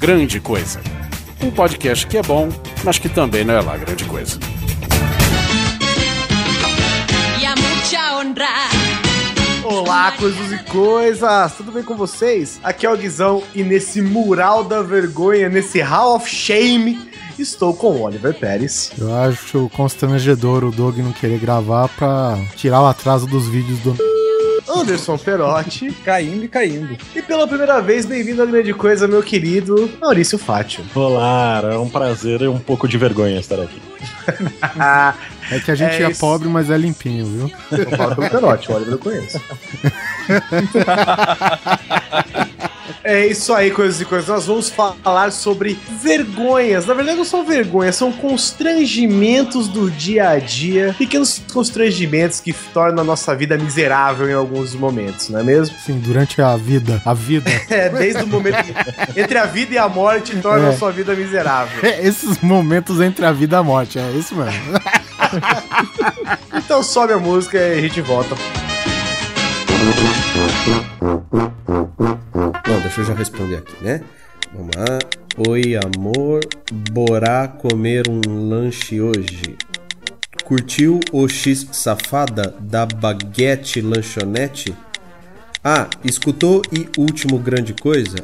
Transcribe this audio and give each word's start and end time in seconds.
Grande 0.00 0.40
Coisa. 0.40 0.80
Um 1.42 1.50
podcast 1.50 2.06
que 2.06 2.16
é 2.16 2.22
bom, 2.22 2.48
mas 2.82 2.98
que 2.98 3.06
também 3.06 3.44
não 3.44 3.52
é 3.52 3.60
lá 3.60 3.76
grande 3.76 4.06
coisa. 4.06 4.40
Olá, 9.62 10.12
coisas 10.12 10.52
e 10.52 10.64
coisas! 10.64 11.52
Tudo 11.52 11.70
bem 11.70 11.82
com 11.82 11.94
vocês? 11.94 12.58
Aqui 12.62 12.86
é 12.86 12.90
o 12.90 12.96
Guizão 12.96 13.42
e 13.54 13.62
nesse 13.62 14.00
mural 14.00 14.64
da 14.64 14.80
vergonha, 14.80 15.50
nesse 15.50 15.82
Hall 15.82 16.16
of 16.16 16.26
Shame, 16.26 16.98
estou 17.38 17.74
com 17.74 17.88
o 17.88 18.00
Oliver 18.00 18.32
Pérez. 18.32 18.92
Eu 18.98 19.14
acho 19.14 19.70
constrangedor 19.76 20.64
o 20.64 20.70
Doug 20.70 20.96
não 20.96 21.12
querer 21.12 21.38
gravar 21.38 21.88
pra 21.90 22.38
tirar 22.56 22.80
o 22.80 22.86
atraso 22.86 23.26
dos 23.26 23.46
vídeos 23.48 23.78
do. 23.80 24.19
Anderson 24.70 25.18
Perotti. 25.18 25.90
Caindo 26.04 26.44
e 26.44 26.48
caindo. 26.48 26.96
E 27.14 27.22
pela 27.22 27.46
primeira 27.46 27.80
vez, 27.80 28.06
bem-vindo 28.06 28.42
à 28.42 28.46
grande 28.46 28.72
coisa, 28.72 29.08
meu 29.08 29.22
querido 29.22 29.90
Maurício 30.00 30.38
Fátio. 30.38 30.84
Olá, 30.94 31.60
é 31.64 31.76
um 31.76 31.88
prazer 31.88 32.42
e 32.42 32.48
um 32.48 32.58
pouco 32.58 32.86
de 32.86 32.96
vergonha 32.96 33.38
estar 33.38 33.60
aqui. 33.60 33.80
É 35.52 35.58
que 35.58 35.72
a 35.72 35.74
gente 35.74 36.00
É 36.00 36.04
é, 36.04 36.14
pobre, 36.14 36.48
mas 36.48 36.70
é 36.70 36.78
limpinho, 36.78 37.26
viu? 37.26 37.50
Eu 37.76 37.90
falo 37.96 38.14
pelo 38.14 38.30
Perotti, 38.30 38.70
o 38.70 38.76
Oliver 38.76 38.92
eu 38.92 38.98
conheço. 38.98 39.40
É 43.04 43.26
isso 43.26 43.52
aí, 43.54 43.70
coisas 43.70 44.00
e 44.00 44.04
coisas. 44.04 44.28
Nós 44.28 44.46
vamos 44.46 44.68
falar 44.70 45.32
sobre 45.32 45.78
vergonhas. 46.02 46.86
Na 46.86 46.94
verdade, 46.94 47.16
não 47.18 47.24
são 47.24 47.44
vergonhas, 47.44 47.96
são 47.96 48.12
constrangimentos 48.12 49.68
do 49.68 49.90
dia 49.90 50.28
a 50.30 50.38
dia. 50.38 50.94
Pequenos 50.98 51.40
constrangimentos 51.52 52.40
que 52.40 52.52
tornam 52.52 53.02
a 53.02 53.04
nossa 53.04 53.34
vida 53.34 53.56
miserável 53.58 54.28
em 54.28 54.34
alguns 54.34 54.74
momentos, 54.74 55.28
não 55.28 55.40
é 55.40 55.42
mesmo? 55.42 55.76
Sim, 55.84 55.98
durante 55.98 56.40
a 56.42 56.56
vida. 56.56 57.00
A 57.04 57.14
vida. 57.14 57.50
É, 57.70 57.88
desde 57.88 58.22
o 58.22 58.26
momento 58.26 58.56
entre 59.16 59.38
a 59.38 59.46
vida 59.46 59.74
e 59.74 59.78
a 59.78 59.88
morte 59.88 60.36
torna 60.38 60.68
a 60.68 60.72
É. 60.72 60.76
sua 60.76 60.90
vida 60.90 61.14
miserável. 61.14 61.78
É, 61.82 62.04
Esses 62.06 62.38
momentos 62.40 63.00
entre 63.00 63.24
a 63.24 63.32
vida 63.32 63.56
e 63.56 63.58
a 63.58 63.62
morte, 63.62 63.98
é 63.98 64.10
isso 64.12 64.34
mesmo. 64.34 64.50
Então 66.54 66.82
sobe 66.82 67.12
a 67.12 67.18
música 67.18 67.56
e 67.58 67.78
a 67.78 67.80
gente 67.80 68.00
volta. 68.00 68.34
Não, 72.68 72.80
deixa 72.82 73.00
eu 73.00 73.04
já 73.06 73.14
responder 73.14 73.56
aqui, 73.56 73.82
né? 73.82 74.02
Vamos 74.52 74.76
lá. 74.76 74.98
Oi, 75.48 75.74
amor. 75.74 76.40
Borá 76.92 77.48
comer 77.48 78.06
um 78.06 78.20
lanche 78.50 79.00
hoje. 79.00 79.56
Curtiu 80.44 81.00
o 81.12 81.26
X 81.26 81.66
safada 81.72 82.54
da 82.60 82.84
Baguete 82.84 83.80
Lanchonete? 83.80 84.76
Ah, 85.64 85.88
escutou 86.04 86.60
e 86.70 86.86
último 86.98 87.38
grande 87.38 87.72
coisa? 87.72 88.16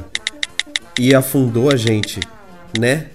e 0.98 1.14
afundou 1.14 1.70
a 1.70 1.76
gente, 1.76 2.20
né? 2.78 3.06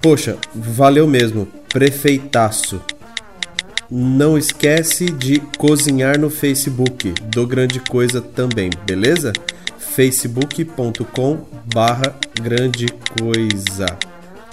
Poxa, 0.00 0.36
valeu 0.54 1.06
mesmo, 1.06 1.46
prefeitaço. 1.68 2.80
Não 3.90 4.38
esquece 4.38 5.06
de 5.06 5.40
cozinhar 5.58 6.18
no 6.18 6.30
Facebook 6.30 7.12
do 7.24 7.46
Grande 7.46 7.80
Coisa 7.80 8.20
também, 8.20 8.70
beleza? 8.86 9.32
facebook.com 9.90 11.44
barra 11.74 12.14
grande 12.40 12.86
coisa. 13.20 13.86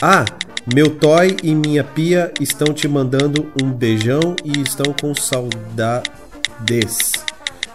Ah, 0.02 0.26
meu 0.74 0.90
toy 0.90 1.38
e 1.44 1.54
minha 1.54 1.84
pia 1.84 2.34
estão 2.42 2.74
te 2.74 2.88
mandando 2.88 3.52
um 3.62 3.72
beijão 3.72 4.36
e 4.44 4.62
estão 4.62 4.94
com 5.00 5.14
saudades. 5.14 7.12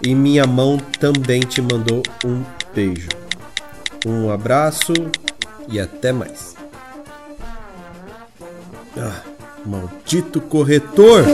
E 0.04 0.14
minha 0.14 0.44
mão 0.44 0.76
também 0.98 1.40
te 1.40 1.62
mandou 1.62 2.02
um 2.24 2.42
beijo. 2.74 3.21
Um 4.04 4.30
abraço 4.30 4.92
e 5.68 5.78
até 5.78 6.12
mais. 6.12 6.56
Ah, 8.96 9.22
maldito 9.64 10.40
corretor! 10.40 11.24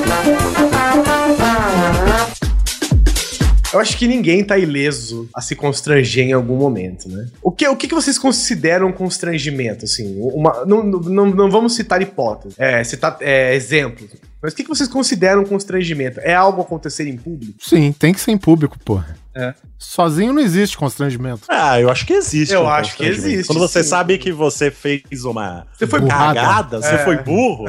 Eu 3.73 3.81
acho 3.81 3.99
que 3.99 4.07
ninguém 4.07 4.43
tá 4.43 4.59
ileso 4.59 5.29
a 5.35 5.41
se 5.41 5.55
constranger 5.55 6.27
em 6.27 6.33
algum 6.33 6.57
momento, 6.57 7.09
né? 7.09 7.29
O 7.43 7.51
que, 7.51 7.67
o 7.69 7.77
que, 7.77 7.87
vocês 7.89 8.19
consideram 8.19 8.91
constrangimento, 8.93 9.85
assim? 9.85 10.19
Uma, 10.21 10.65
não, 10.65 10.83
não, 10.83 11.27
não 11.27 11.51
vamos 11.51 11.75
citar 11.75 12.01
hipóteses, 12.01 12.59
é, 12.59 12.83
citar 12.85 13.17
é, 13.21 13.55
exemplos. 13.55 14.11
Mas 14.43 14.53
o 14.53 14.57
que, 14.57 14.63
que 14.63 14.69
vocês 14.69 14.89
consideram 14.89 15.45
constrangimento? 15.45 16.21
É 16.21 16.35
algo 16.35 16.63
acontecer 16.63 17.09
em 17.09 17.17
público? 17.17 17.55
Sim, 17.61 17.93
tem 17.93 18.13
que 18.13 18.21
ser 18.21 18.31
em 18.31 18.39
público, 18.39 18.79
porra. 18.85 19.17
É. 19.35 19.55
Sozinho 19.79 20.33
não 20.33 20.43
existe 20.43 20.77
constrangimento. 20.77 21.43
Ah, 21.49 21.81
eu 21.81 21.89
acho 21.91 22.05
que 22.05 22.13
existe. 22.13 22.53
Eu 22.53 22.63
um 22.63 22.69
acho 22.69 22.97
que 22.97 23.05
existe, 23.05 23.47
Quando 23.47 23.61
você 23.61 23.85
sim. 23.85 23.89
sabe 23.91 24.19
que 24.19 24.33
você 24.33 24.69
fez 24.69 25.03
uma 25.25 25.65
Você 25.77 25.87
foi 25.87 26.05
cagada, 26.05 26.81
você 26.83 26.95
É. 26.95 26.99
foi 27.05 27.19
burro. 27.19 27.67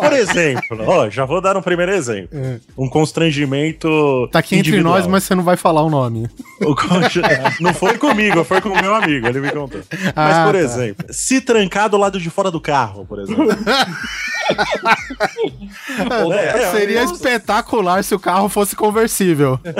Por 0.00 0.12
exemplo, 0.14 0.78
ó, 0.86 1.10
já 1.10 1.26
vou 1.26 1.42
dar 1.42 1.54
um 1.54 1.60
primeiro 1.60 1.92
exemplo. 1.92 2.30
É. 2.38 2.58
Um 2.78 2.88
constrangimento. 2.88 3.88
Tá 4.32 4.38
aqui 4.38 4.54
entre 4.56 4.70
individual. 4.70 4.94
nós, 4.96 5.06
mas 5.06 5.24
você 5.24 5.34
não 5.34 5.42
vai 5.42 5.56
falar 5.58 5.82
o 5.82 5.90
nome. 5.90 6.30
O 6.62 6.74
conge- 6.74 7.20
Não 7.60 7.74
foi 7.74 7.98
comigo, 7.98 8.42
foi 8.44 8.62
com 8.62 8.70
o 8.70 8.80
meu 8.80 8.94
amigo, 8.94 9.26
ele 9.26 9.40
me 9.40 9.50
contou. 9.50 9.82
Mas, 9.90 10.36
Ah, 10.36 10.44
por 10.46 10.52
tá. 10.54 10.58
exemplo, 10.60 11.06
se 11.10 11.42
trancar 11.42 11.90
do 11.90 11.98
lado 11.98 12.18
de 12.18 12.30
fora 12.30 12.50
do 12.50 12.60
carro, 12.60 13.04
por 13.04 13.18
exemplo. 13.18 13.44
É, 16.32 16.70
Seria 16.70 17.04
espetacular 17.04 18.02
se 18.04 18.14
o 18.14 18.18
carro 18.18 18.48
fosse 18.48 18.74
conversível. 18.76 19.58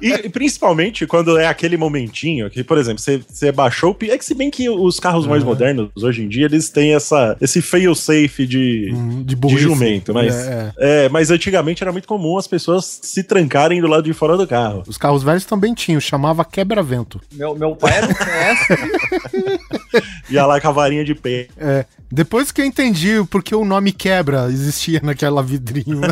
E 0.00 0.12
e 0.28 0.28
principalmente 0.28 1.06
quando 1.06 1.38
é 1.38 1.46
aquele 1.46 1.76
momentinho 1.76 2.48
que, 2.50 2.62
por 2.62 2.78
exemplo, 2.78 3.00
você, 3.00 3.20
você 3.28 3.50
baixou 3.50 3.96
o. 4.00 4.04
É 4.04 4.16
que 4.18 4.24
se 4.24 4.34
bem 4.34 4.50
que 4.50 4.68
os 4.68 5.00
carros 5.00 5.26
mais 5.26 5.42
modernos, 5.42 5.90
hoje 6.02 6.22
em 6.22 6.28
dia, 6.28 6.44
eles 6.44 6.68
têm 6.70 6.94
essa, 6.94 7.36
esse 7.40 7.60
fail 7.62 7.94
safe 7.94 8.46
de, 8.46 8.90
Hum, 8.92 9.22
De 9.22 9.34
de 9.34 9.56
jumento, 9.58 10.12
mas. 10.14 10.34
É, 10.34 10.72
É, 10.78 11.08
mas 11.08 11.30
antigamente 11.30 11.82
era 11.82 11.92
muito 11.92 12.06
comum 12.06 12.36
as 12.38 12.46
pessoas 12.46 13.00
se 13.02 13.22
trancarem 13.22 13.80
do 13.80 13.86
lado 13.86 14.04
de 14.04 14.12
fora 14.12 14.36
do 14.36 14.46
carro. 14.46 14.82
Os 14.86 14.98
carros 14.98 15.22
velhos 15.22 15.44
também 15.44 15.74
tinham, 15.74 16.00
chamava 16.00 16.44
quebra-vento. 16.44 17.20
Meu, 17.32 17.54
meu 17.54 17.74
pai 17.74 17.92
era 17.98 18.06
um. 18.06 18.10
Ia 20.30 20.46
lá 20.46 20.60
com 20.60 20.68
a 20.68 20.72
varinha 20.72 21.04
de 21.04 21.14
pé. 21.14 21.48
É, 21.56 21.84
depois 22.10 22.50
que 22.50 22.60
eu 22.60 22.64
entendi 22.64 23.18
o 23.18 23.26
porquê 23.26 23.54
o 23.54 23.64
nome 23.64 23.92
quebra 23.92 24.46
existia 24.48 25.00
naquela 25.02 25.42
vidrinho. 25.42 26.00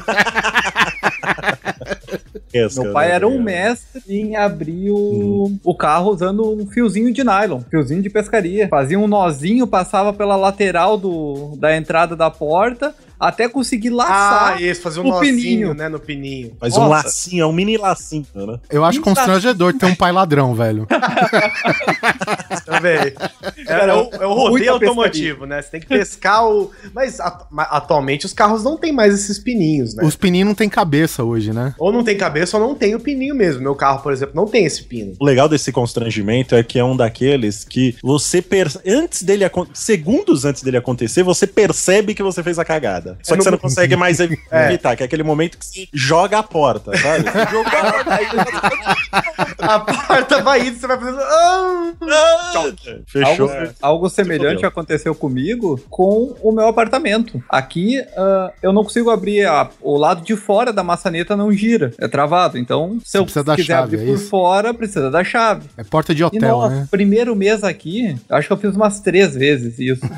Meu 2.52 2.92
pai 2.92 3.10
era 3.10 3.28
um 3.28 3.42
mestre 3.42 4.02
em 4.08 4.34
abrir 4.34 4.90
o, 4.90 5.58
o 5.62 5.74
carro 5.74 6.10
usando 6.10 6.50
um 6.50 6.66
fiozinho 6.66 7.12
de 7.12 7.22
nylon, 7.22 7.60
fiozinho 7.68 8.00
de 8.00 8.08
pescaria. 8.08 8.68
Fazia 8.68 8.98
um 8.98 9.06
nozinho, 9.06 9.66
passava 9.66 10.12
pela 10.12 10.36
lateral 10.36 10.96
do, 10.96 11.54
da 11.58 11.76
entrada 11.76 12.16
da 12.16 12.30
porta, 12.30 12.94
até 13.20 13.48
conseguir 13.48 13.90
laçar. 13.90 14.54
Ah, 14.54 14.62
isso, 14.62 14.80
fazer 14.80 15.00
um 15.00 15.08
nozinho, 15.08 15.36
pininho. 15.36 15.74
né, 15.74 15.88
no 15.88 15.98
pininho. 15.98 16.56
Um 16.62 16.68
Nossa. 16.68 16.86
lacinho, 16.86 17.42
é 17.42 17.46
um 17.46 17.52
mini 17.52 17.76
lacinho, 17.76 18.26
né? 18.34 18.58
Eu 18.70 18.84
acho 18.84 19.00
constrangedor 19.00 19.74
ter 19.74 19.86
um 19.86 19.94
pai 19.94 20.12
ladrão, 20.12 20.54
velho. 20.54 20.86
Vendo? 22.82 23.16
É, 23.68 23.72
é 23.88 23.94
o, 23.94 24.10
é 24.22 24.26
o 24.26 24.32
rodeio 24.34 24.50
Muita 24.50 24.70
automotivo, 24.86 25.44
né? 25.44 25.60
Você 25.60 25.70
tem 25.70 25.80
que 25.80 25.86
pescar 25.86 26.46
o. 26.46 26.70
Mas 26.94 27.18
ma- 27.50 27.64
atualmente 27.64 28.24
os 28.26 28.32
carros 28.32 28.62
não 28.62 28.76
tem 28.76 28.92
mais 28.92 29.12
esses 29.14 29.38
pininhos, 29.38 29.94
né? 29.94 30.04
Os 30.04 30.14
pininhos 30.14 30.46
não 30.46 30.54
tem 30.54 30.68
cabeça 30.68 31.24
hoje, 31.24 31.52
né? 31.52 31.74
Ou 31.78 31.90
não 31.92 32.04
tem 32.04 32.16
cabeça 32.16 32.56
ou 32.56 32.62
não 32.62 32.74
tem 32.74 32.94
o 32.94 33.00
pininho 33.00 33.34
mesmo. 33.34 33.62
Meu 33.62 33.74
carro, 33.74 34.02
por 34.02 34.12
exemplo, 34.12 34.34
não 34.36 34.46
tem 34.46 34.64
esse 34.64 34.84
pino. 34.84 35.14
O 35.18 35.24
legal 35.24 35.48
desse 35.48 35.72
constrangimento 35.72 36.54
é 36.54 36.62
que 36.62 36.78
é 36.78 36.84
um 36.84 36.96
daqueles 36.96 37.64
que 37.64 37.96
você 38.02 38.44
antes 38.86 39.22
dele 39.22 39.44
segundos 39.74 40.44
antes 40.44 40.62
dele 40.62 40.76
acontecer, 40.76 41.22
você 41.22 41.46
percebe 41.46 42.14
que 42.14 42.22
você 42.22 42.42
fez 42.42 42.58
a 42.58 42.64
cagada. 42.64 43.18
Só 43.22 43.34
É 43.34 43.38
que 43.38 43.44
você 43.44 43.50
não 43.50 43.58
consegue 43.58 43.96
mais 43.96 44.20
É. 44.50 44.66
evitar, 44.66 44.96
que 44.96 45.02
é 45.02 45.06
aquele 45.06 45.22
momento 45.22 45.58
que 45.58 45.66
você 45.66 45.88
joga 45.92 46.38
a 46.38 46.42
porta, 46.42 46.96
sabe? 46.96 47.24
Jogou 47.50 47.66
a 47.78 47.92
porta, 47.92 48.14
aí 48.14 48.26
A 49.58 49.80
porta 49.80 50.42
vai 50.42 50.68
indo, 50.68 50.78
você 50.78 50.86
vai 50.86 50.98
fazendo. 50.98 51.18
Ah! 51.20 51.92
Fechou. 53.06 53.48
Algo, 53.50 53.72
algo 53.82 54.08
semelhante 54.10 54.64
aconteceu 54.66 55.14
comigo 55.14 55.80
com 55.90 56.34
o 56.42 56.52
meu 56.52 56.66
apartamento. 56.68 57.42
Aqui 57.48 58.00
ah, 58.16 58.52
eu 58.62 58.72
não 58.72 58.82
consigo 58.84 59.10
abrir 59.10 59.44
a- 59.46 59.68
o 59.80 59.96
lado 59.96 60.22
de 60.22 60.36
fora 60.36 60.72
da 60.72 60.82
maçaneta 60.82 61.36
não 61.36 61.52
gira, 61.52 61.92
é 61.98 62.08
travado. 62.08 62.58
Então, 62.58 62.98
se 63.04 63.18
eu 63.18 63.24
precisa 63.24 63.44
da 63.44 63.56
quiser 63.56 63.66
chave, 63.74 63.96
abrir 63.96 64.08
é 64.08 64.12
por 64.12 64.18
fora, 64.20 64.72
precisa 64.74 65.10
da 65.10 65.22
chave. 65.24 65.68
É 65.76 65.84
porta 65.84 66.14
de 66.14 66.22
E 66.22 66.24
hotel, 66.24 66.60
no 66.60 66.68
né? 66.70 66.88
primeiro 66.90 67.34
mês 67.36 67.62
aqui, 67.64 68.16
eu 68.28 68.36
acho 68.36 68.46
que 68.48 68.52
eu 68.52 68.58
fiz 68.58 68.74
umas 68.76 69.00
três 69.00 69.34
vezes 69.34 69.78
isso. 69.78 70.06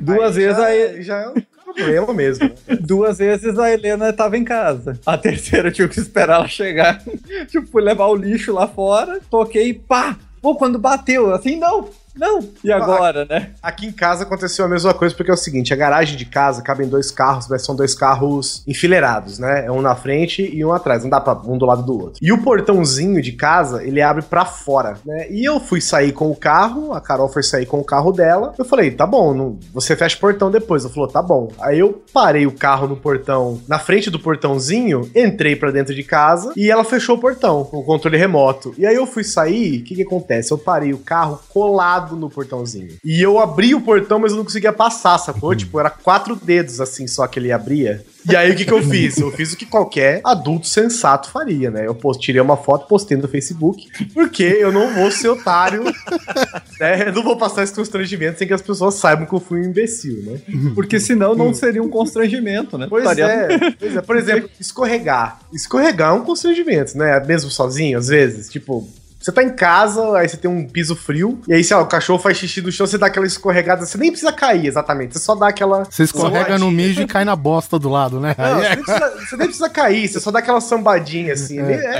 Duas 0.00 0.36
Aí 0.36 0.44
vezes 0.44 0.56
já, 0.56 0.66
a, 0.66 1.02
já 1.02 1.18
é 1.20 1.28
um 1.28 1.34
problema 1.74 2.14
mesmo. 2.14 2.50
duas 2.80 3.18
vezes 3.18 3.58
a 3.58 3.70
Helena 3.70 4.12
tava 4.12 4.36
em 4.36 4.44
casa. 4.44 4.98
A 5.04 5.18
terceira 5.18 5.68
eu 5.68 5.72
tive 5.72 5.88
que 5.88 6.00
esperar 6.00 6.36
ela 6.36 6.48
chegar. 6.48 7.02
tipo, 7.48 7.66
fui 7.66 7.82
levar 7.82 8.06
o 8.06 8.16
lixo 8.16 8.52
lá 8.52 8.66
fora, 8.66 9.20
toquei, 9.30 9.74
pá! 9.74 10.16
Pô, 10.40 10.54
quando 10.54 10.78
bateu, 10.78 11.32
assim, 11.32 11.56
não! 11.56 11.88
Não, 12.16 12.40
e 12.62 12.70
agora, 12.70 13.24
né? 13.28 13.50
Aqui 13.62 13.86
em 13.86 13.92
casa 13.92 14.22
aconteceu 14.24 14.64
a 14.64 14.68
mesma 14.68 14.94
coisa, 14.94 15.14
porque 15.14 15.30
é 15.30 15.34
o 15.34 15.36
seguinte: 15.36 15.72
a 15.72 15.76
garagem 15.76 16.16
de 16.16 16.24
casa 16.24 16.62
cabem 16.62 16.88
dois 16.88 17.10
carros, 17.10 17.48
mas 17.48 17.64
são 17.64 17.74
dois 17.74 17.94
carros 17.94 18.62
enfileirados, 18.66 19.38
né? 19.38 19.66
É 19.66 19.70
um 19.72 19.80
na 19.82 19.94
frente 19.96 20.42
e 20.54 20.64
um 20.64 20.72
atrás, 20.72 21.02
não 21.02 21.10
dá 21.10 21.20
pra 21.20 21.34
um 21.44 21.58
do 21.58 21.66
lado 21.66 21.82
do 21.82 21.92
outro. 22.00 22.18
E 22.22 22.32
o 22.32 22.42
portãozinho 22.42 23.20
de 23.22 23.32
casa, 23.32 23.82
ele 23.84 24.00
abre 24.00 24.22
pra 24.22 24.44
fora, 24.44 24.94
né? 25.04 25.26
E 25.30 25.44
eu 25.44 25.58
fui 25.58 25.80
sair 25.80 26.12
com 26.12 26.30
o 26.30 26.36
carro, 26.36 26.92
a 26.92 27.00
Carol 27.00 27.28
foi 27.28 27.42
sair 27.42 27.66
com 27.66 27.78
o 27.80 27.84
carro 27.84 28.12
dela. 28.12 28.54
Eu 28.58 28.64
falei, 28.64 28.90
tá 28.90 29.06
bom, 29.06 29.34
não- 29.34 29.58
você 29.72 29.96
fecha 29.96 30.16
o 30.16 30.20
portão 30.20 30.50
depois. 30.50 30.84
Ela 30.84 30.92
falou, 30.94 31.08
tá 31.08 31.22
bom. 31.22 31.48
Aí 31.60 31.78
eu 31.78 32.02
parei 32.12 32.46
o 32.46 32.52
carro 32.52 32.86
no 32.86 32.96
portão, 32.96 33.60
na 33.68 33.78
frente 33.78 34.10
do 34.10 34.18
portãozinho, 34.20 35.10
entrei 35.14 35.56
pra 35.56 35.70
dentro 35.70 35.94
de 35.94 36.02
casa 36.02 36.52
e 36.56 36.70
ela 36.70 36.84
fechou 36.84 37.16
o 37.16 37.20
portão 37.20 37.64
com 37.64 37.78
o 37.78 37.84
controle 37.84 38.16
remoto. 38.16 38.74
E 38.78 38.86
aí 38.86 38.94
eu 38.94 39.06
fui 39.06 39.24
sair, 39.24 39.80
o 39.80 39.84
que 39.84 39.94
que 39.96 40.02
acontece? 40.02 40.52
Eu 40.52 40.58
parei 40.58 40.92
o 40.92 40.98
carro 40.98 41.40
colado 41.48 42.03
no 42.12 42.30
portãozinho. 42.30 42.96
E 43.04 43.20
eu 43.20 43.38
abri 43.38 43.74
o 43.74 43.80
portão, 43.80 44.18
mas 44.18 44.32
eu 44.32 44.38
não 44.38 44.44
conseguia 44.44 44.72
passar, 44.72 45.18
sacou? 45.18 45.54
Tipo, 45.54 45.80
era 45.80 45.90
quatro 45.90 46.36
dedos 46.36 46.80
assim 46.80 47.06
só 47.06 47.26
que 47.26 47.38
ele 47.38 47.52
abria. 47.52 48.04
E 48.28 48.34
aí 48.34 48.52
o 48.52 48.56
que 48.56 48.64
que 48.64 48.72
eu 48.72 48.82
fiz? 48.82 49.18
Eu 49.18 49.30
fiz 49.30 49.52
o 49.52 49.56
que 49.56 49.66
qualquer 49.66 50.22
adulto 50.24 50.66
sensato 50.66 51.30
faria, 51.30 51.70
né? 51.70 51.86
Eu 51.86 51.94
tirei 52.18 52.40
uma 52.40 52.56
foto, 52.56 52.86
postei 52.86 53.16
no 53.16 53.28
Facebook, 53.28 53.86
porque 54.14 54.42
eu 54.42 54.72
não 54.72 54.94
vou 54.94 55.10
ser 55.10 55.28
otário, 55.28 55.84
né? 56.80 57.08
Eu 57.08 57.12
não 57.12 57.22
vou 57.22 57.36
passar 57.36 57.64
esse 57.64 57.74
constrangimento 57.74 58.38
sem 58.38 58.48
que 58.48 58.54
as 58.54 58.62
pessoas 58.62 58.94
saibam 58.94 59.26
que 59.26 59.34
eu 59.34 59.40
fui 59.40 59.60
um 59.60 59.64
imbecil, 59.64 60.22
né? 60.22 60.40
Porque 60.74 60.98
senão 60.98 61.34
não 61.34 61.52
seria 61.52 61.82
um 61.82 61.88
constrangimento, 61.88 62.78
né? 62.78 62.86
Pois 62.88 63.18
é, 63.18 63.48
pois 63.78 63.96
é. 63.96 64.00
Por 64.00 64.16
exemplo, 64.16 64.48
escorregar. 64.58 65.40
Escorregar 65.52 66.10
é 66.10 66.14
um 66.14 66.24
constrangimento, 66.24 66.96
né? 66.96 67.20
Mesmo 67.20 67.50
sozinho, 67.50 67.98
às 67.98 68.08
vezes. 68.08 68.48
Tipo, 68.48 68.88
você 69.24 69.32
tá 69.32 69.42
em 69.42 69.48
casa, 69.56 70.18
aí 70.18 70.28
você 70.28 70.36
tem 70.36 70.50
um 70.50 70.68
piso 70.68 70.94
frio, 70.94 71.40
e 71.48 71.54
aí, 71.54 71.64
sei 71.64 71.74
lá, 71.74 71.82
o 71.82 71.86
cachorro 71.86 72.18
faz 72.18 72.36
xixi 72.36 72.60
no 72.60 72.70
chão, 72.70 72.86
você 72.86 72.98
dá 72.98 73.06
aquela 73.06 73.24
escorregada, 73.26 73.86
você 73.86 73.96
nem 73.96 74.10
precisa 74.10 74.30
cair 74.32 74.66
exatamente, 74.66 75.14
você 75.14 75.18
só 75.18 75.34
dá 75.34 75.48
aquela. 75.48 75.84
Você 75.84 76.02
escorrega 76.02 76.58
no 76.58 76.70
mijo 76.70 77.00
e 77.00 77.06
cai 77.06 77.24
na 77.24 77.34
bosta 77.34 77.78
do 77.78 77.88
lado, 77.88 78.20
né? 78.20 78.34
Não, 78.36 78.56
você, 78.60 78.66
é- 78.66 78.68
nem 78.76 78.84
precisa, 78.84 79.10
você 79.18 79.36
nem 79.36 79.46
precisa 79.46 79.70
cair, 79.70 80.08
você 80.08 80.20
só 80.20 80.30
dá 80.30 80.40
aquela 80.40 80.60
sambadinha 80.60 81.32
assim. 81.32 81.58
É. 81.58 81.96
é-. 81.96 81.98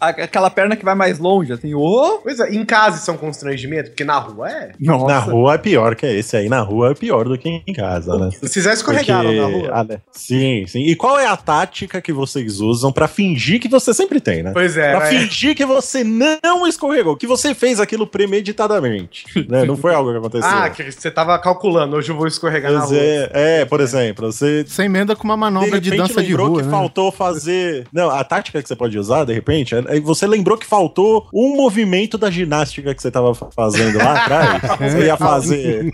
A- 0.00 0.08
Aquela 0.08 0.50
perna 0.50 0.76
que 0.76 0.84
vai 0.84 0.94
mais 0.94 1.18
longe, 1.18 1.52
assim, 1.52 1.74
ô! 1.74 2.20
Pois 2.22 2.40
é, 2.40 2.50
em 2.54 2.64
casa 2.64 2.98
isso 2.98 3.10
é 3.10 3.14
um 3.14 3.18
constrangimento, 3.18 3.90
porque 3.90 4.04
na 4.04 4.18
rua 4.18 4.50
é. 4.50 4.72
Nossa. 4.80 5.06
Na 5.06 5.18
rua 5.18 5.54
é 5.54 5.58
pior 5.58 5.94
que 5.94 6.06
esse 6.06 6.36
aí. 6.36 6.48
Na 6.48 6.60
rua 6.60 6.92
é 6.92 6.94
pior 6.94 7.24
do 7.24 7.36
que 7.38 7.62
em 7.66 7.72
casa, 7.72 8.16
né? 8.16 8.30
Vocês 8.40 8.64
já 8.64 8.72
escorregaram 8.72 9.32
na 9.32 9.44
rua? 9.46 9.70
Ah, 9.72 9.84
né? 9.84 9.98
Sim, 10.12 10.64
sim. 10.66 10.84
E 10.84 10.96
qual 10.96 11.18
é 11.18 11.26
a 11.26 11.36
tática 11.36 12.00
que 12.00 12.12
vocês 12.12 12.60
usam 12.60 12.92
pra 12.92 13.06
fingir 13.08 13.60
que 13.60 13.68
você 13.68 13.92
sempre 13.92 14.20
tem, 14.20 14.42
né? 14.42 14.52
Pois 14.52 14.76
é, 14.76 14.90
Pra 14.96 15.00
né? 15.10 15.10
Fingir 15.50 15.56
que 15.56 15.64
você 15.64 16.04
não 16.04 16.66
escorregou, 16.66 17.16
que 17.16 17.26
você 17.26 17.54
fez 17.54 17.80
aquilo 17.80 18.06
premeditadamente. 18.06 19.24
né? 19.48 19.64
Não 19.64 19.76
foi 19.76 19.94
algo 19.94 20.10
que 20.10 20.18
aconteceu. 20.18 20.48
Ah, 20.48 20.70
que 20.70 20.90
você 20.90 21.10
tava 21.10 21.38
calculando, 21.38 21.96
hoje 21.96 22.10
eu 22.10 22.16
vou 22.16 22.26
escorregar 22.26 22.72
na 22.72 22.80
Mas 22.80 22.90
rua. 22.90 22.98
é, 22.98 23.30
é, 23.32 23.64
por 23.64 23.80
exemplo, 23.80 24.32
você 24.32 24.64
Você 24.66 24.84
emenda 24.84 25.14
com 25.14 25.24
uma 25.24 25.36
manobra 25.36 25.80
de, 25.80 25.90
repente 25.90 26.08
dança 26.08 26.22
de 26.22 26.28
lembrou 26.28 26.48
rua, 26.48 26.60
que 26.60 26.66
né? 26.66 26.70
faltou 26.70 27.12
fazer. 27.12 27.86
Não, 27.92 28.10
a 28.10 28.22
tática 28.24 28.62
que 28.62 28.68
você 28.68 28.76
pode 28.76 28.98
usar, 28.98 29.24
de 29.24 29.32
repente, 29.32 29.74
é 29.74 29.80
é 29.96 30.00
você 30.00 30.26
lembrou 30.26 30.56
que 30.56 30.66
faltou 30.66 31.28
um 31.34 31.56
movimento 31.56 32.16
da 32.16 32.30
ginástica 32.30 32.94
que 32.94 33.02
você 33.02 33.10
tava 33.10 33.34
fazendo 33.34 33.98
lá 33.98 34.24
atrás. 34.24 34.60
Você 34.80 35.04
ia 35.06 35.16
fazer. 35.16 35.92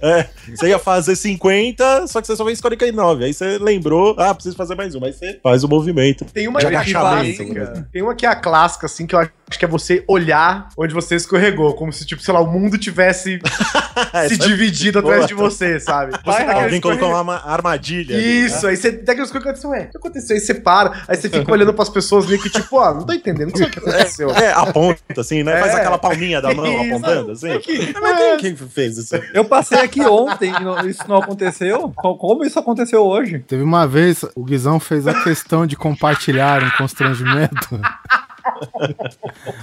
É, 0.00 0.26
você 0.54 0.68
ia 0.68 0.78
fazer 0.78 1.16
50, 1.16 2.06
só 2.06 2.20
que 2.20 2.26
você 2.26 2.36
só 2.36 2.44
fez 2.44 2.60
49. 2.60 3.24
Aí 3.24 3.34
você 3.34 3.58
lembrou, 3.58 4.14
ah, 4.18 4.34
preciso 4.34 4.56
fazer 4.56 4.74
mais 4.74 4.94
um. 4.94 5.04
Aí 5.04 5.12
você 5.12 5.38
faz 5.42 5.64
o 5.64 5.68
movimento. 5.68 6.24
Tem 6.26 6.46
uma 6.48 6.60
De 6.60 6.66
que 6.66 6.74
é 6.74 6.76
agachamento, 6.76 7.44
clássica. 7.44 7.88
Tem 7.92 8.02
uma 8.02 8.14
que 8.14 8.26
é 8.26 8.28
a 8.28 8.36
clássica, 8.36 8.81
assim, 8.86 9.06
que 9.06 9.14
eu 9.14 9.18
acho 9.20 9.30
que 9.58 9.64
é 9.64 9.68
você 9.68 10.02
olhar 10.08 10.68
onde 10.78 10.94
você 10.94 11.14
escorregou. 11.16 11.74
Como 11.74 11.92
se, 11.92 12.06
tipo, 12.06 12.22
sei 12.22 12.32
lá, 12.32 12.40
o 12.40 12.46
mundo 12.50 12.78
tivesse 12.78 13.38
se 14.28 14.34
é 14.34 14.36
dividido 14.36 15.00
boa. 15.02 15.14
atrás 15.14 15.28
de 15.28 15.34
você, 15.34 15.78
sabe? 15.78 16.12
Você 16.12 16.18
Vai, 16.24 16.46
tá 16.46 16.54
Alguém 16.64 16.80
colocou 16.80 17.08
uma 17.10 17.22
ma- 17.24 17.42
armadilha. 17.44 18.16
ali, 18.16 18.24
né? 18.24 18.32
Isso, 18.46 18.66
aí 18.66 18.76
você 18.76 18.88
aquelas 18.88 19.30
coisas 19.30 19.32
que 19.32 19.38
aconteceu, 19.38 19.70
ué, 19.70 19.80
o 19.84 19.90
que 19.90 19.98
aconteceu? 19.98 20.34
Aí 20.36 20.40
você 20.40 20.54
para, 20.54 21.04
aí 21.06 21.16
você 21.16 21.28
fica 21.28 21.52
olhando 21.52 21.74
pras 21.74 21.88
pessoas 21.90 22.26
meio 22.26 22.40
que 22.40 22.48
tipo, 22.48 22.76
ó, 22.76 22.94
não 22.94 23.04
tô 23.04 23.12
entendendo, 23.12 23.50
não 23.50 23.56
sei 23.56 23.66
o 23.66 23.70
que 23.70 23.78
aconteceu. 23.80 24.30
É, 24.30 24.52
aponta, 24.52 25.02
assim, 25.20 25.42
né? 25.42 25.58
Faz 25.58 25.74
É. 25.74 25.76
aquela 25.78 25.98
palminha 25.98 26.40
da 26.40 26.54
mão 26.54 26.64
Isso. 26.82 26.94
apontando, 26.94 27.32
assim. 27.32 27.58
Que- 27.60 27.94
Mas 28.00 28.16
quem, 28.40 28.54
quem 28.54 28.68
fez 28.68 28.96
isso? 28.98 29.14
Eu 29.34 29.44
passei 29.44 29.78
aqui 29.78 30.00
ontem 30.02 30.52
e 30.84 30.88
isso 30.88 31.04
não 31.08 31.16
aconteceu. 31.16 31.92
Co- 31.96 32.16
Como 32.16 32.44
isso 32.44 32.58
aconteceu 32.58 33.02
hoje? 33.04 33.40
Teve 33.40 33.62
uma 33.62 33.86
vez, 33.86 34.24
o 34.34 34.44
Guizão 34.44 34.80
fez 34.80 35.06
a 35.06 35.22
questão 35.22 35.66
de 35.66 35.76
compartilhar 35.76 36.62
um 36.62 36.70
constrangimento. 36.78 37.80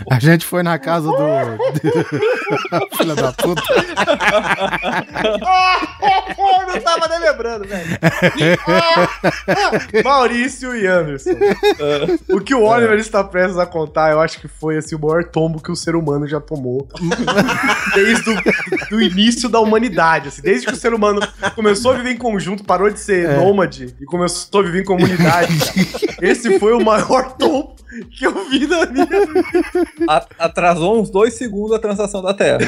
A 0.09 0.19
gente 0.19 0.45
foi 0.45 0.63
na 0.63 0.77
casa 0.77 1.07
do. 1.07 1.17
Filha 2.97 3.15
da 3.15 3.31
puta. 3.31 3.61
eu 6.37 6.67
não 6.67 6.81
tava 6.81 7.07
nem 7.09 7.19
lembrando, 7.19 7.67
velho. 7.67 7.99
Maurício 10.03 10.75
e 10.75 10.87
Anderson. 10.87 11.31
O 12.29 12.39
que 12.39 12.53
o 12.55 12.63
Oliver 12.63 12.97
está 12.97 13.23
prestes 13.23 13.57
a 13.57 13.65
contar, 13.65 14.11
eu 14.11 14.19
acho 14.19 14.39
que 14.39 14.47
foi 14.47 14.77
assim, 14.77 14.95
o 14.95 14.99
maior 14.99 15.23
tombo 15.25 15.61
que 15.61 15.71
o 15.71 15.75
ser 15.75 15.95
humano 15.95 16.27
já 16.27 16.39
tomou. 16.39 16.87
Desde 17.93 18.29
o 18.93 19.01
início 19.01 19.49
da 19.49 19.59
humanidade. 19.59 20.29
Assim, 20.29 20.41
desde 20.41 20.67
que 20.67 20.73
o 20.73 20.77
ser 20.77 20.93
humano 20.93 21.21
começou 21.55 21.91
a 21.91 21.95
viver 21.95 22.11
em 22.11 22.17
conjunto, 22.17 22.63
parou 22.63 22.89
de 22.89 22.99
ser 22.99 23.29
nômade 23.37 23.95
e 23.99 24.05
começou 24.05 24.61
a 24.61 24.63
viver 24.63 24.81
em 24.81 24.85
comunidade. 24.85 25.53
Esse 26.21 26.59
foi 26.59 26.73
o 26.73 26.83
maior 26.83 27.33
tombo 27.33 27.78
que 28.11 28.25
eu 28.25 28.49
vi 28.49 28.67
na 28.67 28.85
minha 28.85 29.07
atrasou 30.37 31.01
uns 31.01 31.09
dois 31.09 31.33
segundos 31.33 31.73
a 31.73 31.79
transação 31.79 32.21
da 32.21 32.33
Terra. 32.33 32.59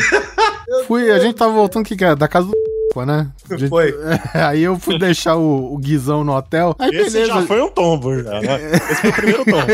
Fui, 0.88 1.12
a 1.12 1.19
gente 1.19 1.35
tava 1.35 1.53
voltando 1.53 1.85
que 1.85 1.95
que 1.95 2.06
é? 2.06 2.15
Da 2.15 2.27
casa 2.27 2.47
do 2.47 2.70
né? 3.06 3.28
Gente- 3.50 3.70
Foi. 3.70 3.94
Aí 4.34 4.64
eu 4.64 4.78
fui 4.78 5.00
deixar 5.00 5.36
o, 5.36 5.74
o 5.74 5.78
Guizão 5.78 6.24
no 6.24 6.36
hotel. 6.36 6.76
Aí 6.78 6.90
Esse 6.90 7.12
beleza. 7.14 7.34
já 7.34 7.42
foi 7.44 7.62
um 7.62 7.70
tombo, 7.70 8.22
já, 8.22 8.42
né? 8.42 8.72
Esse 8.74 8.96
foi 8.96 9.10
o 9.10 9.14
primeiro 9.14 9.46
tombo. 9.46 9.68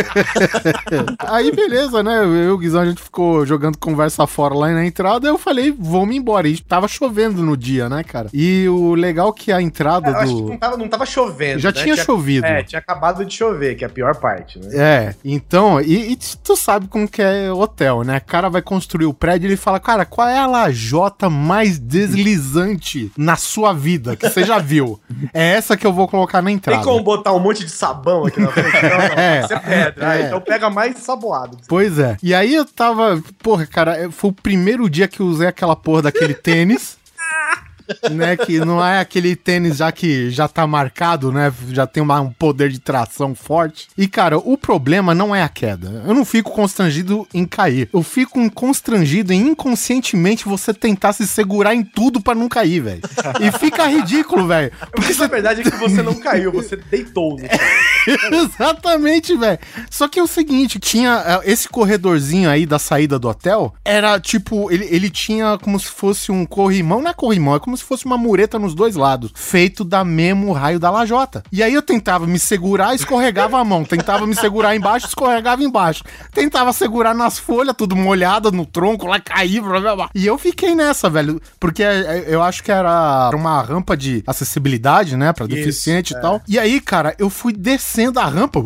Aí 1.19 1.51
beleza, 1.51 2.03
né? 2.03 2.19
Eu 2.23 2.35
e 2.35 2.49
o 2.49 2.57
Guizão 2.57 2.81
a 2.81 2.85
gente 2.85 3.01
ficou 3.01 3.45
jogando 3.45 3.77
conversa 3.77 4.25
fora 4.27 4.53
lá 4.53 4.71
na 4.71 4.85
entrada. 4.85 5.27
Eu 5.27 5.37
falei, 5.37 5.75
vamos 5.77 6.15
embora. 6.15 6.47
E 6.47 6.57
tava 6.59 6.87
chovendo 6.87 7.41
no 7.43 7.57
dia, 7.57 7.89
né, 7.89 8.03
cara? 8.03 8.29
E 8.33 8.67
o 8.69 8.93
legal 8.93 9.33
que 9.33 9.51
a 9.51 9.61
entrada 9.61 10.09
Eu 10.09 10.15
acho 10.17 10.35
que 10.35 10.41
do. 10.41 10.49
não 10.49 10.57
tava, 10.57 10.77
não 10.77 10.87
tava 10.87 11.05
chovendo. 11.05 11.59
Já 11.59 11.71
né? 11.71 11.81
tinha 11.81 11.95
chovido. 11.97 12.45
É, 12.45 12.63
tinha 12.63 12.79
acabado 12.79 13.25
de 13.25 13.33
chover, 13.33 13.75
que 13.75 13.83
é 13.83 13.87
a 13.87 13.89
pior 13.89 14.15
parte, 14.15 14.59
né? 14.59 14.69
É, 14.73 15.15
então, 15.23 15.81
e, 15.81 16.11
e 16.11 16.17
tu 16.43 16.55
sabe 16.55 16.87
como 16.87 17.07
que 17.07 17.21
é 17.21 17.51
hotel, 17.51 18.03
né? 18.03 18.17
O 18.17 18.25
cara 18.29 18.49
vai 18.49 18.61
construir 18.61 19.05
o 19.05 19.13
prédio 19.13 19.47
e 19.47 19.49
ele 19.49 19.57
fala, 19.57 19.79
cara, 19.79 20.05
qual 20.05 20.27
é 20.27 20.37
a 20.37 20.47
lajota 20.47 21.29
mais 21.29 21.77
deslizante 21.79 23.06
na 23.17 23.35
sua 23.35 23.73
vida 23.73 24.15
que 24.15 24.29
você 24.29 24.43
já 24.43 24.57
viu? 24.59 24.99
É 25.33 25.51
essa 25.51 25.77
que 25.77 25.85
eu 25.85 25.93
vou 25.93 26.07
colocar 26.07 26.41
na 26.41 26.47
Tem 26.47 26.55
entrada. 26.55 26.83
como 26.83 27.03
botar 27.03 27.33
um 27.33 27.39
monte 27.39 27.63
de 27.63 27.71
sabão 27.71 28.25
aqui 28.25 28.39
na 28.39 28.49
frente? 28.51 28.81
Não, 28.83 28.89
não, 28.89 28.97
É. 29.17 29.41
isso 29.43 29.53
é 29.53 29.59
pedra. 29.59 30.09
Ah, 30.09 30.17
É. 30.17 30.21
então 30.27 30.41
pega 30.41 30.69
mais 30.69 30.97
saboado. 30.97 31.57
Pois 31.67 31.99
é. 31.99 32.17
E 32.23 32.33
aí 32.33 32.53
eu 32.53 32.65
tava, 32.65 33.21
porra, 33.41 33.65
cara, 33.65 34.09
foi 34.11 34.29
o 34.29 34.33
primeiro 34.33 34.89
dia 34.89 35.07
que 35.07 35.19
eu 35.19 35.25
usei 35.27 35.47
aquela 35.47 35.75
porra 35.75 36.03
daquele 36.03 36.33
tênis. 36.33 36.97
né, 38.11 38.35
que 38.37 38.59
não 38.59 38.83
é 38.85 38.99
aquele 38.99 39.35
tênis 39.35 39.77
já 39.77 39.91
que 39.91 40.29
já 40.29 40.47
tá 40.47 40.65
marcado, 40.67 41.31
né, 41.31 41.51
já 41.71 41.85
tem 41.87 42.01
uma- 42.03 42.21
um 42.21 42.31
poder 42.31 42.69
de 42.69 42.79
tração 42.79 43.33
forte. 43.35 43.87
E 43.97 44.07
cara, 44.07 44.37
o 44.37 44.57
problema 44.57 45.13
não 45.13 45.35
é 45.35 45.43
a 45.43 45.49
queda. 45.49 46.03
Eu 46.05 46.13
não 46.13 46.25
fico 46.25 46.51
constrangido 46.51 47.27
em 47.33 47.45
cair. 47.45 47.89
Eu 47.93 48.03
fico 48.03 48.49
constrangido 48.51 49.31
em 49.33 49.47
inconscientemente 49.49 50.45
você 50.45 50.73
tentar 50.73 51.13
se 51.13 51.27
segurar 51.27 51.73
em 51.75 51.83
tudo 51.83 52.21
pra 52.21 52.35
não 52.35 52.47
cair, 52.49 52.81
velho. 52.81 53.01
E 53.39 53.51
fica 53.57 53.87
ridículo, 53.87 54.47
velho. 54.47 54.71
Porque 54.91 55.13
na 55.13 55.27
verdade 55.27 55.61
é 55.61 55.63
que 55.63 55.77
você 55.77 56.01
não 56.01 56.15
caiu, 56.15 56.51
você 56.51 56.75
deitou 56.75 57.37
no. 57.37 57.47
Exatamente, 58.37 59.35
velho. 59.35 59.59
Só 59.89 60.07
que 60.07 60.19
é 60.19 60.23
o 60.23 60.27
seguinte, 60.27 60.79
tinha 60.79 61.41
é, 61.45 61.51
esse 61.51 61.67
corredorzinho 61.69 62.49
aí 62.49 62.65
da 62.65 62.79
saída 62.79 63.19
do 63.19 63.27
hotel, 63.27 63.73
era 63.83 64.19
tipo, 64.19 64.71
ele, 64.71 64.87
ele 64.89 65.09
tinha 65.09 65.57
como 65.61 65.79
se 65.79 65.87
fosse 65.87 66.31
um 66.31 66.45
corrimão, 66.45 67.01
não 67.01 67.11
é 67.11 67.13
corrimão, 67.13 67.55
é 67.55 67.59
como 67.59 67.76
se 67.77 67.83
fosse 67.83 68.05
uma 68.05 68.17
mureta 68.17 68.59
nos 68.59 68.73
dois 68.73 68.95
lados, 68.95 69.31
feito 69.35 69.83
da 69.83 70.03
mesmo 70.03 70.51
raio 70.51 70.79
da 70.79 70.89
lajota. 70.89 71.43
E 71.51 71.63
aí 71.63 71.73
eu 71.73 71.81
tentava 71.81 72.27
me 72.27 72.39
segurar, 72.39 72.95
escorregava 72.95 73.59
a 73.59 73.63
mão, 73.63 73.83
tentava 73.83 74.25
me 74.27 74.35
segurar 74.35 74.75
embaixo, 74.75 75.07
escorregava 75.07 75.63
embaixo. 75.63 76.03
Tentava 76.33 76.73
segurar 76.73 77.13
nas 77.13 77.37
folhas, 77.37 77.75
tudo 77.77 77.95
molhado 77.95 78.51
no 78.51 78.65
tronco, 78.65 79.07
lá 79.07 79.19
caía, 79.19 79.61
blá, 79.61 79.79
blá, 79.79 79.95
blá. 79.95 80.09
E 80.13 80.25
eu 80.25 80.37
fiquei 80.37 80.75
nessa, 80.75 81.09
velho, 81.09 81.41
porque 81.59 81.83
é, 81.83 81.95
é, 81.99 82.25
eu 82.27 82.41
acho 82.41 82.63
que 82.63 82.71
era 82.71 83.29
uma 83.33 83.61
rampa 83.61 83.95
de 83.95 84.23
acessibilidade, 84.25 85.15
né, 85.15 85.31
pra 85.33 85.45
deficiente 85.45 86.13
e 86.13 86.21
tal. 86.21 86.41
E 86.47 86.57
aí, 86.57 86.79
cara, 86.81 87.15
eu 87.19 87.29
fui 87.29 87.53
descendo 87.53 88.19
a 88.19 88.25
rampa. 88.25 88.59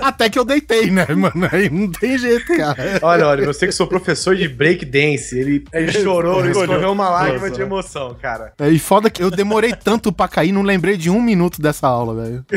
Até 0.00 0.28
que 0.28 0.38
eu 0.38 0.44
deitei, 0.44 0.90
né, 0.90 1.06
mano? 1.08 1.48
Aí 1.50 1.70
não 1.70 1.90
tem 1.90 2.18
jeito, 2.18 2.56
cara. 2.56 2.98
Olha, 3.02 3.26
olha, 3.26 3.46
você 3.46 3.66
que 3.66 3.72
sou 3.72 3.86
professor 3.86 4.36
de 4.36 4.48
breakdance, 4.48 5.38
ele, 5.38 5.53
ele 5.72 5.92
chorou, 5.92 6.40
ele 6.40 6.50
escorreu 6.50 6.92
uma 6.92 7.08
lágrima 7.10 7.50
de 7.50 7.60
emoção, 7.60 8.16
cara. 8.20 8.52
É, 8.58 8.68
e 8.68 8.78
foda 8.78 9.10
que 9.10 9.22
eu 9.22 9.30
demorei 9.30 9.72
tanto 9.74 10.12
pra 10.12 10.26
cair, 10.28 10.52
não 10.52 10.62
lembrei 10.62 10.96
de 10.96 11.10
um 11.10 11.20
minuto 11.20 11.60
dessa 11.60 11.86
aula, 11.86 12.22
velho. 12.22 12.44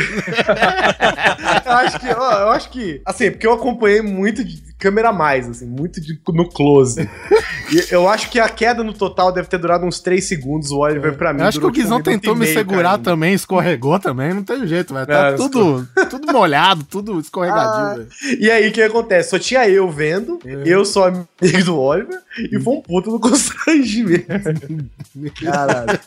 eu 1.65 1.71
acho 1.73 1.99
que, 1.99 2.07
ó, 2.07 2.31
eu 2.41 2.49
acho 2.49 2.69
que, 2.69 3.01
assim, 3.05 3.31
porque 3.31 3.47
eu 3.47 3.53
acompanhei 3.53 4.01
muito 4.01 4.43
de 4.43 4.61
câmera 4.77 5.09
a 5.09 5.13
mais, 5.13 5.47
assim, 5.49 5.65
muito 5.65 5.99
de, 5.99 6.19
no 6.29 6.47
close. 6.49 7.07
E 7.69 7.93
eu 7.93 8.07
acho 8.07 8.29
que 8.29 8.39
a 8.39 8.47
queda 8.47 8.81
no 8.81 8.93
total 8.93 9.29
deve 9.29 9.49
ter 9.49 9.57
durado 9.57 9.85
uns 9.85 9.99
3 9.99 10.23
segundos. 10.25 10.71
O 10.71 10.77
Oliver, 10.77 11.17
pra 11.17 11.33
mim, 11.33 11.41
Eu 11.41 11.47
acho 11.47 11.59
que 11.59 11.65
o 11.65 11.69
tipo, 11.69 11.81
Guizão 11.83 11.97
um 11.97 12.01
tentou 12.01 12.33
me 12.33 12.45
meio 12.45 12.53
segurar 12.57 12.91
caindo. 12.91 13.03
também, 13.03 13.33
escorregou 13.33 13.99
também, 13.99 14.33
não 14.33 14.41
tem 14.41 14.65
jeito, 14.65 14.93
velho. 14.93 15.05
Tá 15.05 15.27
É, 15.27 15.33
tudo, 15.33 15.85
tudo 16.09 16.31
molhado, 16.31 16.85
tudo 16.85 17.19
escorregadio, 17.19 17.97
velho. 17.97 18.09
E 18.39 18.49
aí, 18.49 18.69
o 18.69 18.71
que 18.71 18.81
acontece? 18.81 19.31
Só 19.31 19.37
tinha 19.37 19.67
eu 19.67 19.91
vendo, 19.91 20.39
É. 20.45 20.63
eu 20.65 20.85
sou 20.85 21.03
amigo 21.03 21.27
do 21.65 21.77
Oliver, 21.77 22.19
e 22.39 22.59
foi 22.59 22.73
um 22.75 22.81
puto 22.81 23.11
do 23.11 23.19
constrangimento. 23.21 24.25
Caralho. 25.43 25.99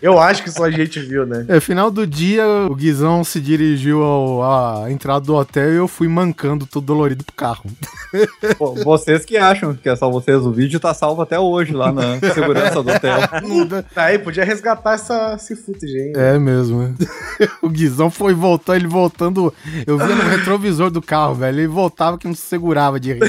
Eu 0.00 0.18
acho 0.18 0.42
que 0.42 0.50
só 0.50 0.64
a 0.64 0.70
gente 0.70 1.00
viu, 1.00 1.26
né? 1.26 1.44
É, 1.48 1.60
final 1.60 1.90
do 1.90 2.06
dia, 2.06 2.46
o 2.70 2.74
Guizão 2.74 3.24
se 3.24 3.40
dirigiu 3.40 4.02
ao- 4.02 4.82
à 4.82 4.90
entrada 4.90 5.20
do 5.24 5.34
hotel 5.34 5.72
e 5.72 5.76
eu 5.76 5.88
fui 5.88 6.08
mancando 6.08 6.66
todo 6.66 6.84
dolorido 6.84 7.24
pro 7.24 7.34
carro. 7.34 7.64
Pô, 8.58 8.74
vocês 8.74 9.24
que 9.24 9.36
acham 9.36 9.74
que 9.74 9.88
é 9.88 9.96
só 9.96 10.10
vocês, 10.10 10.38
o 10.44 10.52
vídeo 10.52 10.78
tá 10.78 10.94
salvo 10.94 11.22
até 11.22 11.38
hoje 11.38 11.72
lá 11.72 11.92
na 11.92 12.18
segurança 12.20 12.82
do 12.82 12.90
hotel. 12.90 13.18
Tá 13.94 14.04
aí, 14.04 14.18
podia 14.18 14.44
resgatar 14.44 14.94
essa, 14.94 15.34
esse 15.34 15.56
footage 15.56 15.96
aí. 15.96 16.12
É 16.14 16.38
mesmo. 16.38 16.82
né? 16.82 16.94
o 17.62 17.68
Guizão 17.68 18.10
foi 18.10 18.34
voltando, 18.34 18.76
ele 18.76 18.86
voltando. 18.86 19.52
Eu 19.86 19.98
via 19.98 20.14
no 20.14 20.22
retrovisor 20.28 20.90
do 20.90 21.02
carro, 21.02 21.34
velho. 21.34 21.58
Ele 21.58 21.66
voltava 21.66 22.16
que 22.18 22.26
não 22.26 22.34
se 22.34 22.42
segurava 22.42 23.00
de 23.00 23.12
rir. 23.14 23.20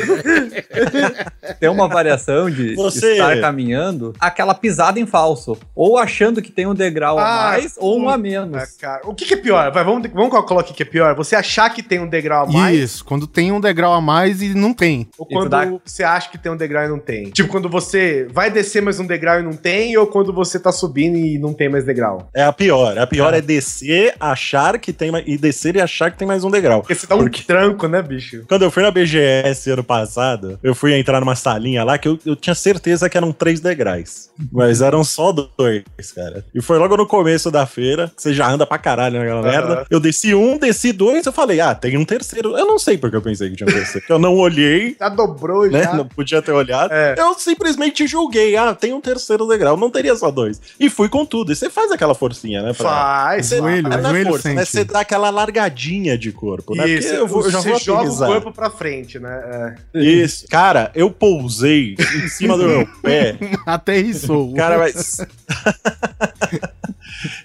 Tem 1.60 1.70
uma 1.70 1.88
variação 1.88 2.35
de 2.50 2.75
Você- 2.75 3.13
estar 3.13 3.39
caminhando, 3.39 4.13
aquela 4.20 4.54
pisada 4.54 5.00
em 5.00 5.06
falso. 5.06 5.58
Ou 5.75 5.98
achando 5.98 6.42
que 6.42 6.51
tem 6.51 6.65
um 6.68 6.74
degrau 6.74 7.18
Ah, 7.18 7.24
a 7.24 7.51
mais 7.51 7.75
ou 7.77 8.00
um 8.00 8.10
a 8.10 8.13
Ah, 8.15 8.18
menos. 8.18 8.72
cara. 8.80 9.01
O 9.06 9.13
que, 9.13 9.25
que 9.25 9.34
é 9.34 9.38
pior? 9.38 9.72
Vai, 9.72 9.84
vamos, 9.84 10.10
vamos 10.13 10.32
calcular 10.32 10.62
o 10.62 10.63
que, 10.63 10.74
que 10.74 10.84
é 10.84 10.86
pior. 10.86 11.15
Você 11.15 11.36
achar 11.36 11.70
que 11.70 11.82
tem 11.84 12.00
um 12.00 12.08
degrau 12.08 12.46
a 12.48 12.51
mais 12.51 12.77
Isso, 12.80 13.06
quando 13.06 13.27
tem 13.27 13.51
um 13.51 13.60
degrau 13.60 13.94
a 13.94 14.01
mais 14.01 14.42
e 14.42 14.54
não 14.54 14.74
tem. 14.74 15.08
ou 15.18 15.25
quando 15.25 15.50
dá- 15.50 15.72
você 15.84 16.04
acha 16.04 16.30
que 16.30 16.38
tem 16.38 16.51
um 16.51 16.58
degrau 16.58 16.86
e 16.86 16.88
não 16.88 17.00
tem? 17.00 17.30
Tipo, 17.32 17.50
quando 17.50 17.68
você 17.70 18.27
vai 18.32 18.50
descer 18.50 18.82
mais 18.82 19.00
um 19.00 19.06
degrau 19.08 19.39
e 19.39 19.44
não 19.44 19.54
tem, 19.54 19.96
ou 19.98 20.08
quando 20.08 20.32
você 20.34 20.60
tá 20.60 20.72
subindo 20.72 21.18
e 21.18 21.38
não 21.38 21.54
tem 21.54 21.70
mais 21.70 21.84
degrau? 21.86 22.30
É 22.34 22.44
a 22.44 22.51
pior. 22.54 22.98
A 22.98 23.08
pior 23.08 23.34
Ah. 23.34 23.38
é 23.38 23.42
descer, 23.42 24.15
achar 24.20 24.77
que 24.80 24.92
tem 24.94 25.12
mais. 25.12 25.24
E 25.27 25.38
descer 25.38 25.75
e 25.75 25.82
achar 25.82 26.12
que 26.12 26.18
tem 26.18 26.27
mais 26.27 26.44
um 26.44 26.51
degrau. 26.51 26.82
Porque 26.82 26.96
você 26.96 27.08
dá 27.08 27.15
um 27.15 27.20
Porque- 27.20 27.44
tranco, 27.44 27.88
né, 27.88 28.01
bicho? 28.01 28.44
Quando 28.48 28.63
eu 28.63 28.72
fui 28.72 28.84
na 28.84 28.92
BGS 28.92 29.70
ano 29.72 29.84
passado, 29.84 30.60
eu 30.63 30.74
fui 30.75 30.94
entrar 30.94 31.20
numa 31.20 31.36
salinha 31.36 31.84
lá 31.84 31.98
que 31.98 32.08
eu, 32.08 32.20
eu 32.25 32.36
tinha 32.36 32.55
certeza 32.55 33.10
que 33.10 33.17
eram 33.17 33.32
três 33.32 33.60
degraus. 33.60 34.29
Mas 34.51 34.82
eram 34.82 35.03
só 35.03 35.32
dois, 35.32 35.84
cara. 36.13 36.44
E 36.53 36.62
foi 36.62 36.77
logo 36.77 36.98
no 36.98 37.05
começo 37.08 37.50
da 37.51 37.65
feira, 37.65 38.12
que 38.15 38.22
você 38.22 38.34
já 38.34 38.50
anda 38.50 38.65
pra 38.65 38.77
caralho 38.77 39.20
naquela 39.20 39.39
Aham. 39.41 39.50
merda. 39.50 39.86
Eu 39.89 40.00
desci 40.00 40.34
um, 40.34 40.58
desci 40.58 40.91
dois, 40.91 41.25
eu 41.25 41.32
falei, 41.32 41.60
ah, 41.62 41.74
tem 41.75 41.98
um 41.98 42.05
terceiro. 42.05 42.58
Eu 42.58 42.65
não 42.65 42.77
sei 42.79 42.98
porque 42.98 43.15
eu 43.15 43.22
pensei 43.22 43.50
que 43.50 43.55
tinha 43.55 43.67
um 43.70 43.72
terceiro. 43.74 44.00
Porque 44.01 44.12
eu 44.13 44.20
não 44.20 44.36
olhei, 44.36 44.96
Já 45.00 45.10
dobrou, 45.10 45.70
né? 45.70 45.84
já. 45.84 45.94
Não 45.94 46.05
podia 46.08 46.41
ter 46.41 46.51
olhado. 46.51 46.91
É. 46.91 47.15
Eu 47.17 47.34
simplesmente 47.36 48.05
julguei, 48.08 48.55
ah, 48.55 48.74
tem 48.74 48.94
um 48.94 49.01
terceiro 49.01 49.48
degrau, 49.48 49.77
não 49.77 49.89
teria 49.89 50.15
só 50.15 50.32
dois. 50.32 50.60
E 50.79 50.89
fui 50.89 51.08
com 51.10 51.25
tudo. 51.25 51.51
E 51.51 51.55
você 51.55 51.70
faz 51.70 51.91
aquela 51.91 52.15
forcinha, 52.15 52.62
né? 52.62 52.74
pra- 52.74 52.89
Faz. 52.89 53.46
Você, 53.48 53.58
Joelho, 53.58 53.89
não 53.89 53.98
é 53.98 54.03
joelho 54.03 54.29
força, 54.32 54.50
né? 54.53 54.65
sente. 54.65 54.72
Você 54.72 54.84
dá 54.84 55.00
aquela 55.01 55.29
largadinha 55.29 56.17
de 56.17 56.32
corpo, 56.32 56.75
né? 56.75 56.88
Isso, 56.88 57.08
Porque 57.08 57.22
eu, 57.22 57.27
vou, 57.27 57.44
eu 57.44 57.51
já 57.51 57.62
você 57.62 57.70
vou 57.70 57.79
joga 57.79 58.10
o 58.12 58.17
corpo 58.17 58.51
pra 58.51 58.70
frente, 58.70 59.20
né? 59.20 59.75
É. 59.94 60.00
Isso. 60.03 60.46
Cara, 60.50 60.91
eu 60.96 61.10
pousei 61.12 61.96
em 62.16 62.28
cima 62.28 62.58
do 62.58 62.68
meu 62.68 62.88
pé. 63.02 63.38
Aterrissou. 63.66 64.54
Cara, 64.54 64.78
mas. 64.78 65.18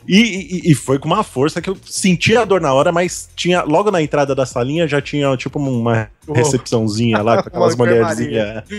e, 0.07 0.61
e- 0.69 0.73
e 0.73 0.75
foi 0.75 0.99
com 0.99 1.07
uma 1.07 1.23
força 1.23 1.61
que 1.61 1.69
eu 1.71 1.76
senti 1.85 2.37
a 2.37 2.45
dor 2.45 2.61
na 2.61 2.73
hora, 2.73 2.90
mas 2.93 3.29
tinha. 3.37 3.62
Logo 3.62 3.90
na 3.90 4.02
entrada 4.02 4.35
da 4.35 4.47
salinha 4.47 4.87
já 4.88 5.00
tinha 5.00 5.35
tipo 5.37 5.59
uma 5.59 6.09
recepçãozinha 6.35 7.23
lá 7.23 7.43
com 7.43 7.49
aquelas 7.49 7.75
mulherzinhas. 7.76 8.62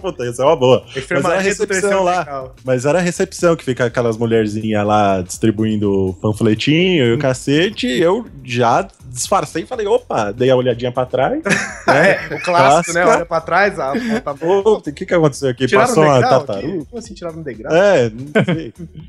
Puta, 0.00 0.24
isso 0.26 0.42
é 0.42 0.44
uma 0.44 0.56
boa. 0.56 0.84
Mas 0.94 1.24
era 1.24 1.36
a 1.36 1.40
recepção 1.40 2.02
lá. 2.02 2.50
Mas 2.64 2.84
era 2.86 2.98
a 2.98 3.02
recepção 3.02 3.56
que 3.56 3.64
fica 3.64 3.84
aquelas 3.84 4.16
mulherzinhas 4.16 4.86
lá 4.86 5.20
distribuindo 5.22 6.16
panfletinho 6.20 7.04
e 7.06 7.14
o 7.14 7.18
cacete. 7.18 7.86
E 7.86 8.00
eu 8.02 8.26
já 8.44 8.86
disfarcei 9.06 9.64
e 9.64 9.66
falei, 9.66 9.86
opa, 9.86 10.32
dei 10.32 10.50
a 10.50 10.56
olhadinha 10.56 10.90
pra 10.92 11.06
trás. 11.06 11.42
É, 11.84 12.36
o 12.36 12.40
clássico, 12.40 12.94
né? 12.94 13.04
Olha 13.04 13.26
pra 13.26 13.40
trás, 13.40 13.78
a 13.78 13.92
tá 14.24 14.34
Ô, 14.40 14.76
O 14.76 14.80
que, 14.80 15.04
que 15.04 15.12
aconteceu 15.12 15.50
aqui? 15.50 15.66
Tiraram 15.66 15.88
Passou 15.88 16.04
um 16.04 16.06
uma 16.06 16.20
tartaruga? 16.22 16.84
Como 16.88 16.98
assim 16.98 17.12
tiraram 17.12 17.40
um 17.40 17.42
degrau? 17.42 17.74
É, 17.74 18.08
não 18.08 18.44
sei. 18.54 18.61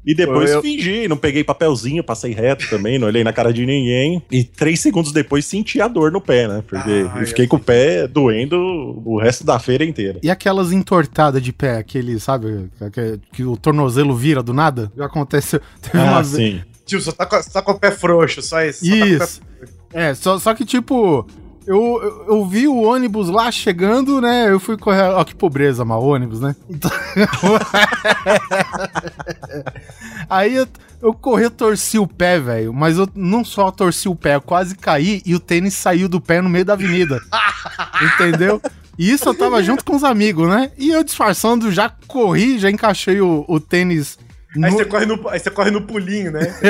E 0.06 0.16
depois 0.16 0.52
Eu- 0.52 0.62
fingi, 0.62 1.08
não 1.08 1.18
peguei 1.18 1.44
papelzinho, 1.44 2.04
passei 2.04 2.34
reto 2.34 2.70
também, 2.70 2.98
não 2.98 3.08
olhei 3.08 3.24
na 3.24 3.34
cara 3.34 3.52
de 3.54 3.66
ninguém. 3.66 4.22
E 4.32 4.44
três 4.44 4.80
segundos 4.80 5.12
depois 5.12 5.46
senti 5.46 5.82
a 5.82 5.88
dor 5.88 6.12
no 6.12 6.22
pé, 6.22 6.48
né? 6.48 6.64
Porque 6.68 7.08
Ai, 7.14 7.24
eu 7.24 7.28
fiquei 7.28 7.48
com 7.48 7.58
o 7.58 7.60
pé 7.60 8.08
doendo 8.08 8.58
o 9.06 9.20
resto 9.20 9.46
da 9.46 9.60
feira 9.60 9.84
inteira. 9.84 10.20
E 10.24 10.30
aquelas 10.30 10.72
entortadas 10.72 11.42
de 11.42 11.52
pé, 11.54 11.78
aquele, 11.78 12.20
sabe, 12.20 12.70
que, 12.92 13.20
que 13.34 13.44
o 13.44 13.56
tornozelo 13.58 14.16
vira 14.16 14.42
do 14.42 14.54
nada? 14.54 14.92
Já 14.98 15.06
aconteceu. 15.06 15.60
Teve 15.82 15.98
uma 15.98 16.18
Ah, 16.20 16.22
vez- 16.22 16.28
sim. 16.28 16.62
Tio, 16.86 17.00
só 17.00 17.12
tá, 17.14 17.26
com, 17.26 17.42
só 17.42 17.50
tá 17.50 17.62
com 17.62 17.72
o 17.72 17.80
pé 17.80 17.92
frouxo, 17.92 18.42
só 18.42 18.62
isso. 18.64 18.86
só 18.86 18.92
tá 18.92 18.98
com 19.00 19.06
o 19.16 19.18
pé 19.18 19.24
Isso. 19.26 19.42
É, 19.94 20.14
só, 20.14 20.38
só 20.40 20.54
que 20.54 20.66
tipo. 20.66 21.26
Eu, 21.66 21.78
eu, 22.04 22.26
eu 22.36 22.46
vi 22.46 22.68
o 22.68 22.82
ônibus 22.82 23.30
lá 23.30 23.50
chegando, 23.52 24.20
né? 24.20 24.50
Eu 24.50 24.60
fui 24.60 24.76
correr. 24.78 25.02
Ó, 25.04 25.24
que 25.24 25.34
pobreza, 25.36 25.86
mal 25.86 26.04
ônibus, 26.04 26.42
né? 26.42 26.56
Então- 26.70 26.92
Aí 30.30 30.56
eu, 30.56 30.68
eu 31.02 31.14
corri, 31.14 31.44
eu 31.44 31.52
torci 31.52 31.98
o 32.00 32.08
pé, 32.08 32.40
velho. 32.40 32.74
Mas 32.74 32.98
eu 32.98 33.08
não 33.16 33.44
só 33.46 33.72
torci 33.72 34.08
o 34.10 34.16
pé, 34.16 34.36
eu 34.36 34.42
quase 34.42 34.76
caí 34.76 35.22
e 35.26 35.36
o 35.36 35.40
tênis 35.40 35.74
saiu 35.74 36.08
do 36.10 36.20
pé 36.22 36.42
no 36.42 36.50
meio 36.50 36.66
da 36.66 36.74
avenida. 36.74 37.20
Entendeu? 38.02 38.62
E 38.98 39.12
isso 39.12 39.28
eu 39.28 39.34
tava 39.34 39.62
junto 39.64 39.84
com 39.84 39.96
os 39.96 40.04
amigos, 40.04 40.48
né? 40.48 40.72
E 40.78 40.92
eu 40.92 41.04
disfarçando, 41.04 41.72
já 41.72 41.90
corri, 42.08 42.60
já 42.60 42.70
encaixei 42.70 43.20
o, 43.22 43.44
o 43.48 43.60
tênis. 43.60 44.20
Aí, 44.56 44.72
no- 44.72 44.78
você 44.78 44.86
corre 44.86 45.06
no, 45.06 45.30
aí 45.30 45.40
você 45.40 45.50
corre 45.50 45.72
no 45.72 45.82
pulinho, 45.82 46.32
né? 46.32 46.42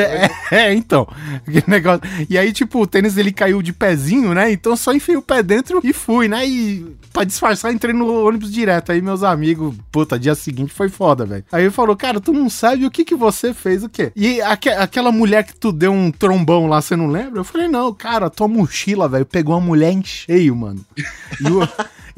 é, 0.52 0.56
é, 0.56 0.74
então. 0.74 1.08
Aquele 1.46 1.64
negócio. 1.68 2.02
E 2.30 2.38
aí, 2.38 2.54
tipo, 2.54 2.82
o 2.82 2.88
tênis 2.88 3.18
ele 3.18 3.32
caiu 3.32 3.62
de 3.62 3.74
pezinho, 3.74 4.34
né? 4.34 4.52
Então 4.52 4.74
eu 4.74 4.78
só 4.78 4.94
enfiei 4.94 5.18
o 5.18 5.22
pé 5.22 5.44
dentro 5.44 5.82
e 5.84 5.92
fui, 5.94 6.28
né? 6.28 6.46
E 6.48 6.86
pra 7.12 7.24
disfarçar, 7.24 7.74
entrei 7.74 7.94
no 7.94 8.26
ônibus 8.26 8.52
direto. 8.52 8.92
Aí 8.92 9.02
meus 9.02 9.22
amigos, 9.24 9.76
puta, 9.92 10.18
dia 10.18 10.34
seguinte 10.36 10.74
foi 10.74 10.90
foda, 10.90 11.26
velho. 11.26 11.44
Aí 11.52 11.64
ele 11.64 11.72
falou, 11.72 11.96
cara, 11.96 12.20
tu 12.20 12.32
não 12.34 12.50
sabe 12.50 12.86
o 12.86 12.92
que 12.92 13.04
que 13.06 13.16
você 13.16 13.54
fez, 13.54 13.84
o 13.84 13.90
quê? 13.90 14.12
E 14.16 14.42
aque- 14.42 14.70
aquela 14.70 15.12
mulher 15.12 15.44
que 15.44 15.56
tu 15.56 15.72
deu 15.72 15.92
um 15.92 16.10
trombão 16.12 16.68
lá, 16.68 16.82
você 16.82 16.96
não 16.96 17.08
lembra? 17.08 17.40
Eu 17.40 17.44
falei, 17.44 17.68
não, 17.68 17.94
cara, 17.94 18.30
tua 18.30 18.48
mochila, 18.48 19.08
velho, 19.10 19.26
pegou 19.26 19.56
uma 19.56 19.62
mulher 19.66 19.92
em 19.92 20.04
cheio, 20.04 20.56
mano. 20.56 20.84
E 20.98 21.48
o. 21.52 21.68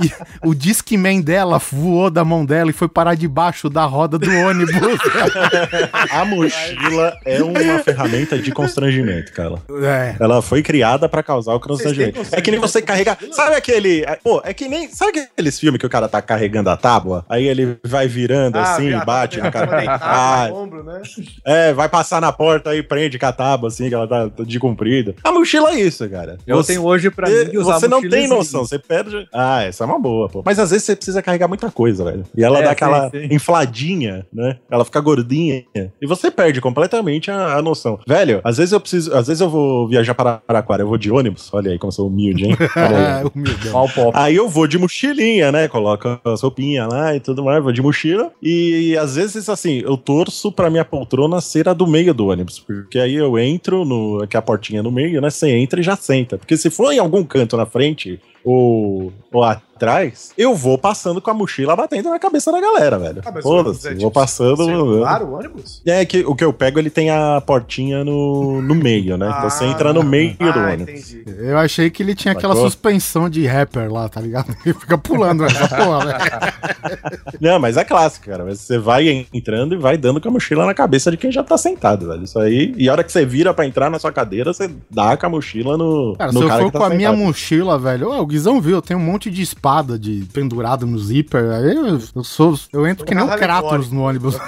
E 0.03 0.11
o 0.45 0.53
Discman 0.53 1.21
dela 1.21 1.57
voou 1.57 2.09
da 2.09 2.23
mão 2.25 2.45
dela 2.45 2.69
e 2.69 2.73
foi 2.73 2.87
parar 2.87 3.15
debaixo 3.15 3.69
da 3.69 3.85
roda 3.85 4.17
do 4.19 4.29
ônibus. 4.29 4.75
A 6.11 6.25
mochila 6.25 7.17
é 7.25 7.41
uma 7.41 7.79
ferramenta 7.79 8.37
de 8.37 8.51
constrangimento, 8.51 9.31
cara. 9.31 9.55
é. 9.83 10.15
Ela 10.19 10.41
foi 10.41 10.61
criada 10.61 11.07
pra 11.07 11.23
causar 11.23 11.53
o 11.53 11.59
constrangimento. 11.59 12.21
É 12.31 12.41
que 12.41 12.51
nem 12.51 12.59
você 12.59 12.81
carregar. 12.81 13.17
Sabe 13.31 13.55
aquele. 13.55 14.03
é, 14.05 14.17
Pô, 14.21 14.41
é 14.43 14.53
que 14.53 14.67
nem. 14.67 14.89
Sabe 14.89 15.19
aqueles 15.19 15.59
filmes 15.59 15.79
que 15.79 15.85
o 15.85 15.89
cara 15.89 16.07
tá 16.07 16.21
carregando 16.21 16.69
a 16.69 16.77
tábua? 16.77 17.25
Aí 17.29 17.45
ele 17.47 17.77
vai 17.83 18.07
virando 18.07 18.57
assim, 18.57 18.93
Ah, 18.93 19.03
bate 19.05 19.39
na 19.39 19.51
cara. 19.51 19.77
Deitado, 19.77 20.03
Ah, 20.03 20.49
ombro, 20.53 20.83
né? 20.83 21.01
é, 21.45 21.73
vai 21.73 21.89
passar 21.89 22.21
na 22.21 22.31
porta 22.31 22.69
aí, 22.71 22.81
prende 22.83 23.17
com 23.19 23.25
a 23.25 23.31
tábua, 23.31 23.69
assim, 23.69 23.89
que 23.89 23.95
ela 23.95 24.07
tá 24.07 24.29
de 24.43 24.59
comprida. 24.59 25.15
A 25.23 25.31
mochila 25.31 25.71
é 25.71 25.75
isso, 25.81 26.07
cara. 26.09 26.37
Eu 26.45 26.57
Você- 26.57 26.73
tenho 26.73 26.85
hoje 26.85 27.09
pra 27.09 27.27
você- 27.27 27.45
mim 27.45 27.57
usar 27.57 27.79
Você 27.79 27.87
não 27.87 28.01
tem 28.01 28.19
exige. 28.25 28.27
noção, 28.27 28.65
você 28.65 28.77
perde. 28.79 29.27
Ah, 29.33 29.63
essa 29.63 29.85
é 29.86 29.88
uma 29.88 30.00
boa, 30.00 30.27
pô. 30.30 30.42
Mas 30.46 30.60
às 30.60 30.72
vezes 30.72 30.86
você 30.86 30.96
precisa 30.96 31.22
carregar 31.22 31.48
muita 31.48 31.70
coisa, 31.72 32.04
velho. 32.04 32.24
E 32.36 32.44
ela 32.44 32.60
É, 32.60 32.62
dá 32.62 32.68
sim, 32.68 32.72
aquela 32.74 33.10
sim. 33.10 33.27
infladinha, 33.32 34.25
né? 34.34 34.58
Ela 34.70 34.84
fica 34.86 35.00
gordinha. 35.00 35.63
E 36.01 36.08
você 36.08 36.30
perde 36.30 36.60
completamente 36.62 37.32
a, 37.32 37.56
a 37.58 37.62
noção. 37.62 38.00
Velho, 38.08 38.42
às 38.44 38.58
vezes 38.58 38.72
eu 38.72 38.80
preciso. 38.80 39.13
Às 39.15 39.27
vezes 39.27 39.42
eu 39.42 39.50
vou 39.50 39.88
viajar 39.88 40.13
para 40.13 40.42
Araquara, 40.48 40.84
eu 40.84 40.88
vou 40.88 40.98
de 40.98 41.12
ônibus. 41.12 41.50
Olha 41.54 41.72
aí 41.72 41.80
como 41.80 41.89
eu 41.89 41.96
sou 41.96 42.08
humilde, 42.08 42.46
hein? 42.46 42.58
Olha 42.75 43.18
aí. 43.20 43.25
É, 43.65 43.72
pop. 43.94 44.12
Aí 44.13 44.36
eu 44.36 44.48
vou 44.50 44.68
de 44.68 44.77
mochilinha, 44.77 45.51
né? 45.51 45.68
Coloco 45.68 46.20
as 46.25 46.42
roupinhas 46.42 46.88
lá 46.92 47.15
e 47.15 47.20
tudo 47.20 47.44
mais, 47.44 47.62
vou 47.63 47.72
de 47.72 47.82
mochila. 47.82 48.32
E 48.42 48.98
às 48.98 49.15
vezes, 49.15 49.48
assim, 49.50 49.82
eu 49.84 49.98
torço 49.98 50.51
pra 50.51 50.70
minha 50.70 50.86
poltrona 50.86 51.39
ser 51.42 51.68
a 51.70 51.74
do 51.74 51.86
meio 51.88 52.13
do 52.13 52.27
ônibus. 52.27 52.60
Porque 52.60 53.00
aí 53.00 53.15
eu 53.15 53.38
entro, 53.38 53.86
no, 53.86 54.24
aqui 54.24 54.36
a 54.38 54.42
portinha 54.42 54.82
no 54.84 54.92
meio, 54.92 55.22
né? 55.22 55.30
Você 55.30 55.50
entra 55.51 55.80
e 55.80 55.84
já 55.84 55.96
senta. 55.96 56.38
Porque 56.38 56.58
se 56.58 56.70
for 56.70 56.92
em 56.92 57.00
algum 57.00 57.24
canto 57.24 57.56
na 57.58 57.65
frente, 57.65 58.20
ou, 58.45 59.11
ou 59.33 59.43
atrás, 59.43 60.31
eu 60.37 60.55
vou 60.55 60.77
passando 60.77 61.19
com 61.21 61.29
a 61.29 61.33
mochila 61.33 61.75
batendo 61.75 62.09
na 62.09 62.17
cabeça 62.19 62.49
da 62.51 62.61
galera, 62.61 62.97
velho. 62.97 63.21
Ah, 63.25 63.41
Foda-se, 63.41 63.87
é, 63.87 63.89
tipo, 63.89 64.01
vou 64.03 64.11
passando. 64.11 64.63
Circular 64.63 65.21
o 65.23 65.33
ônibus? 65.33 65.81
É 65.85 66.05
que 66.05 66.23
o 66.25 66.33
que 66.33 66.45
eu 66.45 66.53
pego, 66.53 66.79
ele 66.79 66.89
tem 66.89 67.09
a 67.09 67.41
portinha 67.41 68.03
no, 68.05 68.61
no 68.61 68.73
meio, 68.75 69.17
né? 69.17 69.33
então 69.35 69.49
você 69.49 69.65
Ah, 69.65 69.67
entra 69.67 69.91
no 69.91 70.03
meio 70.03 70.33
do 70.37 70.45
Ah, 70.49 70.69
ônibus. 70.71 71.11
entendi. 71.13 71.23
Eu 71.39 71.57
achei 71.57 71.89
que 71.89 72.01
ele 72.03 72.15
tinha 72.15 72.31
aquela 72.31 72.53
Sacou? 72.53 72.69
suspensão 72.69 73.29
de 73.29 73.45
rapper 73.45 73.91
lá, 73.91 74.07
tá 74.07 74.21
ligado? 74.21 74.55
Ele 74.65 74.73
fica 74.73 74.97
pulando 74.97 75.43
essa 75.43 75.67
porra, 75.67 76.05
velho. 76.05 76.19
Não, 77.41 77.59
mas 77.59 77.77
é 77.77 77.83
clássico, 77.83 78.27
cara. 78.27 78.45
Mas 78.45 78.59
Você 78.61 78.77
vai 78.77 79.27
entrando 79.33 79.73
e 79.75 79.77
vai 79.77 79.97
dando 79.97 80.21
com 80.21 80.29
a 80.29 80.31
mochila 80.31 80.65
na 80.65 80.73
cabeça 80.73 81.11
de 81.11 81.17
quem 81.17 81.31
já 81.31 81.43
tá 81.43 81.57
sentado, 81.57 82.07
velho. 82.07 82.23
Isso 82.23 82.39
aí. 82.39 82.73
E 82.77 82.87
a 82.87 82.91
hora 82.91 83.03
que 83.03 83.11
você 83.11 83.25
vira 83.25 83.53
pra 83.53 83.65
entrar 83.65 83.89
na 83.89 83.99
sua 83.99 84.11
cadeira, 84.11 84.53
você 84.53 84.69
dá 84.89 85.17
com 85.17 85.25
a 85.25 85.29
mochila 85.29 85.77
no. 85.77 86.15
Cara, 86.17 86.31
no 86.31 86.39
se 86.39 86.43
eu 86.45 86.47
cara 86.49 86.61
for 86.61 86.67
que 86.67 86.73
tá 86.73 86.79
com 86.79 86.85
a 86.85 86.89
minha 86.89 87.09
sentado. 87.09 87.25
mochila, 87.25 87.77
velho, 87.79 88.09
ó, 88.09 88.21
o 88.21 88.25
Guizão 88.36 88.60
viu, 88.60 88.75
eu 88.75 88.82
tenho 88.82 89.00
um 89.00 89.04
monte 89.04 89.32
de 89.32 89.42
espada 89.42 89.98
de 89.98 90.25
pendurado 90.34 90.86
no 90.86 91.00
zíper. 91.00 91.51
Aí 91.51 91.74
eu, 91.74 92.00
eu 92.15 92.24
sou. 92.24 92.60
Eu 92.74 92.86
entro 92.86 93.06
que 93.06 93.15
nem 93.15 93.25
carro 93.25 93.39
Kratos 93.39 93.89
no 93.92 94.01
ônibus. 94.04 94.36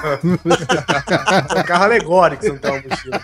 É 1.55 1.59
um 1.61 1.63
carro 1.63 1.83
alegórico, 1.85 2.43
você 2.43 2.49
não 2.51 2.81
mochila. 2.89 3.21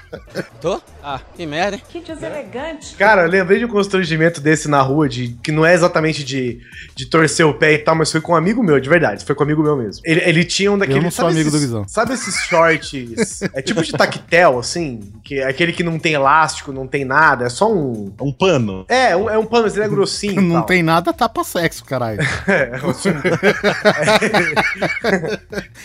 Tô? 0.61 0.81
Ah, 1.03 1.19
que 1.35 1.45
merda, 1.45 1.75
hein? 1.75 1.83
Que 1.89 1.99
deselegante. 1.99 2.95
Cara, 2.95 3.23
eu 3.23 3.29
lembrei 3.29 3.59
de 3.59 3.65
um 3.65 3.67
constrangimento 3.67 4.39
desse 4.39 4.69
na 4.69 4.81
rua, 4.81 5.09
de 5.09 5.29
que 5.43 5.51
não 5.51 5.65
é 5.65 5.73
exatamente 5.73 6.23
de, 6.23 6.59
de 6.95 7.05
torcer 7.07 7.45
o 7.45 7.53
pé 7.53 7.73
e 7.73 7.77
tal, 7.79 7.95
mas 7.95 8.11
foi 8.11 8.21
com 8.21 8.31
um 8.31 8.35
amigo 8.35 8.63
meu, 8.63 8.79
de 8.79 8.87
verdade. 8.89 9.25
Foi 9.25 9.35
com 9.35 9.43
um 9.43 9.45
amigo 9.45 9.61
meu 9.61 9.75
mesmo. 9.75 10.01
Ele, 10.05 10.21
ele 10.21 10.45
tinha 10.45 10.71
um 10.71 10.77
daqueles. 10.77 11.03
não 11.03 11.11
sou 11.11 11.27
amigo 11.27 11.51
do 11.51 11.59
Guizão. 11.59 11.85
Sabe 11.87 12.13
esses 12.13 12.35
shorts? 12.45 13.41
é 13.53 13.61
tipo 13.61 13.81
de 13.83 13.91
tactel, 13.91 14.59
assim? 14.59 15.11
Que 15.23 15.39
é 15.39 15.47
aquele 15.47 15.73
que 15.73 15.83
não 15.83 15.99
tem 15.99 16.13
elástico, 16.13 16.71
não 16.71 16.87
tem 16.87 17.03
nada, 17.03 17.45
é 17.45 17.49
só 17.49 17.71
um. 17.71 18.13
Um 18.21 18.31
pano. 18.31 18.85
É, 18.87 19.15
um- 19.15 19.29
é 19.29 19.37
um 19.37 19.45
pano, 19.45 19.63
mas 19.63 19.75
ele 19.75 19.85
é 19.85 19.89
grossinho. 19.89 20.41
Não 20.53 20.61
tal. 20.61 20.67
tem 20.67 20.83
nada, 20.83 21.11
tapa 21.11 21.43
sexo, 21.43 21.83
caralho. 21.83 22.19
É, 22.47 22.71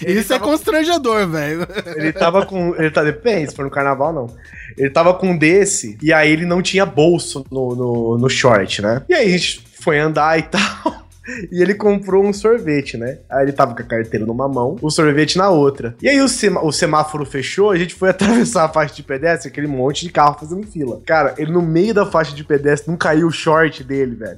Isso 0.06 0.32
é 0.32 0.38
tava- 0.38 0.50
constrangedor, 0.50 1.26
velho. 1.28 1.66
Ele 1.96 2.12
tava 2.12 2.46
com. 2.46 2.74
Ele 2.76 2.90
tá, 2.90 3.02
depende, 3.02 3.50
se 3.50 3.56
for 3.56 3.64
no 3.64 3.70
carnaval, 3.70 4.12
não. 4.12 4.26
Ele 4.76 4.90
tava 4.90 5.14
com 5.14 5.30
um 5.30 5.36
desse, 5.36 5.98
e 6.02 6.12
aí 6.12 6.30
ele 6.30 6.46
não 6.46 6.62
tinha 6.62 6.86
bolso 6.86 7.44
no, 7.50 7.74
no, 7.74 8.18
no 8.18 8.28
short, 8.30 8.80
né? 8.82 9.02
E 9.08 9.14
aí 9.14 9.26
a 9.26 9.30
gente 9.38 9.64
foi 9.80 9.98
andar 9.98 10.38
e 10.38 10.42
tal. 10.42 11.07
E 11.50 11.62
ele 11.62 11.74
comprou 11.74 12.24
um 12.24 12.32
sorvete, 12.32 12.96
né? 12.96 13.18
Aí 13.28 13.44
ele 13.44 13.52
tava 13.52 13.74
com 13.74 13.82
a 13.82 13.84
carteira 13.84 14.26
numa 14.26 14.48
mão, 14.48 14.76
o 14.80 14.90
sorvete 14.90 15.36
na 15.36 15.50
outra. 15.50 15.94
E 16.02 16.08
aí 16.08 16.20
o, 16.20 16.26
o 16.62 16.72
semáforo 16.72 17.24
fechou, 17.24 17.70
a 17.70 17.78
gente 17.78 17.94
foi 17.94 18.10
atravessar 18.10 18.64
a 18.64 18.68
faixa 18.68 18.94
de 18.94 19.02
pedestre, 19.02 19.48
aquele 19.48 19.66
monte 19.66 20.06
de 20.06 20.12
carro 20.12 20.38
fazendo 20.38 20.66
fila. 20.66 21.00
Cara, 21.06 21.34
ele 21.38 21.52
no 21.52 21.62
meio 21.62 21.94
da 21.94 22.06
faixa 22.06 22.34
de 22.34 22.44
pedestre 22.44 22.90
não 22.90 22.96
caiu 22.96 23.26
o 23.26 23.32
short 23.32 23.82
dele, 23.84 24.14
velho. 24.14 24.36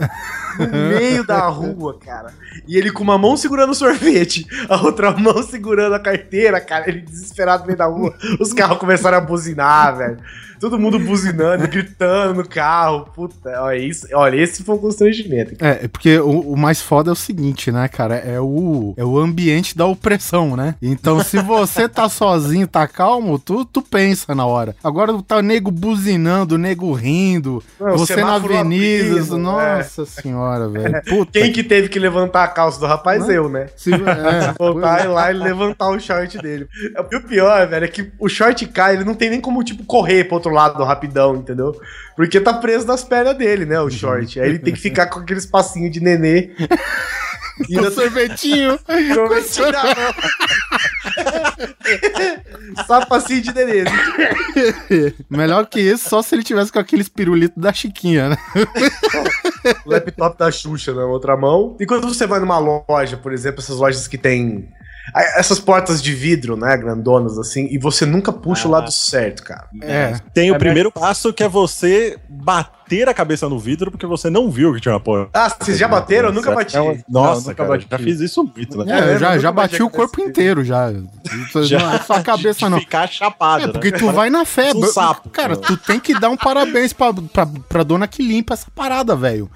No 0.58 0.66
meio 0.88 1.24
da 1.24 1.46
rua, 1.46 1.98
cara. 1.98 2.32
E 2.66 2.76
ele 2.76 2.92
com 2.92 3.02
uma 3.02 3.18
mão 3.18 3.36
segurando 3.36 3.70
o 3.70 3.74
sorvete, 3.74 4.46
a 4.68 4.80
outra 4.82 5.10
mão 5.12 5.42
segurando 5.42 5.94
a 5.94 6.00
carteira, 6.00 6.60
cara. 6.60 6.88
Ele 6.88 7.00
desesperado 7.00 7.62
no 7.62 7.66
meio 7.66 7.78
da 7.78 7.86
rua. 7.86 8.14
Os 8.38 8.52
carros 8.52 8.78
começaram 8.78 9.18
a 9.18 9.20
buzinar, 9.20 9.96
velho. 9.96 10.18
Todo 10.60 10.78
mundo 10.78 10.98
buzinando, 10.98 11.66
gritando 11.66 12.34
no 12.34 12.46
carro. 12.46 13.06
Puta, 13.14 13.62
olha 13.62 13.78
isso. 13.78 14.06
Olha, 14.12 14.36
esse 14.36 14.62
foi 14.62 14.74
um 14.74 14.78
constrangimento. 14.78 15.56
É, 15.58 15.84
é 15.84 15.88
porque 15.88 16.18
o, 16.18 16.40
o 16.52 16.56
mais 16.56 16.79
foda 16.80 17.10
é 17.10 17.12
o 17.12 17.16
seguinte, 17.16 17.70
né, 17.70 17.88
cara? 17.88 18.16
É 18.16 18.40
o, 18.40 18.94
é 18.96 19.04
o 19.04 19.18
ambiente 19.18 19.76
da 19.76 19.86
opressão, 19.86 20.56
né? 20.56 20.74
Então, 20.80 21.22
se 21.22 21.38
você 21.38 21.88
tá 21.88 22.08
sozinho, 22.10 22.66
tá 22.66 22.86
calmo, 22.86 23.38
tu, 23.38 23.64
tu 23.64 23.82
pensa 23.82 24.34
na 24.34 24.46
hora. 24.46 24.74
Agora 24.82 25.20
tá 25.22 25.36
o 25.36 25.42
nego 25.42 25.70
buzinando, 25.70 26.54
o 26.54 26.58
nego 26.58 26.92
rindo, 26.92 27.62
Não, 27.78 27.96
você 27.96 28.16
na 28.16 28.34
avenida. 28.34 29.14
abrindo, 29.14 29.38
nossa 29.38 30.04
senhora, 30.06 30.68
velho. 30.68 31.02
Quem 31.32 31.52
que 31.52 31.62
teve 31.62 31.88
que 31.88 31.98
levantar 31.98 32.44
a 32.44 32.48
calça 32.48 32.80
do 32.80 32.86
rapaz? 32.86 33.22
Não. 33.22 33.30
Eu, 33.30 33.48
né? 33.48 33.68
Se, 33.76 33.92
é, 33.92 34.54
Voltar 34.58 35.08
lá 35.08 35.30
e 35.30 35.34
levantar 35.34 35.88
o 35.90 35.98
short 36.00 36.38
dele. 36.38 36.66
E 37.10 37.16
o 37.16 37.22
pior, 37.22 37.66
velho, 37.66 37.84
é 37.84 37.88
que 37.88 38.10
o 38.18 38.28
short 38.28 38.66
cai, 38.66 38.94
ele 38.94 39.04
não 39.04 39.14
tem 39.14 39.30
nem 39.30 39.40
como, 39.40 39.62
tipo, 39.62 39.84
correr 39.84 40.24
pro 40.24 40.34
outro 40.34 40.52
lado 40.52 40.82
rapidão, 40.84 41.36
entendeu? 41.36 41.74
Porque 42.16 42.40
tá 42.40 42.52
preso 42.54 42.86
nas 42.86 43.02
pernas 43.02 43.36
dele, 43.36 43.64
né, 43.64 43.80
o 43.80 43.90
short. 43.90 44.38
Aí 44.40 44.48
ele 44.48 44.58
tem 44.58 44.74
que 44.74 44.80
ficar 44.80 45.06
com 45.06 45.20
aquele 45.20 45.40
espacinho 45.40 45.90
de 45.90 46.00
nenê. 46.00 46.50
E 47.68 47.78
o 47.78 47.90
sorvetinho. 47.90 48.78
sorvetinho 49.14 49.72
na 49.72 49.82
mão. 49.82 50.14
Só 52.86 53.04
passinho 53.04 53.42
de 53.42 53.52
nenê. 53.52 53.84
Melhor 55.28 55.66
que 55.66 55.80
isso, 55.80 56.08
só 56.08 56.22
se 56.22 56.34
ele 56.34 56.42
tivesse 56.42 56.72
com 56.72 56.78
aqueles 56.78 57.08
pirulitos 57.08 57.60
da 57.60 57.72
Chiquinha, 57.72 58.30
né? 58.30 58.36
O 59.84 59.90
laptop 59.90 60.38
da 60.38 60.50
Xuxa 60.50 60.94
na 60.94 61.04
outra 61.04 61.36
mão. 61.36 61.76
E 61.80 61.86
quando 61.86 62.08
você 62.08 62.26
vai 62.26 62.40
numa 62.40 62.58
loja, 62.58 63.16
por 63.16 63.32
exemplo, 63.32 63.60
essas 63.60 63.76
lojas 63.76 64.08
que 64.08 64.16
tem 64.16 64.68
essas 65.36 65.58
portas 65.58 66.02
de 66.02 66.14
vidro, 66.14 66.56
né, 66.56 66.76
grandonas 66.76 67.38
assim, 67.38 67.66
e 67.70 67.78
você 67.78 68.04
nunca 68.06 68.32
puxa 68.32 68.68
o 68.68 68.70
lado 68.70 68.90
certo, 68.92 69.42
cara. 69.42 69.66
É. 69.82 70.14
Tem 70.34 70.50
o 70.50 70.54
É 70.54 70.58
primeiro 70.58 70.90
passo 70.92 71.32
que 71.32 71.42
é 71.42 71.48
você 71.48 72.18
bater 72.28 73.08
a 73.08 73.14
cabeça 73.14 73.48
no 73.48 73.58
vidro 73.58 73.90
porque 73.90 74.06
você 74.06 74.28
não 74.28 74.50
viu 74.50 74.74
que 74.74 74.80
tinha 74.80 74.92
uma 74.94 75.00
porra. 75.00 75.28
Ah, 75.32 75.48
vocês 75.60 75.78
já 75.78 75.86
bateram? 75.86 76.28
Eu 76.28 76.34
nunca 76.34 76.52
bati. 76.52 76.76
Nossa, 76.76 77.02
Não, 77.08 77.34
nunca 77.40 77.54
cara, 77.54 77.68
bati. 77.68 77.86
já 77.90 77.98
fiz 77.98 78.20
isso 78.20 78.42
muito, 78.44 78.84
né? 78.84 78.92
É, 78.98 79.02
eu 79.04 79.06
eu 79.12 79.18
já, 79.18 79.38
já 79.38 79.52
bati 79.52 79.82
o 79.82 79.90
corpo 79.90 80.20
inteiro 80.20 80.64
já. 80.64 80.90
Isso 80.92 81.78
Não 81.78 81.92
é 81.92 81.98
só 82.00 82.14
a 82.14 82.22
cabeça, 82.22 82.68
não. 82.68 82.78
ficar 82.80 83.08
chapado, 83.08 83.62
É, 83.64 83.66
né? 83.68 83.72
porque 83.72 83.92
tu 83.92 84.10
vai 84.10 84.28
na 84.30 84.44
fé. 84.44 84.72
Um 84.74 84.82
sapo. 84.84 85.30
Cara, 85.30 85.56
tu 85.56 85.76
tem 85.76 86.00
que 86.00 86.18
dar 86.18 86.30
um 86.30 86.36
parabéns 86.36 86.92
pra, 86.92 87.12
pra, 87.12 87.46
pra 87.46 87.82
dona 87.82 88.08
que 88.08 88.22
limpa 88.22 88.54
essa 88.54 88.66
parada, 88.74 89.14
velho. 89.14 89.50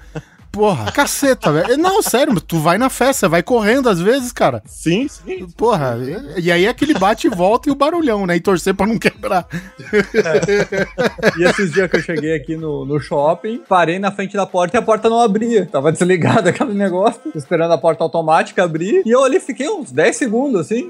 Porra, 0.55 0.89
caceta, 0.91 1.51
velho. 1.51 1.77
Não, 1.77 2.01
sério, 2.01 2.39
tu 2.39 2.57
vai 2.59 2.77
na 2.77 2.89
você 2.89 3.27
vai 3.27 3.43
correndo 3.43 3.89
às 3.89 3.99
vezes, 3.99 4.31
cara. 4.31 4.63
Sim, 4.65 5.05
sim. 5.09 5.45
Porra, 5.57 5.97
e 6.39 6.45
e 6.45 6.51
aí 6.51 6.65
é 6.65 6.69
aquele 6.69 6.93
bate 6.93 7.27
e 7.27 7.29
volta 7.29 7.67
e 7.67 7.71
o 7.71 7.75
barulhão, 7.75 8.25
né? 8.25 8.37
E 8.37 8.39
torcer 8.39 8.73
pra 8.73 8.87
não 8.87 8.97
quebrar. 8.97 9.45
E 11.37 11.43
esses 11.43 11.73
dias 11.73 11.89
que 11.89 11.97
eu 11.97 12.01
cheguei 12.01 12.33
aqui 12.35 12.55
no, 12.55 12.85
no 12.85 12.99
shopping, 12.99 13.61
parei 13.67 13.99
na 13.99 14.11
frente 14.11 14.37
da 14.37 14.45
porta 14.45 14.77
e 14.77 14.79
a 14.79 14.81
porta 14.81 15.09
não 15.09 15.19
abria. 15.19 15.65
Tava 15.65 15.91
desligado 15.91 16.47
aquele 16.49 16.73
negócio, 16.73 17.19
esperando 17.35 17.73
a 17.73 17.77
porta 17.77 18.03
automática 18.03 18.63
abrir. 18.63 19.01
E 19.05 19.11
eu 19.11 19.23
ali 19.23 19.39
fiquei 19.39 19.67
uns 19.69 19.91
10 19.91 20.15
segundos, 20.15 20.61
assim. 20.61 20.89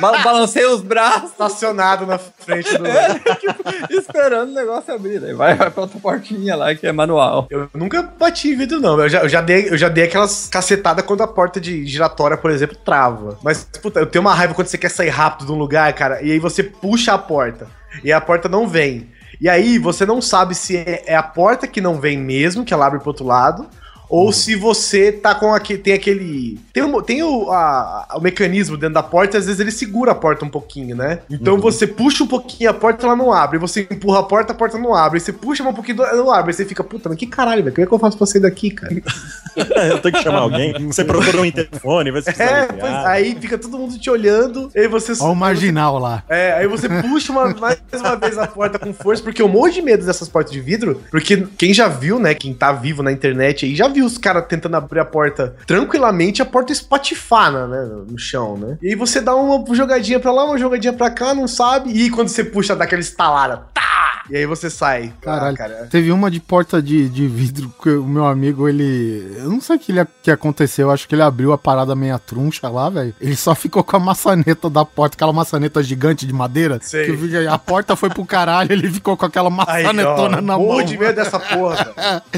Ba- 0.00 0.18
balancei 0.22 0.66
os 0.66 0.82
braços, 0.82 1.30
Estacionado 1.30 2.04
na 2.06 2.18
frente 2.18 2.76
do. 2.76 2.84
esperando 3.90 4.50
o 4.50 4.54
negócio 4.54 4.92
abrir. 4.92 5.20
Daí 5.20 5.32
vai, 5.32 5.54
vai 5.54 5.70
pra 5.70 5.82
outra 5.82 5.98
portinha 5.98 6.56
lá 6.56 6.74
que 6.74 6.86
é 6.86 6.92
manual. 6.92 7.46
Eu 7.50 7.70
nunca 7.74 8.02
bati 8.02 8.50
em 8.50 8.56
vidro, 8.56 8.80
não. 8.80 8.97
Eu 9.02 9.08
já, 9.08 9.20
eu 9.20 9.28
já, 9.28 9.40
dei, 9.40 9.68
eu 9.70 9.76
já 9.76 9.88
dei 9.88 10.04
aquelas 10.04 10.48
cacetadas 10.48 11.04
quando 11.04 11.22
a 11.22 11.26
porta 11.26 11.60
de 11.60 11.86
giratória, 11.86 12.36
por 12.36 12.50
exemplo, 12.50 12.76
trava. 12.84 13.38
Mas, 13.42 13.64
puta, 13.82 14.00
eu 14.00 14.06
tenho 14.06 14.22
uma 14.22 14.34
raiva 14.34 14.54
quando 14.54 14.68
você 14.68 14.78
quer 14.78 14.90
sair 14.90 15.10
rápido 15.10 15.46
de 15.46 15.52
um 15.52 15.58
lugar, 15.58 15.92
cara, 15.92 16.22
e 16.22 16.32
aí 16.32 16.38
você 16.38 16.62
puxa 16.62 17.12
a 17.12 17.18
porta. 17.18 17.66
E 18.02 18.12
a 18.12 18.20
porta 18.20 18.48
não 18.48 18.66
vem. 18.68 19.08
E 19.40 19.48
aí 19.48 19.78
você 19.78 20.04
não 20.04 20.20
sabe 20.20 20.54
se 20.54 20.76
é, 20.76 21.04
é 21.06 21.16
a 21.16 21.22
porta 21.22 21.66
que 21.66 21.80
não 21.80 22.00
vem 22.00 22.18
mesmo, 22.18 22.64
que 22.64 22.74
ela 22.74 22.86
abre 22.86 22.98
pro 22.98 23.08
outro 23.08 23.24
lado. 23.24 23.68
Ou 24.08 24.32
se 24.32 24.54
você 24.54 25.12
tá 25.12 25.34
com 25.34 25.52
aquele. 25.52 25.78
Tem 25.80 25.92
aquele. 25.92 26.58
Tem, 26.72 26.82
o, 26.82 27.02
tem 27.02 27.22
o, 27.22 27.50
a- 27.50 28.06
o 28.16 28.20
mecanismo 28.20 28.76
dentro 28.76 28.94
da 28.94 29.02
porta, 29.02 29.36
às 29.38 29.46
vezes 29.46 29.60
ele 29.60 29.70
segura 29.70 30.12
a 30.12 30.14
porta 30.14 30.44
um 30.44 30.48
pouquinho, 30.48 30.96
né? 30.96 31.20
Então 31.30 31.58
você 31.58 31.86
puxa 31.86 32.24
um 32.24 32.26
pouquinho 32.26 32.70
a 32.70 32.74
porta, 32.74 33.06
ela 33.06 33.16
não 33.16 33.32
abre. 33.32 33.58
Você 33.58 33.86
empurra 33.90 34.20
a 34.20 34.22
porta, 34.22 34.52
a 34.52 34.56
porta 34.56 34.78
não 34.78 34.94
abre. 34.94 35.20
Você 35.20 35.32
puxa 35.32 35.62
um 35.62 35.72
pouquinho, 35.74 36.02
ela 36.02 36.16
não 36.16 36.30
abre. 36.32 36.50
Aí 36.50 36.54
você 36.56 36.64
fica, 36.64 36.82
puta, 36.82 37.08
mas 37.08 37.18
que 37.18 37.26
caralho, 37.26 37.62
velho? 37.62 37.74
Como 37.74 37.84
é 37.84 37.88
que 37.88 37.94
eu 37.94 37.98
faço 37.98 38.16
pra 38.16 38.26
sair 38.26 38.40
daqui, 38.40 38.70
cara? 38.70 38.94
eu 39.90 39.98
tenho 40.00 40.14
que 40.14 40.22
chamar 40.22 40.40
alguém. 40.40 40.72
Você 40.88 41.04
procura 41.04 41.40
um 41.40 41.44
interfone, 41.44 42.10
vai 42.10 42.22
se 42.22 42.30
É, 42.30 42.66
pois, 42.66 42.92
aí 43.06 43.36
fica 43.40 43.58
todo 43.58 43.76
mundo 43.78 43.98
te 43.98 44.08
olhando, 44.10 44.70
aí 44.74 44.86
você. 44.88 45.12
Olha 45.20 45.32
o 45.32 45.34
marginal 45.34 45.98
lá. 45.98 46.22
É, 46.28 46.52
aí 46.52 46.66
você 46.66 46.88
puxa 46.88 47.32
uma, 47.32 47.48
mais 47.54 47.78
uma 47.92 48.16
vez 48.16 48.38
a 48.38 48.46
porta 48.46 48.78
com 48.78 48.92
força, 48.92 49.22
porque 49.22 49.42
eu 49.42 49.48
morro 49.48 49.70
de 49.70 49.82
medo 49.82 50.04
dessas 50.06 50.28
portas 50.28 50.52
de 50.52 50.60
vidro, 50.60 51.02
porque 51.10 51.46
quem 51.58 51.74
já 51.74 51.88
viu, 51.88 52.18
né, 52.18 52.34
quem 52.34 52.54
tá 52.54 52.72
vivo 52.72 53.02
na 53.02 53.12
internet 53.12 53.66
aí, 53.66 53.74
já 53.74 53.88
viu 53.88 53.97
os 54.02 54.18
caras 54.18 54.46
tentando 54.46 54.76
abrir 54.76 55.00
a 55.00 55.04
porta 55.04 55.54
tranquilamente, 55.66 56.42
a 56.42 56.46
porta 56.46 56.72
espatifana, 56.72 57.66
né, 57.66 57.88
no 58.08 58.18
chão, 58.18 58.56
né? 58.56 58.78
E 58.82 58.88
aí 58.88 58.94
você 58.94 59.20
dá 59.20 59.34
uma 59.34 59.64
jogadinha 59.74 60.20
pra 60.20 60.32
lá, 60.32 60.44
uma 60.44 60.58
jogadinha 60.58 60.92
pra 60.92 61.10
cá, 61.10 61.34
não 61.34 61.48
sabe, 61.48 61.90
e 61.90 62.10
quando 62.10 62.28
você 62.28 62.44
puxa, 62.44 62.74
dá 62.76 62.84
aquela 62.84 63.00
estalada, 63.00 63.64
tá! 63.74 63.88
E 64.30 64.36
aí 64.36 64.46
você 64.46 64.68
sai. 64.68 65.12
Caralho. 65.22 65.54
Ah, 65.54 65.56
cara. 65.56 65.88
Teve 65.90 66.12
uma 66.12 66.30
de 66.30 66.38
porta 66.38 66.82
de, 66.82 67.08
de 67.08 67.26
vidro 67.26 67.72
que 67.82 67.88
o 67.90 68.04
meu 68.04 68.26
amigo, 68.26 68.68
ele. 68.68 69.34
Eu 69.38 69.48
não 69.48 69.60
sei 69.60 69.76
o 69.76 69.78
que, 69.78 69.90
ele, 69.90 70.06
que 70.22 70.30
aconteceu. 70.30 70.90
Acho 70.90 71.08
que 71.08 71.14
ele 71.14 71.22
abriu 71.22 71.52
a 71.52 71.58
parada 71.58 71.94
meia 71.96 72.18
truncha 72.18 72.68
lá, 72.68 72.90
velho. 72.90 73.14
Ele 73.20 73.36
só 73.36 73.54
ficou 73.54 73.82
com 73.82 73.96
a 73.96 74.00
maçaneta 74.00 74.68
da 74.68 74.84
porta, 74.84 75.16
aquela 75.16 75.32
maçaneta 75.32 75.82
gigante 75.82 76.26
de 76.26 76.32
madeira. 76.32 76.78
Sei. 76.82 77.16
Que 77.16 77.46
a 77.46 77.58
porta 77.58 77.96
foi 77.96 78.10
pro 78.10 78.24
caralho, 78.24 78.70
ele 78.70 78.90
ficou 78.90 79.16
com 79.16 79.24
aquela 79.24 79.48
maçanetona 79.48 80.40
na 80.42 80.58
mão. 80.58 80.82
de 80.82 80.98
medo 80.98 81.16
dessa 81.16 81.38
porra. 81.40 81.94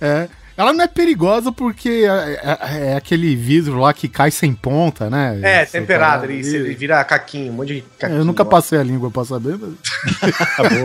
É. 0.00 0.28
Ela 0.56 0.72
não 0.72 0.84
é 0.84 0.86
perigosa 0.86 1.50
porque 1.50 1.88
é, 2.06 2.40
é- 2.42 2.86
é 2.92 2.96
aquele 2.96 3.34
vidro 3.34 3.78
lá 3.80 3.92
que 3.92 4.08
cai 4.08 4.30
sem 4.30 4.54
ponta, 4.54 5.10
né? 5.10 5.40
É, 5.42 5.64
temperado, 5.64 6.26
ele, 6.26 6.46
ele 6.46 6.74
vira 6.74 7.02
caquinho, 7.04 7.52
um 7.52 7.56
monte 7.56 7.74
de 7.74 7.84
caquinho. 7.98 8.20
Eu 8.20 8.24
nunca 8.24 8.42
ó. 8.42 8.46
passei 8.46 8.78
a 8.78 8.82
língua 8.84 9.10
pra 9.10 9.24
saber, 9.24 9.58
mas... 9.58 9.74
Tá 10.56 10.62
bom, 10.62 10.84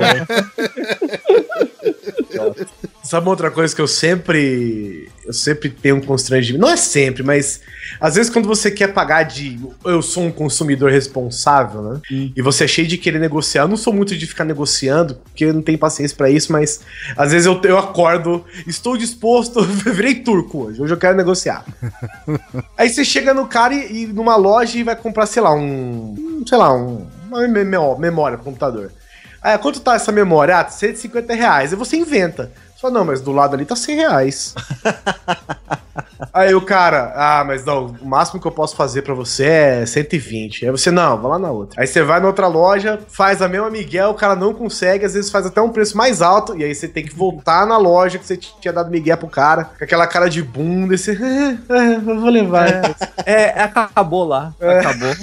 Sabe 3.03 3.25
uma 3.25 3.31
outra 3.31 3.49
coisa 3.49 3.73
que 3.75 3.81
eu 3.81 3.87
sempre. 3.87 5.09
Eu 5.25 5.33
sempre 5.33 5.69
tenho 5.69 5.95
um 5.97 6.01
constrangimento. 6.01 6.61
Não 6.61 6.69
é 6.69 6.75
sempre, 6.77 7.23
mas 7.23 7.61
às 7.99 8.15
vezes 8.15 8.31
quando 8.31 8.47
você 8.47 8.69
quer 8.71 8.93
pagar 8.93 9.23
de. 9.23 9.59
Eu 9.85 10.01
sou 10.01 10.23
um 10.23 10.31
consumidor 10.31 10.91
responsável, 10.91 11.81
né? 11.81 12.01
E 12.35 12.41
você 12.41 12.63
é 12.65 12.67
cheio 12.67 12.87
de 12.87 12.97
querer 12.97 13.19
negociar. 13.19 13.63
Eu 13.63 13.67
não 13.67 13.77
sou 13.77 13.93
muito 13.93 14.15
de 14.17 14.25
ficar 14.27 14.43
negociando, 14.45 15.15
porque 15.15 15.45
eu 15.45 15.53
não 15.53 15.61
tenho 15.61 15.77
paciência 15.77 16.15
pra 16.15 16.29
isso, 16.29 16.51
mas 16.51 16.81
às 17.17 17.31
vezes 17.31 17.45
eu, 17.45 17.59
eu 17.63 17.77
acordo, 17.77 18.43
estou 18.67 18.97
disposto. 18.97 19.61
Virei 19.63 20.15
turco 20.15 20.65
hoje. 20.65 20.81
Hoje 20.81 20.93
eu 20.93 20.97
quero 20.97 21.15
negociar. 21.17 21.65
Aí 22.77 22.89
você 22.89 23.03
chega 23.05 23.33
no 23.33 23.47
cara 23.47 23.73
e, 23.73 24.03
e 24.03 24.07
numa 24.07 24.35
loja 24.35 24.77
e 24.77 24.83
vai 24.83 24.95
comprar, 24.95 25.25
sei 25.25 25.41
lá, 25.41 25.53
um. 25.53 26.43
sei 26.47 26.57
lá, 26.57 26.73
um, 26.75 27.07
uma 27.27 27.47
mem- 27.47 27.65
mem- 27.65 27.99
memória 27.99 28.37
pro 28.37 28.45
computador. 28.45 28.91
Aí, 29.41 29.57
quanto 29.57 29.79
tá 29.79 29.95
essa 29.95 30.11
memória? 30.11 30.57
Ah, 30.57 30.67
150 30.67 31.33
reais. 31.33 31.71
Aí 31.71 31.79
você 31.79 31.95
inventa. 31.95 32.51
Só 32.75 32.89
não, 32.89 33.05
mas 33.05 33.21
do 33.21 33.31
lado 33.31 33.55
ali 33.55 33.65
tá 33.65 33.75
100 33.75 33.95
reais. 33.95 34.55
Aí 36.33 36.53
o 36.53 36.61
cara, 36.61 37.13
ah, 37.15 37.43
mas 37.45 37.63
não, 37.63 37.95
o 38.01 38.05
máximo 38.05 38.41
que 38.41 38.47
eu 38.47 38.51
posso 38.51 38.75
fazer 38.75 39.01
pra 39.03 39.13
você 39.13 39.45
é 39.45 39.85
120. 39.85 40.65
Aí 40.65 40.71
você, 40.71 40.91
não, 40.91 41.17
vai 41.17 41.31
lá 41.31 41.39
na 41.39 41.51
outra. 41.51 41.79
Aí 41.81 41.87
você 41.87 42.03
vai 42.03 42.19
na 42.19 42.27
outra 42.27 42.47
loja, 42.47 42.99
faz 43.07 43.41
a 43.41 43.47
mesma 43.47 43.69
Miguel, 43.69 44.09
o 44.09 44.13
cara 44.13 44.35
não 44.35 44.53
consegue, 44.53 45.05
às 45.05 45.13
vezes 45.13 45.31
faz 45.31 45.45
até 45.45 45.61
um 45.61 45.69
preço 45.69 45.95
mais 45.97 46.21
alto, 46.21 46.57
e 46.57 46.63
aí 46.63 46.75
você 46.75 46.87
tem 46.87 47.05
que 47.05 47.15
voltar 47.15 47.65
na 47.65 47.77
loja 47.77 48.17
que 48.17 48.25
você 48.25 48.37
tinha 48.37 48.73
dado 48.73 48.91
Miguel 48.91 49.17
pro 49.17 49.27
cara, 49.27 49.65
com 49.77 49.83
aquela 49.83 50.07
cara 50.07 50.29
de 50.29 50.43
bunda, 50.43 50.93
e 50.93 50.97
você, 50.97 51.11
"Ah, 51.21 51.57
ah, 51.69 51.83
eu 51.93 52.19
vou 52.19 52.29
levar. 52.29 52.95
É, 53.25 53.61
acabou 53.61 54.25
lá. 54.25 54.53
Acabou. 54.59 55.15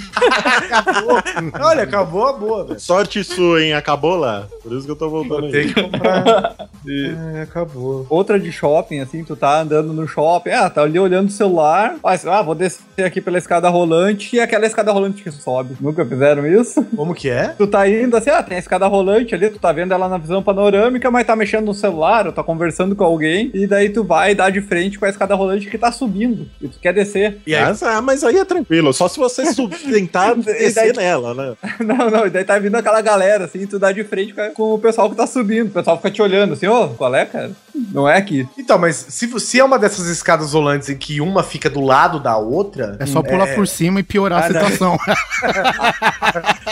acabou. 0.71 1.21
Olha, 1.61 1.83
acabou 1.83 2.27
a 2.27 2.33
boa, 2.33 2.65
velho. 2.65 2.79
Sorte 2.79 3.23
sua, 3.23 3.61
hein? 3.61 3.73
Acabou 3.73 4.15
lá. 4.15 4.47
Por 4.63 4.71
isso 4.73 4.85
que 4.85 4.91
eu 4.91 4.95
tô 4.95 5.09
voltando 5.09 5.45
aí. 5.45 5.51
Tem 5.51 5.73
que 5.73 5.81
comprar. 5.83 6.55
É, 6.89 7.41
acabou. 7.41 8.05
Outra 8.09 8.39
de 8.39 8.49
shopping, 8.49 9.01
assim, 9.01 9.21
tu 9.21 9.35
tá 9.35 9.59
andando 9.59 9.91
no 9.91 10.07
shopping, 10.07 10.51
ah, 10.51 10.69
tá 10.69 10.86
ali 10.87 10.97
olhando 10.99 11.27
o 11.29 11.31
celular, 11.31 11.95
mas, 12.03 12.25
ah, 12.25 12.41
vou 12.41 12.55
descer 12.55 12.81
aqui 13.05 13.21
pela 13.21 13.37
escada 13.37 13.69
rolante 13.69 14.35
e 14.35 14.39
aquela 14.39 14.65
escada 14.65 14.91
rolante 14.91 15.21
que 15.23 15.31
sobe. 15.31 15.75
Nunca 15.79 16.05
fizeram 16.05 16.45
isso? 16.47 16.83
Como 16.95 17.13
que 17.13 17.29
é? 17.29 17.49
Tu 17.49 17.67
tá 17.67 17.87
indo 17.87 18.15
assim, 18.17 18.29
ah, 18.29 18.41
tem 18.41 18.57
a 18.57 18.59
escada 18.59 18.87
rolante 18.87 19.35
ali, 19.35 19.49
tu 19.49 19.59
tá 19.59 19.71
vendo 19.71 19.93
ela 19.93 20.07
na 20.09 20.17
visão 20.17 20.41
panorâmica, 20.41 21.11
mas 21.11 21.25
tá 21.27 21.35
mexendo 21.35 21.65
no 21.65 21.73
celular, 21.73 22.25
ou 22.27 22.33
tá 22.33 22.43
conversando 22.43 22.95
com 22.95 23.03
alguém, 23.03 23.51
e 23.53 23.67
daí 23.67 23.89
tu 23.89 24.03
vai 24.03 24.33
dar 24.33 24.49
de 24.51 24.61
frente 24.61 24.97
com 24.97 25.05
a 25.05 25.09
escada 25.09 25.35
rolante 25.35 25.67
que 25.69 25.77
tá 25.77 25.91
subindo, 25.91 26.47
e 26.61 26.67
tu 26.67 26.79
quer 26.79 26.93
descer. 26.93 27.37
E 27.45 27.53
aí, 27.55 27.63
Mas, 27.63 27.83
ah, 27.83 28.01
mas 28.01 28.23
aí 28.23 28.37
é 28.37 28.45
tranquilo, 28.45 28.93
só 28.93 29.07
se 29.07 29.17
você 29.19 29.45
sub- 29.53 29.75
tentar 29.77 30.33
descer 30.35 30.93
daí- 30.93 31.05
nela, 31.05 31.33
né? 31.33 31.53
Não, 31.79 32.09
não, 32.09 32.25
e 32.25 32.29
daí 32.29 32.43
tá 32.43 32.57
vindo 32.59 32.75
aquela 32.75 33.01
galera, 33.01 33.45
assim, 33.45 33.65
tu 33.67 33.77
dá 33.79 33.91
de 33.91 34.03
frente 34.03 34.33
com, 34.33 34.49
com 34.53 34.73
o 34.73 34.79
pessoal 34.79 35.09
que 35.09 35.15
tá 35.15 35.27
subindo, 35.27 35.67
o 35.67 35.71
pessoal 35.71 35.97
fica 35.97 36.09
te 36.11 36.21
olhando, 36.21 36.53
assim, 36.53 36.67
ô, 36.67 36.89
qual 36.89 37.13
é, 37.15 37.25
cara? 37.25 37.51
Não 37.93 38.07
é 38.07 38.17
aqui. 38.17 38.47
Então, 38.57 38.77
mas 38.77 38.95
se, 38.95 39.39
se 39.39 39.59
é 39.59 39.63
uma 39.63 39.77
dessas 39.79 40.07
escadas 40.07 40.53
rolantes 40.53 40.89
em 40.89 40.97
que 40.97 41.21
uma 41.21 41.43
fica 41.43 41.69
do 41.69 41.81
lado 41.81 42.19
da 42.19 42.37
outra. 42.37 42.97
É 42.99 43.05
só 43.05 43.21
pular 43.21 43.53
por 43.55 43.67
cima 43.67 43.99
e 43.99 44.03
piorar 44.03 44.43
a 44.43 44.45
Ah, 44.45 44.49
não. 44.49 44.61
situação. 44.69 44.97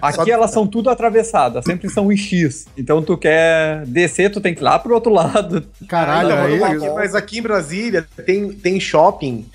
Aqui 0.00 0.30
elas 0.30 0.50
são 0.50 0.66
tudo 0.66 0.90
atravessadas, 0.90 1.64
sempre 1.64 1.88
são 1.88 2.10
em 2.12 2.16
X. 2.16 2.66
Então 2.76 3.02
tu 3.02 3.16
quer 3.16 3.84
descer, 3.86 4.30
tu 4.30 4.40
tem 4.40 4.54
que 4.54 4.60
ir 4.60 4.64
lá 4.64 4.78
pro 4.78 4.94
outro 4.94 5.12
lado. 5.12 5.64
Caralho, 5.88 6.28
Não, 6.58 6.64
aqui- 6.66 6.90
mas 6.94 7.14
aqui 7.14 7.38
em 7.38 7.42
Brasília 7.42 8.06
tem, 8.24 8.50
tem 8.52 8.80
shopping 8.80 9.46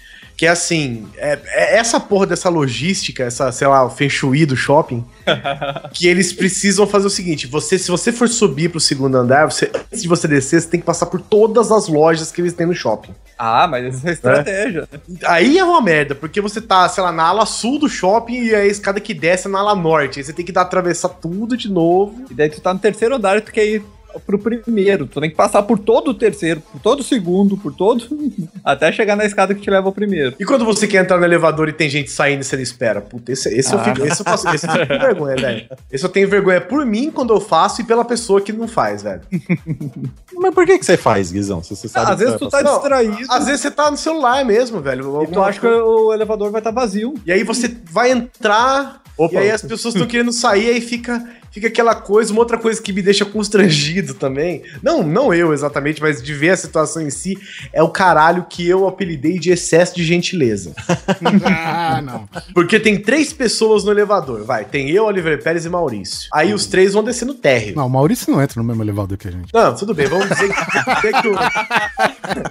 que 0.43 0.47
é 0.47 0.49
assim, 0.49 1.08
é, 1.15 1.39
é 1.45 1.77
essa 1.77 2.01
porra 2.01 2.27
dessa 2.27 2.49
logística, 2.49 3.23
essa, 3.23 3.49
sei 3.49 3.65
lá, 3.65 3.86
o 3.86 3.89
feng 3.89 4.10
shui 4.10 4.45
do 4.45 4.58
shopping, 4.58 5.01
que 5.93 6.06
eles 6.06 6.34
precisam 6.34 6.86
fazer 6.86 7.08
o 7.08 7.10
seguinte, 7.10 7.47
você, 7.47 7.79
se 7.79 7.89
você 7.89 8.12
for 8.12 8.27
subir 8.27 8.69
pro 8.69 8.77
segundo 8.77 9.15
andar, 9.15 9.49
você, 9.49 9.71
antes 9.73 10.01
de 10.01 10.08
você 10.10 10.27
descer, 10.27 10.60
você 10.60 10.67
tem 10.67 10.82
que 10.82 10.86
passar 10.86 11.06
por 11.06 11.21
todas 11.21 11.71
as 11.71 11.88
lojas 11.88 12.29
que 12.29 12.41
eles 12.41 12.51
têm 12.51 12.67
no 12.67 12.75
shopping. 12.75 13.15
Ah, 13.39 13.67
mas 13.69 13.86
essa 13.86 14.06
é 14.06 14.10
a 14.10 14.13
estratégia. 14.13 14.89
Aí 15.23 15.58
é 15.58 15.63
uma 15.63 15.82
merda, 15.82 16.13
porque 16.13 16.41
você 16.41 16.60
tá, 16.60 16.89
sei 16.89 17.01
lá, 17.01 17.13
na 17.13 17.23
ala 17.23 17.45
sul 17.45 17.79
do 17.79 17.88
shopping 17.88 18.43
e 18.43 18.53
a 18.53 18.65
escada 18.65 18.99
que 18.99 19.13
desce 19.13 19.47
é 19.47 19.49
na 19.49 19.60
ala 19.60 19.73
norte, 19.73 20.19
aí 20.19 20.25
você 20.25 20.34
tem 20.34 20.43
que 20.43 20.51
dar, 20.51 20.63
atravessar 20.63 21.08
tudo 21.08 21.56
de 21.56 21.71
novo. 21.71 22.25
E 22.29 22.34
daí 22.34 22.49
tu 22.49 22.60
tá 22.60 22.73
no 22.73 22.82
terceiro 22.82 23.15
andar 23.15 23.38
e 23.38 23.41
tu 23.41 23.53
quer 23.53 23.65
ir 23.65 23.84
pro 24.19 24.38
primeiro. 24.39 25.06
Tu 25.08 25.19
tem 25.19 25.30
que 25.30 25.36
passar 25.36 25.63
por 25.63 25.78
todo 25.80 26.10
o 26.10 26.13
terceiro, 26.13 26.62
por 26.62 26.80
todo 26.82 26.99
o 26.99 27.04
segundo, 27.04 27.58
por 27.58 27.73
todo. 27.73 28.04
até 28.63 28.91
chegar 28.91 29.15
na 29.15 29.26
escada 29.26 29.54
que 29.54 29.62
te 29.62 29.69
leva 29.69 29.88
ao 29.88 29.93
primeiro. 29.93 30.36
E 30.39 30.45
quando 30.45 30.65
você 30.65 30.88
quer 30.88 31.04
entrar 31.04 31.17
no 31.17 31.26
elevador 31.26 31.69
e 31.69 31.73
tem 31.73 31.89
gente 31.89 32.10
saindo 32.12 32.41
e 32.41 32.43
você 32.43 32.56
não 32.56 32.63
espera? 32.63 33.02
Puta, 33.02 33.32
esse, 33.32 33.49
esse 33.49 33.73
eu 33.73 33.80
Ah. 33.80 33.84
fico, 33.84 34.06
esse 34.06 34.21
eu 34.21 34.26
faço, 34.26 34.47
esse 34.49 34.65
eu 34.67 34.71
fico 34.71 34.88
com 34.88 34.99
vergonha, 34.99 35.36
velho. 35.36 35.65
Esse 35.91 36.06
eu 36.06 36.10
tenho 36.10 36.28
vergonha 36.30 36.62
por 36.62 36.86
mim 36.86 37.12
quando 37.12 37.34
eu 37.34 37.39
faço 37.41 37.82
e 37.82 37.84
pela 37.84 38.06
pessoa 38.06 38.41
que 38.41 38.52
não 38.54 38.67
faz, 38.67 39.04
velho. 39.04 39.21
Mas 40.36 40.54
por 40.54 40.65
que, 40.65 40.78
que 40.80 40.86
você 40.86 40.97
faz, 40.97 41.32
Guizão? 41.32 41.63
Se 41.63 41.76
você 41.76 41.88
sabe 41.88 42.06
Ah, 42.08 42.13
às 42.13 42.19
que 42.19 42.26
vezes 42.26 42.39
você 42.39 42.45
tu 42.45 42.49
tá 42.52 42.62
Não, 42.63 42.73
distraído. 42.80 43.17
Às 43.30 43.45
vezes 43.45 43.62
você 43.62 43.71
tá 43.71 43.91
no 43.91 43.97
celular 43.97 44.43
mesmo, 44.45 44.82
velho. 44.82 45.02
E 45.02 45.04
tu 45.04 45.15
alguma 45.17 45.45
acha 45.47 45.60
que 45.60 45.67
o 45.67 46.13
elevador 46.13 46.52
vai 46.52 46.60
estar 46.60 46.71
vazio. 46.71 47.13
E 47.26 47.32
aí 47.32 47.43
você 47.43 47.76
vai 47.89 48.12
entrar, 48.12 49.02
Opa. 49.17 49.36
e 49.36 49.38
aí 49.38 49.52
as 49.52 49.62
pessoas 49.62 49.93
estão 49.93 50.08
querendo 50.08 50.32
sair, 50.32 50.69
aí 50.69 50.82
fica, 50.82 51.23
fica 51.53 51.67
aquela 51.67 51.95
coisa. 51.95 52.33
Uma 52.33 52.41
outra 52.41 52.57
coisa 52.57 52.81
que 52.81 52.91
me 52.91 53.01
deixa 53.01 53.23
constrangido 53.23 54.15
também. 54.15 54.63
Não, 54.81 55.03
não 55.03 55.33
eu 55.33 55.53
exatamente, 55.53 56.01
mas 56.01 56.21
de 56.21 56.33
ver 56.33 56.49
a 56.49 56.57
situação 56.57 57.01
em 57.01 57.09
si, 57.09 57.37
é 57.71 57.81
o 57.81 57.89
caralho 57.89 58.45
que 58.49 58.67
eu 58.67 58.87
apelidei 58.87 59.39
de 59.39 59.51
excesso 59.51 59.95
de 59.95 60.03
gentileza. 60.03 60.73
ah, 61.45 62.01
não. 62.01 62.27
Porque 62.53 62.79
tem 62.79 62.99
três 62.99 63.31
pessoas 63.31 63.83
no 63.83 63.91
elevador, 63.91 64.43
vai. 64.43 64.65
Tem 64.65 64.89
eu, 64.89 65.05
Oliver 65.05 65.41
Pérez 65.41 65.65
e 65.65 65.69
Maurício. 65.69 66.27
Aí 66.33 66.53
os 66.53 66.65
três 66.65 66.93
vão 66.93 67.03
descer 67.03 67.25
no 67.25 67.35
térreo. 67.35 67.75
Não, 67.75 67.85
o 67.85 67.89
Maurício 67.89 68.33
não 68.33 68.41
entra 68.41 68.61
no 68.61 68.67
mesmo 68.67 68.83
elevador 68.83 69.17
que 69.17 69.27
a 69.27 69.31
gente. 69.31 69.53
Não, 69.53 69.75
tudo 69.75 69.93
bem, 69.93 70.07
vamos 70.07 70.27
dizer 70.29 70.49
que, 70.49 71.21
que 71.21 71.27
o, 71.27 71.35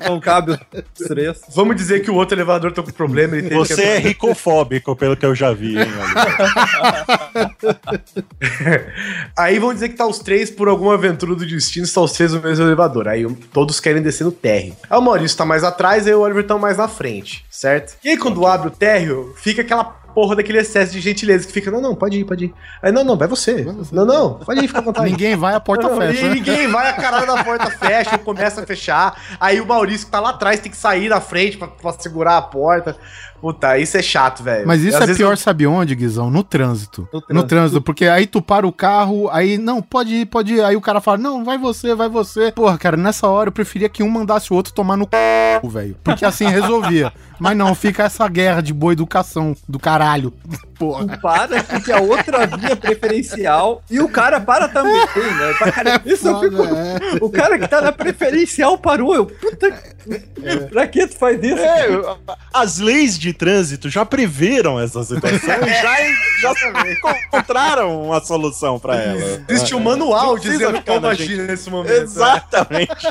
Não 0.09 0.21
cabe 0.21 0.53
os 0.53 1.09
três. 1.09 1.41
vamos 1.53 1.75
dizer 1.75 2.01
que 2.01 2.11
o 2.11 2.15
outro 2.15 2.37
elevador 2.37 2.73
tá 2.73 2.83
com 2.83 2.93
problema. 2.93 3.37
Ele 3.37 3.49
que 3.49 3.55
Você 3.55 3.83
é 3.83 3.99
ricofóbico, 3.99 4.95
pelo 4.95 5.17
que 5.17 5.27
eu 5.27 5.35
já 5.35 5.53
vi, 5.53 5.79
hein? 5.79 5.87
Aí 9.37 9.59
vão 9.59 9.73
dizer 9.73 9.89
que 9.89 9.97
tá 9.97 10.07
os 10.07 10.19
três 10.19 10.51
por 10.51 10.69
alguma 10.69 10.95
aventura 10.95 11.35
do 11.35 11.47
destino, 11.47 11.85
estão 11.85 12.05
os 12.05 12.13
três 12.13 12.33
no 12.33 12.41
mesmo 12.41 12.65
elevador. 12.65 13.09
Aí 13.09 13.27
todos 13.53 13.81
querem 13.81 14.03
descer 14.03 14.25
no 14.25 14.33
térreo. 14.33 14.77
Aí 14.89 14.99
o 14.99 15.03
Maurício 15.03 15.37
tá 15.37 15.45
mais 15.45 15.65
atrás, 15.65 16.07
aí 16.07 16.15
o 16.15 16.21
Oliver 16.21 16.47
tá 16.47 16.57
mais 16.59 16.77
na 16.77 16.89
frente, 16.89 17.45
certo? 17.51 17.97
E 18.05 18.11
aí 18.11 18.17
quando 18.17 18.47
abre 18.47 18.69
o 18.69 18.71
térreo, 18.71 19.35
fica 19.37 19.63
aquela 19.63 20.03
porra 20.15 20.37
daquele 20.37 20.59
excesso 20.59 20.93
de 20.93 21.01
gentileza 21.01 21.47
que 21.47 21.53
fica, 21.53 21.71
não, 21.71 21.81
não, 21.81 21.95
pode 21.95 22.19
ir, 22.19 22.25
pode 22.25 22.47
ir. 22.47 22.55
Aí, 22.83 22.93
não, 22.93 23.03
não, 23.03 23.17
vai 23.17 23.27
você. 23.27 23.67
Não, 23.91 24.05
não, 24.05 24.35
pode 24.35 24.65
ir, 24.65 24.69
fica 24.69 24.79
à 24.79 24.83
vontade. 24.83 25.11
Ninguém 25.11 25.37
vai, 25.37 25.55
a 25.55 25.61
porta 25.61 25.89
Não, 25.89 25.97
fecha. 25.97 26.27
E 26.27 26.29
ninguém 26.29 26.69
vai, 26.69 26.89
a 26.89 26.93
caralho 26.93 27.27
da 27.27 27.43
porta 27.43 27.71
fecha, 27.71 28.19
começa 28.19 28.63
a 28.63 28.67
fechar. 28.67 29.21
Aí 29.41 29.61
o 29.61 29.67
Maurício 29.67 30.07
que 30.07 30.13
tá 30.13 30.21
lá 30.21 30.31
atrás 30.31 30.61
tem 30.61 30.71
que 30.71 30.77
sair 30.77 31.09
na 31.09 31.21
frente 31.21 31.57
pra, 31.57 31.69
pra 31.69 31.93
segurar 31.93 32.39
a 32.39 32.43
porta. 32.43 32.97
Puta, 33.43 33.77
isso 33.77 33.97
é 33.97 34.03
chato, 34.03 34.41
velho. 34.43 34.65
Mas 34.69 34.83
isso 34.83 34.97
é 35.03 35.15
pior, 35.15 35.33
eu- 35.33 35.37
sabe 35.37 35.67
onde, 35.67 35.97
Guizão? 35.97 36.31
No 36.31 36.45
trânsito. 36.45 37.09
No 37.13 37.19
No 37.19 37.21
trânsito. 37.27 37.47
trânsito. 37.49 37.83
porque 37.83 38.07
aí 38.07 38.25
tu 38.25 38.41
para 38.41 38.65
o 38.65 38.73
carro, 38.73 39.29
aí, 39.31 39.59
não, 39.59 39.83
pode 39.83 40.15
ir, 40.15 40.27
pode 40.27 40.55
ir. 40.55 40.63
Aí 40.65 40.77
o 40.77 40.81
cara 40.81 41.01
fala, 41.01 41.19
não, 41.19 41.45
vai 41.45 41.59
você, 41.59 41.93
vai 41.93 42.09
você. 42.09 42.53
Porra, 42.53 42.79
cara, 42.79 42.97
nessa 42.97 43.27
hora 43.27 43.49
eu 43.49 43.53
preferia 43.53 43.89
que 43.89 44.01
um 44.01 44.09
mandasse 44.09 44.53
o 44.53 44.57
outro 44.57 44.73
tomar 44.73 44.97
no 44.97 45.07
c, 45.13 45.69
velho. 45.69 45.97
Porque 46.05 46.25
assim 46.25 46.47
resolvia. 46.47 47.13
Mas 47.41 47.57
não, 47.57 47.75
fica 47.75 48.05
essa 48.05 48.29
guerra 48.29 48.61
de 48.63 48.73
boa 48.73 48.93
educação 48.93 49.57
do 49.69 49.79
caralho. 49.81 50.33
Porra. 50.83 51.07
Tu 51.07 51.19
para 51.21 51.63
porque 51.65 51.93
a 51.93 52.01
outra 52.01 52.47
via 52.47 52.75
preferencial 52.77 53.83
e 53.91 54.01
o 54.01 54.09
cara 54.09 54.41
para 54.41 54.69
também, 54.69 54.93
né? 54.95 55.55
Pra 55.59 55.73
cara, 55.73 56.01
isso 56.05 56.29
eu 56.29 56.41
fico. 56.41 56.63
É. 56.65 56.97
O 57.21 57.31
cara 57.31 57.59
que 57.59 57.69
tá 57.69 57.81
na 57.81 57.93
preferencial 57.93 58.77
parou. 58.79 59.15
Eu, 59.15 59.27
puta. 59.27 59.73
Pra 60.71 60.87
que 60.89 61.07
tu 61.07 61.17
faz 61.17 61.41
isso? 61.43 61.59
É, 61.61 61.87
eu- 61.89 62.19
as 62.53 62.79
leis 62.79 63.17
de 63.17 63.33
trânsito 63.33 63.89
já 63.89 64.05
preveram 64.05 64.81
essa 64.81 65.05
situação 65.05 65.39
e 65.39 65.39
já, 65.81 65.97
já 66.41 66.53
encontraram 67.27 68.03
uma 68.03 68.21
solução 68.25 68.79
pra 68.81 68.97
ela. 68.97 69.43
Existe 69.49 69.75
um 69.77 69.81
manual 69.81 70.37
dizendo 70.39 70.83
como 70.83 71.07
agir 71.07 71.39
nesse 71.47 71.71
momento. 71.71 71.93
né? 71.93 71.99
Exatamente. 72.03 73.07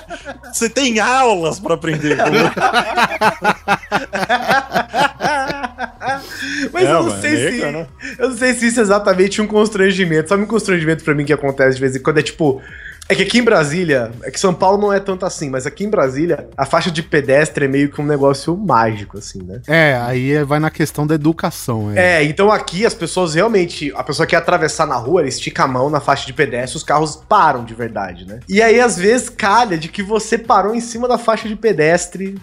Você 0.51 0.69
tem 0.69 0.99
aulas 0.99 1.57
pra 1.59 1.75
aprender. 1.75 2.17
como- 2.21 2.31
Mas 6.71 6.83
É, 6.85 6.89
eu 6.89 6.93
não 6.93 7.03
mano, 7.09 7.21
sei 7.21 7.31
nega, 7.31 7.51
se. 7.67 7.71
né? 7.71 7.87
Eu 8.19 8.29
não 8.29 8.37
sei 8.37 8.53
se 8.53 8.67
isso 8.67 8.79
é 8.79 8.83
exatamente 8.83 9.41
um 9.41 9.47
constrangimento. 9.47 10.29
Sabe 10.29 10.43
um 10.43 10.47
constrangimento 10.47 11.03
pra 11.03 11.15
mim 11.15 11.25
que 11.25 11.33
acontece 11.33 11.75
de 11.75 11.81
vez 11.81 11.95
em 11.95 11.99
quando? 12.01 12.19
É 12.19 12.23
tipo. 12.23 12.61
É 13.09 13.15
que 13.15 13.23
aqui 13.23 13.39
em 13.39 13.43
Brasília, 13.43 14.09
é 14.23 14.31
que 14.31 14.39
São 14.39 14.53
Paulo 14.53 14.77
não 14.77 14.93
é 14.93 14.97
tanto 14.99 15.25
assim, 15.25 15.49
mas 15.49 15.65
aqui 15.65 15.83
em 15.83 15.89
Brasília, 15.89 16.47
a 16.55 16.65
faixa 16.65 16.89
de 16.89 17.03
pedestre 17.03 17.65
é 17.65 17.67
meio 17.67 17.89
que 17.89 17.99
um 17.99 18.05
negócio 18.05 18.55
mágico, 18.55 19.17
assim, 19.17 19.41
né? 19.43 19.59
É, 19.67 19.99
aí 20.01 20.41
vai 20.45 20.59
na 20.59 20.69
questão 20.69 21.05
da 21.05 21.15
educação. 21.15 21.91
É. 21.93 22.19
É, 22.19 22.23
então 22.23 22.49
aqui 22.49 22.85
as 22.85 22.93
pessoas 22.93 23.33
realmente. 23.33 23.91
A 23.97 24.03
pessoa 24.03 24.25
quer 24.25 24.37
atravessar 24.37 24.85
na 24.85 24.95
rua, 24.95 25.21
ela 25.21 25.27
estica 25.27 25.63
a 25.63 25.67
mão 25.67 25.89
na 25.89 25.99
faixa 25.99 26.25
de 26.25 26.31
pedestre, 26.31 26.77
os 26.77 26.83
carros 26.83 27.17
param 27.27 27.65
de 27.65 27.73
verdade, 27.73 28.25
né? 28.25 28.39
E 28.47 28.61
aí, 28.61 28.79
às 28.79 28.95
vezes, 28.95 29.27
calha 29.29 29.77
de 29.77 29.89
que 29.89 30.01
você 30.03 30.37
parou 30.37 30.73
em 30.73 30.79
cima 30.79 31.05
da 31.05 31.17
faixa 31.17 31.49
de 31.49 31.55
pedestre 31.57 32.37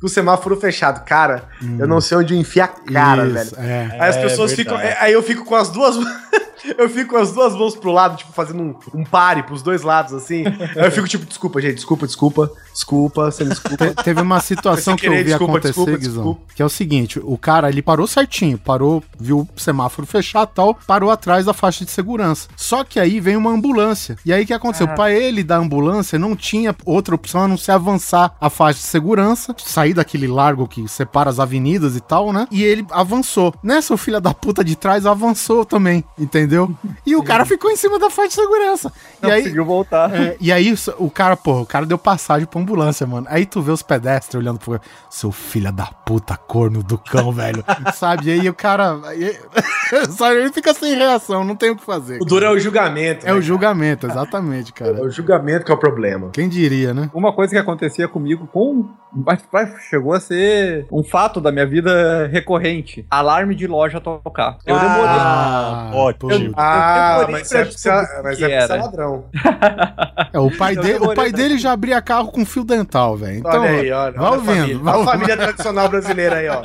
com 0.00 0.06
o 0.06 0.08
semáforo 0.08 0.56
fechado. 0.58 1.04
Cara, 1.04 1.44
eu 1.78 1.86
não 1.86 2.00
sei 2.00 2.16
onde 2.18 2.34
eu 2.34 2.40
enfio 2.40 2.64
a 2.64 2.68
cara, 2.68 3.24
Isso, 3.26 3.34
velho. 3.34 3.50
É. 3.58 3.88
Aí 4.00 4.08
as 4.08 4.16
É 4.16 4.22
pessoas 4.22 4.52
verdade. 4.54 4.78
ficam. 4.78 4.80
é, 4.80 4.96
Aí 5.00 5.12
eu 5.12 5.22
fico 5.22 5.44
com 5.44 5.54
as 5.54 5.68
duas. 5.70 5.96
Eu 6.76 6.90
fico 6.90 7.12
com 7.12 7.16
as 7.16 7.32
duas 7.32 7.54
mãos 7.54 7.74
pro 7.74 7.90
lado, 7.90 8.18
tipo, 8.18 8.34
fazendo 8.34 8.62
um, 8.62 8.74
um 8.92 9.02
pare 9.02 9.42
pros 9.44 9.62
dois 9.62 9.80
lados, 9.80 10.12
assim. 10.12 10.44
Aí 10.46 10.84
eu 10.84 10.92
fico 10.92 11.08
tipo, 11.08 11.24
desculpa, 11.24 11.58
gente, 11.58 11.76
desculpa, 11.76 12.06
desculpa, 12.06 12.50
desculpa, 12.72 13.30
você 13.30 13.44
desculpa. 13.44 13.88
Te- 13.94 14.02
Teve 14.04 14.20
uma 14.20 14.40
situação 14.40 14.96
que 14.96 15.06
eu 15.06 15.12
vi 15.12 15.24
desculpa, 15.24 15.52
acontecer, 15.58 15.68
desculpa, 15.74 15.96
Guizão, 15.98 16.14
desculpa. 16.14 16.40
que 16.54 16.62
é 16.62 16.64
o 16.64 16.68
seguinte, 16.68 17.20
o 17.22 17.36
cara, 17.38 17.68
ele 17.68 17.82
parou 17.82 18.06
certinho, 18.06 18.58
parou, 18.58 19.02
viu 19.18 19.40
o 19.40 19.60
semáforo 19.60 20.06
fechar 20.06 20.44
e 20.44 20.46
tal, 20.54 20.74
parou 20.86 21.10
atrás 21.10 21.44
da 21.44 21.52
faixa 21.52 21.84
de 21.84 21.90
segurança. 21.90 22.48
Só 22.56 22.84
que 22.84 22.98
aí 23.00 23.20
vem 23.20 23.36
uma 23.36 23.50
ambulância. 23.50 24.16
E 24.24 24.32
aí 24.32 24.44
o 24.44 24.46
que 24.46 24.52
aconteceu? 24.54 24.88
Pra 24.88 25.10
ele 25.12 25.42
da 25.42 25.56
ambulância 25.56 26.18
não 26.18 26.34
tinha 26.36 26.74
outra 26.84 27.14
opção 27.14 27.42
a 27.42 27.48
não 27.48 27.56
ser 27.56 27.72
avançar 27.72 28.34
a 28.40 28.50
faixa 28.50 28.80
de 28.80 28.86
segurança, 28.86 29.54
sair 29.64 29.94
daquele 29.94 30.26
largo 30.26 30.66
que 30.68 30.86
separa 30.88 31.30
as 31.30 31.38
avenidas 31.40 31.96
e 31.96 32.00
tal, 32.00 32.32
né? 32.32 32.46
E 32.50 32.62
ele 32.62 32.84
avançou. 32.90 33.54
Nessa, 33.62 33.94
o 33.94 33.96
filho 33.96 34.20
da 34.20 34.32
puta 34.34 34.62
de 34.64 34.76
trás 34.76 35.06
avançou 35.06 35.64
também, 35.64 36.04
entendeu? 36.18 36.74
E 37.06 37.16
o 37.16 37.22
cara 37.22 37.44
ficou 37.44 37.70
em 37.70 37.76
cima 37.76 37.98
da 37.98 38.10
faixa 38.10 38.28
de 38.28 38.34
segurança. 38.34 38.92
Não 39.22 39.30
e 39.30 39.32
aí, 39.32 39.42
conseguiu 39.42 39.64
voltar. 39.64 40.14
é, 40.14 40.36
e 40.40 40.52
aí, 40.52 40.68
isso- 40.68 40.94
o 40.98 41.10
cara, 41.10 41.36
pô, 41.36 41.60
o 41.62 41.66
cara 41.66 41.86
deu 41.86 41.98
passagem 41.98 42.46
pra 42.46 42.59
ambulância, 42.60 43.06
mano. 43.06 43.26
Aí 43.30 43.44
tu 43.46 43.60
vê 43.60 43.70
os 43.72 43.82
pedestres 43.82 44.34
olhando 44.34 44.58
pro. 44.58 44.80
Seu 45.08 45.32
filho 45.32 45.72
da 45.72 45.86
puta, 45.86 46.36
corno 46.36 46.82
do 46.82 46.96
cão, 46.98 47.32
velho. 47.32 47.64
Sabe? 47.94 48.28
E 48.28 48.40
aí 48.40 48.48
o 48.48 48.54
cara. 48.54 48.98
sabe? 50.10 50.36
Ele 50.36 50.52
fica 50.52 50.72
sem 50.74 50.94
reação, 50.94 51.44
não 51.44 51.56
tem 51.56 51.70
o 51.70 51.76
que 51.76 51.84
fazer. 51.84 52.18
O 52.20 52.24
duro 52.24 52.44
é 52.44 52.50
o 52.50 52.58
julgamento. 52.58 53.26
É 53.26 53.32
né, 53.32 53.38
o 53.38 53.42
julgamento, 53.42 54.06
exatamente, 54.06 54.72
cara? 54.72 54.90
É 54.92 54.94
cara. 54.94 55.06
o 55.06 55.10
julgamento 55.10 55.64
que 55.64 55.72
é 55.72 55.74
o 55.74 55.78
problema. 55.78 56.30
Quem 56.32 56.48
diria, 56.48 56.94
né? 56.94 57.10
Uma 57.12 57.32
coisa 57.32 57.52
que 57.52 57.58
acontecia 57.58 58.06
comigo 58.08 58.46
com. 58.52 58.88
mas- 59.12 59.40
mas 59.52 59.70
Chegou 59.88 60.12
a 60.12 60.20
ser 60.20 60.86
um 60.92 61.02
fato 61.02 61.40
da 61.40 61.50
minha 61.50 61.66
vida 61.66 62.26
recorrente. 62.28 63.04
Alarme 63.10 63.54
de 63.54 63.66
loja 63.66 64.00
tocar. 64.00 64.58
Eu 64.64 64.78
demorei. 64.78 65.04
Ah, 65.08 65.90
ótimo. 65.94 66.30
Eu- 66.32 66.52
Ah, 66.56 67.16
demorei 67.20 67.32
mas 67.40 67.48
pra 67.48 67.58
é 67.60 67.64
porque 67.64 67.78
você, 67.78 67.90
descobrir 67.90 68.22
mas 68.22 68.42
é 68.42 68.50
era. 68.52 68.74
ladrão. 68.76 69.24
É, 70.32 70.38
o 70.38 70.50
pai, 70.56 70.76
Eu 70.76 70.82
dele, 70.82 70.98
o 71.04 71.14
pai 71.14 71.32
dele 71.32 71.58
já 71.58 71.72
abria 71.72 72.00
carro 72.00 72.30
com 72.30 72.44
fio 72.50 72.64
dental, 72.64 73.16
velho. 73.16 73.38
Então, 73.38 73.62
olha 73.62 73.70
aí, 73.70 73.92
olha. 73.92 74.12
vai 74.12 74.30
olha 74.30 74.40
a 74.40 74.44
família. 74.44 74.78
vai 74.78 75.00
a 75.00 75.04
família 75.04 75.36
tradicional 75.36 75.88
brasileira 75.88 76.36
aí, 76.36 76.48
ó. 76.48 76.62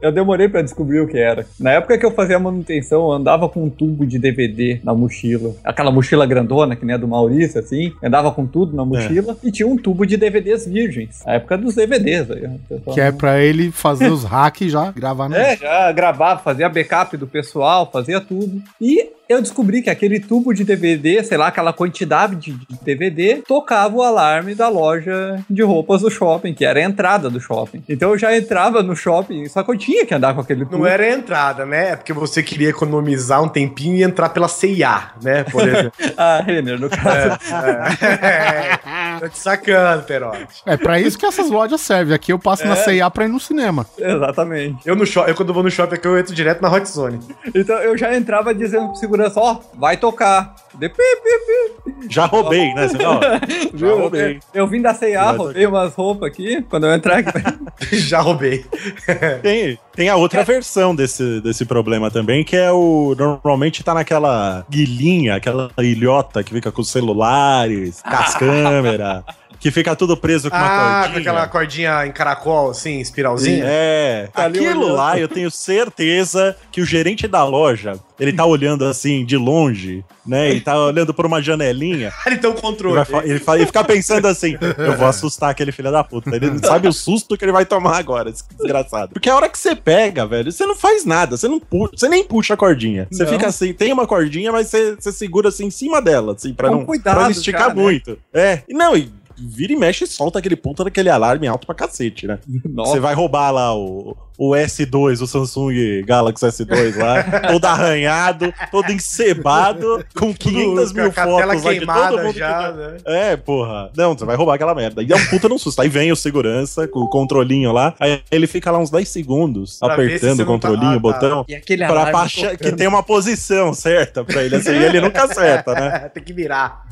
Eu 0.00 0.10
demorei 0.10 0.48
pra 0.48 0.62
descobrir 0.62 1.00
o 1.00 1.06
que 1.06 1.18
era. 1.18 1.46
Na 1.58 1.72
época 1.72 1.96
que 1.96 2.04
eu 2.04 2.10
fazia 2.10 2.38
manutenção, 2.38 3.02
eu 3.02 3.12
andava 3.12 3.48
com 3.48 3.64
um 3.64 3.70
tubo 3.70 4.06
de 4.06 4.18
DVD 4.18 4.80
na 4.82 4.94
mochila. 4.94 5.54
Aquela 5.62 5.90
mochila 5.90 6.26
grandona, 6.26 6.74
que 6.74 6.84
nem 6.84 6.94
a 6.94 6.98
do 6.98 7.06
Maurício, 7.06 7.60
assim. 7.60 7.92
Andava 8.02 8.32
com 8.32 8.46
tudo 8.46 8.74
na 8.74 8.84
mochila. 8.84 9.36
E 9.42 9.52
tinha 9.52 9.68
um 9.68 9.76
tubo 9.76 10.04
de 10.04 10.16
DVDs 10.16 10.66
virgens. 10.66 11.22
A 11.26 11.34
época 11.34 11.56
dos 11.56 11.74
DVDs. 11.74 12.30
Aí, 12.30 12.48
Que 12.92 13.00
é 13.00 13.12
pra 13.12 13.40
ele 13.40 13.70
fazer 13.70 14.10
os 14.10 14.24
hacks 14.24 14.72
já 14.72 14.90
gravar 14.90 15.28
no. 15.28 15.36
É, 15.36 15.56
já 15.56 15.92
gravava, 15.92 16.40
fazia 16.40 16.68
backup 16.68 17.16
do 17.16 17.26
pessoal, 17.26 17.88
fazia 17.92 18.20
tudo. 18.20 18.60
E 18.80 19.10
eu 19.28 19.40
descobri 19.40 19.80
que 19.80 19.90
aquele 19.90 20.20
tubo 20.20 20.52
de 20.52 20.64
DVD, 20.64 21.22
sei 21.22 21.38
lá, 21.38 21.48
aquela 21.48 21.72
quantidade 21.72 22.36
de 22.36 22.54
de 22.68 22.84
DVD, 22.84 23.42
tocava 23.46 23.96
o 23.96 24.02
alarme 24.02 24.54
da 24.54 24.63
loja 24.68 25.40
de 25.48 25.62
roupas 25.62 26.02
do 26.02 26.10
shopping, 26.10 26.54
que 26.54 26.64
era 26.64 26.78
a 26.80 26.82
entrada 26.82 27.28
do 27.30 27.40
shopping. 27.40 27.82
Então 27.88 28.10
eu 28.10 28.18
já 28.18 28.36
entrava 28.36 28.82
no 28.82 28.94
shopping, 28.96 29.46
só 29.48 29.62
que 29.62 29.70
eu 29.70 29.76
tinha 29.78 30.06
que 30.06 30.14
andar 30.14 30.34
com 30.34 30.40
aquele. 30.40 30.66
Não 30.70 30.86
era 30.86 31.02
a 31.04 31.10
entrada, 31.10 31.64
né? 31.66 31.90
É 31.90 31.96
porque 31.96 32.12
você 32.12 32.42
queria 32.42 32.70
economizar 32.70 33.42
um 33.42 33.48
tempinho 33.48 33.96
e 33.96 34.02
entrar 34.02 34.28
pela 34.30 34.48
CIA, 34.48 35.10
né? 35.22 35.44
Por 35.44 35.66
exemplo. 35.68 35.92
Ah, 36.16 36.40
Renner, 36.46 36.78
no 36.78 36.88
caso. 36.88 37.38
é. 37.52 39.18
Tô 39.18 39.28
te 39.28 39.38
sacando, 39.38 40.04
Perote. 40.04 40.46
É 40.64 40.76
pra 40.76 41.00
isso 41.00 41.18
que 41.18 41.26
essas 41.26 41.50
lojas 41.50 41.80
servem. 41.80 42.14
Aqui 42.14 42.32
eu 42.32 42.38
passo 42.38 42.66
na 42.66 42.76
CIA 42.76 43.10
pra 43.10 43.24
ir 43.24 43.28
no 43.28 43.40
cinema. 43.40 43.86
Exatamente. 43.98 44.78
Eu, 44.86 44.94
no 44.94 45.06
shopping, 45.06 45.30
eu 45.30 45.34
quando 45.34 45.52
vou 45.52 45.62
no 45.62 45.70
shopping 45.70 45.94
aqui, 45.96 46.06
eu 46.06 46.18
entro 46.18 46.34
direto 46.34 46.60
na 46.62 46.70
Hot 46.72 46.88
Zone. 46.88 47.20
Então 47.54 47.76
eu 47.78 47.96
já 47.96 48.14
entrava 48.16 48.54
dizendo 48.54 48.88
pro 48.88 48.96
segurança, 48.96 49.40
ó, 49.40 49.58
vai 49.74 49.96
tocar. 49.96 50.54
De 50.78 50.88
pi, 50.88 50.96
pi, 50.96 51.92
pi. 51.92 52.12
Já 52.12 52.26
roubei, 52.26 52.74
né? 52.74 52.88
Já 53.74 53.88
roubei. 53.94 54.40
eu 54.52 54.66
vim 54.66 54.82
da 54.82 54.92
C&A, 54.92 55.30
roubei 55.32 55.66
umas 55.66 55.94
roupas 55.94 56.28
aqui, 56.28 56.62
quando 56.62 56.86
eu 56.86 56.94
entrar 56.94 57.18
aqui. 57.18 57.32
Já 57.96 58.20
roubei. 58.20 58.64
Tem, 59.42 59.78
tem 59.94 60.08
a 60.08 60.16
outra 60.16 60.42
versão 60.44 60.94
desse, 60.94 61.40
desse 61.40 61.64
problema 61.64 62.10
também, 62.10 62.42
que 62.44 62.56
é 62.56 62.70
o. 62.72 63.14
Normalmente 63.16 63.82
tá 63.84 63.94
naquela 63.94 64.64
guilhinha, 64.68 65.36
aquela 65.36 65.70
ilhota 65.78 66.42
que 66.42 66.52
fica 66.52 66.72
com 66.72 66.82
os 66.82 66.90
celulares, 66.90 68.02
com 68.02 68.16
as 68.16 68.34
câmeras, 68.34 69.22
que 69.64 69.70
fica 69.70 69.96
tudo 69.96 70.14
preso 70.14 70.50
com 70.50 70.56
uma 70.58 70.66
Ah, 70.66 70.94
com 71.06 71.12
cordinha. 71.14 71.20
aquela 71.32 71.48
cordinha 71.48 72.06
em 72.06 72.12
caracol, 72.12 72.68
assim, 72.70 73.00
espiralzinha. 73.00 73.64
É, 73.66 74.28
Tá 74.30 74.44
aquilo 74.44 74.88
lá 74.88 75.18
eu 75.18 75.26
tenho 75.26 75.50
certeza 75.50 76.54
que 76.70 76.82
o 76.82 76.84
gerente 76.84 77.26
da 77.26 77.42
loja, 77.44 77.94
ele 78.20 78.30
tá 78.34 78.44
olhando 78.44 78.84
assim 78.84 79.24
de 79.24 79.38
longe, 79.38 80.04
né? 80.26 80.50
E 80.52 80.60
tá 80.60 80.78
olhando 80.78 81.14
por 81.14 81.24
uma 81.24 81.40
janelinha. 81.42 82.12
Ele 82.26 82.36
tem 82.36 82.50
um 82.50 82.52
Ele, 82.52 82.60
controle. 82.60 82.94
vai 82.96 83.04
fa- 83.06 83.22
ele, 83.26 83.38
fa- 83.38 83.56
ele 83.56 83.66
fica 83.66 83.82
pensando 83.84 84.26
assim: 84.28 84.54
eu 84.78 84.96
vou 84.98 85.06
assustar 85.06 85.50
aquele 85.50 85.72
filho 85.72 85.90
da 85.90 86.04
puta. 86.04 86.34
Ele 86.36 86.50
não 86.50 86.58
sabe 86.58 86.86
o 86.86 86.92
susto 86.92 87.36
que 87.36 87.44
ele 87.44 87.52
vai 87.52 87.64
tomar 87.66 87.96
agora, 87.98 88.30
desgraçado. 88.32 89.12
Porque 89.14 89.28
a 89.30 89.34
hora 89.36 89.48
que 89.48 89.58
você 89.58 89.74
pega, 89.74 90.26
velho, 90.26 90.52
você 90.52 90.64
não 90.66 90.76
faz 90.76 91.04
nada, 91.06 91.36
você 91.38 91.48
não 91.48 91.58
puxa, 91.58 91.92
você 91.96 92.08
nem 92.08 92.22
puxa 92.24 92.52
a 92.54 92.56
cordinha. 92.56 93.06
Você 93.10 93.24
Não. 93.24 93.30
fica 93.32 93.46
assim, 93.46 93.72
tem 93.72 93.92
uma 93.92 94.06
cordinha, 94.06 94.52
mas 94.52 94.68
você, 94.68 94.94
você 94.94 95.10
segura 95.12 95.48
assim 95.48 95.66
em 95.66 95.70
cima 95.70 96.00
dela, 96.02 96.32
assim, 96.34 96.52
pra 96.54 96.68
Com 96.68 96.76
não, 96.76 96.84
cuidado 96.86 97.14
pra 97.14 97.24
não 97.24 97.30
esticar 97.30 97.68
já, 97.68 97.74
né? 97.74 97.82
muito. 97.82 98.18
É. 98.32 98.60
E 98.68 98.74
não, 98.74 98.94
e 98.96 99.10
vira 99.36 99.72
e 99.72 99.76
mexe 99.76 100.04
e 100.04 100.06
solta 100.06 100.38
aquele 100.38 100.56
puta 100.56 100.84
daquele 100.84 101.08
alarme 101.08 101.46
alto 101.46 101.66
pra 101.66 101.74
cacete, 101.74 102.26
né? 102.26 102.38
Você 102.76 103.00
vai 103.00 103.14
roubar 103.14 103.50
lá 103.50 103.76
o, 103.76 104.16
o 104.38 104.50
S2, 104.52 105.20
o 105.22 105.26
Samsung 105.26 106.02
Galaxy 106.04 106.44
S2 106.46 106.96
lá, 106.96 107.22
todo 107.52 107.64
arranhado, 107.64 108.52
todo 108.70 108.90
encebado, 108.92 110.04
com 110.14 110.32
500 110.34 110.92
mil 110.92 111.04
com 111.06 111.12
fotos 111.12 111.62
lá 111.64 111.72
de 111.72 111.86
todo 111.86 112.22
mundo. 112.22 112.32
já, 112.36 112.72
que- 112.72 112.78
né? 112.78 112.96
É, 113.06 113.36
porra. 113.36 113.90
Não, 113.96 114.16
você 114.16 114.24
vai 114.24 114.36
roubar 114.36 114.54
aquela 114.54 114.74
merda. 114.74 115.02
E 115.02 115.12
é 115.12 115.16
um 115.16 115.26
puta 115.26 115.48
não 115.48 115.58
susto. 115.58 115.80
Aí 115.80 115.88
vem 115.88 116.10
o 116.12 116.16
segurança 116.16 116.86
com 116.88 117.00
o 117.00 117.08
controlinho 117.08 117.72
lá, 117.72 117.94
aí 118.00 118.20
ele 118.30 118.46
fica 118.46 118.70
lá 118.70 118.78
uns 118.78 118.90
10 118.90 119.08
segundos 119.08 119.78
Pra 119.78 119.94
apertando 119.94 120.40
o 120.40 120.44
tá- 120.44 120.44
controlinho, 120.44 120.92
ah, 120.92 120.96
o 120.96 121.00
botão. 121.00 121.44
E 121.48 121.54
aquele 121.54 121.86
Pra 121.86 122.04
achar 122.20 122.56
que 122.56 122.72
tem 122.72 122.86
uma 122.86 123.02
posição 123.02 123.72
certa 123.74 124.24
pra 124.24 124.42
ele, 124.42 124.56
assim, 124.56 124.70
e 124.72 124.82
ele 124.84 125.00
nunca 125.00 125.24
acerta, 125.24 125.72
né? 125.74 126.10
Tem 126.14 126.22
que 126.22 126.32
virar. 126.32 126.82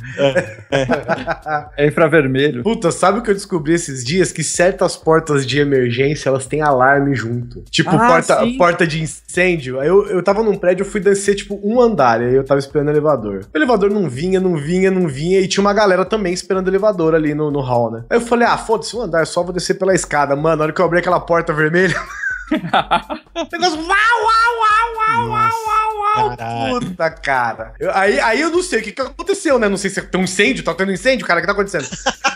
É 1.76 1.86
infravermelho. 1.86 2.62
Puta, 2.62 2.90
sabe 2.90 3.18
o 3.18 3.22
que 3.22 3.30
eu 3.30 3.34
descobri 3.34 3.74
esses 3.74 4.04
dias? 4.04 4.32
Que 4.32 4.42
certas 4.42 4.96
portas 4.96 5.46
de 5.46 5.58
emergência, 5.58 6.28
elas 6.28 6.46
têm 6.46 6.60
alarme 6.62 7.14
junto. 7.14 7.31
Tipo, 7.70 7.90
Ah, 7.90 8.08
porta, 8.08 8.40
sim. 8.40 8.56
porta 8.56 8.86
de 8.86 9.02
incêndio. 9.02 9.80
Aí 9.80 9.88
eu, 9.88 10.06
eu 10.06 10.22
tava 10.22 10.42
num 10.42 10.56
prédio, 10.56 10.84
eu 10.84 10.88
fui 10.90 11.00
descer, 11.00 11.34
tipo, 11.34 11.58
um 11.62 11.80
andar. 11.80 12.20
Aí 12.20 12.34
eu 12.34 12.44
tava 12.44 12.58
esperando 12.58 12.88
o 12.88 12.90
elevador. 12.90 13.46
O 13.52 13.56
elevador 13.58 13.90
não 13.90 14.08
vinha, 14.08 14.40
não 14.40 14.56
vinha, 14.56 14.90
não 14.90 15.08
vinha. 15.08 15.40
E 15.40 15.48
tinha 15.48 15.62
uma 15.62 15.72
galera 15.72 16.04
também 16.04 16.32
esperando 16.32 16.66
o 16.66 16.70
elevador 16.70 17.14
ali 17.14 17.34
no, 17.34 17.50
no 17.50 17.60
hall, 17.60 17.90
né? 17.90 18.04
Aí 18.10 18.16
eu 18.16 18.20
falei, 18.20 18.46
ah, 18.46 18.56
foda-se, 18.58 18.96
um 18.96 19.02
andar, 19.02 19.26
só 19.26 19.42
vou 19.42 19.52
descer 19.52 19.74
pela 19.74 19.94
escada. 19.94 20.34
Mano, 20.36 20.56
na 20.56 20.62
hora 20.64 20.72
que 20.72 20.80
eu 20.80 20.84
abri 20.84 20.98
aquela 20.98 21.20
porta 21.20 21.52
vermelha... 21.52 21.94
negócio... 22.52 23.78
Uau, 23.78 23.88
uau, 23.88 24.54
uau, 24.58 24.94
uau, 24.98 25.28
uau, 25.28 25.52
uau, 25.66 26.28
uau. 26.30 26.80
Puta, 26.80 27.10
cara. 27.10 27.72
Eu- 27.80 27.90
aí, 27.94 28.20
aí 28.20 28.40
eu 28.40 28.50
não 28.50 28.62
sei 28.62 28.80
o 28.80 28.82
que, 28.82 28.92
que 28.92 29.00
aconteceu, 29.02 29.58
né? 29.58 29.68
Não 29.68 29.76
sei 29.76 29.90
se 29.90 30.00
tem 30.02 30.20
um 30.20 30.24
incêndio, 30.24 30.64
tá 30.64 30.74
tendo 30.74 30.92
incêndio, 30.92 31.26
cara, 31.26 31.38
o 31.38 31.42
que 31.42 31.46
tá 31.46 31.52
acontecendo? 31.52 31.86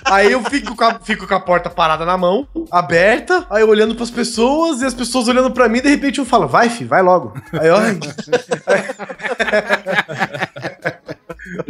aí 0.04 0.30
eu 0.32 0.42
fico 0.44 0.74
com, 0.76 0.84
a, 0.84 0.98
fico 1.00 1.26
com 1.26 1.34
a 1.34 1.40
porta 1.40 1.68
parada 1.68 2.04
na 2.04 2.16
mão, 2.16 2.46
aberta, 2.70 3.46
aí 3.50 3.62
eu 3.62 3.68
olhando 3.68 3.94
pras 3.94 4.10
pessoas 4.10 4.80
e 4.80 4.86
as 4.86 4.94
pessoas 4.94 5.28
olhando 5.28 5.50
pra 5.50 5.68
mim, 5.68 5.80
de 5.80 5.88
repente 5.88 6.18
eu 6.18 6.24
falo, 6.24 6.46
vai, 6.48 6.68
fi, 6.70 6.84
vai 6.84 7.02
logo. 7.02 7.34
Aí 7.52 7.68
eu. 7.68 7.76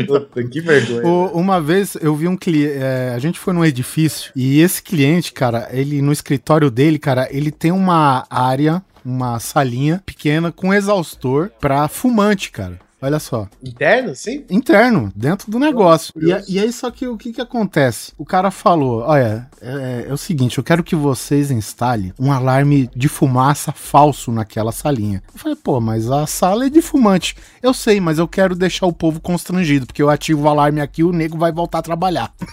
Puta, 0.07 0.43
que 0.45 0.61
vergonha. 0.61 1.07
O- 1.07 1.39
uma 1.39 1.61
vez 1.61 1.97
eu 2.01 2.15
vi 2.15 2.29
um 2.29 2.37
cliente. 2.37 2.77
a 3.15 3.19
gente 3.19 3.39
foi 3.39 3.53
num 3.53 3.65
edifício 3.65 4.33
e 4.35 4.61
esse 4.61 4.83
cliente, 4.83 5.33
cara, 5.33 5.69
ele 5.71 6.01
no 6.03 6.13
escritório 6.13 6.71
dele, 6.71 6.99
cara, 6.99 7.29
ele 7.31 7.51
tem 7.51 7.73
uma 7.73 8.27
área, 8.31 8.83
uma 9.05 9.39
salinha 9.39 10.03
pequena 10.05 10.51
com 10.53 10.73
exaustor 10.75 11.51
pra 11.61 11.87
fumante, 11.89 12.51
cara. 12.51 12.79
Olha 13.01 13.19
só. 13.19 13.47
Interno, 13.63 14.15
sim? 14.15 14.45
Interno, 14.49 15.13
dentro 15.15 15.51
do 15.51 15.59
negócio. 15.59 16.13
E, 16.17 16.55
e 16.55 16.59
aí, 16.59 16.73
só 16.73 16.91
que 16.91 17.07
o 17.07 17.17
que 17.17 17.33
que 17.33 17.41
acontece? 17.41 18.13
O 18.17 18.25
cara 18.25 18.51
falou: 18.51 19.03
olha, 19.03 19.49
é, 19.61 20.07
é 20.09 20.13
o 20.13 20.17
seguinte, 20.17 20.57
eu 20.57 20.65
quero 20.65 20.83
que 20.83 20.97
vocês 20.97 21.51
instalem 21.51 22.15
um 22.19 22.33
alarme 22.33 22.89
de 22.97 23.09
fumaça 23.09 23.71
falso 23.71 24.33
naquela 24.33 24.73
salinha. 24.73 25.23
Eu 25.33 25.39
falei, 25.39 25.57
pô, 25.57 25.81
mas 25.81 26.11
a 26.11 26.27
sala 26.27 26.67
é 26.67 26.71
de 26.71 26.81
fumante. 26.81 27.37
Eu 27.63 27.75
sei, 27.75 28.01
mas 28.01 28.19
eu 28.19 28.27
quero 28.27 28.55
deixar 28.55 28.87
o 28.87 28.93
povo 28.93 29.21
constrangido, 29.21 29.87
porque 29.87 30.03
eu 30.03 30.09
ativo 30.09 30.45
o 30.45 30.49
alarme 30.49 30.81
aqui 30.81 31.03
e 31.03 31.05
o 31.05 31.13
nego 31.13 31.37
vai 31.37 31.53
voltar 31.53 31.79
a 31.79 31.83
trabalhar. 31.83 32.33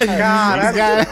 Caralho. 0.00 1.06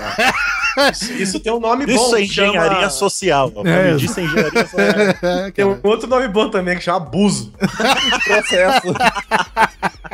Isso, 0.92 1.12
isso 1.12 1.40
tem 1.40 1.52
um 1.52 1.60
nome 1.60 1.86
bom. 1.86 1.92
Isso 1.92 2.14
é 2.16 2.18
que 2.18 2.24
engenharia 2.24 2.76
chama- 2.76 2.90
social. 2.90 3.52
É. 3.64 3.92
medir 3.92 4.04
isso 4.06 4.20
é 4.20 4.22
engenharia 4.24 4.66
social. 4.66 5.50
Tem 5.54 5.64
um 5.64 5.78
outro 5.82 6.08
nome 6.08 6.28
bom 6.28 6.48
também 6.48 6.76
que 6.76 6.84
chama 6.84 6.98
abuso. 6.98 7.52
Processo. 8.24 8.94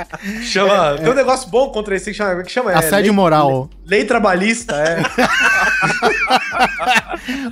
Chama. 0.42 0.96
Tem 0.98 1.10
um 1.10 1.14
negócio 1.14 1.48
bom 1.50 1.70
contra 1.70 1.94
isso 1.96 2.06
que 2.06 2.14
chama. 2.14 2.42
Que 2.42 2.50
chama 2.50 2.72
é, 2.72 2.76
Assédio 2.76 3.10
lei, 3.10 3.12
moral. 3.12 3.68
lei 3.86 4.04
trabalhista, 4.04 4.74
é. 4.76 5.02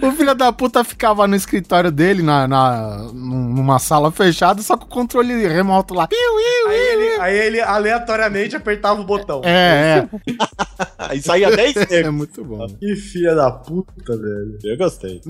O 0.03 0.13
filho 0.13 0.35
da 0.35 0.53
puta 0.53 0.85
ficava 0.85 1.27
no 1.27 1.35
escritório 1.35 1.91
dele, 1.91 2.23
na, 2.23 2.47
na, 2.47 3.09
numa 3.13 3.79
sala 3.79 4.11
fechada, 4.11 4.61
só 4.63 4.77
com 4.77 4.85
o 4.85 4.89
controle 4.89 5.47
remoto 5.47 5.95
lá. 5.95 6.07
Piu, 6.07 6.19
iu, 6.19 6.69
Aí 6.69 6.77
iu. 6.77 7.01
ele, 7.01 7.21
aí 7.21 7.39
ele 7.39 7.61
aleatoriamente 7.61 8.57
apertava 8.57 9.01
o 9.01 9.05
botão. 9.05 9.41
É, 9.45 10.07
Aí 10.99 11.21
saía 11.21 11.51
10 11.55 11.77
é. 11.77 11.81
É 11.83 11.87
tempo. 11.87 12.13
muito 12.13 12.45
bom. 12.45 12.67
Que 12.67 12.95
filha 12.97 13.35
da 13.35 13.51
puta, 13.51 14.17
velho. 14.17 14.59
Eu 14.65 14.77
gostei. 14.77 15.21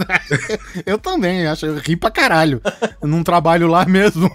Eu 0.85 0.99
também, 0.99 1.47
acho. 1.47 1.67
Eu 1.67 1.77
ri 1.77 1.97
pra 1.97 2.11
caralho. 2.11 2.61
Eu 3.01 3.09
não 3.09 3.23
trabalho 3.23 3.67
lá 3.67 3.85
mesmo. 3.85 4.31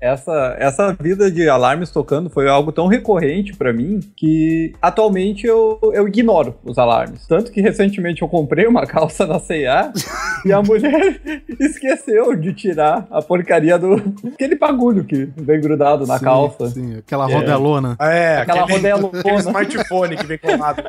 Essa, 0.00 0.56
essa 0.58 0.67
vida 1.00 1.30
de 1.30 1.48
alarmes 1.48 1.90
tocando 1.90 2.30
foi 2.30 2.48
algo 2.48 2.72
tão 2.72 2.86
recorrente 2.86 3.54
pra 3.56 3.72
mim 3.72 4.00
que 4.16 4.72
atualmente 4.80 5.46
eu, 5.46 5.78
eu 5.92 6.06
ignoro 6.08 6.54
os 6.64 6.78
alarmes. 6.78 7.26
Tanto 7.26 7.50
que 7.50 7.60
recentemente 7.60 8.22
eu 8.22 8.28
comprei 8.28 8.66
uma 8.66 8.86
calça 8.86 9.26
na 9.26 9.38
C&A 9.38 9.92
e 10.44 10.52
a 10.52 10.62
mulher 10.62 11.20
esqueceu 11.60 12.34
de 12.36 12.52
tirar 12.52 13.06
a 13.10 13.20
porcaria 13.22 13.78
do... 13.78 13.94
aquele 14.34 14.56
bagulho 14.56 15.04
que 15.04 15.28
vem 15.36 15.60
grudado 15.60 16.06
na 16.06 16.18
Sim, 16.18 16.24
calça. 16.24 16.68
Sim, 16.70 16.96
aquela 16.98 17.26
rodelona. 17.26 17.96
É, 18.00 18.38
Aquela 18.38 18.62
rodelona. 18.66 19.18
aquele 19.20 19.36
smartphone 19.36 20.16
que 20.16 20.26
vem 20.26 20.38
colado. 20.38 20.82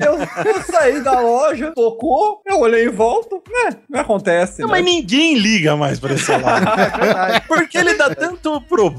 Eu, 0.00 0.14
eu 0.44 0.62
saí 0.62 1.02
da 1.02 1.20
loja, 1.20 1.72
tocou, 1.74 2.40
eu 2.46 2.60
olhei 2.60 2.86
em 2.86 2.90
volta, 2.90 3.36
né, 3.36 3.76
não 3.88 4.00
acontece, 4.00 4.60
Não, 4.60 4.68
né? 4.68 4.74
mas 4.76 4.84
ninguém 4.84 5.36
liga 5.38 5.76
mais 5.76 5.98
pra 5.98 6.12
esse 6.14 6.30
alarme. 6.32 6.66
Porque 7.46 7.76
ele 7.78 7.94
dá 7.94 8.14
tanto 8.14 8.60
problema 8.62 8.97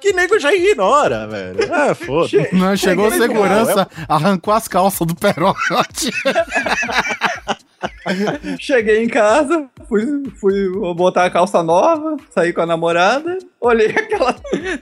que 0.00 0.12
nego 0.12 0.38
já 0.38 0.52
ignora, 0.54 1.26
velho. 1.26 1.58
Ah, 1.72 1.94
foda 1.96 2.48
Não, 2.52 2.76
chegou 2.76 3.10
segurança, 3.10 3.88
arrancou 4.08 4.52
as 4.54 4.68
calças 4.68 5.06
do 5.06 5.14
perote. 5.14 6.10
Cheguei 8.58 9.02
em 9.04 9.08
casa, 9.08 9.66
fui, 9.88 10.22
fui 10.40 10.70
botar 10.94 11.24
a 11.24 11.30
calça 11.30 11.62
nova, 11.62 12.16
saí 12.34 12.52
com 12.52 12.60
a 12.62 12.66
namorada, 12.66 13.38
olhei 13.60 13.88
aquela 13.96 14.34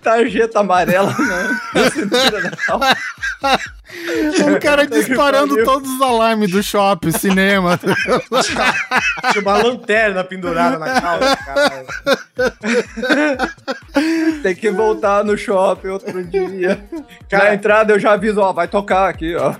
tarjeta 0.03 0.61
amarela 0.61 1.15
na, 1.19 1.83
na 1.83 1.91
cintura 1.91 2.43
da 2.43 2.51
calça. 2.57 2.97
O 4.57 4.61
cara 4.63 4.87
disparando 4.87 5.65
todos 5.65 5.91
os 5.91 6.01
alarmes 6.01 6.51
do 6.51 6.63
shopping, 6.63 7.11
cinema. 7.13 7.79
Tinha 9.33 9.43
uma 9.43 9.63
lanterna 9.63 10.23
pendurada 10.23 10.79
na 10.79 11.01
calça, 11.01 11.37
caralho. 11.37 11.87
Tem 14.43 14.55
que 14.55 14.71
voltar 14.71 15.25
no 15.25 15.37
shopping 15.37 15.89
outro 15.89 16.23
dia. 16.25 16.83
Cara- 17.29 17.45
Na 17.45 17.55
entrada 17.55 17.93
eu 17.93 17.99
já 17.99 18.13
aviso, 18.13 18.41
ó, 18.41 18.53
vai 18.53 18.69
tocar 18.69 19.09
aqui, 19.09 19.35
ó. 19.35 19.55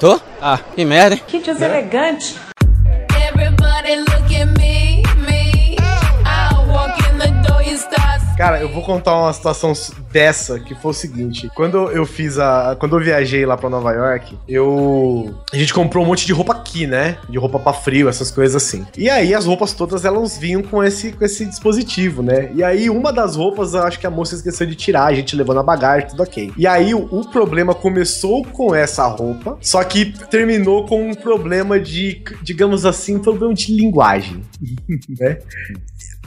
Tô? 0.00 0.20
Ah, 0.40 0.58
que 0.76 0.84
merda, 0.84 1.16
hein? 1.16 1.22
Que 1.26 1.40
deselegante. 1.40 2.36
Everybody 3.28 3.96
Cara, 8.38 8.60
eu 8.60 8.68
vou 8.68 8.84
contar 8.84 9.20
uma 9.20 9.32
situação 9.32 9.72
dessa 10.12 10.60
que 10.60 10.72
foi 10.72 10.92
o 10.92 10.94
seguinte. 10.94 11.50
Quando 11.56 11.90
eu 11.90 12.06
fiz 12.06 12.38
a. 12.38 12.76
Quando 12.78 12.96
eu 12.96 13.02
viajei 13.02 13.44
lá 13.44 13.56
pra 13.56 13.68
Nova 13.68 13.90
York, 13.90 14.38
eu. 14.46 15.34
A 15.52 15.56
gente 15.56 15.74
comprou 15.74 16.04
um 16.04 16.06
monte 16.06 16.24
de 16.24 16.32
roupa 16.32 16.52
aqui, 16.52 16.86
né? 16.86 17.18
De 17.28 17.36
roupa 17.36 17.58
pra 17.58 17.72
frio, 17.72 18.08
essas 18.08 18.30
coisas 18.30 18.54
assim. 18.54 18.86
E 18.96 19.10
aí 19.10 19.34
as 19.34 19.44
roupas 19.44 19.72
todas 19.72 20.04
elas 20.04 20.38
vinham 20.38 20.62
com 20.62 20.84
esse, 20.84 21.10
com 21.10 21.24
esse 21.24 21.44
dispositivo, 21.46 22.22
né? 22.22 22.52
E 22.54 22.62
aí 22.62 22.88
uma 22.88 23.12
das 23.12 23.34
roupas, 23.34 23.74
acho 23.74 23.98
que 23.98 24.06
a 24.06 24.10
moça 24.10 24.36
esqueceu 24.36 24.68
de 24.68 24.76
tirar, 24.76 25.06
a 25.06 25.14
gente 25.14 25.34
levou 25.34 25.52
na 25.52 25.64
bagagem, 25.64 26.08
tudo 26.08 26.22
ok. 26.22 26.52
E 26.56 26.64
aí 26.64 26.94
o, 26.94 27.08
o 27.10 27.28
problema 27.28 27.74
começou 27.74 28.44
com 28.44 28.72
essa 28.72 29.04
roupa, 29.08 29.58
só 29.60 29.82
que 29.82 30.16
terminou 30.30 30.86
com 30.86 31.10
um 31.10 31.14
problema 31.14 31.80
de, 31.80 32.22
digamos 32.44 32.86
assim, 32.86 33.18
problema 33.18 33.52
de 33.52 33.74
linguagem, 33.74 34.44
né? 35.18 35.38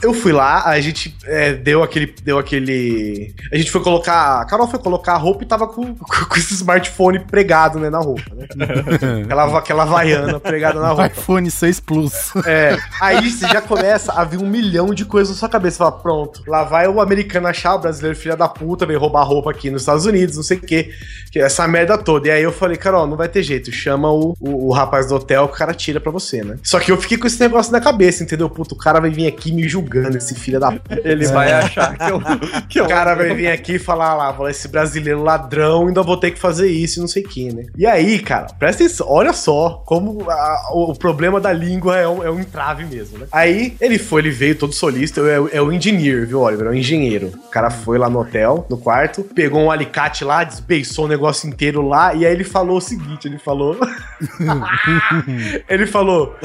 Eu 0.02 0.12
fui 0.12 0.32
lá, 0.32 0.64
a 0.66 0.80
gente 0.80 1.16
é, 1.24 1.52
deu 1.52 1.82
aquele. 1.82 2.12
Deu 2.22 2.38
aquele. 2.38 3.34
A 3.52 3.56
gente 3.56 3.70
foi 3.70 3.80
colocar. 3.80 4.40
A 4.40 4.44
Carol 4.44 4.66
foi 4.66 4.78
colocar 4.78 5.12
a 5.14 5.16
roupa 5.16 5.44
e 5.44 5.46
tava 5.46 5.68
com, 5.68 5.94
com 5.94 6.36
esse 6.36 6.54
smartphone 6.54 7.20
pregado 7.20 7.78
né, 7.78 7.88
na 7.88 7.98
roupa, 7.98 8.34
né? 8.34 8.46
Aquela, 9.24 9.58
aquela 9.58 9.84
vaiana 9.84 10.40
pregada 10.40 10.80
na 10.80 10.88
roupa. 10.88 11.06
iPhone 11.06 11.50
6 11.50 11.80
Plus. 11.80 12.12
É. 12.46 12.76
Aí 13.00 13.30
você 13.30 13.46
já 13.48 13.60
começa 13.60 14.12
a 14.12 14.24
vir 14.24 14.38
um 14.38 14.48
milhão 14.48 14.92
de 14.92 15.04
coisas 15.04 15.34
na 15.34 15.38
sua 15.38 15.48
cabeça. 15.48 15.76
Você 15.76 15.78
fala, 15.78 15.92
pronto, 15.92 16.42
lá 16.46 16.64
vai 16.64 16.88
o 16.88 17.00
americano 17.00 17.46
achar 17.46 17.74
o 17.74 17.78
brasileiro 17.78 18.16
filha 18.16 18.36
da 18.36 18.48
puta, 18.48 18.84
veio 18.84 18.98
roubar 18.98 19.24
roupa 19.24 19.50
aqui 19.50 19.70
nos 19.70 19.82
Estados 19.82 20.06
Unidos, 20.06 20.36
não 20.36 20.42
sei 20.42 20.56
o 20.56 20.60
quê. 20.60 20.90
Que 21.30 21.38
é 21.38 21.42
essa 21.42 21.66
merda 21.68 21.96
toda. 21.96 22.28
E 22.28 22.30
aí 22.30 22.42
eu 22.42 22.52
falei, 22.52 22.76
Carol, 22.76 23.06
não 23.06 23.16
vai 23.16 23.28
ter 23.28 23.42
jeito. 23.42 23.70
Chama 23.72 24.10
o, 24.10 24.34
o, 24.40 24.68
o 24.68 24.72
rapaz 24.72 25.06
do 25.06 25.14
hotel 25.14 25.48
que 25.48 25.54
o 25.54 25.58
cara 25.58 25.72
tira 25.72 26.00
pra 26.00 26.10
você, 26.10 26.42
né? 26.42 26.58
Só 26.62 26.78
que 26.80 26.90
eu 26.90 26.96
fiquei 26.96 27.16
com 27.16 27.26
esse 27.26 27.40
negócio 27.40 27.72
na 27.72 27.80
cabeça, 27.80 28.22
entendeu? 28.22 28.50
Puto, 28.50 28.74
o 28.74 28.78
cara 28.78 29.00
vai 29.00 29.10
vir 29.10 29.26
aqui 29.26 29.52
me 29.52 29.68
esse 29.98 30.34
filho 30.34 30.58
da 30.60 30.72
puta. 30.72 31.00
Ele 31.04 31.26
vai 31.26 31.52
achar 31.52 31.96
que 31.96 32.10
eu. 32.10 32.20
Que 32.68 32.80
eu 32.80 32.84
O 32.84 32.88
cara 32.88 33.14
vai 33.14 33.34
vir 33.34 33.48
aqui 33.48 33.74
e 33.74 33.78
falar 33.78 34.14
lá, 34.14 34.32
falar, 34.32 34.50
esse 34.50 34.66
brasileiro 34.68 35.22
ladrão, 35.22 35.86
ainda 35.88 36.02
vou 36.02 36.16
ter 36.16 36.30
que 36.30 36.38
fazer 36.38 36.68
isso 36.68 36.98
e 36.98 37.00
não 37.00 37.08
sei 37.08 37.22
o 37.22 37.28
que, 37.28 37.52
né? 37.52 37.64
E 37.76 37.86
aí, 37.86 38.18
cara, 38.18 38.46
presta 38.58 38.84
atenção, 38.84 39.06
olha 39.10 39.32
só 39.32 39.82
como 39.86 40.28
a- 40.30 40.70
o, 40.72 40.92
o 40.92 40.98
problema 40.98 41.40
da 41.40 41.52
língua 41.52 41.96
é 41.98 42.08
um, 42.08 42.22
é 42.22 42.30
um 42.30 42.40
entrave 42.40 42.84
mesmo, 42.84 43.18
né? 43.18 43.26
Aí 43.32 43.74
ele 43.80 43.98
foi, 43.98 44.22
ele 44.22 44.30
veio 44.30 44.54
todo 44.54 44.72
solista, 44.72 45.20
é, 45.22 45.38
o- 45.40 45.48
é 45.52 45.60
o 45.60 45.72
engineer, 45.72 46.26
viu, 46.26 46.40
Oliver? 46.40 46.66
É 46.66 46.70
o 46.70 46.74
engenheiro. 46.74 47.32
O 47.46 47.50
cara 47.50 47.70
foi 47.70 47.98
lá 47.98 48.08
no 48.08 48.20
hotel, 48.20 48.66
no 48.70 48.76
quarto, 48.78 49.22
pegou 49.34 49.60
um 49.60 49.70
alicate 49.70 50.24
lá, 50.24 50.44
desbeiçou 50.44 51.04
o 51.04 51.08
negócio 51.08 51.48
inteiro 51.48 51.86
lá, 51.86 52.14
e 52.14 52.24
aí 52.24 52.32
ele 52.32 52.44
falou 52.44 52.78
o 52.78 52.80
seguinte: 52.80 53.26
ele 53.28 53.38
falou. 53.38 53.78
ele 55.68 55.86
falou. 55.86 56.36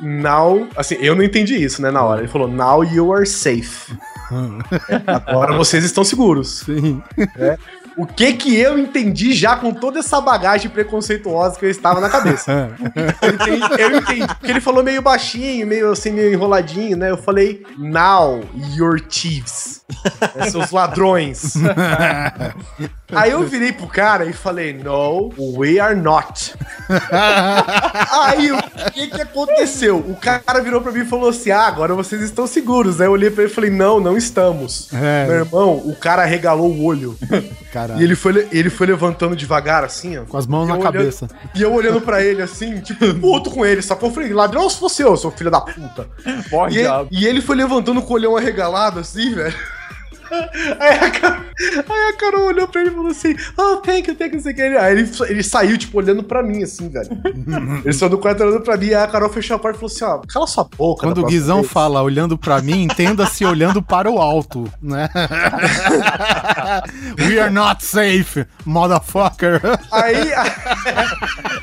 Now. 0.00 0.68
Assim, 0.76 0.96
eu 1.00 1.14
não 1.14 1.22
entendi 1.22 1.54
isso, 1.62 1.80
né, 1.82 1.90
na 1.90 2.02
hora. 2.02 2.20
Ele 2.22 2.28
falou, 2.28 2.48
now 2.62 2.82
you 2.82 3.12
are 3.12 3.26
safe. 3.26 3.92
Agora 5.26 5.56
vocês 5.56 5.84
estão 5.84 6.04
seguros. 6.04 6.60
Sim. 6.60 7.02
O 7.96 8.06
que 8.06 8.32
que 8.34 8.56
eu 8.56 8.78
entendi 8.78 9.32
já 9.32 9.56
com 9.56 9.72
toda 9.72 9.98
essa 9.98 10.20
bagagem 10.20 10.70
preconceituosa 10.70 11.58
que 11.58 11.64
eu 11.64 11.70
estava 11.70 12.00
na 12.00 12.08
cabeça? 12.08 12.70
Eu 13.22 13.34
entendi, 13.34 13.82
eu 13.82 13.96
entendi. 13.96 14.26
Porque 14.26 14.50
ele 14.50 14.60
falou 14.60 14.82
meio 14.82 15.00
baixinho, 15.00 15.66
meio 15.66 15.92
assim, 15.92 16.10
meio 16.10 16.32
enroladinho, 16.32 16.96
né? 16.96 17.10
Eu 17.10 17.16
falei, 17.16 17.64
now 17.78 18.42
you're 18.74 19.00
thieves. 19.00 19.82
Né, 20.34 20.48
seus 20.50 20.70
ladrões. 20.70 21.54
Aí 23.14 23.30
eu 23.30 23.42
virei 23.44 23.72
pro 23.72 23.86
cara 23.86 24.24
e 24.24 24.32
falei, 24.32 24.72
no, 24.72 25.32
we 25.38 25.78
are 25.78 25.94
not. 25.94 26.54
Aí 28.10 28.50
o 28.50 28.62
que 28.92 29.08
que 29.08 29.20
aconteceu? 29.20 29.98
O 29.98 30.16
cara 30.16 30.60
virou 30.62 30.80
pra 30.80 30.92
mim 30.92 31.00
e 31.00 31.04
falou 31.04 31.28
assim, 31.28 31.50
ah, 31.50 31.66
agora 31.66 31.94
vocês 31.94 32.22
estão 32.22 32.46
seguros. 32.46 33.00
Aí 33.00 33.06
eu 33.06 33.12
olhei 33.12 33.30
pra 33.30 33.44
ele 33.44 33.52
e 33.52 33.54
falei, 33.54 33.70
não, 33.70 34.00
não 34.00 34.16
estamos. 34.16 34.88
É. 34.94 35.26
Meu 35.26 35.36
irmão, 35.36 35.76
o 35.84 35.94
cara 35.94 36.24
regalou 36.24 36.70
o 36.70 36.84
olho. 36.84 37.16
Caralho. 37.82 38.00
E 38.00 38.04
ele 38.04 38.14
foi, 38.16 38.48
ele 38.52 38.70
foi 38.70 38.86
levantando 38.86 39.34
devagar, 39.36 39.84
assim, 39.84 40.18
ó. 40.18 40.24
Com 40.24 40.36
as 40.36 40.46
mãos 40.46 40.66
na 40.68 40.74
olhando- 40.74 40.84
cabeça. 40.84 41.28
E 41.54 41.62
eu 41.62 41.72
olhando 41.72 42.00
pra 42.00 42.22
ele, 42.22 42.42
assim, 42.42 42.80
tipo, 42.80 43.14
puto 43.20 43.50
com 43.50 43.64
ele. 43.64 43.82
Que 43.82 43.92
eu 44.04 44.10
falei, 44.10 44.32
ladrão 44.32 44.68
se 44.70 44.78
fosse 44.78 45.02
eu, 45.02 45.16
seu 45.16 45.30
filho 45.30 45.50
da 45.50 45.60
puta. 45.60 46.06
Morre, 46.50 46.72
E 46.72 46.76
ele, 46.78 46.82
diabo. 46.84 47.08
e 47.10 47.26
ele 47.26 47.40
foi 47.40 47.56
levantando 47.56 48.00
com 48.02 48.12
o 48.12 48.16
olhão 48.16 48.36
arregalado, 48.36 49.00
assim, 49.00 49.34
velho. 49.34 49.54
Aí 50.80 50.98
a, 50.98 51.10
Carol, 51.10 51.42
aí 51.88 52.08
a 52.08 52.12
Carol 52.16 52.46
olhou 52.46 52.68
pra 52.68 52.80
ele 52.80 52.90
e 52.90 52.94
falou 52.94 53.10
assim: 53.10 53.36
Oh, 53.58 53.76
thank 53.78 54.08
you, 54.08 54.14
thank 54.16 54.34
you, 54.34 54.42
sei 54.42 54.52
o 54.52 54.56
que. 54.56 54.62
Aí 54.62 54.92
ele, 54.98 55.10
ele 55.28 55.42
saiu, 55.42 55.76
tipo, 55.78 55.98
olhando 55.98 56.22
pra 56.22 56.42
mim, 56.42 56.62
assim, 56.62 56.88
velho. 56.88 57.10
ele 57.84 57.92
saiu 57.92 58.10
do 58.10 58.18
quarto 58.18 58.42
olhando 58.42 58.60
pra 58.62 58.76
mim, 58.76 58.86
aí 58.88 58.94
a 58.94 59.06
Carol 59.06 59.30
fechou 59.30 59.56
a 59.56 59.58
porta 59.58 59.76
e 59.76 59.80
falou 59.80 59.94
assim: 59.94 60.04
Ó, 60.04 60.20
cala 60.32 60.46
sua 60.46 60.64
boca. 60.64 61.06
Quando 61.06 61.18
o 61.18 61.26
Guizão 61.26 61.60
vez." 61.60 61.70
fala 61.70 62.02
olhando 62.02 62.38
pra 62.38 62.60
mim, 62.60 62.82
entenda-se 62.82 63.44
olhando 63.44 63.82
para 63.82 64.10
o 64.10 64.18
alto, 64.18 64.70
né? 64.80 65.08
We 67.18 67.38
are 67.38 67.52
not 67.52 67.84
safe, 67.84 68.46
motherfucker. 68.64 69.60
Aí, 69.90 70.32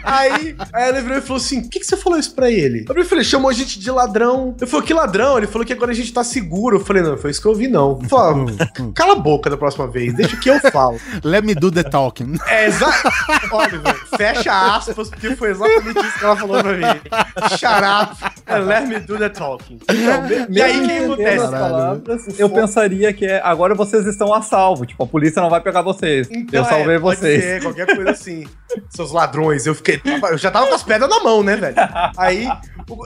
aí, 0.03 0.55
aí 0.73 0.89
ela 0.89 1.01
virou 1.01 1.17
e 1.17 1.21
falou 1.21 1.37
assim: 1.37 1.61
Por 1.61 1.69
que, 1.69 1.79
que 1.79 1.85
você 1.85 1.97
falou 1.97 2.19
isso 2.19 2.33
pra 2.33 2.51
ele? 2.51 2.85
Eu 2.89 3.05
falei, 3.05 3.23
chamou 3.23 3.49
a 3.49 3.53
gente 3.53 3.79
de 3.79 3.89
ladrão. 3.89 4.55
Eu 4.59 4.67
falei, 4.67 4.85
que 4.85 4.93
ladrão? 4.93 5.37
Ele 5.37 5.47
falou 5.47 5.65
que 5.65 5.73
agora 5.73 5.91
a 5.91 5.95
gente 5.95 6.13
tá 6.13 6.23
seguro. 6.23 6.77
Eu 6.77 6.85
falei, 6.85 7.01
não, 7.01 7.17
foi 7.17 7.31
isso 7.31 7.41
que 7.41 7.47
eu 7.47 7.51
ouvi, 7.51 7.67
não. 7.67 7.99
Falei, 8.01 8.55
"Ah, 8.58 8.58
cala 8.95 9.13
a 9.13 9.15
boca 9.15 9.49
da 9.49 9.57
próxima 9.57 9.87
vez, 9.87 10.13
deixa 10.13 10.37
que 10.37 10.49
eu 10.49 10.59
falo. 10.71 10.99
Let 11.23 11.43
me 11.43 11.55
do 11.55 11.71
the 11.71 11.83
talking. 11.83 12.35
É 12.47 12.67
exato. 12.67 13.09
Olha, 13.51 13.79
velho, 13.79 13.99
fecha 14.17 14.75
aspas, 14.75 15.09
porque 15.09 15.35
foi 15.35 15.51
exatamente 15.51 15.99
isso 15.99 16.19
que 16.19 16.25
ela 16.25 16.35
falou 16.35 16.61
pra 16.61 16.73
mim. 16.73 16.99
Shut 17.57 17.65
up 17.65 18.65
let 18.65 18.87
me 18.87 18.99
do 18.99 19.17
the 19.17 19.29
talking. 19.29 19.79
Então, 19.89 20.47
e 20.49 20.61
aí 20.61 20.77
o 20.77 20.85
que 20.85 20.93
Entendendo 20.93 21.13
acontece? 21.13 21.43
as 21.43 21.51
palavras, 21.51 22.39
eu 22.39 22.49
pensaria 22.49 23.13
que 23.13 23.25
é 23.25 23.41
agora 23.43 23.75
vocês 23.75 24.05
estão 24.05 24.33
a 24.33 24.41
salvo. 24.41 24.85
Tipo, 24.85 25.03
a 25.03 25.07
polícia 25.07 25.41
não 25.41 25.49
vai 25.49 25.61
pegar 25.61 25.81
vocês. 25.81 26.27
Então, 26.31 26.61
eu 26.61 26.65
salvei 26.65 26.95
é, 26.95 26.99
pode 26.99 27.19
vocês. 27.19 27.43
ser, 27.43 27.61
qualquer 27.61 27.85
coisa 27.95 28.11
assim. 28.11 28.47
Seus 28.89 29.11
ladrões. 29.11 29.65
Eu 29.65 29.75
fiquei. 29.75 30.01
Eu 30.29 30.37
já 30.37 30.51
tava 30.51 30.67
com 30.67 30.75
as 30.75 30.83
pedras 30.83 31.09
na 31.09 31.19
mão, 31.23 31.43
né, 31.43 31.55
velho? 31.55 31.75
Aí 32.17 32.47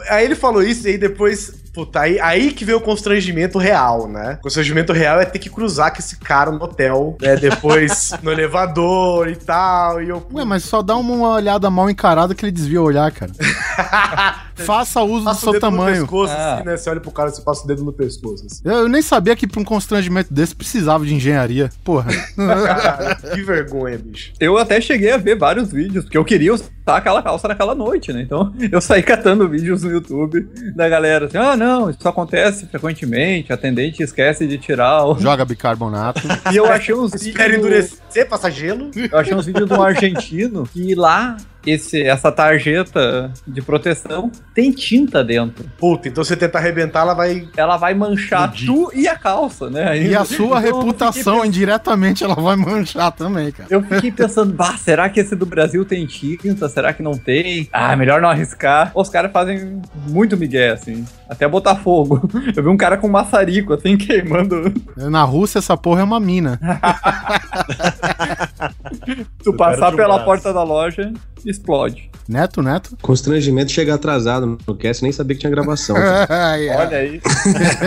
Aí 0.10 0.26
ele 0.26 0.36
falou 0.36 0.64
isso 0.64 0.88
e 0.88 0.92
aí 0.92 0.98
depois. 0.98 1.63
Puta, 1.74 2.02
aí, 2.02 2.20
aí 2.20 2.54
que 2.54 2.64
veio 2.64 2.78
o 2.78 2.82
constrangimento 2.82 3.58
real, 3.58 4.08
né? 4.08 4.38
O 4.40 4.44
constrangimento 4.44 4.94
real 4.94 5.20
é 5.20 5.26
ter 5.26 5.40
que 5.40 5.50
cruzar 5.50 5.92
com 5.92 5.98
esse 5.98 6.18
cara 6.18 6.52
no 6.52 6.64
hotel, 6.64 7.18
né? 7.20 7.36
Depois 7.36 8.12
no 8.22 8.32
elevador 8.32 9.28
e 9.28 9.36
tal. 9.36 10.02
E 10.02 10.10
eu. 10.10 10.24
Ué, 10.32 10.46
mas 10.46 10.64
só 10.64 10.84
dá 10.84 10.96
uma 10.96 11.30
olhada 11.30 11.72
mal 11.72 11.90
encarada 11.90 12.36
que 12.36 12.46
ele 12.46 12.52
desvia 12.52 12.80
o 12.80 12.86
olhar, 12.86 13.12
cara. 13.12 13.32
Faça 14.56 15.02
uso 15.02 15.20
do 15.20 15.26
Passa 15.26 15.40
seu 15.52 15.60
tamanho. 15.60 16.02
pescoço, 16.02 16.34
Ah. 16.34 16.56
assim, 16.56 16.64
né? 16.66 16.78
Você 16.78 16.90
olha 16.90 17.00
pro 17.00 17.12
cara 17.12 17.30
e 17.30 17.34
você 17.34 17.42
passa 17.42 17.64
o 17.64 17.68
dedo 17.68 17.84
no 17.84 17.94
pescoço. 17.94 18.46
Assim. 18.46 18.62
Eu, 18.64 18.74
eu 18.74 18.88
nem 18.88 19.02
sabia 19.02 19.36
que 19.36 19.48
pra 19.48 19.60
um 19.60 19.64
constrangimento 19.64 20.34
desse 20.34 20.56
precisava 20.56 21.06
de 21.06 21.14
engenharia. 21.14 21.70
Porra. 21.84 22.12
Caralho, 22.36 23.16
que 23.34 23.42
vergonha, 23.42 23.98
bicho. 23.98 24.34
Eu 24.40 24.58
até 24.58 24.80
cheguei 24.82 25.12
a 25.12 25.18
ver 25.18 25.38
vários 25.38 25.72
vídeos, 25.72 26.04
porque 26.06 26.18
eu 26.18 26.26
queria 26.26 26.54
usar 26.54 26.66
aquela 26.88 27.22
calça 27.22 27.48
naquela 27.48 27.74
noite, 27.76 28.12
né? 28.14 28.22
Então 28.22 28.54
eu 28.72 28.82
saí 28.82 29.02
catando 29.04 29.48
vídeos 29.50 29.84
no 29.84 29.92
YouTube 29.92 30.48
da 30.76 30.88
galera 30.90 31.26
assim: 31.26 31.38
ah, 31.38 31.56
não, 31.56 31.90
isso 31.90 32.08
acontece 32.08 32.66
frequentemente, 32.68 33.52
a 33.52 33.56
atendente 33.56 34.04
esquece 34.04 34.46
de 34.48 34.58
tirar 34.58 35.06
o. 35.06 35.20
Joga 35.20 35.46
bicarbonato. 35.46 36.22
E 36.52 36.56
eu 36.56 36.66
achei 36.66 36.94
uns 36.94 37.12
vídeos. 37.12 37.28
Espera 37.28 37.56
endurecer, 37.56 38.28
passar 38.30 38.50
gelo. 38.50 38.92
Eu 39.12 39.18
achei 39.18 39.34
uns 39.34 39.46
vídeos 39.46 39.68
de 39.68 39.74
um 39.74 39.82
argentino 39.82 40.68
que 40.72 40.94
lá. 40.96 41.38
Esse, 41.66 42.02
essa 42.04 42.32
tarjeta 42.32 43.32
de 43.48 43.62
proteção 43.62 44.32
tem 44.54 44.72
tinta 44.72 45.24
dentro. 45.24 45.66
Puta, 45.78 46.08
então 46.08 46.24
você 46.24 46.36
tentar 46.36 46.60
arrebentar, 46.60 47.02
ela 47.02 47.14
vai. 47.14 47.48
Ela 47.56 47.78
vai 47.78 47.94
manchar 47.94 48.52
tu 48.54 48.92
e 48.94 49.08
a 49.08 49.16
calça, 49.16 49.70
né? 49.70 49.98
E 50.02 50.16
a 50.16 50.26
sua 50.26 50.60
Então, 50.60 50.82
reputação 50.82 51.46
indiretamente 51.46 52.24
ela 52.24 52.36
vai 52.36 52.56
manchar 52.56 53.12
também, 53.12 53.52
cara. 53.52 53.68
Eu 53.70 53.82
fiquei 53.84 54.12
pensando, 54.12 54.54
bah, 54.54 54.76
será 54.78 55.10
que 55.10 55.20
esse 55.20 55.36
do 55.36 55.46
Brasil 55.46 55.84
tem 55.86 56.06
tinta? 56.06 56.68
Será 56.70 56.94
que 56.94 57.02
não 57.02 57.18
tem? 57.18 57.70
Ah, 57.72 57.96
melhor 57.96 58.22
não 58.22 58.30
arriscar. 58.30 58.92
Os 58.94 59.10
caras 59.10 59.32
fazem 59.32 59.82
muito 60.08 60.38
migué, 60.38 60.72
assim. 60.72 61.06
Até 61.30 61.48
botar 61.48 61.76
fogo. 61.76 62.30
Eu 62.56 62.64
vi 62.64 62.70
um 62.70 62.78
cara 62.78 62.98
com 62.98 63.08
maçarico, 63.08 63.74
assim, 63.74 63.98
queimando. 63.98 64.74
Na 64.96 65.24
Rússia, 65.24 65.60
essa 65.60 65.78
porra 65.78 66.02
é 66.02 66.04
uma 66.04 66.20
mina. 66.20 66.60
Tu 69.44 69.54
passar 69.54 69.92
pela 69.92 70.16
braço. 70.16 70.26
porta 70.26 70.54
da 70.54 70.64
loja, 70.64 71.12
explode. 71.46 72.10
Neto, 72.28 72.62
neto? 72.62 72.98
Constrangimento 73.02 73.72
chegar 73.72 73.96
atrasado 73.96 74.58
no 74.66 74.76
cast, 74.76 75.04
nem 75.04 75.12
sabia 75.12 75.36
que 75.36 75.42
tinha 75.42 75.52
gravação. 75.52 75.96
Ai, 76.30 76.70
é. 76.70 76.78
Olha 76.78 76.98
aí. 76.98 77.22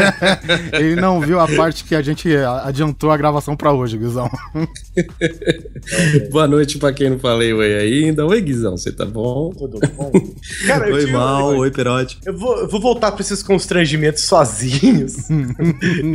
Ele 0.74 0.96
não 0.96 1.20
viu 1.20 1.40
a 1.40 1.48
parte 1.48 1.84
que 1.84 1.94
a 1.94 2.02
gente 2.02 2.28
adiantou 2.62 3.10
a 3.10 3.16
gravação 3.16 3.56
pra 3.56 3.72
hoje, 3.72 3.96
Guizão. 3.96 4.28
Boa 6.30 6.46
noite 6.46 6.78
pra 6.78 6.92
quem 6.92 7.10
não 7.10 7.18
falei 7.18 7.52
oi 7.52 7.74
ainda. 7.74 8.26
Oi, 8.26 8.40
Guizão, 8.40 8.76
você 8.76 8.92
tá 8.92 9.06
bom? 9.06 9.50
Tudo 9.50 9.80
bom? 9.94 10.12
Cara, 10.66 10.88
eu 10.88 10.96
oi, 10.96 11.06
mal, 11.06 11.56
oi, 11.56 11.70
Perote. 11.70 12.18
Eu 12.26 12.36
vou, 12.36 12.58
eu 12.58 12.68
vou 12.68 12.80
voltar 12.80 13.12
pra 13.12 13.22
esses 13.22 13.42
constrangimentos 13.42 14.24
sozinhos. 14.24 15.16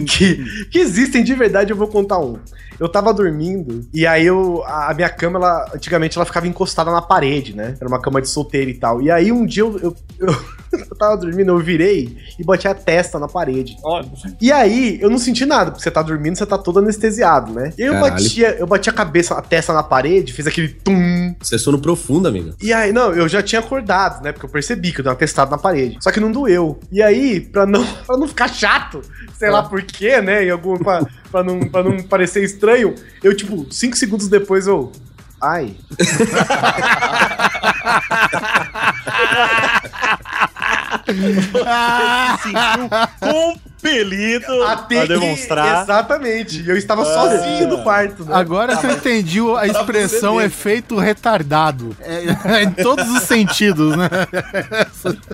que, 0.08 0.68
que 0.70 0.80
existem 0.80 1.24
de 1.24 1.34
verdade, 1.34 1.72
eu 1.72 1.78
vou 1.78 1.88
contar 1.88 2.20
um. 2.20 2.38
Eu 2.80 2.90
tava 2.90 3.14
dormindo 3.14 3.88
e 3.94 4.08
aí 4.08 4.26
eu, 4.26 4.64
a 4.66 4.92
a 4.92 4.94
minha 4.94 5.10
cama, 5.10 5.38
ela, 5.40 5.72
antigamente, 5.74 6.18
ela 6.18 6.26
ficava 6.26 6.48
encostada 6.48 6.92
na 6.92 7.02
parede, 7.02 7.31
né? 7.56 7.76
Era 7.80 7.88
uma 7.88 8.02
cama 8.02 8.22
de 8.22 8.30
solteiro 8.30 8.70
e 8.70 8.74
tal. 8.74 9.02
E 9.02 9.10
aí 9.10 9.32
um 9.32 9.46
dia 9.46 9.64
eu, 9.64 9.80
eu, 9.80 9.96
eu, 10.20 10.36
eu 10.90 10.96
tava 10.98 11.18
dormindo, 11.18 11.52
eu 11.52 11.60
virei 11.60 12.18
e 12.38 12.44
bati 12.44 12.68
a 12.68 12.74
testa 12.74 13.20
na 13.20 13.28
parede. 13.28 13.78
Olha. 13.84 14.08
E 14.40 14.52
aí, 14.52 14.98
eu 15.02 15.10
não 15.10 15.18
senti 15.18 15.46
nada, 15.46 15.72
porque 15.72 15.84
você 15.84 15.92
tá 15.92 16.02
dormindo, 16.02 16.38
você 16.38 16.46
tá 16.46 16.58
todo 16.58 16.80
anestesiado, 16.80 17.52
né? 17.54 17.74
E 17.78 17.84
aí 17.84 17.88
eu 17.88 17.94
Caralho. 17.94 18.14
batia, 18.14 18.56
eu 18.58 18.68
bati 18.68 18.90
a 18.90 18.94
cabeça, 18.94 19.36
a 19.36 19.42
testa 19.42 19.74
na 19.74 19.84
parede, 19.84 20.34
fiz 20.34 20.48
aquele 20.48 20.70
tum. 20.70 21.36
Você 21.40 21.56
é 21.56 21.58
sono 21.58 21.80
profundo, 21.80 22.28
amigo. 22.28 22.54
E 22.62 22.74
aí, 22.74 22.92
não, 22.92 23.14
eu 23.14 23.28
já 23.28 23.42
tinha 23.42 23.60
acordado, 23.60 24.24
né? 24.24 24.32
Porque 24.32 24.46
eu 24.46 24.50
percebi 24.50 24.92
que 24.92 25.00
eu 25.00 25.04
dei 25.04 25.12
uma 25.12 25.18
testada 25.18 25.52
na 25.52 25.58
parede. 25.58 25.98
Só 26.02 26.12
que 26.12 26.20
não 26.20 26.32
doeu. 26.32 26.80
E 26.92 27.02
aí, 27.02 27.40
pra 27.40 27.66
não, 27.66 27.86
pra 28.06 28.18
não 28.18 28.28
ficar 28.28 28.48
chato, 28.48 29.02
sei 29.38 29.50
lá 29.50 29.64
por 29.64 29.82
quê, 29.84 30.22
né? 30.22 30.46
Em 30.46 30.50
algum, 30.50 30.78
pra, 30.78 31.06
pra, 31.32 31.44
não, 31.44 31.60
pra 31.60 31.84
não 31.84 32.02
parecer 32.04 32.44
estranho, 32.44 32.96
eu, 33.24 33.36
tipo, 33.36 33.68
cinco 33.72 33.98
segundos 33.98 34.28
depois 34.28 34.68
eu. 34.68 34.92
Ai. 35.42 35.76
Compelido 43.92 44.64
Até 44.64 45.00
a 45.00 45.02
que- 45.02 45.08
demonstrar. 45.08 45.84
Exatamente. 45.84 46.62
E 46.62 46.70
eu 46.70 46.78
estava 46.78 47.04
sozinho 47.06 47.68
no 47.68 47.84
quarto, 47.84 48.24
né? 48.26 48.34
Agora 48.36 48.78
que 48.78 48.86
eu 48.86 48.92
entendi 48.92 49.40
a 49.58 49.68
expressão 49.68 50.40
efeito 50.42 50.98
retardado. 50.98 51.96
É, 52.00 52.64
em 52.64 52.72
todos 52.72 53.08
os 53.10 53.24
sentidos, 53.24 53.96
né? 53.98 54.10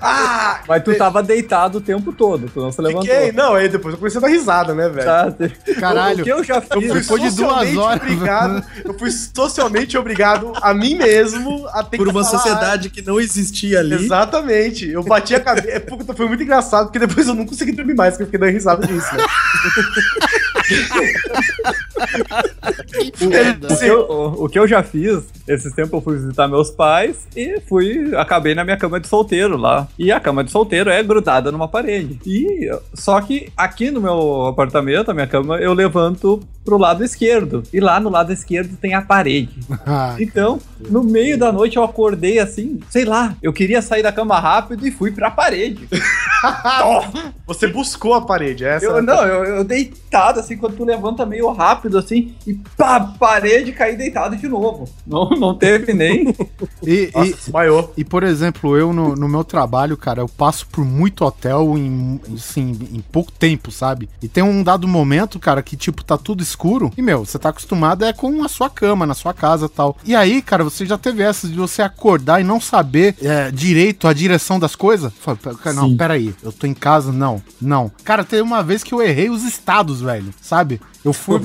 Ah! 0.02 0.60
Mas 0.68 0.84
tu 0.84 0.96
tava 0.98 1.22
deitado 1.24 1.78
o 1.78 1.82
tempo 1.82 2.12
todo, 2.12 2.50
tu 2.54 2.60
não 2.62 2.72
se 2.72 2.82
levantou. 2.82 3.04
Fiquei, 3.08 3.32
não, 3.32 3.54
aí 3.54 3.70
depois 3.70 3.94
eu 3.94 3.98
comecei 4.00 4.18
a 4.18 4.22
dar 4.22 4.28
risada, 4.28 4.74
né, 4.74 4.90
velho? 4.90 5.06
Tá? 5.06 5.34
Caralho. 5.80 6.22
O 6.22 6.24
que 6.24 6.32
eu 6.32 6.44
já 6.44 6.56
Eu 6.56 6.62
fiz. 6.62 6.92
fui 6.92 7.02
Depois 7.02 7.06
de 7.06 7.16
duas 7.18 7.34
socialmente 7.34 7.78
horas- 7.78 8.02
obrigado. 8.02 8.64
Eu 8.86 8.94
fui 8.98 9.12
socialmente 9.12 9.98
obrigado 9.98 10.54
a 10.62 10.74
mim 10.74 10.96
mesmo 10.96 11.68
a 11.70 11.84
ter 11.84 11.98
Por 11.98 12.08
que 12.08 12.12
uma 12.12 12.24
falar- 12.24 12.38
sociedade 12.38 12.90
que 12.90 13.02
não 13.02 13.20
existia 13.20 13.80
ali. 13.80 13.96
Exatamente. 13.96 14.90
Eu 14.90 15.04
bati 15.04 15.36
a 15.36 15.40
cabeça. 15.40 15.68
É, 15.68 15.84
foi 16.16 16.28
muito 16.28 16.44
engraçado, 16.44 16.86
porque 16.86 17.00
depois 17.00 17.28
eu 17.28 17.34
não 17.34 17.46
consegui 17.46 17.72
dormir 17.72 17.94
mais, 17.96 18.12
porque 18.14 18.24
eu 18.24 18.28
fiquei 18.28 18.40
dando 18.48 18.54
risada 18.54 18.88
disso, 18.88 19.16
né? 19.16 19.26
O 23.70 23.78
que, 23.80 23.86
eu, 23.86 24.00
o- 24.10 24.46
o 24.46 24.50
que 24.50 24.60
eu 24.60 24.68
já 24.68 24.84
fiz, 24.84 25.24
esses 25.48 25.74
tempos 25.74 25.94
eu 25.94 26.02
fui 26.02 26.18
visitar 26.18 26.48
meus 26.48 26.70
pais 26.70 27.28
e 27.36 27.60
fui, 27.68 28.16
acabei 28.16 28.54
na 28.56 28.64
minha 28.64 28.78
cama 28.78 29.00
de 29.00 29.08
solteiro 29.08 29.58
lá. 29.58 29.88
E 29.98 30.12
a 30.12 30.20
cama 30.20 30.44
de 30.44 30.52
solteiro 30.52 30.90
é 30.90 31.02
grudada 31.04 31.52
numa 31.52 31.68
parede. 31.68 32.20
E 32.26 32.70
só 32.94 33.20
que 33.22 33.52
aqui 33.56 33.92
no 33.92 34.02
meu 34.02 34.46
apartamento, 34.48 35.10
a 35.12 35.14
minha 35.14 35.28
cama, 35.28 35.58
eu 35.58 35.74
levanto 35.74 36.42
pro 36.64 36.78
lado 36.78 37.04
esquerdo. 37.04 37.64
E 37.72 37.80
lá 37.80 37.98
no 38.00 38.10
lado 38.10 38.34
esquerdo 38.34 38.76
tem 38.78 38.94
a 38.94 39.02
parede. 39.02 39.58
Ai, 39.86 40.18
Então, 40.28 40.60
no 40.90 41.02
meio 41.04 41.38
da 41.38 41.52
noite 41.52 41.78
eu 41.78 41.84
acordei 41.84 42.40
assim, 42.40 42.80
sei 42.90 43.06
lá, 43.06 43.36
eu 43.42 43.54
queria 43.54 43.82
sair 43.82 44.04
da 44.04 44.12
cama 44.12 44.38
rápido 44.40 44.86
e 44.86 44.92
fui 44.92 45.12
pra 45.12 45.32
parede. 45.32 45.88
Você 47.48 47.68
buscou 47.68 48.14
a 48.14 48.22
parede, 48.22 48.66
essa? 48.66 48.86
Eu, 48.86 49.02
não, 49.02 49.24
eu, 49.26 49.44
eu 49.46 49.64
deitado 49.64 50.40
assim, 50.42 50.57
quando 50.58 50.76
tu 50.78 50.84
levanta 50.86 51.26
meio 51.26 51.52
rápido 51.52 51.98
assim, 51.98 52.34
e 52.46 52.54
pá, 52.76 53.00
parede, 53.00 53.72
caí 53.72 53.96
deitado 53.96 54.36
de 54.36 54.48
novo. 54.48 54.88
Não, 55.06 55.30
não 55.32 55.54
teve 55.56 55.94
nem. 55.94 56.34
E, 56.86 57.10
Nossa, 57.14 57.28
e- 57.30 57.34
desmaiou. 57.34 57.94
e, 57.98 58.04
por 58.06 58.24
exemplo, 58.24 58.78
eu 58.78 58.94
no, 58.94 59.16
no 59.16 59.28
meu 59.28 59.44
trabalho, 59.44 59.98
cara, 59.98 60.22
eu 60.22 60.28
passo 60.28 60.66
por 60.68 60.86
muito 60.86 61.26
hotel 61.26 61.78
em, 61.78 62.20
assim, 62.34 62.78
em 62.94 63.02
pouco 63.12 63.32
tempo, 63.32 63.72
sabe? 63.72 64.08
E 64.22 64.28
tem 64.28 64.44
um 64.44 64.64
dado 64.64 64.88
momento, 64.88 65.40
cara, 65.40 65.62
que 65.62 65.76
tipo, 65.76 66.04
tá 66.04 66.18
tudo 66.18 66.42
escuro. 66.42 66.92
E, 66.98 67.02
meu, 67.02 67.26
você 67.26 67.38
tá 67.38 67.50
acostumado 67.50 68.06
é 68.06 68.14
com 68.14 68.44
a 68.44 68.48
sua 68.48 68.70
cama, 68.70 69.06
na 69.06 69.14
sua 69.14 69.34
casa 69.34 69.66
e 69.66 69.70
tal. 69.70 69.98
E 70.06 70.16
aí, 70.16 70.42
cara, 70.42 70.64
você 70.64 70.86
já 70.86 70.98
teve 70.98 71.24
essa 71.24 71.48
de 71.48 71.56
você 71.56 71.82
acordar 71.82 72.40
e 72.40 72.44
não 72.44 72.62
saber 72.62 73.16
é, 73.22 73.52
direito 73.52 74.08
a 74.08 74.14
direção 74.14 74.60
das 74.60 74.76
coisas? 74.76 75.12
Fala, 75.20 75.38
"Pera- 75.38 75.74
Não, 75.74 75.96
peraí, 75.98 76.34
eu 76.44 76.52
tô 76.52 76.68
em 76.68 76.74
casa? 76.74 77.12
Não, 77.12 77.42
não. 77.62 77.92
Cara, 78.04 78.24
teve 78.24 78.42
uma 78.44 78.64
vez 78.64 78.84
que 78.84 78.94
eu 78.94 79.02
errei 79.02 79.30
os 79.30 79.44
estados, 79.44 80.00
velho, 80.02 80.34
sabe? 80.48 80.80
Eu 81.08 81.14
fui. 81.14 81.40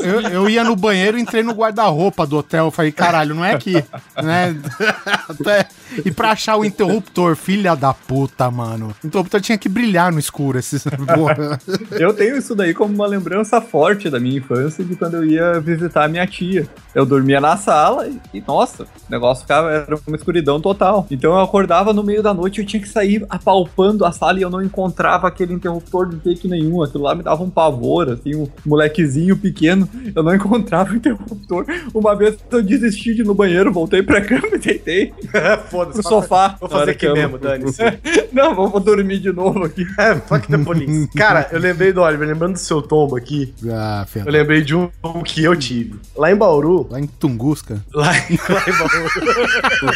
Eu, 0.00 0.20
eu 0.20 0.48
ia 0.48 0.62
no 0.62 0.76
banheiro, 0.76 1.18
entrei 1.18 1.42
no 1.42 1.52
guarda-roupa 1.52 2.24
do 2.26 2.36
hotel. 2.36 2.70
Falei, 2.70 2.92
caralho, 2.92 3.34
não 3.34 3.44
é 3.44 3.52
aqui, 3.52 3.74
né? 4.22 4.56
Até- 5.28 5.66
E 6.04 6.10
pra 6.10 6.30
achar 6.30 6.56
o 6.56 6.64
interruptor, 6.64 7.34
filha 7.34 7.74
da 7.74 7.92
puta, 7.92 8.50
mano. 8.50 8.94
O 9.02 9.06
interruptor 9.06 9.40
tinha 9.40 9.58
que 9.58 9.68
brilhar 9.68 10.12
no 10.12 10.18
escuro. 10.18 10.58
Esses... 10.58 10.84
Eu 11.98 12.12
tenho 12.14 12.36
isso 12.36 12.54
daí 12.54 12.72
como 12.74 12.94
uma 12.94 13.06
lembrança 13.06 13.60
forte 13.60 14.08
da 14.08 14.20
minha 14.20 14.38
infância 14.38 14.84
de 14.84 14.94
quando 14.96 15.14
eu 15.14 15.24
ia 15.24 15.60
visitar 15.60 16.04
a 16.04 16.08
minha 16.08 16.26
tia. 16.26 16.68
Eu 16.94 17.04
dormia 17.04 17.40
na 17.40 17.56
sala 17.56 18.08
e, 18.32 18.40
nossa, 18.46 18.84
o 18.84 18.86
negócio 19.10 19.42
ficava, 19.42 19.70
era 19.72 19.98
uma 20.06 20.16
escuridão 20.16 20.60
total. 20.60 21.06
Então 21.10 21.32
eu 21.32 21.40
acordava 21.40 21.92
no 21.92 22.02
meio 22.04 22.22
da 22.22 22.32
noite 22.32 22.58
e 22.58 22.62
eu 22.62 22.66
tinha 22.66 22.80
que 22.80 22.88
sair 22.88 23.24
apalpando 23.28 24.04
a 24.04 24.12
sala 24.12 24.38
e 24.38 24.42
eu 24.42 24.50
não 24.50 24.62
encontrava 24.62 25.26
aquele 25.26 25.52
interruptor 25.54 26.08
de 26.08 26.22
jeito 26.22 26.46
nenhum. 26.48 26.82
Aquilo 26.82 27.04
lá 27.04 27.14
me 27.14 27.22
dava 27.22 27.42
um 27.42 27.50
pavor, 27.50 28.08
assim, 28.10 28.34
um 28.36 28.48
molequezinho 28.84 29.36
pequeno. 29.36 29.88
Eu 30.14 30.22
não 30.22 30.34
encontrava 30.34 30.92
o 30.92 30.96
interruptor. 30.96 31.64
Uma 31.92 32.14
vez 32.14 32.36
eu 32.50 32.62
desisti 32.62 33.14
de 33.14 33.22
ir 33.22 33.24
no 33.24 33.34
banheiro, 33.34 33.72
voltei 33.72 34.02
pra 34.02 34.20
cama 34.20 34.48
e 34.52 34.58
deitei 34.58 35.12
Foda-se. 35.70 36.00
pro 36.00 36.08
sofá. 36.08 36.56
Vou 36.60 36.68
fazer 36.68 36.92
aqui 36.92 37.06
cama. 37.06 37.14
mesmo, 37.16 37.38
dane-se. 37.38 37.82
Não, 38.32 38.54
vou, 38.54 38.68
vou 38.68 38.80
dormir 38.80 39.18
de 39.18 39.32
novo 39.32 39.64
aqui. 39.64 39.84
É, 39.98 40.16
fuck 40.16 40.48
the 40.48 40.58
police. 40.58 41.08
Cara, 41.16 41.48
eu 41.52 41.58
lembrei 41.58 41.92
do 41.92 42.02
Oliver, 42.02 42.26
lembrando 42.28 42.54
do 42.54 42.58
seu 42.58 42.82
tombo 42.82 43.16
aqui, 43.16 43.54
Ah, 43.70 44.04
eu 44.14 44.30
lembrei 44.30 44.60
de 44.62 44.74
um 44.74 44.90
que 45.24 45.42
eu 45.44 45.54
tive. 45.56 45.94
Lá 46.16 46.30
em 46.32 46.36
Bauru, 46.36 46.86
Lá 46.90 47.00
em 47.00 47.06
Tunguska. 47.06 47.82
Lá 47.94 48.12
em, 48.28 48.36
lá 48.48 48.64
em 48.66 48.78
Bauru. 48.78 49.94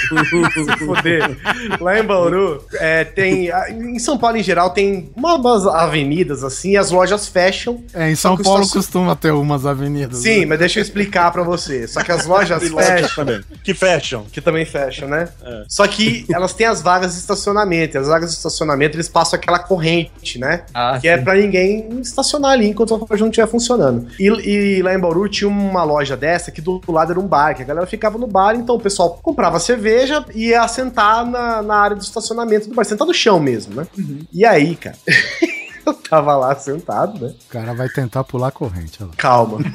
Se 0.63 0.77
fuder. 0.79 1.37
Lá 1.81 1.99
em 1.99 2.05
Bauru, 2.05 2.63
é, 2.75 3.05
tem. 3.05 3.51
Em 3.71 3.99
São 3.99 4.17
Paulo, 4.17 4.37
em 4.37 4.43
geral, 4.43 4.71
tem 4.71 5.11
uma- 5.17 5.35
umas 5.35 5.67
avenidas 5.67 6.43
assim, 6.45 6.77
as 6.77 6.91
lojas 6.91 7.27
fecham. 7.29 7.83
É, 7.93 8.11
em 8.11 8.15
São 8.15 8.37
Paulo, 8.37 8.68
Isso- 8.69 8.77
costuma 8.79 9.15
ter 9.17 9.33
umas 9.33 9.67
avenidas. 9.67 10.19
Sim, 10.19 10.41
né? 10.41 10.47
mas 10.47 10.59
deixa 10.59 10.79
eu 10.79 10.83
explicar 10.83 11.31
pra 11.33 11.43
você. 11.43 11.87
Só 11.89 12.03
que 12.03 12.13
as 12.13 12.27
lojas 12.27 12.69
loja 12.71 12.87
fecham. 12.97 13.15
também. 13.17 13.41
Que 13.63 13.75
fecham. 13.75 14.25
Que 14.33 14.41
também 14.41 14.65
fecham, 14.65 15.09
né? 15.09 15.29
É. 15.45 15.65
Só 15.69 15.87
que 15.87 16.25
elas 16.33 16.53
têm 16.55 16.67
as 16.67 16.81
vagas 16.83 17.13
de 17.15 17.19
estacionamento. 17.19 17.97
E 17.97 17.99
as 17.99 18.07
vagas 18.09 18.31
de 18.31 18.37
estacionamento, 18.37 18.97
eles 18.97 19.09
passam 19.09 19.37
aquela 19.39 19.59
corrente, 19.59 20.39
né? 20.39 20.63
Ah, 20.73 20.99
que 21.01 21.09
é 21.09 21.17
pra 21.19 21.35
ninguém 21.35 22.01
estacionar 22.01 22.53
ali 22.53 22.69
enquanto 22.69 22.95
a 22.95 22.99
loja 22.99 23.21
não 23.25 23.29
estiver 23.31 23.47
funcionando. 23.49 24.09
E, 24.19 24.27
e 24.27 24.83
lá 24.83 24.95
em 24.95 24.99
Bauru 24.99 25.29
tinha 25.29 25.49
uma 25.49 25.83
loja 25.85 26.17
dessa 26.17 26.51
que 26.51 26.61
do 26.61 26.81
lado 26.89 27.13
era 27.13 27.21
um 27.21 27.27
bar, 27.27 27.55
que 27.55 27.63
a 27.63 27.65
galera 27.65 27.87
ficava 27.87 28.19
no 28.19 28.27
bar, 28.27 28.55
então 28.55 28.75
o 28.77 28.81
pessoal 28.81 29.19
comprava 29.23 29.59
cerveja 29.61 30.25
e 30.35 30.49
ia 30.49 30.67
sentar 30.69 31.25
na, 31.27 31.63
na 31.63 31.77
área 31.77 31.97
do 31.97 32.03
estacionamento 32.03 32.69
do 32.69 32.75
bar, 32.75 32.85
sentar 32.85 33.07
no 33.07 33.15
chão 33.15 33.39
mesmo, 33.41 33.75
né? 33.75 33.87
E 34.33 34.45
aí, 34.45 34.77
cara, 34.77 34.97
eu 35.89 35.95
tava 35.95 36.37
lá 36.37 36.55
sentado, 36.55 37.27
né? 37.27 37.35
O 37.49 37.53
cara 37.53 37.75
vai 37.75 37.89
tentar 37.89 38.25
pular 38.25 38.49
a 38.49 38.51
corrente. 38.51 38.99
Olha 39.01 39.11
lá. 39.11 39.17
Calma. 39.17 39.59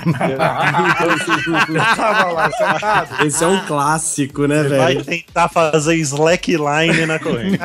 eu 1.69 1.95
tava 1.95 2.31
lá 2.31 2.51
sentado. 2.51 3.25
Esse 3.25 3.43
é 3.43 3.47
um 3.47 3.65
clássico, 3.65 4.47
né, 4.47 4.63
Você 4.63 4.69
vai 4.77 4.93
velho? 4.95 5.05
tentar 5.05 5.49
fazer 5.49 5.95
slackline 5.95 7.05
na 7.05 7.19
corrente. 7.19 7.59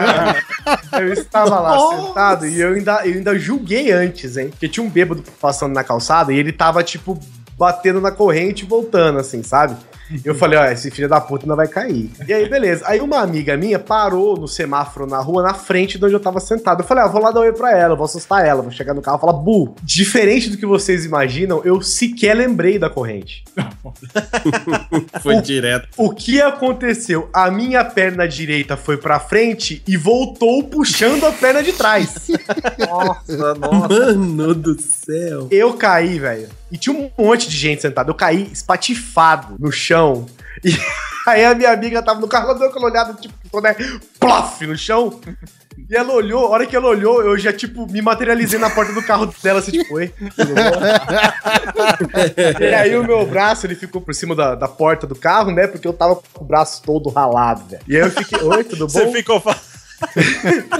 Eu 0.92 1.12
estava 1.12 1.60
lá 1.60 1.78
sentado 1.96 2.46
e 2.46 2.60
eu 2.60 2.74
ainda, 2.74 3.06
eu 3.06 3.14
ainda 3.14 3.38
julguei 3.38 3.92
antes, 3.92 4.36
hein? 4.36 4.50
Porque 4.50 4.68
tinha 4.68 4.84
um 4.84 4.90
bêbado 4.90 5.22
passando 5.40 5.74
na 5.74 5.84
calçada 5.84 6.32
e 6.32 6.38
ele 6.38 6.52
tava, 6.52 6.82
tipo, 6.82 7.18
batendo 7.56 8.00
na 8.00 8.10
corrente 8.10 8.64
e 8.64 8.68
voltando, 8.68 9.18
assim, 9.18 9.42
sabe? 9.42 9.76
Eu 10.24 10.34
falei, 10.34 10.58
ó, 10.58 10.64
esse 10.66 10.90
filho 10.90 11.08
da 11.08 11.20
puta 11.20 11.44
ainda 11.44 11.56
vai 11.56 11.68
cair. 11.68 12.10
E 12.26 12.32
aí, 12.32 12.48
beleza. 12.48 12.84
Aí 12.86 13.00
uma 13.00 13.18
amiga 13.18 13.56
minha 13.56 13.78
parou 13.78 14.36
no 14.36 14.48
semáforo 14.48 15.06
na 15.06 15.18
rua, 15.18 15.42
na 15.42 15.54
frente 15.54 15.98
de 15.98 16.04
onde 16.04 16.14
eu 16.14 16.20
tava 16.20 16.40
sentado. 16.40 16.82
Eu 16.82 16.86
falei, 16.86 17.04
ah, 17.04 17.08
vou 17.08 17.20
lá 17.20 17.30
dar 17.30 17.40
oi 17.40 17.52
pra 17.52 17.76
ela, 17.76 17.94
vou 17.94 18.04
assustar 18.04 18.44
ela, 18.46 18.62
vou 18.62 18.70
chegar 18.70 18.94
no 18.94 19.02
carro 19.02 19.18
e 19.18 19.20
falar, 19.20 19.32
bu. 19.32 19.74
Diferente 19.82 20.50
do 20.50 20.56
que 20.56 20.66
vocês 20.66 21.04
imaginam, 21.04 21.62
eu 21.64 21.80
sequer 21.82 22.34
lembrei 22.34 22.78
da 22.78 22.88
corrente. 22.88 23.44
Foi 25.22 25.40
direto. 25.40 25.88
O 25.96 26.10
que 26.10 26.40
aconteceu? 26.40 27.28
A 27.32 27.50
minha 27.50 27.84
perna 27.84 28.26
direita 28.26 28.76
foi 28.76 28.96
pra 28.96 29.18
frente 29.20 29.82
e 29.86 29.96
voltou 29.96 30.64
puxando 30.64 31.24
a 31.24 31.32
perna 31.32 31.62
de 31.62 31.72
trás. 31.72 32.28
Nossa, 32.78 33.54
nossa. 33.54 34.14
Mano 34.14 34.54
do 34.54 34.80
céu. 34.80 35.48
Eu 35.50 35.74
caí, 35.74 36.18
velho. 36.18 36.48
E 36.70 36.78
tinha 36.78 36.94
um 36.94 37.10
monte 37.18 37.48
de 37.48 37.56
gente 37.56 37.82
sentada. 37.82 38.10
Eu 38.10 38.14
caí 38.14 38.48
espatifado 38.52 39.56
no 39.58 39.72
chão. 39.72 40.26
E 40.64 40.70
aí 41.26 41.44
a 41.44 41.54
minha 41.54 41.70
amiga 41.72 42.02
tava 42.02 42.20
no 42.20 42.28
carro, 42.28 42.50
ela 42.50 42.58
deu 42.58 42.68
aquela 42.68 42.86
olhada, 42.86 43.14
tipo, 43.14 43.34
toda 43.50 43.74
plof 44.18 44.66
no 44.66 44.76
chão. 44.76 45.20
E 45.88 45.94
ela 45.94 46.12
olhou, 46.12 46.46
a 46.46 46.50
hora 46.50 46.66
que 46.66 46.74
ela 46.74 46.88
olhou, 46.88 47.22
eu 47.22 47.38
já, 47.38 47.52
tipo, 47.52 47.86
me 47.90 48.02
materializei 48.02 48.58
na 48.58 48.68
porta 48.68 48.92
do 48.92 49.02
carro 49.02 49.32
dela, 49.42 49.60
assim, 49.60 49.70
tipo, 49.70 49.94
oi, 49.94 50.12
tudo 50.34 50.54
bom? 50.54 50.60
e 52.60 52.74
aí 52.74 52.96
o 52.96 53.04
meu 53.04 53.24
braço, 53.26 53.64
ele 53.66 53.76
ficou 53.76 54.00
por 54.00 54.12
cima 54.12 54.34
da, 54.34 54.54
da 54.56 54.66
porta 54.66 55.06
do 55.06 55.14
carro, 55.14 55.52
né? 55.52 55.66
Porque 55.68 55.86
eu 55.86 55.92
tava 55.92 56.16
com 56.16 56.42
o 56.42 56.46
braço 56.46 56.82
todo 56.82 57.08
ralado, 57.10 57.64
velho. 57.68 57.82
E 57.86 57.94
aí 57.96 58.02
eu 58.02 58.10
fiquei, 58.10 58.42
oi, 58.42 58.64
tudo 58.64 58.86
bom? 58.86 58.92
Você 58.92 59.12
ficou, 59.12 59.40
fa- 59.40 59.56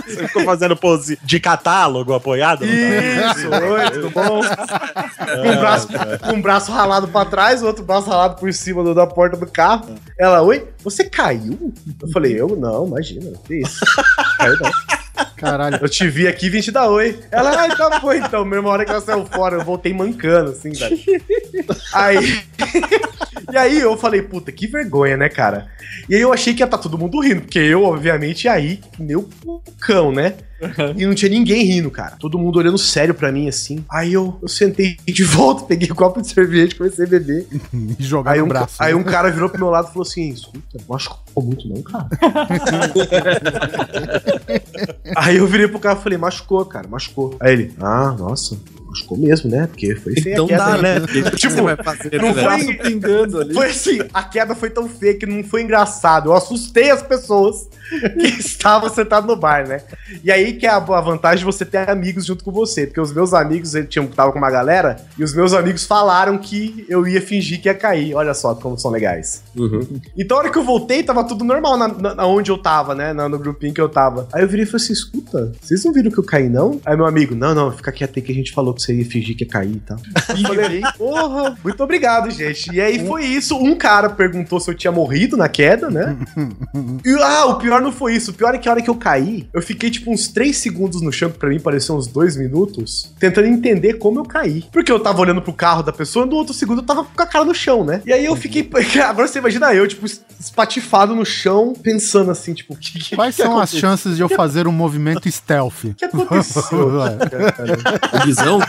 Você 0.06 0.26
ficou 0.28 0.44
fazendo 0.44 0.76
pose 0.76 1.18
de 1.22 1.40
catálogo 1.40 2.14
apoiado? 2.14 2.64
no 2.64 2.70
carro? 2.72 3.38
Isso, 3.38 3.48
oi, 3.72 3.90
tudo 3.90 4.10
bom? 4.10 4.40
com, 4.42 5.50
o 5.50 5.60
braço, 5.60 5.88
com 6.20 6.32
um 6.36 6.42
braço 6.42 6.72
ralado 6.72 7.08
pra 7.08 7.24
trás, 7.24 7.62
o 7.62 7.66
outro 7.66 7.84
braço 7.84 8.08
ralado 8.08 8.36
por 8.36 8.52
cima 8.52 8.82
do- 8.84 8.94
da 8.94 9.06
porta 9.06 9.36
do 9.36 9.46
carro. 9.46 9.94
Ela, 10.18 10.42
oi, 10.42 10.68
você 10.82 11.04
caiu? 11.04 11.72
Eu 12.00 12.08
falei, 12.10 12.40
eu 12.40 12.48
não, 12.56 12.86
imagina, 12.86 13.30
que 13.46 13.56
isso. 13.60 13.78
Caiu 14.38 14.56
não. 14.60 14.70
Caralho. 15.36 15.78
Eu 15.80 15.88
te 15.88 16.08
vi 16.08 16.26
aqui, 16.26 16.50
vim 16.50 16.60
te 16.60 16.70
dar 16.70 16.88
oi. 16.88 17.18
Ela, 17.30 17.62
ah, 17.62 17.68
então 17.68 18.00
foi 18.00 18.18
então. 18.18 18.44
Mesma 18.44 18.68
hora 18.70 18.84
que 18.84 18.90
ela 18.90 19.00
saiu 19.00 19.24
fora, 19.26 19.56
eu 19.56 19.64
voltei 19.64 19.92
mancando, 19.92 20.50
assim, 20.50 20.72
velho. 20.72 20.98
Aí. 21.92 22.42
e 23.52 23.56
aí 23.56 23.80
eu 23.80 23.96
falei, 23.96 24.22
puta, 24.22 24.50
que 24.50 24.66
vergonha, 24.66 25.16
né, 25.16 25.28
cara? 25.28 25.68
E 26.08 26.14
aí 26.14 26.20
eu 26.20 26.32
achei 26.32 26.54
que 26.54 26.62
ia 26.62 26.66
estar 26.66 26.78
todo 26.78 26.98
mundo 26.98 27.20
rindo, 27.20 27.42
porque 27.42 27.58
eu, 27.58 27.84
obviamente, 27.84 28.46
nem 28.98 29.16
o 29.16 29.28
cão, 29.80 30.12
né? 30.12 30.34
E 30.96 31.06
não 31.06 31.14
tinha 31.14 31.30
ninguém 31.30 31.64
rindo, 31.64 31.90
cara. 31.90 32.16
Todo 32.18 32.38
mundo 32.38 32.58
olhando 32.58 32.78
sério 32.78 33.14
pra 33.14 33.30
mim, 33.30 33.48
assim. 33.48 33.84
Aí 33.90 34.12
eu, 34.12 34.38
eu 34.42 34.48
sentei 34.48 34.96
de 35.06 35.24
volta, 35.24 35.64
peguei 35.64 35.90
um 35.90 35.94
copo 35.94 36.20
de 36.20 36.28
cerveja, 36.28 36.74
comecei 36.76 37.04
a 37.04 37.08
beber. 37.08 37.46
E 37.98 38.02
jogar 38.02 38.32
Aí 38.32 38.38
no 38.40 38.46
um, 38.46 38.48
braço. 38.48 38.74
aí 38.78 38.94
um 38.94 39.04
cara 39.04 39.30
virou 39.30 39.48
pro 39.48 39.60
meu 39.60 39.70
lado 39.70 39.88
e 39.88 39.92
falou 39.92 40.06
assim: 40.06 40.30
escuta, 40.30 40.78
não 40.78 40.84
machucou 40.88 41.42
muito, 41.42 41.68
não, 41.68 41.82
cara. 41.82 42.08
aí 45.16 45.36
eu 45.36 45.46
virei 45.46 45.68
pro 45.68 45.78
cara 45.78 45.98
e 45.98 46.02
falei, 46.02 46.18
machucou, 46.18 46.64
cara, 46.64 46.88
machucou. 46.88 47.36
Aí 47.40 47.52
ele, 47.52 47.74
ah, 47.80 48.14
nossa, 48.18 48.56
machucou 48.88 49.18
mesmo, 49.18 49.50
né? 49.50 49.66
Porque 49.66 49.94
foi 49.96 50.14
feia 50.14 50.32
Então 50.34 50.46
a 50.46 50.48
queda, 50.48 50.64
dá, 50.64 50.78
né? 50.82 51.00
Tipo, 51.00 51.36
Tipo, 51.36 51.84
fazer, 51.84 52.20
não 52.20 52.34
né? 52.34 52.42
foi 52.58 52.74
pingando 52.74 53.40
ali. 53.40 53.54
Foi 53.54 53.66
assim, 53.66 53.98
a 54.12 54.22
queda 54.22 54.54
foi 54.54 54.70
tão 54.70 54.88
feia 54.88 55.14
que 55.14 55.26
não 55.26 55.42
foi 55.44 55.62
engraçado. 55.62 56.30
Eu 56.30 56.34
assustei 56.34 56.90
as 56.90 57.02
pessoas 57.02 57.68
que 58.18 58.26
estavam 58.40 58.88
sentadas 58.88 59.26
no 59.28 59.36
bar, 59.36 59.66
né? 59.68 59.82
E 60.22 60.30
aí 60.30 60.54
que 60.54 60.66
é 60.66 60.70
a, 60.70 60.76
a 60.76 61.00
vantagem 61.00 61.38
de 61.40 61.44
você 61.44 61.64
ter 61.64 61.88
amigos 61.88 62.24
junto 62.26 62.44
com 62.44 62.50
você. 62.52 62.86
Porque 62.86 63.00
os 63.00 63.12
meus 63.12 63.32
amigos, 63.34 63.74
eles 63.74 63.88
tinham, 63.88 64.06
tava 64.06 64.32
com 64.32 64.38
uma 64.38 64.50
galera, 64.50 64.96
e 65.18 65.24
os 65.24 65.34
meus 65.34 65.52
amigos 65.52 65.84
falaram 65.84 66.36
que 66.38 66.84
eu 66.88 67.06
ia 67.06 67.20
fingir 67.20 67.60
que 67.60 67.68
ia 67.68 67.74
cair. 67.74 68.14
Olha 68.14 68.34
só 68.34 68.54
como 68.54 68.78
são 68.78 68.90
legais. 68.90 69.42
Uhum. 69.56 70.00
Então, 70.16 70.36
a 70.36 70.40
hora 70.40 70.50
que 70.50 70.58
eu 70.58 70.64
voltei, 70.64 71.02
tava 71.02 71.24
tudo 71.24 71.44
normal 71.44 71.76
na, 71.76 71.88
na- 72.14 72.26
onde 72.26 72.50
eu 72.50 72.58
tava, 72.58 72.94
né? 72.94 73.12
Na- 73.12 73.28
no 73.28 73.38
grupinho 73.38 73.72
que 73.74 73.80
eu 73.80 73.88
tava. 73.88 74.28
Aí 74.32 74.42
eu 74.42 74.48
virei 74.48 74.64
e 74.64 74.66
falei 74.66 74.82
assim: 74.84 74.92
escuta, 74.92 75.52
vocês 75.60 75.84
não 75.84 75.92
viram 75.92 76.10
que 76.10 76.18
eu 76.18 76.24
caí, 76.24 76.48
não? 76.48 76.80
Aí 76.84 76.96
meu 76.96 77.06
amigo, 77.06 77.34
não, 77.34 77.54
não, 77.54 77.72
fica 77.72 77.90
quieto 77.92 78.12
aí 78.16 78.22
que 78.22 78.32
a 78.32 78.34
gente 78.34 78.52
falou 78.52 78.74
que 78.74 78.82
você 78.82 78.87
ia 78.92 79.04
fingir 79.04 79.36
que 79.36 79.44
ia 79.44 79.50
cair 79.50 79.76
e 79.76 79.80
tal. 79.80 79.98
Eu 80.28 80.36
falei, 80.48 80.82
porra, 80.96 81.58
muito 81.62 81.82
obrigado, 81.82 82.30
gente. 82.30 82.72
E 82.72 82.80
aí 82.80 83.06
foi 83.06 83.24
isso. 83.24 83.56
Um 83.56 83.74
cara 83.76 84.10
perguntou 84.10 84.60
se 84.60 84.70
eu 84.70 84.74
tinha 84.74 84.92
morrido 84.92 85.36
na 85.36 85.48
queda, 85.48 85.90
né? 85.90 86.16
E, 87.04 87.14
ah, 87.22 87.46
o 87.46 87.58
pior 87.58 87.80
não 87.80 87.92
foi 87.92 88.14
isso. 88.14 88.30
O 88.30 88.34
pior 88.34 88.54
é 88.54 88.58
que 88.58 88.68
a 88.68 88.72
hora 88.72 88.82
que 88.82 88.90
eu 88.90 88.94
caí, 88.94 89.48
eu 89.52 89.62
fiquei 89.62 89.90
tipo 89.90 90.12
uns 90.12 90.28
3 90.28 90.56
segundos 90.56 91.00
no 91.00 91.12
chão, 91.12 91.30
que 91.30 91.38
pra 91.38 91.48
mim 91.48 91.60
pareceu 91.60 91.96
uns 91.96 92.06
2 92.06 92.36
minutos, 92.36 93.12
tentando 93.18 93.46
entender 93.46 93.94
como 93.94 94.20
eu 94.20 94.24
caí. 94.24 94.64
Porque 94.72 94.90
eu 94.90 95.00
tava 95.00 95.20
olhando 95.20 95.40
pro 95.42 95.52
carro 95.52 95.82
da 95.82 95.92
pessoa 95.92 96.26
e 96.26 96.28
no 96.28 96.36
outro 96.36 96.54
segundo 96.54 96.80
eu 96.80 96.86
tava 96.86 97.04
com 97.04 97.22
a 97.22 97.26
cara 97.26 97.44
no 97.44 97.54
chão, 97.54 97.84
né? 97.84 98.02
E 98.06 98.12
aí 98.12 98.24
eu 98.24 98.36
fiquei. 98.36 98.68
Agora 99.04 99.26
você 99.26 99.38
imagina 99.38 99.72
eu, 99.74 99.86
tipo, 99.86 100.06
espatifado 100.38 101.14
no 101.14 101.24
chão, 101.24 101.72
pensando 101.80 102.30
assim, 102.30 102.54
tipo, 102.54 102.74
o 102.74 102.76
que, 102.76 102.98
que, 102.98 103.16
Quais 103.16 103.36
que 103.36 103.42
são 103.42 103.52
as 103.52 103.70
aconteceu? 103.70 103.80
chances 103.80 104.16
de 104.16 104.22
eu 104.22 104.28
fazer 104.28 104.66
um 104.66 104.72
movimento 104.72 105.30
stealth? 105.30 105.84
O 105.84 105.94
que 105.94 106.04
aconteceu? 106.04 106.98
O 108.12 108.24
Guizão? 108.24 108.60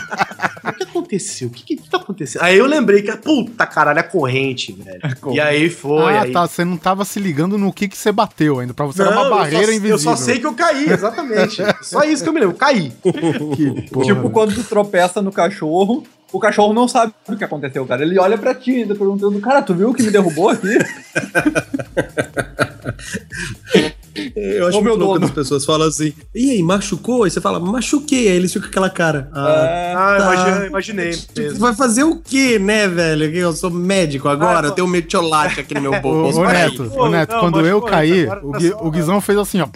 O 0.62 0.72
que 0.72 0.82
aconteceu? 0.84 1.48
O 1.48 1.50
que, 1.50 1.64
que, 1.64 1.76
que 1.76 1.88
tá 1.88 1.96
acontecendo? 1.96 2.42
Aí 2.42 2.58
eu 2.58 2.66
lembrei 2.66 3.02
que, 3.02 3.10
puta 3.16 3.66
caralho, 3.66 3.98
é 3.98 4.02
corrente, 4.02 4.72
velho. 4.72 5.00
E 5.32 5.40
aí 5.40 5.70
foi. 5.70 6.14
ah, 6.16 6.22
aí... 6.22 6.32
tá. 6.32 6.46
Você 6.46 6.64
não 6.64 6.76
tava 6.76 7.04
se 7.04 7.18
ligando 7.18 7.56
no 7.56 7.72
que, 7.72 7.88
que 7.88 7.96
você 7.96 8.12
bateu 8.12 8.60
ainda. 8.60 8.74
Pra 8.74 8.86
você 8.86 9.02
era 9.02 9.14
Não, 9.14 9.22
uma 9.22 9.30
barreira 9.38 9.66
só, 9.66 9.72
invisível. 9.72 9.94
Eu 9.96 9.98
só 9.98 10.16
sei 10.16 10.38
que 10.38 10.46
eu 10.46 10.54
caí, 10.54 10.88
exatamente. 10.90 11.62
só 11.82 12.02
isso 12.04 12.22
que 12.22 12.28
eu 12.28 12.32
me 12.32 12.40
lembro, 12.40 12.56
caí. 12.56 12.92
Que 13.02 13.82
porra, 13.90 14.04
Tipo, 14.06 14.20
velho. 14.20 14.30
quando 14.30 14.54
tu 14.54 14.64
tropeça 14.64 15.22
no 15.22 15.32
cachorro, 15.32 16.04
o 16.32 16.38
cachorro 16.38 16.72
não 16.72 16.86
sabe 16.86 17.12
o 17.28 17.36
que 17.36 17.44
aconteceu, 17.44 17.84
cara. 17.86 18.02
Ele 18.02 18.18
olha 18.18 18.38
pra 18.38 18.54
ti 18.54 18.82
ainda 18.82 18.94
perguntando, 18.94 19.40
cara, 19.40 19.62
tu 19.62 19.74
viu 19.74 19.90
o 19.90 19.94
que 19.94 20.02
me 20.02 20.10
derrubou 20.10 20.50
aqui? 20.50 20.78
Eu 24.36 24.66
acho 24.68 24.82
muito 24.82 24.96
louco 24.98 25.14
quando 25.14 25.24
as 25.24 25.30
pessoas 25.30 25.64
falam 25.64 25.86
assim, 25.88 26.12
e 26.34 26.50
aí, 26.50 26.62
machucou? 26.62 27.24
Aí 27.24 27.30
você 27.30 27.40
fala, 27.40 27.58
machuquei. 27.60 28.28
Aí 28.28 28.36
eles 28.36 28.52
ficam 28.52 28.68
com 28.68 28.70
aquela 28.70 28.90
cara. 28.90 29.30
Ah, 29.32 29.50
É, 29.50 29.94
Ah, 29.94 30.16
Tá. 30.18 30.34
imagine- 30.34 30.66
imaginei 30.66 31.18
mesmo. 31.36 31.58
vai 31.58 31.74
fazer 31.74 32.04
o 32.04 32.16
quê, 32.20 32.58
né, 32.58 32.88
velho? 32.88 33.30
Que 33.30 33.38
Eu 33.38 33.52
sou 33.52 33.70
médico 33.70 34.28
agora, 34.28 34.66
Ah, 34.66 34.70
eu 34.70 34.74
tenho 34.74 34.86
um 34.86 34.90
metiolate 34.90 35.60
aqui 35.60 35.74
no 35.74 35.80
meu 35.80 35.92
bolso. 36.00 36.40
ô. 36.40 36.44
Neto, 36.44 36.92
ô, 36.96 37.08
Neto, 37.08 37.32
não, 37.32 37.40
quando 37.40 37.66
eu 37.66 37.80
pô, 37.80 37.86
caí, 37.86 38.22
agora 38.24 38.46
o, 38.46 38.52
tá 38.52 38.58
Gui- 38.58 38.70
só- 38.70 38.78
o 38.82 38.90
Guizão 38.90 39.20
fez 39.20 39.38
assim, 39.38 39.60
ó. 39.60 39.68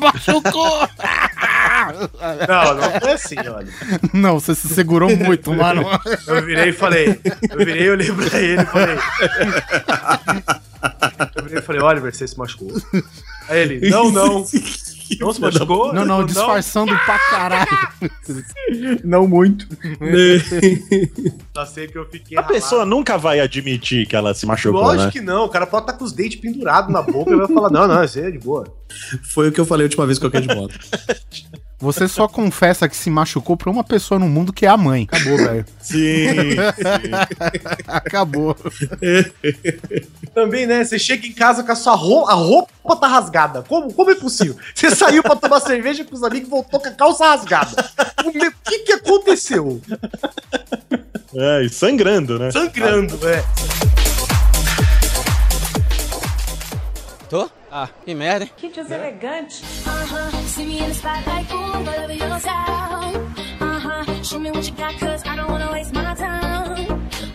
Machucou! 0.00 0.88
Não, 2.48 2.74
não 2.74 3.00
foi 3.00 3.12
assim, 3.12 3.36
olha. 3.38 3.66
Não, 4.12 4.40
você 4.40 4.54
se 4.54 4.68
segurou 4.68 5.14
muito, 5.16 5.52
mano. 5.52 5.84
Eu 6.26 6.42
virei 6.44 6.70
e 6.70 6.72
falei. 6.72 7.18
Eu 7.50 7.58
virei, 7.58 7.88
eu 7.88 7.92
olhei 7.92 8.12
pra 8.12 8.40
ele 8.40 8.62
e 8.62 8.66
falei. 8.66 8.96
Eu 11.50 11.62
falei, 11.62 11.82
Oliver, 11.82 12.14
você 12.14 12.26
se 12.26 12.38
machucou. 12.38 12.72
Aí 13.48 13.60
ele, 13.60 13.90
não, 13.90 14.10
não. 14.10 14.44
Não 15.20 15.32
se 15.32 15.40
machucou? 15.40 15.92
Não, 15.92 16.04
não, 16.04 16.24
disfarçando 16.24 16.92
pra 17.04 17.18
caralho. 17.18 17.68
não 19.04 19.28
muito. 19.28 19.68
Só 21.54 21.66
sei 21.66 21.88
que 21.88 21.98
eu 21.98 22.08
fiquei. 22.08 22.38
A 22.38 22.42
pessoa 22.42 22.86
nunca 22.86 23.18
vai 23.18 23.38
admitir 23.38 24.06
que 24.06 24.16
ela 24.16 24.32
se 24.32 24.46
machucou, 24.46 24.80
Lógico 24.80 25.04
né? 25.04 25.10
que 25.12 25.20
não, 25.20 25.44
o 25.44 25.48
cara 25.48 25.66
pode 25.66 25.84
estar 25.84 25.98
com 25.98 26.04
os 26.04 26.12
dentes 26.12 26.40
pendurados 26.40 26.90
na 26.90 27.02
boca 27.02 27.30
e 27.30 27.36
vai 27.36 27.46
falar, 27.46 27.70
não, 27.70 27.86
não, 27.86 28.02
isso 28.02 28.18
aí 28.18 28.26
é 28.26 28.30
de 28.30 28.38
boa. 28.38 28.64
Foi 29.34 29.48
o 29.48 29.52
que 29.52 29.60
eu 29.60 29.66
falei 29.66 29.84
a 29.84 29.88
última 29.88 30.06
vez 30.06 30.18
que 30.18 30.24
eu 30.24 30.30
caí 30.30 30.46
de 30.46 30.54
moto. 30.54 30.78
Você 31.78 32.08
só 32.08 32.26
confessa 32.28 32.88
que 32.88 32.96
se 32.96 33.10
machucou 33.10 33.56
pra 33.56 33.70
uma 33.70 33.84
pessoa 33.84 34.18
no 34.18 34.28
mundo 34.28 34.52
que 34.52 34.64
é 34.64 34.68
a 34.68 34.76
mãe. 34.76 35.06
Acabou, 35.10 35.36
velho. 35.36 35.66
Sim. 35.80 36.56
Acabou. 37.86 38.56
Também, 40.34 40.66
né? 40.66 40.84
Você 40.84 40.98
chega 40.98 41.26
em 41.26 41.32
casa 41.32 41.62
com 41.62 41.72
a 41.72 41.76
sua 41.76 41.94
roupa, 41.94 42.30
a 42.30 42.34
roupa 42.34 42.96
tá 42.96 43.06
rasgada. 43.06 43.62
Como, 43.62 43.92
como 43.92 44.10
é 44.10 44.14
possível? 44.14 44.56
Você 44.74 44.94
saiu 44.94 45.22
pra 45.22 45.36
tomar 45.36 45.60
cerveja 45.60 46.04
com 46.04 46.14
os 46.14 46.22
amigos 46.22 46.48
e 46.48 46.50
voltou 46.50 46.80
com 46.80 46.88
a 46.88 46.92
calça 46.92 47.26
rasgada. 47.26 47.84
O 48.24 48.32
que 48.32 48.78
que 48.78 48.92
aconteceu? 48.92 49.80
É, 51.34 51.64
e 51.64 51.68
sangrando, 51.68 52.38
né? 52.38 52.50
Sangrando, 52.50 53.18
é. 53.28 53.44
Tô? 57.28 57.50
Ah, 57.76 57.88
que 58.04 58.14
merda, 58.14 58.44
hein? 58.44 58.52
Que 58.56 58.68
deselegante. 58.68 59.64
Uh-huh. 59.84 60.46
See 60.46 60.64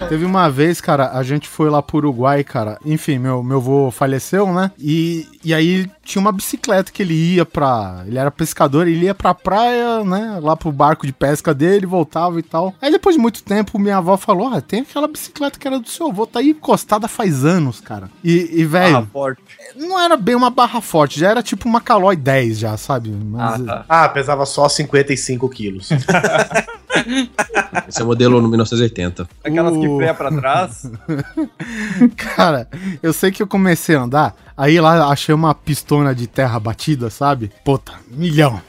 Teve 0.09 0.25
uma 0.25 0.49
vez, 0.49 0.81
cara, 0.81 1.11
a 1.11 1.21
gente 1.21 1.47
foi 1.47 1.69
lá 1.69 1.83
pro 1.83 1.97
Uruguai, 1.97 2.43
cara. 2.43 2.79
Enfim, 2.83 3.19
meu, 3.19 3.43
meu 3.43 3.57
avô 3.57 3.91
faleceu, 3.91 4.51
né? 4.51 4.71
E, 4.79 5.27
e 5.45 5.53
aí 5.53 5.87
tinha 6.03 6.19
uma 6.19 6.31
bicicleta 6.31 6.91
que 6.91 7.03
ele 7.03 7.13
ia 7.35 7.45
pra. 7.45 8.01
Ele 8.07 8.17
era 8.17 8.31
pescador, 8.31 8.87
ele 8.87 9.05
ia 9.05 9.13
pra 9.13 9.35
praia, 9.35 10.03
né? 10.03 10.39
Lá 10.41 10.57
pro 10.57 10.71
barco 10.71 11.05
de 11.05 11.13
pesca 11.13 11.53
dele, 11.53 11.85
voltava 11.85 12.39
e 12.39 12.41
tal. 12.41 12.73
Aí 12.81 12.91
depois 12.91 13.15
de 13.15 13.21
muito 13.21 13.43
tempo, 13.43 13.77
minha 13.77 13.97
avó 13.97 14.17
falou: 14.17 14.47
Ah, 14.51 14.59
tem 14.59 14.81
aquela 14.81 15.07
bicicleta 15.07 15.59
que 15.59 15.67
era 15.67 15.77
do 15.79 15.87
seu 15.87 16.07
avô, 16.07 16.25
tá 16.25 16.39
aí 16.39 16.49
encostada 16.49 17.07
faz 17.07 17.45
anos, 17.45 17.79
cara. 17.79 18.09
E, 18.23 18.49
e 18.61 18.65
velho, 18.65 18.97
Ah, 18.97 19.05
forte. 19.13 19.43
não 19.75 19.99
era 19.99 20.17
bem 20.17 20.33
uma 20.33 20.49
barra 20.49 20.81
forte, 20.81 21.19
já 21.19 21.29
era 21.29 21.43
tipo 21.43 21.69
uma 21.69 21.79
Calói 21.81 22.15
10 22.15 22.57
já, 22.57 22.75
sabe? 22.77 23.11
Mas, 23.11 23.61
Ah, 23.61 23.63
tá. 23.63 23.85
Ah, 23.87 24.09
pesava 24.09 24.43
só 24.47 24.67
55 24.67 25.47
quilos. 25.49 25.89
Esse 27.87 28.01
é 28.01 28.03
o 28.03 28.07
modelo 28.07 28.41
no 28.41 28.47
1980. 28.49 29.27
Aquelas 29.43 29.77
que 29.77 29.87
O- 29.87 29.97
freia 29.97 30.13
pra 30.13 30.31
trás. 30.31 30.89
Cara, 32.17 32.67
eu 33.01 33.13
sei 33.13 33.31
que 33.31 33.41
eu 33.41 33.47
comecei 33.47 33.95
a 33.95 34.01
andar, 34.01 34.35
aí 34.57 34.79
lá 34.79 35.07
achei 35.07 35.33
uma 35.33 35.53
pistona 35.53 36.13
de 36.15 36.27
terra 36.27 36.59
batida, 36.59 37.09
sabe? 37.09 37.51
Puta, 37.63 37.93
milhão. 38.09 38.61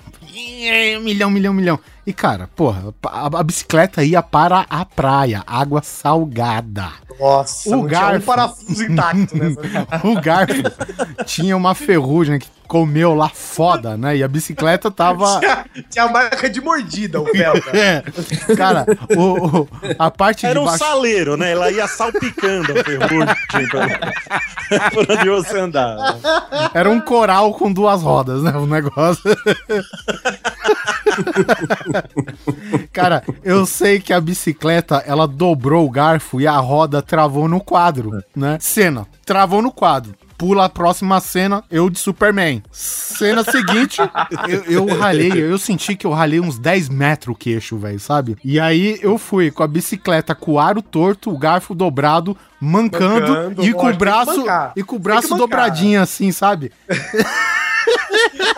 Milhão, 1.03 1.31
milhão, 1.31 1.53
milhão. 1.55 1.79
E 2.07 2.12
cara, 2.12 2.49
porra, 2.55 2.95
a, 3.07 3.27
a 3.27 3.43
bicicleta 3.43 4.03
ia 4.03 4.23
para 4.23 4.66
a 4.68 4.85
praia, 4.85 5.43
água 5.47 5.83
salgada. 5.83 6.89
Nossa, 7.18 7.61
O 7.68 7.73
tinha 7.73 7.77
um 7.79 7.87
garfo. 7.87 8.27
parafuso 8.27 8.83
intacto 8.85 9.37
nessa. 9.37 9.61
O 10.05 10.21
garfo 10.21 10.62
tinha 11.27 11.57
uma 11.57 11.75
ferrugem 11.75 12.39
que 12.39 12.49
comeu 12.71 13.16
lá 13.16 13.29
foda, 13.29 13.97
né? 13.97 14.16
E 14.18 14.23
a 14.23 14.29
bicicleta 14.29 14.93
tava. 14.93 15.41
Tinha, 15.43 15.64
tinha 15.91 16.09
marca 16.09 16.49
de 16.49 16.61
mordida 16.61 17.21
o 17.21 17.25
cara. 17.25 17.61
É, 17.77 18.03
cara, 18.57 18.87
o, 19.16 19.62
o- 19.62 19.68
a 19.99 20.09
parte 20.09 20.47
Era 20.47 20.55
de 20.55 20.61
um 20.61 20.64
baixo. 20.66 20.79
saleiro, 20.79 21.37
né? 21.37 21.51
Ela 21.51 21.68
ia 21.73 21.89
salpicando 21.89 22.73
a 22.73 22.85
ferrugem 22.85 23.68
pra- 23.71 24.91
por 24.91 25.11
onde 25.11 25.29
você 25.29 25.59
andava. 25.59 26.16
Era 26.73 26.89
um 26.89 27.01
coral 27.01 27.53
com 27.55 27.73
duas 27.73 28.03
rodas, 28.03 28.41
né? 28.45 28.53
O 28.53 28.66
negócio. 28.66 29.23
Cara, 32.93 33.23
eu 33.43 33.66
sei 33.66 33.99
que 34.01 34.12
a 34.12 34.21
bicicleta 34.21 35.03
ela 35.07 35.27
dobrou 35.27 35.87
o 35.87 35.91
garfo 35.91 36.41
e 36.41 36.47
a 36.47 36.57
roda 36.59 37.03
travou 37.03 37.49
no 37.49 37.61
quadro, 37.61 38.23
né? 38.35 38.59
Cena, 38.61 39.07
travou 39.27 39.61
no 39.61 39.73
quadro. 39.73 40.14
Pula 40.41 40.64
a 40.64 40.68
próxima 40.70 41.20
cena, 41.20 41.62
eu 41.70 41.91
de 41.91 41.99
Superman. 41.99 42.62
Cena 42.72 43.45
seguinte, 43.45 44.01
eu, 44.49 44.86
eu 44.88 44.97
ralei, 44.97 45.32
eu 45.32 45.59
senti 45.59 45.95
que 45.95 46.07
eu 46.07 46.12
ralei 46.12 46.41
uns 46.41 46.59
10 46.59 46.88
metros 46.88 47.34
o 47.34 47.38
queixo, 47.38 47.76
velho, 47.76 48.01
sabe? 48.01 48.38
E 48.43 48.59
aí 48.59 48.99
eu 49.03 49.18
fui 49.18 49.51
com 49.51 49.62
a 49.62 49.68
bicicleta 49.68 50.34
com 50.34 50.53
o 50.53 50.59
aro 50.59 50.80
torto, 50.80 51.30
o 51.30 51.36
garfo 51.36 51.74
dobrado, 51.74 52.34
mancando, 52.59 53.34
Mancando, 53.34 53.66
e 53.66 53.74
com 53.74 53.91
o 53.91 53.95
braço 53.95 54.43
e 54.74 54.82
com 54.82 54.97
o 54.97 54.99
braço 54.99 55.34
dobradinho 55.36 56.01
assim, 56.01 56.32
sabe? 56.32 56.72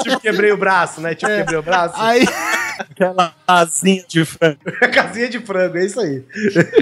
Tipo, 0.03 0.20
quebrei 0.20 0.53
o 0.53 0.57
braço, 0.57 1.01
né? 1.01 1.14
Tipo, 1.14 1.33
quebrei 1.33 1.59
o 1.59 1.62
braço. 1.62 1.95
Aí 1.97 2.26
Aquela 2.79 3.35
asinha 3.47 4.05
de 4.07 4.25
frango. 4.25 4.59
Casinha 4.93 5.29
de 5.29 5.41
frango, 5.41 5.77
é 5.79 5.87
isso 5.87 6.01
aí. 6.01 6.23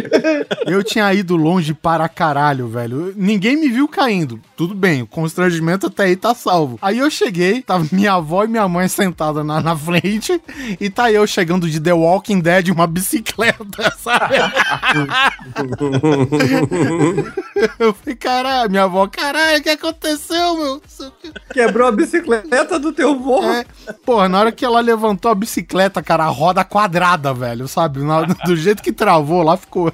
Eu 0.67 0.83
tinha 0.83 1.13
ido 1.15 1.37
longe 1.37 1.75
para 1.75 2.09
caralho, 2.09 2.69
velho. 2.69 3.13
Ninguém 3.17 3.57
me 3.57 3.69
viu 3.69 3.89
caindo. 3.89 4.41
Tudo 4.57 4.75
bem, 4.75 5.03
o 5.03 5.07
constrangimento 5.07 5.87
até 5.87 6.05
aí 6.05 6.17
tá 6.17 6.35
salvo. 6.35 6.79
Aí 6.83 6.99
eu 6.99 7.11
cheguei, 7.11 7.63
tava 7.63 7.87
minha 7.91 8.13
avó 8.13 8.45
e 8.45 8.49
minha 8.49 8.69
mãe 8.69 8.89
sentada 8.89 9.43
na, 9.43 9.61
na 9.61 9.75
frente, 9.75 10.39
e 10.79 10.91
tá 10.91 11.11
eu 11.11 11.27
chegando 11.27 11.69
de 11.69 11.81
The 11.81 11.95
Walking 11.95 12.41
Dead, 12.41 12.69
uma 12.69 12.87
bicicleta, 12.87 13.95
sabe? 13.99 14.35
eu 17.79 17.95
falei, 17.95 18.17
caralho, 18.17 18.71
minha 18.71 18.85
avó, 18.85 19.07
caralho, 19.07 19.61
o 19.61 19.63
que 19.63 19.71
aconteceu, 19.71 20.57
meu? 20.57 20.83
Quebrou 21.53 21.89
a 21.89 21.93
bicicleta 21.93 22.79
do 22.79 22.93
teu 22.93 23.19
vô. 23.19 23.43
É, 23.43 23.65
porra, 24.05 24.29
na 24.29 24.41
hora 24.41 24.53
que 24.53 24.65
ela 24.65 24.81
levantou 24.81 25.31
a 25.31 25.35
bicicleta, 25.35 25.80
cara, 25.89 26.25
a 26.25 26.29
roda 26.29 26.65
quadrada, 26.65 27.33
velho, 27.33 27.67
sabe? 27.69 28.01
Na- 28.01 28.23
do 28.45 28.57
jeito 28.57 28.83
que 28.83 28.93
travou 28.93 29.43
lá, 29.43 29.57
ficou. 29.57 29.93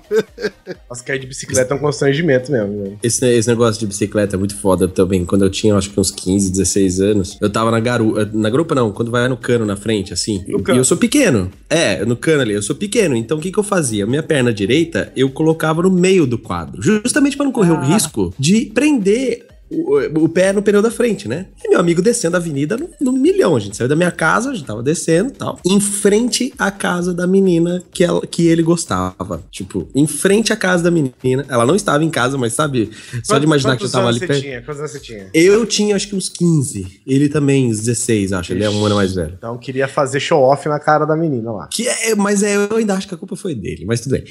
Nossa, 0.89 1.05
cair 1.05 1.21
de 1.21 1.27
bicicleta 1.27 1.75
é 1.75 1.77
um 1.77 1.81
constrangimento 1.81 2.51
mesmo, 2.51 2.83
velho. 2.83 2.99
Esse, 3.03 3.27
esse 3.27 3.49
negócio 3.49 3.79
de 3.79 3.87
bicicleta 3.87 4.37
é 4.37 4.39
muito 4.39 4.57
foda 4.57 4.89
também. 4.89 5.25
Quando 5.25 5.45
eu 5.45 5.51
tinha, 5.51 5.75
acho 5.77 5.91
que 5.91 6.01
uns 6.01 6.11
15, 6.11 6.51
16 6.51 7.01
anos, 7.01 7.39
eu 7.41 7.51
tava 7.51 7.71
na 7.71 7.79
garupa. 7.81 8.29
Na 8.33 8.51
garupa 8.51 8.75
não, 8.75 8.91
quando 8.91 9.11
vai 9.11 9.29
no 9.29 9.37
cano 9.37 9.65
na 9.65 9.77
frente, 9.77 10.13
assim. 10.13 10.45
No 10.49 10.59
e 10.59 10.63
cano. 10.63 10.79
eu 10.79 10.85
sou 10.85 10.97
pequeno. 10.97 11.51
É, 11.69 12.05
no 12.05 12.17
cano 12.17 12.43
ali, 12.43 12.55
eu 12.55 12.63
sou 12.63 12.75
pequeno. 12.75 13.15
Então 13.15 13.39
o 13.39 13.41
que 13.41 13.53
que 13.53 13.59
eu 13.59 13.63
fazia? 13.65 14.07
Minha 14.07 14.23
perna 14.23 14.53
direita, 14.53 15.13
eu 15.15 15.31
colocava 15.31 15.83
no 15.83 15.91
meio 15.91 16.27
do 16.27 16.39
quadro. 16.39 16.81
Justamente 16.83 17.37
pra 17.37 17.45
não 17.45 17.53
correr 17.53 17.73
o 17.73 17.81
risco 17.81 18.35
de 18.39 18.67
prender. 18.67 19.47
O, 19.71 20.25
o 20.25 20.29
pé 20.29 20.53
no 20.53 20.63
pneu 20.63 20.81
da 20.81 20.91
frente, 20.91 21.29
né? 21.29 21.47
E 21.65 21.69
meu 21.69 21.81
amigo 21.81 22.01
descendo 22.01 22.37
a 22.37 22.39
avenida 22.39 22.77
no, 22.77 22.89
no 23.01 23.13
milhão. 23.13 23.57
A 23.57 23.61
gente 23.61 23.77
saiu 23.77 23.89
da 23.89 23.97
minha 23.97 24.11
casa, 24.11 24.51
a 24.51 24.55
gente 24.55 24.67
tava 24.67 24.83
descendo 24.83 25.31
e 25.31 25.33
tal. 25.33 25.59
Em 25.67 25.81
frente 25.81 26.53
à 26.59 26.71
casa 26.71 27.13
da 27.13 27.27
menina 27.27 27.83
que, 27.93 28.05
ela, 28.05 28.25
que 28.27 28.47
ele 28.47 28.63
gostava. 28.63 29.43
Tipo, 29.51 29.89
em 29.95 30.07
frente 30.07 30.53
à 30.53 30.57
casa 30.57 30.85
da 30.85 30.91
menina. 30.91 31.45
Ela 31.49 31.67
não 31.67 31.75
estava 31.75 32.05
em 32.05 32.11
casa, 32.11 32.39
mas 32.39 32.53
sabe? 32.53 32.91
Só 33.25 33.39
de 33.39 33.45
imaginar 33.45 33.77
que 33.77 33.85
eu 33.85 33.91
tava 33.91 34.09
ali 34.09 34.21
perto. 34.21 34.41
tinha? 34.41 34.63
Quantos 34.63 34.81
anos 34.81 34.93
você 34.93 35.01
tinha? 35.01 35.31
Eu 35.35 35.67
tinha 35.67 35.97
acho 35.97 36.09
que 36.09 36.17
uns 36.17 36.29
15. 36.29 37.03
Ele 37.07 37.29
também, 37.29 37.69
uns 37.69 37.81
16, 37.81 38.33
acho. 38.33 38.53
Ele 38.53 38.65
é 38.65 38.71
um 38.71 38.85
ano 38.85 38.95
mais 38.95 39.15
velho. 39.15 39.35
Então 39.37 39.59
queria 39.59 39.89
fazer 39.89 40.21
show 40.21 40.43
off 40.43 40.69
na 40.69 40.79
cara 40.79 41.05
da 41.05 41.17
menina 41.17 41.51
lá. 41.51 41.69
Que 41.69 41.89
é, 41.89 42.15
mas 42.15 42.43
é, 42.43 42.57
eu 42.57 42.77
ainda 42.77 42.95
acho 42.95 43.09
que 43.09 43.15
a 43.15 43.19
culpa 43.19 43.37
foi 43.37 43.55
dele, 43.55 43.85
mas 43.85 44.01
tudo 44.01 44.13
bem. 44.13 44.25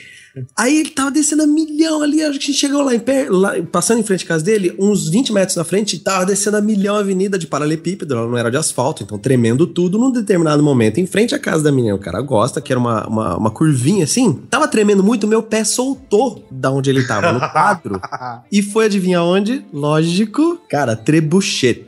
Aí 0.58 0.80
ele 0.80 0.90
tava 0.90 1.12
descendo 1.12 1.44
a 1.44 1.48
milhão 1.48 2.02
ali, 2.02 2.22
acho 2.22 2.40
que 2.40 2.46
a 2.46 2.48
gente 2.48 2.60
chegou 2.60 2.82
lá 2.82 2.94
em 2.94 3.00
pé, 3.00 3.28
lá, 3.30 3.54
passando 3.72 4.00
em 4.00 4.04
frente 4.04 4.26
à 4.26 4.28
casa 4.28 4.44
dele, 4.44 4.76
uns 4.80 5.10
20 5.10 5.32
metros 5.32 5.56
na 5.56 5.64
frente, 5.64 6.00
tava 6.00 6.26
descendo 6.26 6.58
a 6.58 6.62
milhão 6.62 6.96
a 6.96 7.00
avenida 7.00 7.38
de 7.38 7.48
paralelepípedo, 7.48 8.14
ela 8.14 8.28
não 8.28 8.38
era 8.38 8.50
de 8.50 8.58
asfalto, 8.58 9.04
então 9.04 9.18
tremendo 9.18 9.66
tudo. 9.68 9.98
Num 9.98 10.12
determinado 10.12 10.62
momento, 10.62 11.00
em 11.00 11.06
frente 11.06 11.34
à 11.34 11.40
casa 11.40 11.64
da 11.64 11.72
menina, 11.72 11.96
o 11.96 12.00
cara 12.00 12.22
gosta, 12.22 12.62
que 12.62 12.72
era 12.72 12.80
uma, 12.80 13.08
uma, 13.08 13.38
uma 13.38 13.52
curvinha 13.52 14.04
assim, 14.04 14.34
tava 14.50 14.68
tremendo 14.68 15.04
muito, 15.04 15.28
meu 15.28 15.42
pé 15.42 15.64
soltou 15.64 16.46
da 16.52 16.72
onde 16.72 16.90
ele 16.90 17.06
tava, 17.06 17.32
no 17.32 17.40
quadro, 17.40 18.02
e 18.52 18.62
foi 18.62 18.86
adivinhar 18.86 19.24
onde? 19.24 19.66
Lógico, 19.72 20.60
cara, 20.70 20.96
trebuchet. 20.96 21.86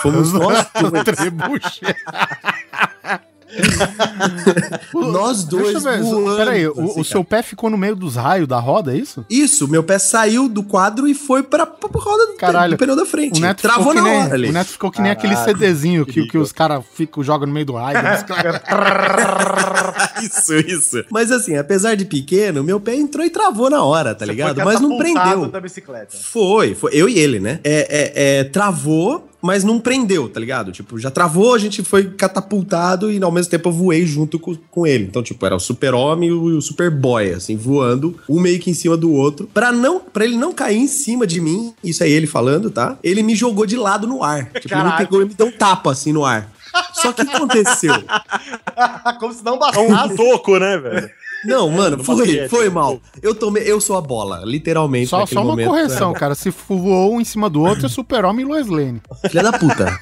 Fomos 0.00 0.32
nós. 0.34 0.66
Trebuchet. 1.04 1.96
Nós 4.94 5.44
dois 5.44 5.82
voando, 5.82 6.36
Peraí, 6.36 6.66
o, 6.66 6.72
assim, 6.72 7.00
o 7.00 7.04
seu 7.04 7.24
pé 7.24 7.42
ficou 7.42 7.70
no 7.70 7.76
meio 7.76 7.96
dos 7.96 8.16
raios 8.16 8.46
da 8.46 8.58
roda, 8.58 8.94
é 8.94 8.98
isso? 8.98 9.24
Isso, 9.28 9.68
meu 9.68 9.82
pé 9.82 9.98
saiu 9.98 10.48
do 10.48 10.62
quadro 10.62 11.08
e 11.08 11.14
foi 11.14 11.42
pra, 11.42 11.66
pra, 11.66 11.88
roda 11.94 12.26
do, 12.26 12.36
Caralho. 12.36 12.72
do 12.72 12.78
pneu 12.78 12.96
da 12.96 13.06
frente. 13.06 13.38
O 13.38 13.40
Neto 13.40 13.62
Travou 13.62 13.94
na 13.94 14.02
nem, 14.02 14.22
hora 14.22 14.34
ali. 14.34 14.48
O 14.48 14.52
Neto 14.52 14.68
ficou 14.68 14.90
que 14.90 15.00
nem 15.00 15.10
aquele 15.10 15.34
Caralho, 15.34 15.58
CDzinho 15.58 16.06
que, 16.06 16.26
que 16.26 16.38
os 16.38 16.52
caras 16.52 16.84
jogam 17.20 17.46
no 17.46 17.52
meio 17.52 17.66
do 17.66 17.74
raio. 17.74 17.98
isso, 20.22 20.54
isso. 20.54 21.04
Mas 21.10 21.30
assim, 21.30 21.56
apesar 21.56 21.94
de 21.94 22.04
pequeno, 22.04 22.62
meu 22.62 22.80
pé 22.80 22.94
entrou 22.94 23.24
e 23.24 23.30
travou 23.30 23.70
na 23.70 23.82
hora, 23.82 24.14
tá 24.14 24.24
Você 24.24 24.30
ligado? 24.30 24.64
Mas 24.64 24.80
não 24.80 24.96
prendeu. 24.96 25.48
da 25.48 25.60
bicicleta. 25.60 26.16
Foi, 26.16 26.74
foi. 26.74 26.90
Eu 26.94 27.08
e 27.08 27.18
ele, 27.18 27.40
né? 27.40 27.60
É, 27.64 27.86
é, 27.90 28.38
é, 28.40 28.44
travou, 28.44 29.28
mas 29.42 29.64
não 29.64 29.80
prendeu, 29.80 30.28
tá 30.28 30.38
ligado? 30.38 30.72
Tipo, 30.72 30.98
já 30.98 31.10
travou, 31.10 31.54
a 31.54 31.58
gente 31.58 31.82
foi 31.82 32.10
catapultado 32.10 33.10
e 33.10 33.22
ao 33.22 33.32
mesmo 33.32 33.50
tempo 33.50 33.68
eu 33.68 33.72
voei 33.72 34.04
junto 34.06 34.38
com, 34.38 34.54
com 34.70 34.86
ele. 34.86 35.04
Então, 35.04 35.22
tipo, 35.22 35.44
era 35.46 35.56
o 35.56 35.60
super-homem 35.60 36.28
e 36.28 36.32
o, 36.32 36.60
super-boy, 36.60 37.30
assim, 37.32 37.56
voando, 37.56 38.18
um 38.28 38.40
meio 38.40 38.58
que 38.60 38.70
em 38.70 38.74
cima 38.74 38.96
do 38.96 39.12
outro. 39.12 39.48
Pra, 39.52 39.72
não, 39.72 40.00
pra 40.00 40.24
ele 40.24 40.36
não 40.36 40.52
cair 40.52 40.78
em 40.78 40.86
cima 40.86 41.26
de 41.26 41.40
mim, 41.40 41.72
isso 41.82 42.02
é 42.04 42.08
ele 42.08 42.26
falando, 42.26 42.70
tá? 42.70 42.98
Ele 43.02 43.22
me 43.22 43.34
jogou 43.34 43.64
de 43.66 43.76
lado 43.76 44.06
no 44.06 44.22
ar. 44.22 44.44
Tipo, 44.46 44.74
ele 44.74 44.74
me 44.76 44.82
Caralho. 44.90 44.96
pegou 44.98 45.22
e 45.22 45.24
me 45.24 45.34
deu 45.34 45.46
um 45.46 45.52
tapa, 45.52 45.92
assim, 45.92 46.12
no 46.12 46.24
ar. 46.24 46.50
Só 46.94 47.12
que 47.12 47.22
o 47.22 47.26
que 47.26 47.34
aconteceu? 47.34 47.94
Como 49.18 49.32
se 49.32 49.44
não 49.44 49.54
É 49.54 49.56
um 49.78 49.88
bastasse. 49.88 50.16
toco, 50.16 50.58
né, 50.58 50.78
velho? 50.78 51.10
Não, 51.44 51.68
mano, 51.70 52.02
foi, 52.02 52.48
foi 52.48 52.68
mal. 52.68 53.00
Eu 53.22 53.34
tomei, 53.34 53.62
eu 53.64 53.80
sou 53.80 53.96
a 53.96 54.00
bola, 54.00 54.42
literalmente. 54.44 55.08
Só, 55.08 55.24
só 55.26 55.40
uma 55.40 55.52
momento. 55.52 55.68
correção, 55.68 56.12
cara. 56.12 56.34
Se 56.34 56.50
voou 56.68 57.14
um 57.14 57.20
em 57.20 57.24
cima 57.24 57.48
do 57.48 57.62
outro, 57.62 57.86
é 57.86 57.88
Super-Homem 57.90 58.44
e 58.44 58.48
Lois 58.48 58.66
Lane. 58.66 59.00
Filha 59.28 59.42
da 59.42 59.52
puta. 59.52 59.98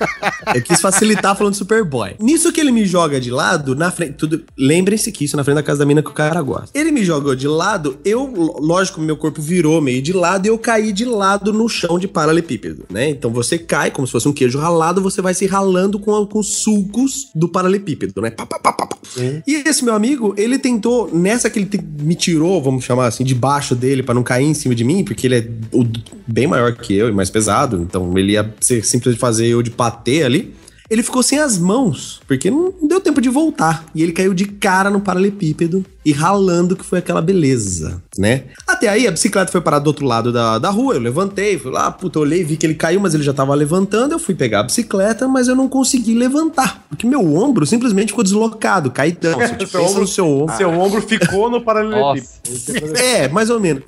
Eu 0.55 0.63
quis 0.63 0.81
facilitar 0.81 1.37
falando 1.37 1.53
de 1.53 1.59
Superboy. 1.59 2.15
Nisso 2.19 2.53
que 2.53 2.61
ele 2.61 2.73
me 2.73 2.87
joga 2.87 3.21
de 3.21 3.31
lado, 3.31 3.75
na 3.75 3.91
frente. 3.91 4.15
Tudo, 4.15 4.45
lembrem-se 4.57 5.11
que 5.13 5.25
isso 5.25 5.37
na 5.37 5.45
frente 5.45 5.57
da 5.57 5.63
casa 5.63 5.81
da 5.81 5.87
mina 5.87 6.03
que 6.03 6.11
o 6.11 6.15
cara 6.15 6.41
gosta. 6.43 6.79
Ele 6.79 6.91
me 6.91 7.05
jogou 7.05 7.35
de 7.35 7.47
lado, 7.47 7.99
eu, 8.05 8.27
lógico, 8.61 9.01
meu 9.01 9.17
corpo 9.17 9.41
virou 9.41 9.81
meio 9.81 10.03
de 10.03 10.13
lado 10.13 10.47
e 10.47 10.49
eu 10.49 10.59
caí 10.59 10.93
de 10.93 11.05
lado 11.05 11.53
no 11.53 11.69
chão 11.69 11.99
de 11.99 12.09
paralelepípedo, 12.09 12.85
né? 12.91 13.09
Então 13.11 13.31
você 13.31 13.59
cai 13.59 13.91
como 13.91 14.07
se 14.07 14.13
fosse 14.13 14.29
um 14.29 14.33
queijo 14.33 14.59
ralado, 14.59 15.01
você 15.01 15.21
vai 15.21 15.35
se 15.35 15.47
ralando 15.47 15.99
com, 15.99 16.27
com 16.27 16.39
os 16.39 16.59
sulcos 16.59 17.29
do 17.35 17.49
paralelepípedo, 17.49 18.21
né? 18.21 18.31
Pá, 18.31 18.47
pá, 18.47 18.59
pá, 18.59 18.73
pá, 18.73 18.87
pá. 18.87 18.99
E 19.47 19.63
esse 19.67 19.85
meu 19.85 19.95
amigo, 19.95 20.35
ele 20.37 20.59
tentou, 20.59 21.11
nessa 21.29 21.49
que 21.51 21.59
ele 21.59 21.67
te- 21.67 21.81
me 22.03 22.15
tirou, 22.15 22.63
vamos 22.63 22.85
chamar 22.85 23.07
assim, 23.07 23.25
debaixo 23.25 23.75
dele 23.75 24.03
pra 24.03 24.15
não 24.15 24.23
cair 24.23 24.45
em 24.47 24.55
cima 24.55 24.75
de 24.75 24.85
mim, 24.85 25.05
porque 25.05 25.27
ele 25.27 25.37
é 25.37 25.47
o- 25.73 25.87
bem 26.27 26.47
maior 26.47 26.73
que 26.75 26.95
eu 26.95 27.09
e 27.09 27.13
mais 27.13 27.31
pesado, 27.31 27.81
então 27.89 28.17
ele 28.19 28.33
ia 28.33 28.55
ser 28.61 28.85
simples 28.85 29.15
de 29.15 29.21
fazer 29.21 29.47
eu 29.47 29.63
de 29.63 29.71
patê 29.71 30.23
ali. 30.23 30.53
Ele 30.91 31.03
ficou 31.03 31.23
sem 31.23 31.39
as 31.39 31.59
mãos, 31.59 32.21
porque 32.27 32.51
não 32.51 32.73
deu 32.83 32.99
tempo 33.01 33.21
de 33.21 33.29
voltar. 33.29 33.85
E 33.95 34.03
ele 34.03 34.13
caiu 34.13 34.33
de 34.33 34.47
cara 34.47 34.89
no 34.89 35.01
paralelepípedo 35.01 35.85
e 36.03 36.13
ralando, 36.13 36.75
que 36.75 36.85
foi 36.85 36.99
aquela 37.01 37.21
beleza, 37.21 38.03
né? 38.17 38.45
Até 38.67 38.89
aí 38.89 39.07
a 39.07 39.11
bicicleta 39.11 39.53
foi 39.53 39.61
parar 39.61 39.81
do 39.81 39.89
outro 39.89 40.07
lado 40.07 40.33
da, 40.33 40.59
da 40.59 40.71
rua. 40.71 40.95
Eu 40.95 41.01
levantei, 41.01 41.59
fui 41.59 41.71
lá, 41.71 41.91
puta, 41.91 42.19
olhei, 42.19 42.43
vi 42.43 42.57
que 42.57 42.65
ele 42.65 42.75
caiu, 42.75 43.01
mas 43.01 43.13
ele 43.13 43.23
já 43.23 43.35
tava 43.35 43.55
levantando. 43.55 44.13
Eu 44.13 44.19
fui 44.19 44.35
pegar 44.35 44.61
a 44.61 44.63
bicicleta, 44.63 45.29
mas 45.29 45.47
eu 45.47 45.55
não 45.55 45.69
consegui 45.69 46.15
levantar. 46.15 46.87
Porque 46.89 47.07
meu 47.07 47.21
ombro 47.37 47.67
simplesmente 47.67 48.09
ficou 48.09 48.25
deslocado, 48.25 48.91
caidão. 48.91 49.39
Você 49.39 49.67
Seu 49.67 49.81
pensa 49.81 49.81
ombro- 49.91 50.01
no 50.01 50.07
seu 50.07 50.27
ombro. 50.27 50.57
Seu 50.57 50.71
ombro 50.71 51.03
ficou 51.03 51.51
no 51.51 51.61
paralelepípedo. 51.63 52.97
É, 52.97 53.29
mais 53.29 53.51
ou 53.51 53.61
menos. 53.61 53.83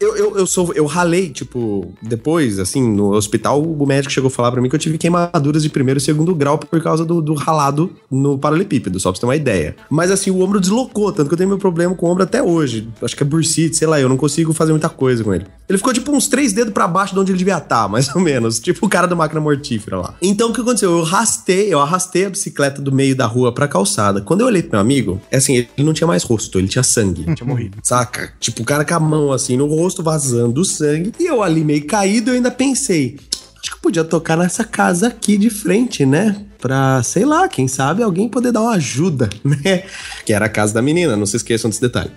Eu, 0.00 0.16
eu, 0.16 0.38
eu 0.38 0.46
sou, 0.46 0.72
eu 0.72 0.86
ralei, 0.86 1.28
tipo, 1.28 1.92
depois, 2.00 2.58
assim, 2.58 2.82
no 2.82 3.12
hospital, 3.12 3.62
o 3.62 3.86
médico 3.86 4.10
chegou 4.10 4.28
a 4.28 4.30
falar 4.30 4.50
pra 4.50 4.62
mim 4.62 4.68
que 4.70 4.74
eu 4.74 4.80
tive 4.80 4.96
queimaduras 4.96 5.62
de 5.62 5.68
primeiro 5.68 5.98
e 5.98 6.00
segundo 6.00 6.34
grau 6.34 6.56
por 6.56 6.82
causa 6.82 7.04
do, 7.04 7.20
do 7.20 7.34
ralado 7.34 7.90
no 8.10 8.38
paralelepípedo, 8.38 8.98
só 8.98 9.10
pra 9.10 9.16
você 9.16 9.20
ter 9.20 9.26
uma 9.26 9.36
ideia. 9.36 9.76
Mas 9.90 10.10
assim, 10.10 10.30
o 10.30 10.40
ombro 10.40 10.58
deslocou, 10.58 11.12
tanto 11.12 11.28
que 11.28 11.34
eu 11.34 11.36
tenho 11.36 11.50
meu 11.50 11.58
problema 11.58 11.94
com 11.94 12.06
o 12.06 12.10
ombro 12.10 12.22
até 12.24 12.42
hoje. 12.42 12.88
Acho 13.02 13.14
que 13.14 13.22
é 13.22 13.26
bursite, 13.26 13.76
sei 13.76 13.86
lá, 13.86 14.00
eu 14.00 14.08
não 14.08 14.16
consigo 14.16 14.54
fazer 14.54 14.72
muita 14.72 14.88
coisa 14.88 15.22
com 15.22 15.34
ele. 15.34 15.44
Ele 15.70 15.78
ficou 15.78 15.92
tipo 15.92 16.10
uns 16.10 16.26
três 16.26 16.52
dedos 16.52 16.74
pra 16.74 16.88
baixo 16.88 17.14
de 17.14 17.20
onde 17.20 17.30
ele 17.30 17.38
devia 17.38 17.58
estar, 17.58 17.86
mais 17.88 18.12
ou 18.12 18.20
menos. 18.20 18.58
Tipo 18.58 18.86
o 18.86 18.88
cara 18.88 19.06
da 19.06 19.14
máquina 19.14 19.40
mortífera 19.40 19.98
lá. 19.98 20.14
Então 20.20 20.50
o 20.50 20.52
que 20.52 20.60
aconteceu? 20.60 20.90
Eu 20.98 21.04
arrastei, 21.04 21.72
eu 21.72 21.80
arrastei 21.80 22.26
a 22.26 22.30
bicicleta 22.30 22.82
do 22.82 22.90
meio 22.90 23.14
da 23.14 23.24
rua 23.24 23.54
pra 23.54 23.68
calçada. 23.68 24.20
Quando 24.20 24.40
eu 24.40 24.48
olhei 24.48 24.62
pro 24.62 24.72
meu 24.72 24.80
amigo, 24.80 25.20
é 25.30 25.36
assim, 25.36 25.54
ele 25.54 25.68
não 25.78 25.92
tinha 25.92 26.08
mais 26.08 26.24
rosto, 26.24 26.58
ele 26.58 26.66
tinha 26.66 26.82
sangue. 26.82 27.24
tinha 27.36 27.46
morrido. 27.46 27.78
Saca? 27.84 28.32
Tipo, 28.40 28.62
o 28.62 28.64
cara 28.64 28.84
com 28.84 28.94
a 28.94 29.00
mão 29.00 29.32
assim 29.32 29.56
no 29.56 29.66
rosto, 29.66 30.02
vazando 30.02 30.60
o 30.60 30.64
sangue. 30.64 31.12
E 31.20 31.26
eu 31.26 31.40
ali 31.40 31.62
meio 31.62 31.86
caído, 31.86 32.30
eu 32.30 32.34
ainda 32.34 32.50
pensei. 32.50 33.16
Acho 33.60 33.70
que 33.70 33.76
eu 33.76 33.80
podia 33.80 34.02
tocar 34.02 34.36
nessa 34.36 34.64
casa 34.64 35.06
aqui 35.06 35.38
de 35.38 35.50
frente, 35.50 36.04
né? 36.04 36.46
Pra, 36.60 37.02
sei 37.02 37.24
lá, 37.24 37.48
quem 37.48 37.66
sabe 37.66 38.02
alguém 38.02 38.28
poder 38.28 38.52
dar 38.52 38.60
uma 38.60 38.72
ajuda, 38.74 39.28
né? 39.44 39.82
Que 40.24 40.32
era 40.32 40.46
a 40.46 40.48
casa 40.48 40.74
da 40.74 40.82
menina, 40.82 41.16
não 41.16 41.24
se 41.26 41.36
esqueçam 41.36 41.70
desse 41.70 41.80
detalhe. 41.80 42.10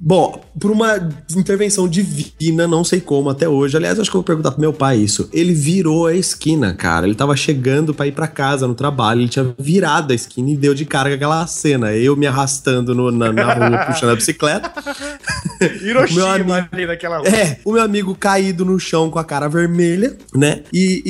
Bom, 0.00 0.42
por 0.58 0.70
uma 0.70 1.08
intervenção 1.36 1.86
divina, 1.88 2.66
não 2.66 2.82
sei 2.82 3.00
como 3.00 3.28
até 3.30 3.48
hoje. 3.48 3.76
Aliás, 3.76 3.98
acho 4.00 4.10
que 4.10 4.16
eu 4.16 4.20
vou 4.20 4.24
perguntar 4.26 4.52
pro 4.52 4.60
meu 4.60 4.72
pai 4.72 4.96
isso. 4.98 5.28
Ele 5.32 5.52
virou 5.52 6.06
a 6.06 6.14
esquina, 6.14 6.72
cara. 6.74 7.06
Ele 7.06 7.14
tava 7.14 7.36
chegando 7.36 7.92
pra 7.94 8.06
ir 8.06 8.12
pra 8.12 8.26
casa 8.26 8.66
no 8.66 8.74
trabalho. 8.74 9.20
Ele 9.20 9.28
tinha 9.28 9.54
virado 9.58 10.12
a 10.12 10.14
esquina 10.14 10.50
e 10.50 10.56
deu 10.56 10.74
de 10.74 10.84
cara 10.84 11.10
com 11.10 11.16
aquela 11.16 11.46
cena. 11.46 11.92
Eu 11.92 12.16
me 12.16 12.26
arrastando 12.26 12.94
no- 12.94 13.10
na, 13.10 13.32
na 13.32 13.52
rua, 13.54 13.78
puxando 13.86 14.10
a 14.10 14.16
bicicleta. 14.16 14.72
Hiroshima 15.82 16.16
Meu 16.20 16.54
amigo- 16.54 16.68
ali 16.72 16.86
naquela 16.86 17.18
rua. 17.18 17.28
É, 17.28 17.58
o 17.64 17.72
meu 17.72 17.82
amigo 17.82 18.14
caído 18.14 18.64
no 18.64 18.78
chão 18.78 19.10
com 19.10 19.18
a 19.18 19.24
cara 19.24 19.48
vermelha, 19.48 20.16
né? 20.34 20.62
E, 20.72 21.02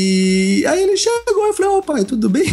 e 0.62 0.66
aí 0.66 0.82
ele 0.82 0.96
chegou 0.96 1.48
e 1.48 1.52
falei, 1.52 1.70
ô 1.70 1.82
pai, 1.82 2.04
tudo 2.04 2.28
bem? 2.28 2.44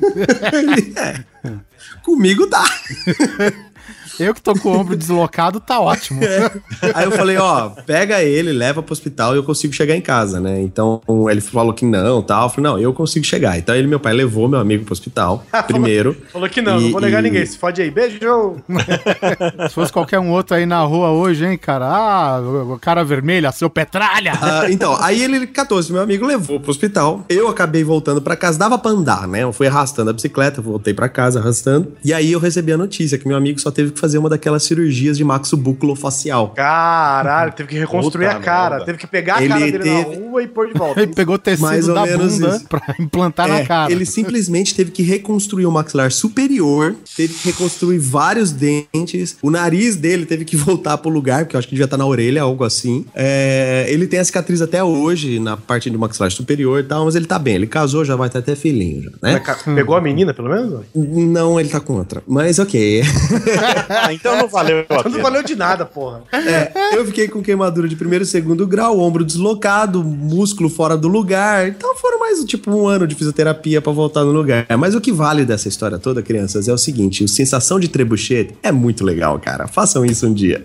É, 1.44 1.58
comigo 2.02 2.46
tá. 2.48 2.64
Eu 4.18 4.34
que 4.34 4.40
tô 4.42 4.54
com 4.54 4.70
o 4.70 4.78
ombro 4.78 4.96
deslocado, 4.96 5.60
tá 5.60 5.80
ótimo. 5.80 6.20
Aí 6.94 7.04
eu 7.04 7.12
falei, 7.12 7.36
ó, 7.36 7.70
pega 7.86 8.22
ele, 8.22 8.52
leva 8.52 8.82
pro 8.82 8.92
hospital 8.92 9.34
e 9.34 9.38
eu 9.38 9.42
consigo 9.42 9.72
chegar 9.72 9.96
em 9.96 10.00
casa, 10.00 10.40
né? 10.40 10.60
Então 10.60 11.00
ele 11.30 11.40
falou 11.40 11.72
que 11.72 11.84
não, 11.84 12.22
tal. 12.22 12.44
Eu 12.44 12.48
falei, 12.50 12.70
não, 12.70 12.78
eu 12.78 12.92
consigo 12.92 13.24
chegar. 13.24 13.58
Então 13.58 13.74
ele, 13.74 13.86
meu 13.88 13.98
pai, 14.00 14.12
levou 14.12 14.48
meu 14.48 14.58
amigo 14.60 14.84
pro 14.84 14.92
hospital 14.92 15.44
primeiro. 15.66 16.16
Falou 16.32 16.48
que 16.48 16.60
não, 16.62 16.78
E- 16.80 16.84
não 16.84 16.90
vou 16.92 17.00
negar 17.00 17.20
e- 17.20 17.22
ninguém. 17.28 17.44
Se 17.46 17.58
fode 17.58 17.80
aí. 17.82 17.90
Beijo! 17.90 18.56
Se 19.68 19.74
fosse 19.74 19.92
qualquer 19.92 20.18
um 20.18 20.30
outro 20.30 20.56
aí 20.56 20.66
na 20.66 20.80
rua 20.80 21.10
hoje, 21.10 21.44
hein, 21.46 21.56
cara? 21.58 21.86
Ah, 21.86 22.40
o 22.40 22.78
cara 22.80 23.04
vermelha, 23.04 23.50
seu 23.52 23.68
petralha! 23.70 24.32
Ah, 24.40 24.70
então, 24.70 24.96
aí 25.02 25.22
ele 25.22 25.46
catou 25.46 25.78
esse 25.80 25.92
meu 25.92 26.02
amigo, 26.02 26.26
levou 26.26 26.60
pro 26.60 26.70
hospital. 26.70 27.24
Eu 27.28 27.48
acabei 27.48 27.82
voltando 27.84 28.20
pra 28.20 28.36
casa, 28.36 28.58
dava 28.58 28.78
pra 28.78 28.90
andar, 28.90 29.26
né? 29.28 29.42
Eu 29.42 29.52
fui 29.52 29.66
arrastando 29.66 30.10
a 30.10 30.12
bicicleta, 30.12 30.60
voltei 30.60 30.92
pra 30.94 31.08
casa 31.08 31.40
arrastando. 31.40 31.92
E 32.04 32.12
aí 32.12 32.32
eu 32.32 32.38
recebi 32.40 32.72
a 32.72 32.76
notícia 32.76 33.18
que 33.18 33.26
meu 33.26 33.36
amigo 33.36 33.60
só 33.60 33.70
teve 33.70 33.92
que 33.94 34.00
fazer 34.00 34.18
uma 34.18 34.28
daquelas 34.28 34.62
cirurgias 34.64 35.16
de 35.16 35.24
maxobuculofacial. 35.24 36.50
Caralho, 36.50 37.52
teve 37.52 37.68
que 37.70 37.78
reconstruir 37.78 38.26
Puta 38.26 38.36
a 38.38 38.40
cara. 38.40 38.70
merda. 38.70 38.84
Teve 38.86 38.98
que 38.98 39.06
pegar 39.06 39.36
a 39.36 39.40
Ele 39.40 39.48
cara 39.48 39.60
dele 39.64 39.78
teve- 39.78 39.90
na 39.90 40.02
rua 40.02 40.42
e 40.42 40.46
pôr 40.48 40.66
de 40.68 40.74
volta. 40.78 41.00
Ele 41.02 41.14
pegou 41.14 41.38
tecido 41.38 41.62
Mais 41.66 41.88
ou 41.88 41.94
da 41.94 42.02
menos 42.04 42.34
bunda 42.38 42.56
isso. 42.56 42.66
pra 42.68 42.94
implantar 42.98 43.48
É, 43.48 43.60
na 43.60 43.66
cara. 43.66 43.92
Ele 43.92 44.04
simplesmente 44.04 44.74
teve 44.74 44.90
que 44.90 45.02
reconstruir 45.02 45.66
o 45.66 45.70
maxilar 45.72 46.10
superior, 46.12 46.94
teve 47.16 47.34
que 47.34 47.48
reconstruir 47.48 47.98
vários 47.98 48.50
dentes, 48.52 49.36
o 49.42 49.50
nariz 49.50 49.96
dele 49.96 50.26
teve 50.26 50.44
que 50.44 50.56
voltar 50.56 50.98
pro 50.98 51.10
lugar, 51.10 51.44
porque 51.44 51.56
eu 51.56 51.58
acho 51.58 51.68
que 51.68 51.74
devia 51.74 51.84
estar 51.86 51.96
na 51.96 52.06
orelha, 52.06 52.42
algo 52.42 52.64
assim. 52.64 53.04
É, 53.14 53.86
ele 53.88 54.06
tem 54.06 54.18
a 54.20 54.24
cicatriz 54.24 54.60
até 54.60 54.82
hoje 54.82 55.38
na 55.38 55.56
parte 55.56 55.88
do 55.90 55.98
maxilar 55.98 56.30
superior 56.30 56.80
e 56.80 56.84
tal, 56.84 57.04
mas 57.04 57.14
ele 57.14 57.26
tá 57.26 57.38
bem. 57.38 57.54
Ele 57.54 57.66
casou, 57.66 58.04
já 58.04 58.16
vai 58.16 58.28
ter 58.28 58.38
até 58.38 58.54
filhinho, 58.56 59.02
já, 59.04 59.10
né? 59.22 59.40
Pegou 59.74 59.94
a 59.96 60.00
menina, 60.00 60.32
pelo 60.34 60.48
menos? 60.48 60.80
Não, 60.94 61.58
ele 61.60 61.68
tá 61.68 61.80
com 61.80 61.94
outra. 61.94 62.22
Mas 62.26 62.58
ok. 62.58 63.02
Ah, 63.88 64.12
então 64.12 64.36
não 64.36 64.48
valeu 64.48 64.84
a 64.88 65.08
Não 65.08 65.22
valeu 65.22 65.42
de 65.42 65.54
nada, 65.54 65.84
porra. 65.84 66.22
É, 66.32 66.96
eu 66.96 67.04
fiquei 67.06 67.28
com 67.28 67.42
queimadura 67.42 67.88
de 67.88 67.96
primeiro 67.96 68.24
e 68.24 68.26
segundo 68.26 68.66
grau, 68.66 68.98
ombro 68.98 69.24
deslocado, 69.24 70.02
músculo 70.02 70.68
fora 70.68 70.96
do 70.96 71.08
lugar. 71.08 71.68
Então 71.68 71.94
foram 71.96 72.20
mais 72.20 72.44
tipo 72.44 72.70
um 72.70 72.86
ano 72.86 73.06
de 73.06 73.14
fisioterapia 73.14 73.80
pra 73.80 73.92
voltar 73.92 74.24
no 74.24 74.32
lugar. 74.32 74.66
Mas 74.78 74.94
o 74.94 75.00
que 75.00 75.12
vale 75.12 75.44
dessa 75.44 75.68
história 75.68 75.98
toda, 75.98 76.22
crianças, 76.22 76.68
é 76.68 76.72
o 76.72 76.78
seguinte: 76.78 77.24
o 77.24 77.28
sensação 77.28 77.78
de 77.78 77.88
trebuchet 77.88 78.54
é 78.62 78.72
muito 78.72 79.04
legal, 79.04 79.38
cara. 79.38 79.66
Façam 79.66 80.04
isso 80.04 80.26
um 80.26 80.32
dia. 80.32 80.62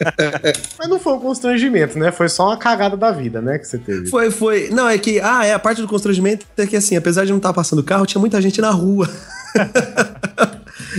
Mas 0.78 0.88
não 0.88 0.98
foi 0.98 1.14
um 1.14 1.20
constrangimento, 1.20 1.98
né? 1.98 2.12
Foi 2.12 2.28
só 2.28 2.46
uma 2.48 2.56
cagada 2.56 2.96
da 2.96 3.10
vida, 3.10 3.40
né? 3.40 3.58
Que 3.58 3.66
você 3.66 3.78
teve. 3.78 4.06
Foi, 4.08 4.30
foi. 4.30 4.68
Não, 4.70 4.88
é 4.88 4.98
que. 4.98 5.20
Ah, 5.20 5.44
é. 5.44 5.54
A 5.54 5.58
parte 5.58 5.80
do 5.80 5.88
constrangimento 5.88 6.46
é 6.56 6.66
que, 6.66 6.76
assim, 6.76 6.96
apesar 6.96 7.24
de 7.24 7.30
não 7.30 7.38
estar 7.38 7.52
passando 7.52 7.82
carro, 7.82 8.06
tinha 8.06 8.20
muita 8.20 8.40
gente 8.40 8.60
na 8.60 8.70
rua. 8.70 9.08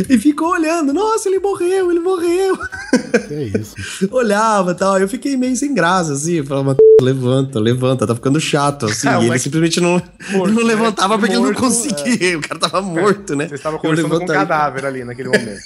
e 0.09 0.17
ficou 0.17 0.49
olhando. 0.51 0.93
Nossa, 0.93 1.29
ele 1.29 1.39
morreu, 1.39 1.91
ele 1.91 1.99
morreu. 1.99 2.57
Que 3.27 3.57
isso. 3.59 3.75
Olhava 4.11 4.71
e 4.71 4.75
tal. 4.75 4.99
Eu 4.99 5.07
fiquei 5.07 5.35
meio 5.37 5.55
sem 5.55 5.73
graça, 5.73 6.13
assim. 6.13 6.43
Falava, 6.43 6.75
levanta, 7.01 7.59
levanta, 7.59 8.07
tá 8.07 8.15
ficando 8.15 8.39
chato, 8.39 8.85
assim. 8.87 9.07
Ah, 9.07 9.13
e 9.19 9.23
ele 9.23 9.29
mas- 9.29 9.41
simplesmente 9.41 9.79
não, 9.79 10.01
Morto, 10.31 10.53
não 10.53 10.61
né? 10.61 10.63
levantava 10.63 11.17
porque 11.17 11.33
ele 11.33 11.39
não 11.41 11.45
Morto, 11.47 11.59
conseguia. 11.61 12.37
O 12.37 12.41
cara 12.41 12.59
tava 12.59 12.81
morto, 12.81 13.35
né? 13.35 13.47
Você 13.47 13.55
estava 13.55 13.77
conversando 13.77 14.09
com 14.17 14.23
um 14.23 14.27
cadáver 14.27 14.85
ali 14.85 15.03
naquele 15.03 15.29
momento. 15.29 15.59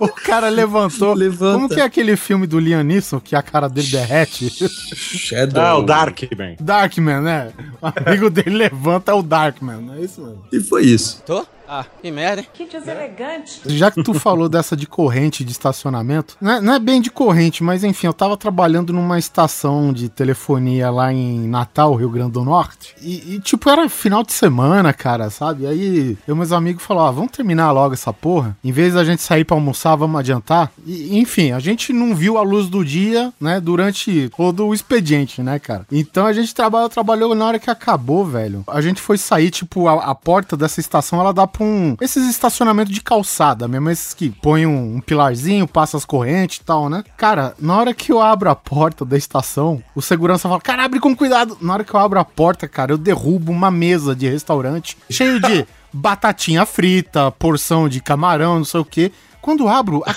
O, 0.00 0.04
o 0.04 0.08
cara 0.08 0.48
levantou. 0.48 1.14
Levanta. 1.14 1.54
Como 1.54 1.68
que 1.68 1.80
é 1.80 1.84
aquele 1.84 2.16
filme 2.16 2.46
do 2.46 2.58
Liam 2.58 2.82
Neeson 2.82 3.20
que 3.20 3.34
a 3.36 3.42
cara 3.42 3.68
dele 3.68 3.88
derrete? 3.88 4.50
Shadow. 4.50 5.62
Ah, 5.62 5.76
o 5.78 5.82
Darkman. 5.82 6.56
Darkman, 6.60 7.20
né? 7.20 7.52
O 7.80 7.86
amigo 8.08 8.30
dele 8.30 8.56
levanta 8.56 9.12
é 9.12 9.14
o 9.14 9.22
Darkman, 9.22 9.90
é 9.98 10.04
isso 10.04 10.20
mesmo. 10.20 10.44
E 10.52 10.60
foi 10.60 10.84
isso. 10.84 11.22
Tô? 11.26 11.44
Ah, 11.72 11.86
que 12.02 12.10
merda, 12.10 12.40
hein? 12.40 12.48
Que 12.52 12.66
deselegante. 12.66 13.60
Já 13.66 13.92
que 13.92 14.02
tu 14.02 14.12
falou 14.12 14.48
dessa 14.48 14.76
de 14.76 14.88
corrente 14.88 15.44
de 15.44 15.52
estacionamento, 15.52 16.36
não 16.40 16.50
é, 16.50 16.60
não 16.60 16.74
é 16.74 16.80
bem 16.80 17.00
de 17.00 17.12
corrente, 17.12 17.62
mas 17.62 17.84
enfim, 17.84 18.08
eu 18.08 18.12
tava 18.12 18.36
trabalhando 18.36 18.92
numa 18.92 19.20
estação 19.20 19.92
de 19.92 20.08
telefonia 20.08 20.90
lá 20.90 21.12
em 21.12 21.46
Natal, 21.46 21.94
Rio 21.94 22.10
Grande 22.10 22.32
do 22.32 22.44
Norte, 22.44 22.96
e, 23.00 23.36
e, 23.36 23.40
tipo, 23.40 23.70
era 23.70 23.88
final 23.88 24.24
de 24.24 24.32
semana, 24.32 24.92
cara, 24.92 25.30
sabe? 25.30 25.64
Aí 25.64 26.18
eu 26.26 26.34
e 26.34 26.36
meus 26.36 26.50
amigos 26.50 26.82
falaram, 26.82 27.06
ah, 27.06 27.12
vamos 27.12 27.30
terminar 27.30 27.70
logo 27.70 27.94
essa 27.94 28.12
porra, 28.12 28.56
em 28.64 28.72
vez 28.72 28.94
da 28.94 29.04
gente 29.04 29.22
sair 29.22 29.44
pra 29.44 29.56
almoçar, 29.56 29.94
vamos 29.94 30.18
adiantar. 30.18 30.72
E, 30.84 31.20
enfim, 31.20 31.52
a 31.52 31.60
gente 31.60 31.92
não 31.92 32.16
viu 32.16 32.36
a 32.36 32.42
luz 32.42 32.68
do 32.68 32.84
dia, 32.84 33.32
né, 33.40 33.60
durante 33.60 34.28
todo 34.36 34.66
o 34.66 34.74
expediente, 34.74 35.40
né, 35.40 35.60
cara? 35.60 35.86
Então 35.92 36.26
a 36.26 36.32
gente 36.32 36.52
trabalhou, 36.52 36.88
trabalhou 36.88 37.32
na 37.32 37.46
hora 37.46 37.58
que 37.60 37.70
acabou, 37.70 38.24
velho. 38.24 38.64
A 38.66 38.80
gente 38.80 39.00
foi 39.00 39.16
sair, 39.16 39.50
tipo, 39.50 39.86
a, 39.86 40.10
a 40.10 40.14
porta 40.16 40.56
dessa 40.56 40.80
estação, 40.80 41.20
ela 41.20 41.32
dá 41.32 41.46
pra 41.46 41.59
um... 41.64 41.96
Esses 42.00 42.28
estacionamentos 42.28 42.92
de 42.94 43.00
calçada 43.00 43.66
mesmo, 43.68 43.90
esses 43.90 44.14
que 44.14 44.30
põem 44.30 44.66
um, 44.66 44.96
um 44.96 45.00
pilarzinho, 45.00 45.66
passa 45.66 45.96
as 45.96 46.04
correntes 46.04 46.58
e 46.58 46.64
tal, 46.64 46.88
né? 46.88 47.02
Cara, 47.16 47.54
na 47.58 47.76
hora 47.76 47.94
que 47.94 48.10
eu 48.12 48.20
abro 48.20 48.48
a 48.50 48.54
porta 48.56 49.04
da 49.04 49.16
estação, 49.16 49.82
o 49.94 50.00
segurança 50.02 50.48
fala, 50.48 50.60
cara, 50.60 50.84
abre 50.84 51.00
com 51.00 51.14
cuidado. 51.16 51.56
Na 51.60 51.74
hora 51.74 51.84
que 51.84 51.94
eu 51.94 52.00
abro 52.00 52.18
a 52.18 52.24
porta, 52.24 52.66
cara, 52.68 52.92
eu 52.92 52.98
derrubo 52.98 53.50
uma 53.52 53.70
mesa 53.70 54.14
de 54.14 54.28
restaurante 54.28 54.96
cheio 55.10 55.40
de 55.40 55.66
batatinha 55.92 56.64
frita, 56.66 57.30
porção 57.32 57.88
de 57.88 58.00
camarão, 58.00 58.58
não 58.58 58.64
sei 58.64 58.80
o 58.80 58.84
quê. 58.84 59.12
Quando 59.40 59.66
abro, 59.68 60.02
a- 60.06 60.14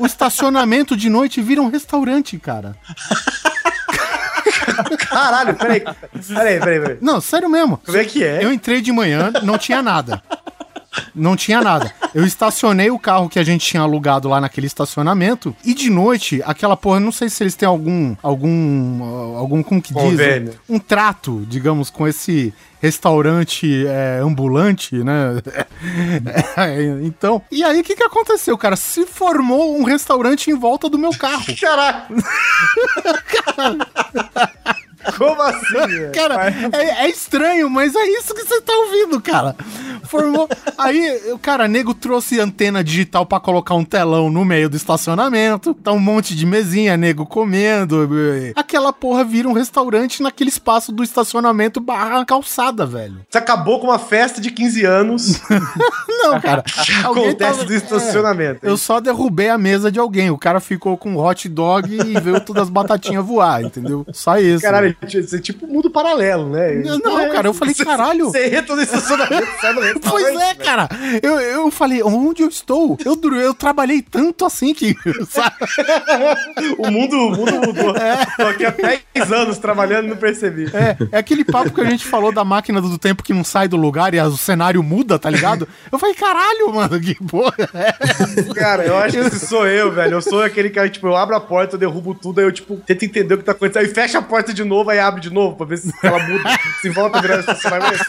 o 0.00 0.06
estacionamento 0.06 0.96
de 0.96 1.08
noite 1.10 1.40
vira 1.42 1.60
um 1.60 1.68
restaurante, 1.68 2.38
cara. 2.38 2.74
Caralho, 5.08 5.54
peraí. 5.54 5.80
Peraí, 5.80 6.58
peraí, 6.60 6.80
peraí. 6.80 6.98
Não, 7.00 7.20
sério 7.20 7.48
mesmo. 7.48 7.78
Como 7.84 7.96
é 7.98 8.04
que 8.04 8.24
é? 8.24 8.42
Eu 8.44 8.52
entrei 8.52 8.80
de 8.80 8.92
manhã, 8.92 9.32
não 9.42 9.58
tinha 9.58 9.82
nada. 9.82 10.22
Não 11.14 11.36
tinha 11.36 11.60
nada. 11.60 11.92
Eu 12.14 12.24
estacionei 12.24 12.90
o 12.90 12.98
carro 12.98 13.28
que 13.28 13.38
a 13.38 13.42
gente 13.42 13.64
tinha 13.64 13.82
alugado 13.82 14.28
lá 14.28 14.40
naquele 14.40 14.66
estacionamento 14.66 15.54
e 15.64 15.74
de 15.74 15.90
noite, 15.90 16.42
aquela 16.44 16.76
porra, 16.76 17.00
não 17.00 17.12
sei 17.12 17.28
se 17.28 17.42
eles 17.42 17.54
têm 17.54 17.68
algum 17.68 18.14
algum 18.22 19.02
ah, 19.02 19.38
algum 19.38 19.62
como 19.62 19.80
que 19.80 19.94
diz, 19.94 20.02
Convênio. 20.02 20.54
um, 20.68 20.76
um 20.76 20.78
trato, 20.78 21.44
digamos, 21.48 21.90
com 21.90 22.06
esse 22.06 22.52
restaurante 22.80 23.86
é, 23.86 24.20
ambulante, 24.22 24.96
né? 24.96 25.40
É, 26.56 26.82
então, 27.02 27.42
e 27.50 27.64
aí 27.64 27.80
o 27.80 27.84
que 27.84 27.96
que 27.96 28.02
aconteceu, 28.02 28.56
cara? 28.58 28.76
Se 28.76 29.06
formou 29.06 29.78
um 29.78 29.84
restaurante 29.84 30.50
em 30.50 30.54
volta 30.54 30.88
do 30.88 30.98
meu 30.98 31.10
carro. 31.10 31.44
Caralho. 31.58 32.04
Como 35.16 35.40
assim? 35.42 36.10
Cara, 36.14 36.48
é, 36.72 37.04
é 37.04 37.10
estranho, 37.10 37.68
mas 37.70 37.94
é 37.94 38.04
isso 38.06 38.34
que 38.34 38.44
você 38.44 38.60
tá 38.60 38.72
ouvindo, 38.72 39.20
cara. 39.20 39.54
Formou. 40.04 40.48
Aí, 40.76 41.32
o 41.32 41.38
cara, 41.38 41.66
nego 41.68 41.94
trouxe 41.94 42.38
antena 42.40 42.82
digital 42.84 43.24
pra 43.24 43.40
colocar 43.40 43.74
um 43.74 43.84
telão 43.84 44.28
no 44.30 44.44
meio 44.44 44.68
do 44.68 44.76
estacionamento. 44.76 45.74
Tá 45.74 45.92
um 45.92 45.98
monte 45.98 46.34
de 46.34 46.44
mesinha, 46.44 46.96
nego 46.96 47.24
comendo. 47.24 48.08
Aquela 48.54 48.92
porra 48.92 49.24
vira 49.24 49.48
um 49.48 49.52
restaurante 49.52 50.22
naquele 50.22 50.50
espaço 50.50 50.92
do 50.92 51.02
estacionamento 51.02 51.80
barra 51.80 52.24
calçada, 52.24 52.84
velho. 52.84 53.24
Você 53.28 53.38
acabou 53.38 53.80
com 53.80 53.86
uma 53.88 53.98
festa 53.98 54.40
de 54.40 54.50
15 54.50 54.84
anos. 54.84 55.40
Não, 56.08 56.40
cara. 56.40 56.62
Acontece 57.04 57.36
tava- 57.36 57.64
do 57.64 57.74
estacionamento. 57.74 58.60
Eu 58.66 58.76
só 58.76 59.00
derrubei 59.00 59.48
a 59.48 59.58
mesa 59.58 59.90
de 59.90 59.98
alguém. 59.98 60.30
O 60.30 60.38
cara 60.38 60.60
ficou 60.60 60.96
com 60.96 61.16
hot 61.16 61.48
dog 61.48 61.88
e 61.94 62.20
veio 62.20 62.40
todas 62.40 62.64
as 62.64 62.70
batatinhas 62.70 63.24
voar, 63.24 63.62
entendeu? 63.62 64.04
Só 64.12 64.38
isso. 64.38 64.62
Caralho, 64.62 64.91
você 65.00 65.36
é 65.36 65.40
tipo 65.40 65.66
um 65.66 65.68
mundo 65.68 65.90
paralelo, 65.90 66.48
né? 66.48 66.74
Não, 66.74 66.98
não, 66.98 67.30
cara, 67.30 67.48
eu 67.48 67.54
falei, 67.54 67.74
caralho. 67.74 68.26
Você 68.26 68.54
entra 68.54 68.76
no 68.76 68.82
estacionamento, 68.82 69.48
sai. 69.60 69.72
Pois 70.08 70.26
é, 70.26 70.54
velho. 70.54 70.64
cara. 70.64 70.88
Eu, 71.22 71.40
eu 71.40 71.70
falei, 71.70 72.02
onde 72.02 72.42
eu 72.42 72.48
estou? 72.48 72.98
Eu, 73.04 73.18
eu 73.34 73.54
trabalhei 73.54 74.02
tanto 74.02 74.44
assim 74.44 74.74
que. 74.74 74.94
sabe? 75.28 75.56
O 76.78 76.90
mundo, 76.90 77.16
o 77.16 77.30
mundo 77.30 77.52
mudou. 77.66 77.94
Tô 78.36 78.46
aqui 78.46 78.64
há 78.64 78.70
10 78.70 79.32
anos 79.32 79.58
trabalhando 79.58 80.06
e 80.06 80.08
não 80.08 80.16
percebi. 80.16 80.66
É, 80.74 80.96
é 81.12 81.18
aquele 81.18 81.44
papo 81.44 81.70
que 81.70 81.80
a 81.80 81.90
gente 81.90 82.06
falou 82.06 82.32
da 82.32 82.44
máquina 82.44 82.80
do 82.80 82.98
tempo 82.98 83.22
que 83.22 83.32
não 83.32 83.44
sai 83.44 83.68
do 83.68 83.76
lugar 83.76 84.14
e 84.14 84.20
o 84.20 84.36
cenário 84.36 84.82
muda, 84.82 85.18
tá 85.18 85.30
ligado? 85.30 85.68
Eu 85.90 85.98
falei, 85.98 86.14
caralho, 86.14 86.72
mano, 86.72 87.00
que 87.00 87.14
porra. 87.14 87.54
é 87.74 88.54
Cara, 88.54 88.84
eu 88.84 88.96
acho 88.96 89.30
que 89.30 89.38
sou 89.38 89.66
eu, 89.66 89.90
velho. 89.92 90.14
Eu 90.14 90.22
sou 90.22 90.42
aquele 90.42 90.70
cara, 90.70 90.88
tipo, 90.88 91.06
eu 91.06 91.16
abro 91.16 91.36
a 91.36 91.40
porta, 91.40 91.74
eu 91.74 91.78
derrubo 91.80 92.14
tudo, 92.14 92.40
aí 92.40 92.46
eu, 92.46 92.52
tipo, 92.52 92.76
tento 92.76 93.04
entender 93.04 93.34
o 93.34 93.38
que 93.38 93.44
tá 93.44 93.52
acontecendo. 93.52 93.82
Aí 93.84 93.94
fecha 93.94 94.18
a 94.18 94.22
porta 94.22 94.52
de 94.52 94.64
novo, 94.64 94.81
aí 94.90 94.98
abre 94.98 95.20
de 95.20 95.30
novo, 95.32 95.56
pra 95.56 95.66
ver 95.66 95.78
se 95.78 95.92
ela 96.02 96.18
muda, 96.18 96.50
se 96.80 96.90
volta 96.90 97.18
a 97.18 97.20
virar 97.20 97.40
estacionamento. 97.40 98.04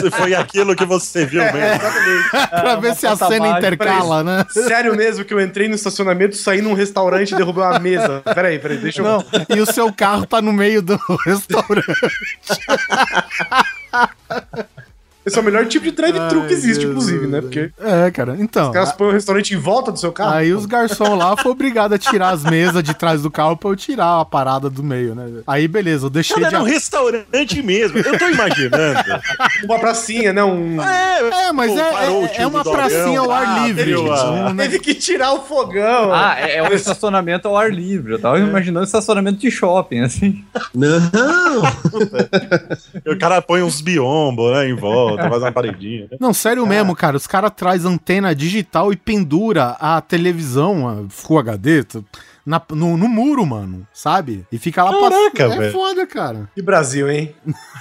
Se 0.00 0.10
foi 0.10 0.34
aquilo 0.34 0.74
que 0.76 0.84
você 0.84 1.24
viu 1.26 1.42
É, 1.42 1.52
mesmo. 1.52 1.74
exatamente. 1.74 2.30
pra 2.50 2.76
ver 2.76 2.94
se 2.96 3.06
a 3.06 3.16
cena 3.16 3.38
mágica, 3.48 3.58
intercala, 3.58 4.24
né? 4.24 4.46
Sério 4.50 4.94
mesmo 4.96 5.24
que 5.24 5.32
eu 5.34 5.40
entrei 5.40 5.68
no 5.68 5.74
estacionamento, 5.74 6.36
saí 6.36 6.60
num 6.62 6.74
restaurante 6.74 7.32
e 7.32 7.36
derrubei 7.36 7.64
uma 7.64 7.78
mesa. 7.78 8.22
Peraí, 8.34 8.58
peraí, 8.58 8.78
deixa 8.78 9.00
eu... 9.00 9.04
Não, 9.04 9.24
e 9.48 9.60
o 9.60 9.66
seu 9.66 9.92
carro 9.92 10.26
tá 10.26 10.40
no 10.42 10.52
meio 10.52 10.82
do 10.82 10.98
restaurante. 11.24 11.84
Esse 15.26 15.38
é 15.38 15.40
o 15.40 15.44
melhor 15.44 15.66
tipo 15.66 15.84
de 15.84 15.90
drive-thru 15.92 16.46
que 16.46 16.52
existe, 16.52 16.84
Ai, 16.84 16.90
inclusive, 16.90 17.18
Jesus, 17.20 17.32
né? 17.32 17.40
Porque 17.40 17.70
É, 17.80 18.10
cara, 18.10 18.36
então. 18.38 18.66
os 18.68 18.72
caras 18.74 18.92
põem 18.92 19.08
o 19.08 19.12
restaurante 19.12 19.54
em 19.54 19.56
volta 19.58 19.90
do 19.90 19.98
seu 19.98 20.12
carro. 20.12 20.34
Aí 20.34 20.52
os 20.52 20.66
garçons 20.66 21.18
lá 21.18 21.36
foram 21.36 21.52
obrigados 21.52 21.94
a 21.94 21.98
tirar 21.98 22.30
as 22.30 22.44
mesas 22.44 22.82
de 22.82 22.92
trás 22.94 23.22
do 23.22 23.30
carro 23.30 23.56
pra 23.56 23.70
eu 23.70 23.76
tirar 23.76 24.20
a 24.20 24.24
parada 24.24 24.68
do 24.68 24.82
meio, 24.82 25.14
né? 25.14 25.40
Aí 25.46 25.66
beleza, 25.66 26.06
eu 26.06 26.10
deixei 26.10 26.36
Cara, 26.36 26.48
de. 26.48 26.54
era 26.56 26.64
um 26.64 26.66
restaurante 26.66 27.62
mesmo. 27.62 27.98
Eu 27.98 28.18
tô 28.18 28.28
imaginando. 28.28 28.74
Uma 29.64 29.78
pracinha, 29.78 30.32
né? 30.32 30.44
Um... 30.44 30.80
É, 30.82 31.52
mas 31.52 31.72
Pô, 31.72 31.78
é, 31.78 31.82
é, 32.38 32.42
é 32.42 32.46
uma 32.46 32.62
do 32.62 32.70
pracinha 32.70 33.20
ao 33.20 33.30
ar 33.30 33.46
Ah, 33.46 33.66
livre. 33.66 33.94
a- 33.94 33.96
Não, 33.96 34.52
né? 34.54 34.64
Teve 34.64 34.78
que 34.80 34.94
tirar 34.94 35.32
o 35.32 35.40
fogão. 35.42 36.12
Ah, 36.12 36.36
é, 36.38 36.56
é 36.56 36.62
um 36.62 36.72
estacionamento 36.72 37.48
ao 37.48 37.56
ar 37.56 37.72
livre. 37.72 38.12
Eu 38.12 38.18
tava 38.20 38.38
imaginando 38.38 38.84
estacionamento 38.84 39.38
de 39.38 39.50
shopping, 39.50 40.00
assim. 40.00 40.44
Não! 40.74 41.62
o 43.12 43.18
cara 43.18 43.40
põe 43.42 43.62
uns 43.62 43.80
biombos, 43.80 44.52
né, 44.52 44.68
em 44.68 44.74
volta, 44.74 45.13
faz 45.16 45.42
uma 45.42 45.52
paredinha. 45.52 46.08
né? 46.10 46.16
Não, 46.20 46.32
sério 46.34 46.66
mesmo, 46.66 46.94
cara. 46.94 47.16
Os 47.16 47.26
caras 47.26 47.52
trazem 47.56 47.90
antena 47.92 48.34
digital 48.34 48.92
e 48.92 48.96
pendura 48.96 49.76
a 49.80 50.00
televisão, 50.00 50.88
a 50.88 51.04
Full 51.08 51.38
HD, 51.38 51.84
t- 51.84 52.02
na- 52.46 52.62
no, 52.72 52.96
no 52.96 53.08
muro, 53.08 53.44
mano. 53.46 53.86
Sabe? 53.92 54.44
E 54.52 54.58
fica 54.58 54.82
lá 54.84 54.92
Caraca, 54.92 55.44
É 55.44 55.58
velho. 55.58 55.72
foda, 55.72 56.06
cara. 56.06 56.48
Que 56.54 56.62
Brasil, 56.62 57.10
hein? 57.10 57.34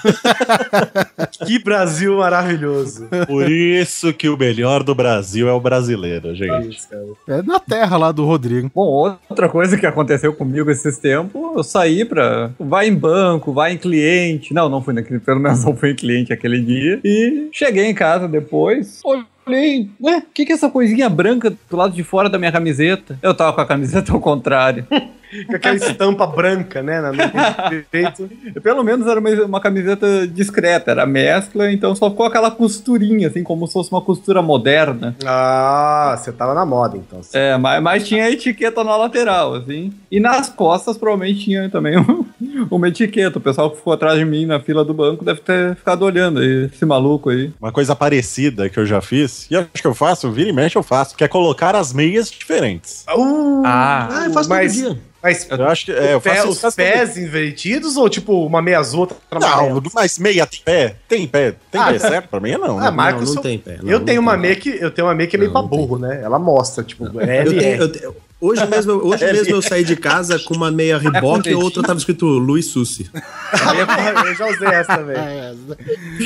que 1.46 1.60
Brasil 1.64 2.18
maravilhoso. 2.18 3.08
Por 3.28 3.50
isso 3.52 4.14
que 4.14 4.28
o 4.30 4.38
melhor 4.38 4.84
do 4.84 4.94
Brasil 4.96 5.48
é 5.48 5.54
o 5.54 5.60
brasileiro, 5.60 6.36
gente. 6.36 6.78
Isso, 6.78 6.88
cara. 6.90 7.40
É 7.40 7.42
na 7.42 7.60
terra 7.60 7.98
lá 7.98 8.12
do 8.12 8.26
Rodrigo. 8.26 8.72
Bom, 8.74 9.18
outra 9.30 9.50
coisa 9.50 9.78
que 9.78 9.86
aconteceu 9.86 10.34
comigo 10.34 10.70
esses 10.70 10.98
tempos, 10.98 11.42
eu 11.56 11.64
saí 11.64 12.06
pra. 12.06 12.52
Vai 12.60 12.88
em 12.88 12.96
banco, 12.96 13.54
vai 13.54 13.74
em 13.74 13.78
cliente. 13.78 14.54
Não, 14.54 14.70
não 14.70 14.82
fui 14.82 14.94
naquele, 14.94 15.20
pelo 15.20 15.40
menos 15.40 15.64
não 15.64 15.76
fui 15.76 15.92
em 15.92 15.96
cliente 15.96 16.32
aquele 16.34 16.60
dia. 16.62 17.00
E 17.04 17.50
cheguei 17.52 17.86
em 17.86 17.94
casa 17.94 18.28
depois. 18.28 19.00
Olhei, 19.04 19.24
ué, 20.02 20.18
o 20.18 20.22
que, 20.34 20.46
que 20.46 20.52
é 20.52 20.56
essa 20.56 20.70
coisinha 20.70 21.10
branca 21.10 21.50
do 21.70 21.78
lado 21.78 21.94
de 21.94 22.04
fora 22.04 22.30
da 22.30 22.40
minha 22.40 22.52
camiseta? 22.52 23.18
Eu 23.22 23.34
tava 23.34 23.54
com 23.54 23.62
a 23.62 23.66
camiseta 23.66 24.12
ao 24.12 24.20
contrário. 24.20 24.88
Com 25.48 25.56
aquela 25.56 25.76
estampa 25.76 26.26
branca, 26.28 26.82
né? 26.82 27.02
Na, 27.02 27.12
no 27.12 27.84
peito. 27.90 28.30
Pelo 28.62 28.84
menos 28.84 29.08
era 29.08 29.20
uma, 29.20 29.30
uma 29.46 29.60
camiseta 29.62 30.28
discreta, 30.28 30.92
era 30.92 31.06
mescla, 31.06 31.72
então 31.72 31.96
só 31.96 32.10
ficou 32.10 32.26
aquela 32.26 32.52
costurinha, 32.52 33.28
assim, 33.28 33.44
como 33.44 33.66
se 33.68 33.74
fosse 33.74 33.92
uma 33.92 34.02
costura 34.02 34.42
moderna. 34.42 35.16
Ah, 35.26 36.16
você 36.18 36.32
tava 36.32 36.54
na 36.54 36.66
moda, 36.66 36.98
então. 36.98 37.22
É, 37.34 37.58
mas, 37.58 37.82
mas 37.82 38.08
tinha 38.08 38.26
a 38.26 38.32
etiqueta 38.32 38.84
na 38.84 38.96
lateral, 38.96 39.56
assim. 39.56 39.92
E 40.12 40.20
nas 40.20 40.50
costas 40.50 40.98
provavelmente 40.98 41.44
tinha 41.46 41.70
também 41.70 41.98
um- 42.00 42.26
uma 42.70 42.88
etiqueta. 42.88 43.38
O 43.38 43.42
pessoal 43.42 43.70
que 43.72 43.78
ficou 43.78 43.94
atrás 43.94 44.18
de 44.18 44.26
mim 44.26 44.46
na 44.46 44.60
fila 44.60 44.84
do 44.86 44.94
banco 44.94 45.24
deve 45.26 45.42
ter 45.42 45.76
ficado 45.76 46.04
olhando 46.04 46.40
aí, 46.40 46.70
esse 46.74 46.86
maluco 46.86 47.30
aí. 47.30 47.52
Uma 47.62 47.72
coisa 47.72 47.96
parecida 47.96 48.70
que 48.70 48.78
eu 48.80 48.86
já 48.86 49.02
fiz, 49.02 49.48
e 49.50 49.56
acho 49.56 49.70
que 49.74 49.88
eu 49.88 49.94
faço, 49.96 50.32
vira 50.32 50.50
e 50.50 50.54
mexe 50.54 50.78
eu 50.78 50.84
faço, 50.84 51.16
que 51.16 51.24
é 51.24 51.28
colocar 51.28 51.76
as 51.76 51.94
meias 51.94 52.30
diferentes. 52.30 53.06
Uh, 53.14 53.64
Ah. 53.66 54.08
Ah, 54.12 54.26
eu 54.26 54.34
faço 54.34 54.50
mas, 54.50 54.76
todo 54.78 54.94
dia. 54.94 55.02
Mas 55.24 55.48
Eu 55.50 55.66
acho 55.68 55.86
que. 55.86 55.92
É, 55.94 56.14
eu 56.14 56.22
pé- 56.22 56.44
os 56.46 56.60
pés 56.76 57.18
invertidos 57.18 57.96
ou 57.98 58.10
tipo 58.10 58.46
uma 58.46 58.62
meia 58.62 58.80
azul, 58.80 59.00
outra 59.02 59.18
Não, 59.40 59.82
mas 59.96 60.20
meia 60.20 60.46
tem 60.46 60.60
pé? 60.64 60.96
Tem 61.08 61.26
pé. 61.28 61.56
Tem 61.72 61.82
Ah, 61.82 61.86
pé 61.94 62.00
certo? 62.00 62.28
Pra 62.28 62.40
mim 62.40 62.52
não. 62.58 62.78
Ah, 62.78 62.84
né? 62.84 62.92
Marcos, 62.92 63.22
não, 63.30 63.36
não 63.36 63.40
eu- 63.40 63.44
tem 63.44 63.58
pé. 63.58 63.78
Não, 63.82 63.90
eu 63.90 64.00
não 64.00 64.06
tenho 64.06 64.22
uma 64.22 64.36
meia 64.38 64.56
que 64.56 64.70
eu 64.70 64.92
tenho 64.92 65.08
uma 65.08 65.16
meia 65.16 65.28
que 65.30 65.36
é 65.36 65.40
meio 65.40 65.52
Não, 65.52 65.68
pra 65.68 65.78
burro, 65.78 65.98
né? 65.98 66.20
Ela 66.22 66.38
mostra, 66.38 66.84
tipo, 66.84 67.06
é 67.22 67.42
Eu 67.48 67.58
tenho- 67.58 67.82
eu 67.82 67.92
tenho- 67.92 68.16
hoje 68.46 68.66
mesmo, 68.68 68.94
hoje 69.06 69.26
mesmo 69.26 69.56
eu 69.56 69.62
saí 69.62 69.84
de 69.84 69.96
casa 69.96 70.38
com 70.40 70.54
uma 70.56 70.72
meia 70.72 70.98
Reebok 70.98 71.50
e 71.50 71.54
com 71.54 71.62
outra 71.62 71.82
tava 71.84 71.98
escrito 72.00 72.26
Luiz 72.26 72.66
Sussi. 72.68 73.10
eu 74.26 74.36
já 74.36 74.48
usei 74.48 74.68
essa 74.68 74.98
também. 74.98 75.16
É, 75.18 75.54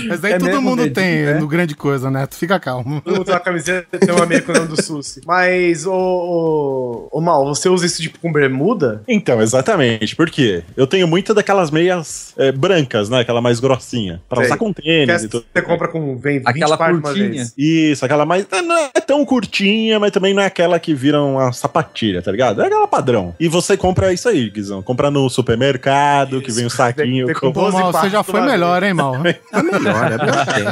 mas 0.08 0.24
aí 0.24 0.34
É 0.34 0.38
todo 0.38 0.62
mundo 0.62 0.78
dedinho, 0.84 0.94
tem 0.94 1.26
né? 1.26 1.34
no 1.36 1.48
grande 1.48 1.76
coisa, 1.76 2.10
né? 2.10 2.26
Tu 2.26 2.36
fica 2.36 2.60
calmo. 2.60 3.02
Todo 3.02 3.14
mundo 3.16 3.26
tem 3.26 3.34
uma 3.34 3.40
camiseta, 3.40 4.00
tem 4.00 4.14
uma 4.14 4.26
meia 4.26 4.42
com 4.42 4.52
o 4.52 4.56
nome 4.56 4.68
do 4.68 4.82
Susi. 4.82 5.22
Mas, 5.26 5.86
ô, 5.86 5.94
ô, 5.94 7.08
ô 7.12 7.22
Mal, 7.22 7.46
você 7.46 7.70
usa 7.70 7.86
isso 7.86 8.02
tipo 8.02 8.20
com 8.20 8.32
bermuda? 8.32 9.02
Então, 9.08 9.42
exatamente. 9.42 10.16
Por 10.16 10.30
quê? 10.30 10.64
Eu 10.76 10.88
tenho 10.88 11.08
muita 11.08 11.34
daquelas 11.34 11.72
meias 11.72 12.34
é, 12.38 12.52
brancas, 12.52 13.10
né? 13.10 13.20
Aquela 13.22 13.42
mais 13.42 13.60
grossinha. 13.60 14.22
Pra 14.30 14.38
Sei. 14.40 14.46
usar 14.48 14.58
com 14.58 14.74
Que 14.74 14.82
tênis 14.82 15.10
essa 15.10 15.26
e 15.26 15.30
tudo. 15.30 15.46
você 15.54 15.62
compra 15.62 15.88
com. 15.88 16.18
Vem 16.18 16.40
20 16.40 16.48
Aquela 16.48 16.78
curtinha. 16.78 17.30
vez. 17.30 17.54
Isso, 17.58 18.06
aquela 18.06 18.26
mais. 18.26 18.46
é, 18.52 18.62
Não 18.62 18.78
é 18.78 19.02
tão 19.02 19.26
curtinha, 19.26 20.00
mas 20.00 20.12
também 20.12 20.34
não 20.34 20.42
é 20.42 20.46
aquela 20.46 20.80
que 20.80 20.94
vira 20.94 21.22
uma 21.22 21.52
sapatilha, 21.52 22.07
tá 22.22 22.32
ligado? 22.32 22.62
É 22.62 22.68
aquela 22.68 22.88
padrão. 22.88 23.36
E 23.40 23.48
você 23.48 23.76
compra 23.78 24.12
isso 24.14 24.28
aí, 24.30 24.50
Guizão. 24.50 24.82
Compra 24.82 25.10
no 25.12 25.30
supermercado, 25.30 26.42
que 26.42 26.52
vem 26.52 26.66
um 26.66 26.70
saquinho. 26.70 27.26
Vem- 27.26 27.28
vem 27.28 27.36
com 27.36 27.52
Pô, 27.52 27.62
12 27.66 27.78
Mal, 27.78 27.92
você 27.94 28.10
já 28.10 28.24
foi 28.24 28.42
melhor, 28.42 28.84
hein, 28.84 28.94
Mal? 28.94 29.16
É 29.54 29.62
melhor, 29.64 30.12
é 30.12 30.18
melhor 30.18 30.46
tem. 30.46 30.66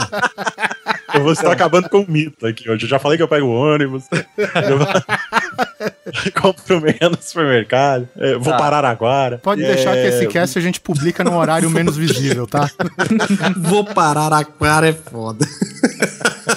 Eu 1.13 1.23
vou 1.23 1.31
estar 1.31 1.51
acabando 1.51 1.87
com 1.89 1.99
o 1.99 2.11
mito 2.11 2.45
aqui 2.45 2.69
hoje. 2.69 2.85
Eu 2.85 2.89
já 2.89 2.99
falei 2.99 3.17
que 3.17 3.23
eu 3.23 3.27
pego 3.27 3.45
o 3.45 3.51
ônibus. 3.53 4.03
eu 4.11 4.79
compro 6.41 6.81
meia 6.81 7.09
no 7.09 7.17
supermercado. 7.21 8.07
é, 8.17 8.33
vou 8.33 8.51
Tá. 8.53 8.57
parar 8.57 8.83
agora. 8.85 9.37
Pode 9.37 9.63
É, 9.63 9.75
deixar 9.75 9.93
que 9.93 9.99
esse 10.07 10.27
cast 10.27 10.57
a 10.57 10.61
gente 10.61 10.79
publica 10.81 11.23
num 11.23 11.37
horário 11.37 11.69
menos 11.69 11.95
visível, 11.97 12.45
tá? 12.47 12.69
Vou 13.57 13.83
parar 13.85 14.31
a 14.33 14.43
cara 14.43 14.89
é 14.89 14.93
foda. 14.93 15.45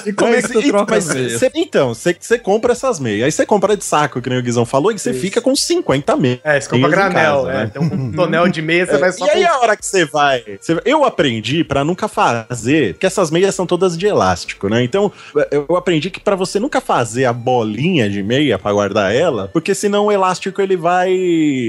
E 0.09 0.13
como 0.13 0.35
é 0.35 0.43
que 0.43 0.49
tu 0.53 0.61
e- 0.61 0.69
troca 0.69 0.95
mas 0.95 1.09
as 1.09 1.15
meias? 1.15 1.33
cê- 1.39 1.51
então, 1.55 1.95
você 1.95 2.39
compra 2.39 2.73
essas 2.73 2.99
meias. 3.01 3.25
Aí 3.25 3.33
você 3.33 3.45
compra 3.47 3.77
de 3.77 3.85
saco, 3.85 4.21
que 4.21 4.29
nem 4.31 4.39
o 4.39 4.43
Guizão 4.43 4.65
falou, 4.65 4.91
e 4.93 4.99
você 4.99 5.13
fica 5.13 5.41
com 5.41 5.55
50 5.55 6.17
meias. 6.17 6.41
É, 6.45 6.61
você 6.61 6.69
compra 6.69 6.89
granel, 6.91 7.45
casa, 7.45 7.51
é. 7.51 7.55
né? 7.65 7.71
Tem 7.73 7.83
um 7.83 8.13
tonel 8.13 8.49
de 8.49 8.63
meia, 8.63 8.87
você 8.87 8.97
vai 8.99 9.13
só 9.13 9.27
e 9.27 9.31
aí 9.31 9.45
com... 9.45 9.53
a 9.53 9.59
hora 9.61 9.77
que 9.77 9.85
você 9.87 10.05
vai, 10.05 10.43
você- 10.61 10.81
eu 10.85 11.05
aprendi 11.05 11.63
pra 11.65 11.85
nunca 11.85 12.09
fazer, 12.09 12.95
que 12.95 13.07
essas 13.07 13.31
meias 13.31 13.55
são 13.55 13.67
todas 13.67 13.97
de 13.97 14.07
elástico, 14.07 14.69
né? 14.69 14.83
Então 14.83 15.11
eu 15.51 15.77
aprendi 15.77 16.11
que 16.11 16.21
pra 16.21 16.37
você 16.37 16.59
nunca 16.61 16.81
fazer 16.81 17.25
a 17.25 17.33
bolinha 17.33 18.09
de 18.09 18.23
meia 18.23 18.59
pra 18.59 18.73
guardar 18.73 19.15
ela, 19.15 19.49
porque 19.53 19.75
senão 19.75 20.07
o 20.07 20.13
elástico 20.13 20.61
ele 20.63 20.77
vai 20.77 21.11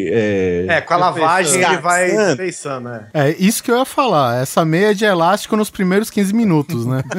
é, 0.07 0.65
É, 0.69 0.81
com 0.81 0.93
a 0.93 0.97
lavagem 0.97 1.61
ele 1.63 1.77
vai 1.77 2.35
pensando, 2.35 2.89
é. 2.89 3.07
É, 3.13 3.35
isso 3.39 3.63
que 3.63 3.71
eu 3.71 3.77
ia 3.77 3.85
falar. 3.85 4.41
Essa 4.41 4.63
meia 4.65 4.91
é 4.91 4.93
de 4.93 5.05
elástico 5.05 5.55
nos 5.55 5.69
primeiros 5.69 6.09
15 6.09 6.33
minutos, 6.33 6.85
né? 6.85 7.01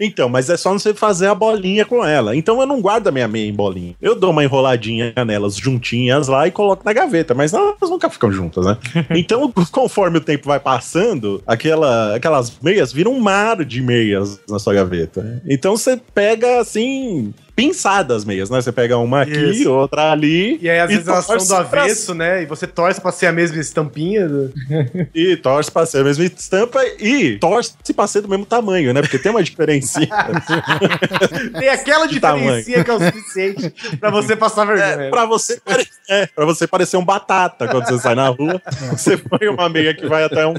Então, 0.00 0.28
mas 0.28 0.50
é 0.50 0.56
só 0.64 0.72
você 0.72 0.94
fazer 0.94 1.26
a 1.26 1.34
bolinha 1.34 1.84
com 1.84 2.02
ela. 2.02 2.34
Então 2.34 2.58
eu 2.58 2.66
não 2.66 2.80
guardo 2.80 3.08
a 3.08 3.12
minha 3.12 3.28
meia 3.28 3.46
em 3.46 3.52
bolinha. 3.52 3.94
Eu 4.00 4.16
dou 4.16 4.30
uma 4.30 4.42
enroladinha 4.42 5.12
nelas 5.26 5.56
juntinhas 5.56 6.26
lá 6.26 6.48
e 6.48 6.50
coloco 6.50 6.82
na 6.82 6.92
gaveta, 6.92 7.34
mas 7.34 7.52
elas 7.52 7.90
nunca 7.90 8.08
ficam 8.08 8.32
juntas, 8.32 8.64
né? 8.64 8.78
Então, 9.14 9.52
conforme 9.70 10.18
o 10.18 10.20
tempo 10.20 10.48
vai 10.48 10.58
passando, 10.58 11.42
aquela, 11.46 12.16
aquelas 12.16 12.58
meias 12.62 12.92
viram 12.92 13.12
um 13.12 13.20
mar 13.20 13.64
de 13.64 13.82
meias 13.82 14.40
na 14.48 14.58
sua 14.58 14.72
gaveta. 14.72 15.42
Então 15.46 15.76
você 15.76 16.00
pega 16.14 16.60
assim. 16.60 17.34
Pinçadas 17.56 18.18
as 18.18 18.24
meias, 18.24 18.50
né? 18.50 18.60
Você 18.60 18.72
pega 18.72 18.98
uma 18.98 19.22
aqui, 19.22 19.32
Isso. 19.32 19.70
outra 19.70 20.10
ali. 20.10 20.58
E 20.60 20.68
aí, 20.68 20.80
às 20.80 20.88
vezes, 20.88 21.06
elas 21.06 21.24
são 21.24 21.36
do 21.36 21.46
pra 21.46 21.82
avesso, 21.82 22.12
né? 22.14 22.42
E 22.42 22.46
você 22.46 22.66
torce 22.66 23.00
pra 23.00 23.12
ser 23.12 23.26
a 23.26 23.32
mesma 23.32 23.58
estampinha. 23.60 24.28
do- 24.28 24.52
E 25.14 25.36
torce 25.36 25.70
pra 25.70 25.86
ser 25.86 25.98
a 25.98 26.04
mesma 26.04 26.24
estampa 26.24 26.80
e 26.98 27.38
torce 27.38 27.72
pra 27.94 28.06
ser 28.08 28.22
do 28.22 28.28
mesmo 28.28 28.44
tamanho, 28.44 28.92
né? 28.92 29.00
Porque 29.02 29.18
tem 29.18 29.30
uma 29.30 29.42
diferencinha. 29.42 30.08
Tem 31.58 31.68
aquela 31.68 32.06
De 32.06 32.14
diferencinha 32.14 32.82
que 32.84 32.90
é 32.90 32.94
o 32.94 32.98
suficiente 33.00 33.74
pra 34.00 34.10
você 34.10 34.34
passar 34.36 34.64
vergonha. 34.64 35.06
É, 35.06 35.10
pra, 35.10 35.24
você 35.26 35.60
pare... 35.60 35.86
é, 36.08 36.26
pra 36.26 36.44
você 36.44 36.66
parecer 36.66 36.96
um 36.96 37.04
batata 37.04 37.68
quando 37.68 37.86
você 37.86 37.98
sai 37.98 38.14
na 38.14 38.28
rua. 38.28 38.60
Você 38.90 39.16
põe 39.16 39.48
uma 39.48 39.68
meia 39.68 39.94
que 39.94 40.06
vai 40.06 40.24
até 40.24 40.46
um 40.46 40.54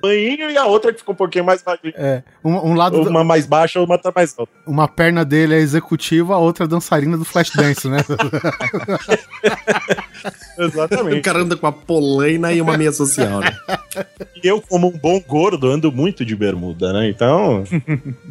tamanhinho 0.00 0.50
e 0.50 0.56
a 0.56 0.64
outra 0.66 0.92
que 0.92 0.98
fica 1.00 1.12
um 1.12 1.14
pouquinho 1.14 1.44
mais 1.44 1.62
baixinha. 1.62 1.92
É. 1.96 2.22
Um, 2.44 2.70
um 2.70 2.74
lado, 2.74 3.00
Uma 3.02 3.24
mais 3.24 3.46
baixa 3.46 3.78
ou 3.78 3.86
uma 3.86 3.98
tá 3.98 4.12
mais 4.14 4.34
alta. 4.38 4.52
uma 4.66 4.88
perna 4.88 5.24
dele 5.24 5.54
é 5.54 5.58
executiva, 5.58 6.13
a 6.20 6.38
outra 6.38 6.66
dançarina 6.66 7.16
do 7.16 7.24
Flashdance, 7.24 7.88
né? 7.88 7.98
O 10.56 10.62
Exatamente. 10.62 11.20
cara 11.20 11.40
anda 11.40 11.56
com 11.56 11.66
a 11.66 11.72
polaina 11.72 12.52
e 12.52 12.60
uma 12.60 12.78
meia 12.78 12.92
social, 12.92 13.40
né? 13.40 13.54
E 14.42 14.46
eu, 14.46 14.60
como 14.60 14.88
um 14.88 14.98
bom 14.98 15.20
gordo, 15.20 15.68
ando 15.68 15.90
muito 15.92 16.24
de 16.24 16.34
bermuda, 16.34 16.92
né? 16.92 17.08
Então, 17.08 17.64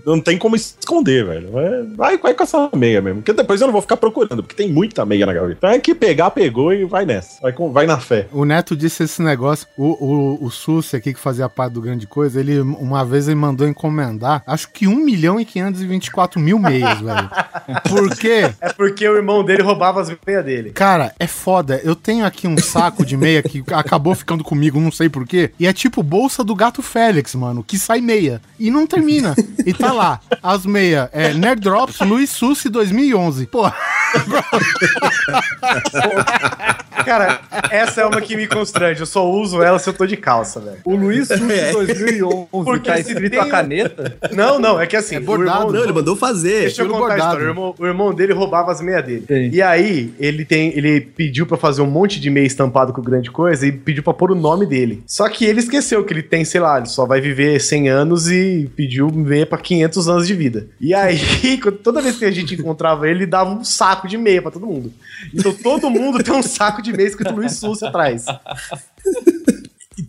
não 0.06 0.20
tem 0.20 0.38
como 0.38 0.56
esconder, 0.56 1.26
velho. 1.26 1.52
Vai, 1.96 2.18
vai 2.18 2.34
com 2.34 2.44
essa 2.44 2.70
meia 2.76 3.02
mesmo. 3.02 3.22
Porque 3.22 3.34
depois 3.34 3.62
eu 3.62 3.68
não 3.68 3.72
vou 3.72 3.82
ficar 3.82 3.98
procurando, 3.98 4.42
porque 4.42 4.56
tem 4.56 4.72
muita 4.72 5.06
meia 5.06 5.26
na 5.26 5.34
gaveta. 5.34 5.54
Então 5.58 5.70
é 5.70 5.80
que 5.80 5.94
pegar, 5.94 6.32
pegou 6.32 6.74
e 6.74 6.86
vai 6.86 7.06
nessa. 7.06 7.42
Vai, 7.42 7.52
com, 7.52 7.72
vai 7.72 7.86
na 7.86 8.00
fé. 8.00 8.28
O 8.32 8.46
Neto 8.46 8.76
disse 8.76 9.04
esse 9.04 9.22
negócio. 9.22 9.68
O, 9.78 9.86
o, 9.86 10.46
o 10.46 10.50
Sussi 10.50 10.96
aqui, 10.96 11.14
que 11.14 11.20
fazia 11.20 11.50
parte 11.50 11.74
do 11.74 11.82
Grande 11.82 12.08
Coisa, 12.08 12.40
ele 12.40 12.60
uma 12.60 13.04
vez 13.04 13.28
ele 13.28 13.36
mandou 13.36 13.68
encomendar, 13.68 14.44
acho 14.48 14.70
que 14.72 14.88
1 14.88 14.96
milhão 14.96 15.40
e 15.40 15.46
524 15.46 16.40
mil 16.40 16.58
meias, 16.60 17.00
velho. 17.02 17.30
Por 17.88 18.16
quê? 18.16 18.54
É 18.62 18.72
porque 18.74 19.08
o 19.08 19.16
irmão 19.16 19.44
dele 19.44 19.64
roubava 19.64 20.02
as 20.02 20.12
meias 20.26 20.46
dele. 20.46 20.72
Cara, 20.72 21.14
é 21.20 21.28
foda. 21.28 21.82
Eu 21.84 21.96
tenho 21.96 22.26
aqui 22.26 22.48
um 22.48 22.58
saco 22.58 23.06
de 23.06 23.18
meia 23.18 23.42
que 23.42 23.64
acabou 23.72 24.16
ficando 24.16 24.44
comigo, 24.44 24.80
não 24.80 24.92
sei 24.92 25.10
porquê. 25.10 25.52
E 25.60 25.68
é 25.68 25.74
tipo 25.74 26.04
bolsa 26.04 26.44
do 26.44 26.56
gato 26.56 26.82
Félix, 26.82 27.36
mano, 27.36 27.64
que 27.64 27.78
sai 27.78 28.02
meia. 28.02 28.42
E 28.60 28.70
não 28.70 28.86
termina. 28.88 29.36
E 29.66 29.74
tá 29.74 29.92
lá. 29.92 30.20
As 30.42 30.66
meias 30.66 31.10
é 31.12 31.34
Nerd 31.34 31.62
Drops 31.62 32.00
Luiz 32.02 32.30
Sussi 32.30 32.70
2011. 32.70 33.48
Pô, 33.48 33.72
Cara, 37.06 37.42
essa 37.70 38.02
é 38.02 38.06
uma 38.06 38.22
que 38.22 38.36
me 38.36 38.48
constrange. 38.48 39.00
Eu 39.02 39.06
só 39.06 39.30
uso 39.30 39.62
ela 39.62 39.78
se 39.80 39.90
eu 39.90 39.94
tô 39.94 40.06
de 40.06 40.16
calça, 40.16 40.60
velho. 40.60 40.78
O 40.86 40.96
Luiz 40.96 41.28
Sushi 41.28 41.52
É. 41.52 41.72
2011 41.72 42.48
Porque 42.50 42.90
tá 42.90 43.00
escrito 43.00 43.32
tem 43.32 43.40
a 43.40 43.50
caneta. 43.50 44.18
Não, 44.32 44.60
não, 44.60 44.80
é 44.80 44.88
que 44.88 44.96
assim, 44.96 45.20
bordado, 45.20 45.60
o 45.60 45.62
Não, 45.64 45.70
irmão, 45.70 45.84
ele 45.84 45.94
mandou 45.94 46.16
fazer. 46.16 46.62
Deixa 46.62 46.84
eu 46.84 46.88
contar 46.88 46.98
a 46.98 47.00
bordado. 47.00 47.22
história. 47.22 47.46
O 47.46 47.50
irmão, 47.50 47.76
o 47.78 47.86
irmão 47.86 48.14
dele 48.14 48.34
roubava 48.34 48.72
as 48.72 48.80
meias 48.80 49.04
dele. 49.06 49.26
Sim. 49.28 49.50
E 49.52 49.62
aí, 49.62 50.14
ele 50.20 50.46
tem, 50.46 50.70
ele 50.78 51.02
pediu 51.02 51.46
pra 51.46 51.58
fazer 51.58 51.82
um 51.82 51.88
monte 51.88 52.20
de 52.20 52.30
meia 52.30 52.46
estampado 52.46 52.94
com 52.94 53.02
grande 53.02 53.30
coisa 53.32 53.66
e 53.68 53.72
pediu 53.72 54.04
pra 54.04 54.14
pôr 54.14 54.32
o 54.32 54.36
nome 54.36 54.66
dele. 54.66 55.04
Só 55.06 55.28
que 55.28 55.46
ele 55.46 55.60
esqueceu 55.60 56.04
que 56.06 56.14
ele 56.14 56.24
tem, 56.24 56.46
sei 56.46 56.62
lá, 56.62 56.78
ele 56.78 56.88
só 56.88 57.06
vai 57.06 57.20
viver 57.20 57.60
100 57.60 57.90
anos 57.90 58.30
e 58.30 58.70
pediu 58.76 59.10
meia 59.12 59.46
pra 59.46 59.58
500 59.58 60.08
anos 60.08 60.28
de 60.28 60.34
vida. 60.34 60.68
E 60.80 60.94
aí, 60.94 61.20
toda 61.84 62.02
vez 62.02 62.18
que 62.18 62.26
a 62.26 62.32
gente 62.32 62.54
encontrava 62.56 63.08
ele, 63.08 63.14
ele 63.14 63.26
dava 63.28 63.50
um 63.50 63.64
saco 63.64 64.03
de 64.08 64.18
meia 64.18 64.42
pra 64.42 64.52
todo 64.52 64.66
mundo. 64.66 64.92
Então 65.34 65.54
todo 65.54 65.90
mundo 65.90 66.24
tem 66.24 66.34
um 66.34 66.44
saco 66.44 66.82
de 66.82 66.92
meia 66.94 67.08
escrito 67.08 67.34
Luiz 67.34 67.54
Sussi 67.54 67.86
atrás. 67.86 68.26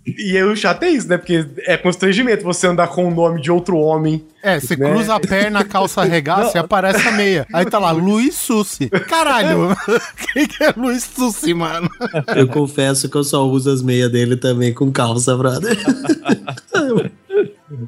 E 0.07 0.35
aí 0.37 0.43
o 0.43 0.57
chato 0.57 0.83
é 0.85 0.89
isso, 0.91 1.07
né? 1.09 1.19
Porque 1.19 1.45
é 1.67 1.77
constrangimento 1.77 2.43
você 2.43 2.67
andar 2.67 2.89
com 2.89 3.07
o 3.07 3.11
nome 3.15 3.41
de 3.43 3.51
outro 3.51 3.77
homem. 3.77 4.25
é, 4.43 4.59
você 4.59 4.77
Né? 4.77 4.91
cruza 4.91 5.15
a 5.15 5.21
perna, 5.21 5.61
a 5.61 5.65
calça 5.65 6.01
arregaça 6.01 6.57
e 6.57 6.61
aparece 6.61 7.07
a 7.07 7.13
meia. 7.13 7.47
Aí 7.53 7.67
tá 7.67 7.79
lá, 7.79 7.91
Luiz 7.91 8.35
Sussi. 8.35 8.89
Caralho, 8.89 9.77
quem 10.33 10.47
que 10.47 10.65
é 10.65 10.73
Luiz 10.75 11.03
Sussi, 11.05 11.53
mano? 11.53 11.91
Eu 12.35 12.49
confesso 12.49 13.11
que 13.11 13.17
eu 13.17 13.25
só 13.25 13.47
uso 13.47 13.71
as 13.71 13.83
meias 13.83 14.11
dele 14.11 14.37
também 14.37 14.73
com 14.73 14.91
calça, 14.91 15.37
brother. 15.37 15.77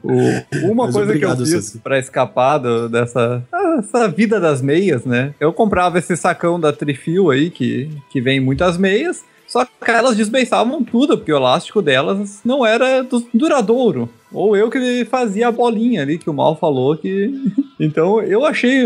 O- 0.02 0.70
uma 0.72 0.84
Mas 0.86 0.94
coisa 0.94 1.10
obrigado, 1.10 1.36
que 1.44 1.52
eu 1.54 1.60
fiz 1.60 1.76
pra 1.82 1.98
escapar 1.98 2.58
do- 2.58 2.88
dessa 2.88 3.42
essa 3.78 4.08
vida 4.08 4.40
das 4.40 4.62
meias, 4.62 5.04
né? 5.04 5.34
Eu 5.38 5.52
comprava 5.52 5.98
esse 5.98 6.16
sacão 6.16 6.58
da 6.58 6.72
Trifil 6.72 7.30
aí, 7.30 7.50
que, 7.50 7.90
que 8.10 8.20
vem 8.22 8.40
muitas 8.40 8.78
meias, 8.78 9.22
só 9.46 9.64
que 9.64 9.90
elas 9.90 10.16
desbeiçavam 10.16 10.82
tudo, 10.82 11.18
porque 11.18 11.32
o 11.32 11.36
elástico 11.36 11.82
delas 11.82 12.40
não 12.44 12.64
era 12.64 13.02
du- 13.02 13.26
duradouro. 13.34 14.08
Ou 14.32 14.56
eu 14.56 14.70
que 14.70 15.04
fazia 15.04 15.48
a 15.48 15.52
bolinha 15.52 16.02
ali, 16.02 16.18
que 16.18 16.28
o 16.30 16.34
Mal 16.34 16.56
falou 16.56 16.96
que... 16.96 17.30
Então, 17.78 18.22
eu 18.22 18.42
achei 18.46 18.84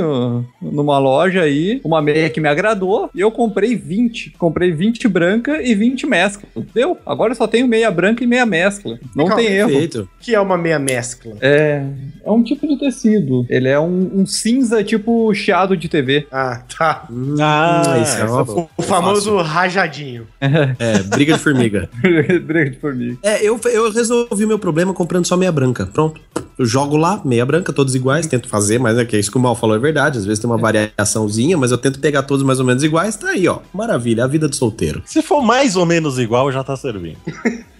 numa 0.60 0.98
loja 0.98 1.42
aí 1.42 1.80
uma 1.84 2.02
meia 2.02 2.28
que 2.28 2.40
me 2.40 2.48
agradou 2.48 3.08
e 3.14 3.20
eu 3.20 3.30
comprei 3.30 3.76
20. 3.76 4.30
Comprei 4.36 4.72
20 4.72 5.06
branca 5.06 5.62
e 5.62 5.76
20 5.76 6.06
mescla. 6.08 6.48
Deu. 6.74 6.98
Agora 7.06 7.30
eu 7.30 7.36
só 7.36 7.46
tenho 7.46 7.68
meia 7.68 7.88
branca 7.88 8.24
e 8.24 8.26
meia 8.26 8.44
mescla. 8.44 8.98
Não 9.14 9.26
Calma, 9.26 9.42
tem 9.44 9.52
erro. 9.52 9.68
Perfeito. 9.70 10.08
Que 10.18 10.34
é 10.34 10.40
uma 10.40 10.58
meia 10.58 10.80
mescla. 10.80 11.36
É, 11.40 11.84
é 12.24 12.30
um 12.32 12.42
tipo 12.42 12.66
de 12.66 12.76
tecido. 12.80 13.46
Ele 13.48 13.68
é 13.68 13.78
um, 13.78 14.10
um 14.12 14.26
cinza 14.26 14.82
tipo 14.82 15.32
chiado 15.34 15.76
de 15.76 15.88
TV. 15.88 16.26
Ah, 16.32 16.60
tá. 16.76 17.06
Ah, 17.40 17.96
isso 18.02 18.18
é 18.18 18.24
uma 18.24 18.44
foi- 18.44 18.66
O 18.76 18.82
famoso 18.82 19.36
rajadinho. 19.36 20.26
É, 20.40 20.98
briga 21.04 21.34
de 21.34 21.38
formiga. 21.38 21.88
Briga 22.02 22.70
de 22.70 22.76
formiga. 22.78 23.16
É, 23.22 23.40
eu, 23.46 23.58
eu 23.72 23.92
resolvi 23.92 24.46
meu 24.46 24.58
problema 24.58 24.92
comprando 24.92 25.26
só 25.30 25.36
meia 25.36 25.52
branca. 25.52 25.86
Pronto. 25.86 26.20
Eu 26.58 26.66
jogo 26.66 26.96
lá, 26.96 27.22
meia 27.24 27.46
branca, 27.46 27.72
todos 27.72 27.94
iguais, 27.94 28.26
tento 28.26 28.46
fazer, 28.46 28.78
mas 28.78 28.98
é 28.98 29.04
que 29.04 29.16
isso 29.18 29.30
que 29.30 29.38
o 29.38 29.40
Mal 29.40 29.54
falou 29.56 29.74
é 29.74 29.78
verdade. 29.78 30.18
Às 30.18 30.26
vezes 30.26 30.38
tem 30.38 30.50
uma 30.50 30.58
variaçãozinha, 30.58 31.56
mas 31.56 31.70
eu 31.70 31.78
tento 31.78 31.98
pegar 31.98 32.22
todos 32.24 32.44
mais 32.44 32.60
ou 32.60 32.66
menos 32.66 32.82
iguais. 32.82 33.16
Tá 33.16 33.30
aí, 33.30 33.48
ó. 33.48 33.60
Maravilha, 33.72 34.24
a 34.24 34.26
vida 34.26 34.46
do 34.46 34.54
solteiro. 34.54 35.02
Se 35.06 35.22
for 35.22 35.40
mais 35.40 35.74
ou 35.74 35.86
menos 35.86 36.18
igual, 36.18 36.52
já 36.52 36.62
tá 36.62 36.76
servindo. 36.76 37.16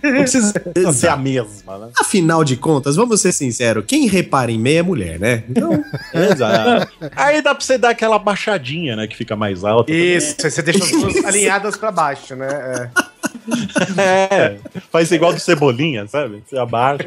Não 0.03 0.13
precisa 0.13 0.55
ser 0.95 1.09
a 1.09 1.17
mesma, 1.17 1.77
né? 1.77 1.89
Afinal 1.99 2.43
de 2.43 2.57
contas, 2.57 2.97
vamos 2.97 3.21
ser 3.21 3.33
sinceros, 3.33 3.85
quem 3.87 4.07
repara 4.07 4.51
em 4.51 4.59
meia 4.59 4.79
é 4.79 4.83
mulher, 4.83 5.19
né? 5.21 5.45
Então, 5.51 5.73
Exato. 6.15 6.91
Aí 7.15 7.43
dá 7.43 7.55
pra 7.55 7.63
você 7.63 7.77
dar 7.77 7.91
aquela 7.91 8.19
baixadinha, 8.19 8.97
né? 8.97 9.07
Que 9.07 9.17
fica 9.17 9.37
mais 9.37 9.63
alta. 9.63 9.93
Isso, 9.93 10.37
aí 10.43 10.51
você 10.51 10.63
deixa 10.63 10.85
as 10.85 10.91
duas 10.91 11.17
alinhadas 11.27 11.77
pra 11.77 11.91
baixo, 11.91 12.35
né? 12.35 12.49
É. 12.49 12.91
É, 13.99 14.57
faz 14.91 15.11
igual 15.11 15.33
do 15.33 15.41
Cebolinha, 15.41 16.07
sabe? 16.07 16.43
Você 16.47 16.57
abaixa. 16.57 17.05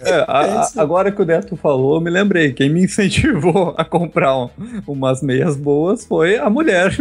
É, 0.00 0.24
a- 0.26 0.62
a- 0.62 0.70
agora 0.82 1.10
que 1.12 1.20
o 1.20 1.24
Neto 1.24 1.56
falou, 1.56 1.96
eu 1.96 2.00
me 2.00 2.10
lembrei. 2.10 2.52
Quem 2.52 2.68
me 2.70 2.82
incentivou 2.84 3.74
a 3.76 3.84
comprar 3.84 4.36
um- 4.36 4.50
umas 4.86 5.22
meias 5.22 5.56
boas 5.56 6.04
foi 6.04 6.36
a 6.38 6.48
mulher. 6.48 6.96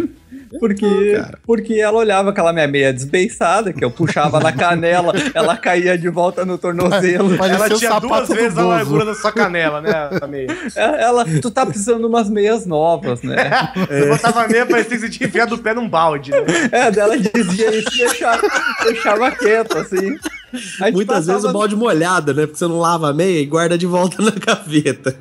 Porque, 0.59 1.21
porque 1.45 1.73
ela 1.75 1.97
olhava 1.97 2.29
aquela 2.29 2.51
minha 2.51 2.67
meia 2.67 2.93
desbeiçada, 2.93 3.71
que 3.71 3.83
eu 3.83 3.91
puxava 3.91 4.39
na 4.39 4.51
canela, 4.51 5.13
ela 5.33 5.55
caía 5.57 5.97
de 5.97 6.09
volta 6.09 6.45
no 6.45 6.57
tornozelo. 6.57 7.37
Parecia 7.37 7.65
Ela 7.65 7.77
tinha 7.77 7.99
duas 7.99 8.29
vezes 8.29 8.57
a 8.57 8.63
largura 8.63 9.05
da 9.05 9.15
sua 9.15 9.31
canela, 9.31 9.81
né? 9.81 9.91
Meia. 10.27 10.47
É, 10.75 11.03
Ela, 11.03 11.25
tu 11.41 11.49
tá 11.49 11.65
precisando 11.65 11.99
de 11.99 12.05
umas 12.05 12.29
meias 12.29 12.65
novas, 12.65 13.21
né? 13.21 13.35
Você 13.87 14.07
botava 14.07 14.43
a 14.43 14.47
meia, 14.47 14.65
parecia 14.65 14.97
que 14.97 14.99
você 14.99 15.09
tinha 15.09 15.27
enfiado 15.27 15.55
o 15.55 15.57
pé 15.57 15.73
num 15.73 15.87
balde, 15.87 16.31
né? 16.31 16.37
É, 16.71 16.91
dela 16.91 17.17
dizia 17.17 17.75
isso 17.75 17.95
e 17.95 17.97
deixava, 17.97 18.41
deixava 18.85 19.31
quieto, 19.31 19.77
assim. 19.77 20.17
Aí 20.81 20.91
muitas 20.91 21.27
vezes 21.27 21.43
o 21.43 21.51
balde 21.51 21.75
molhado, 21.75 22.33
né? 22.33 22.45
Porque 22.45 22.57
você 22.57 22.67
não 22.67 22.79
lava 22.79 23.09
a 23.09 23.13
meia 23.13 23.39
e 23.41 23.45
guarda 23.45 23.77
de 23.77 23.85
volta 23.85 24.21
na 24.21 24.31
gaveta. 24.37 25.15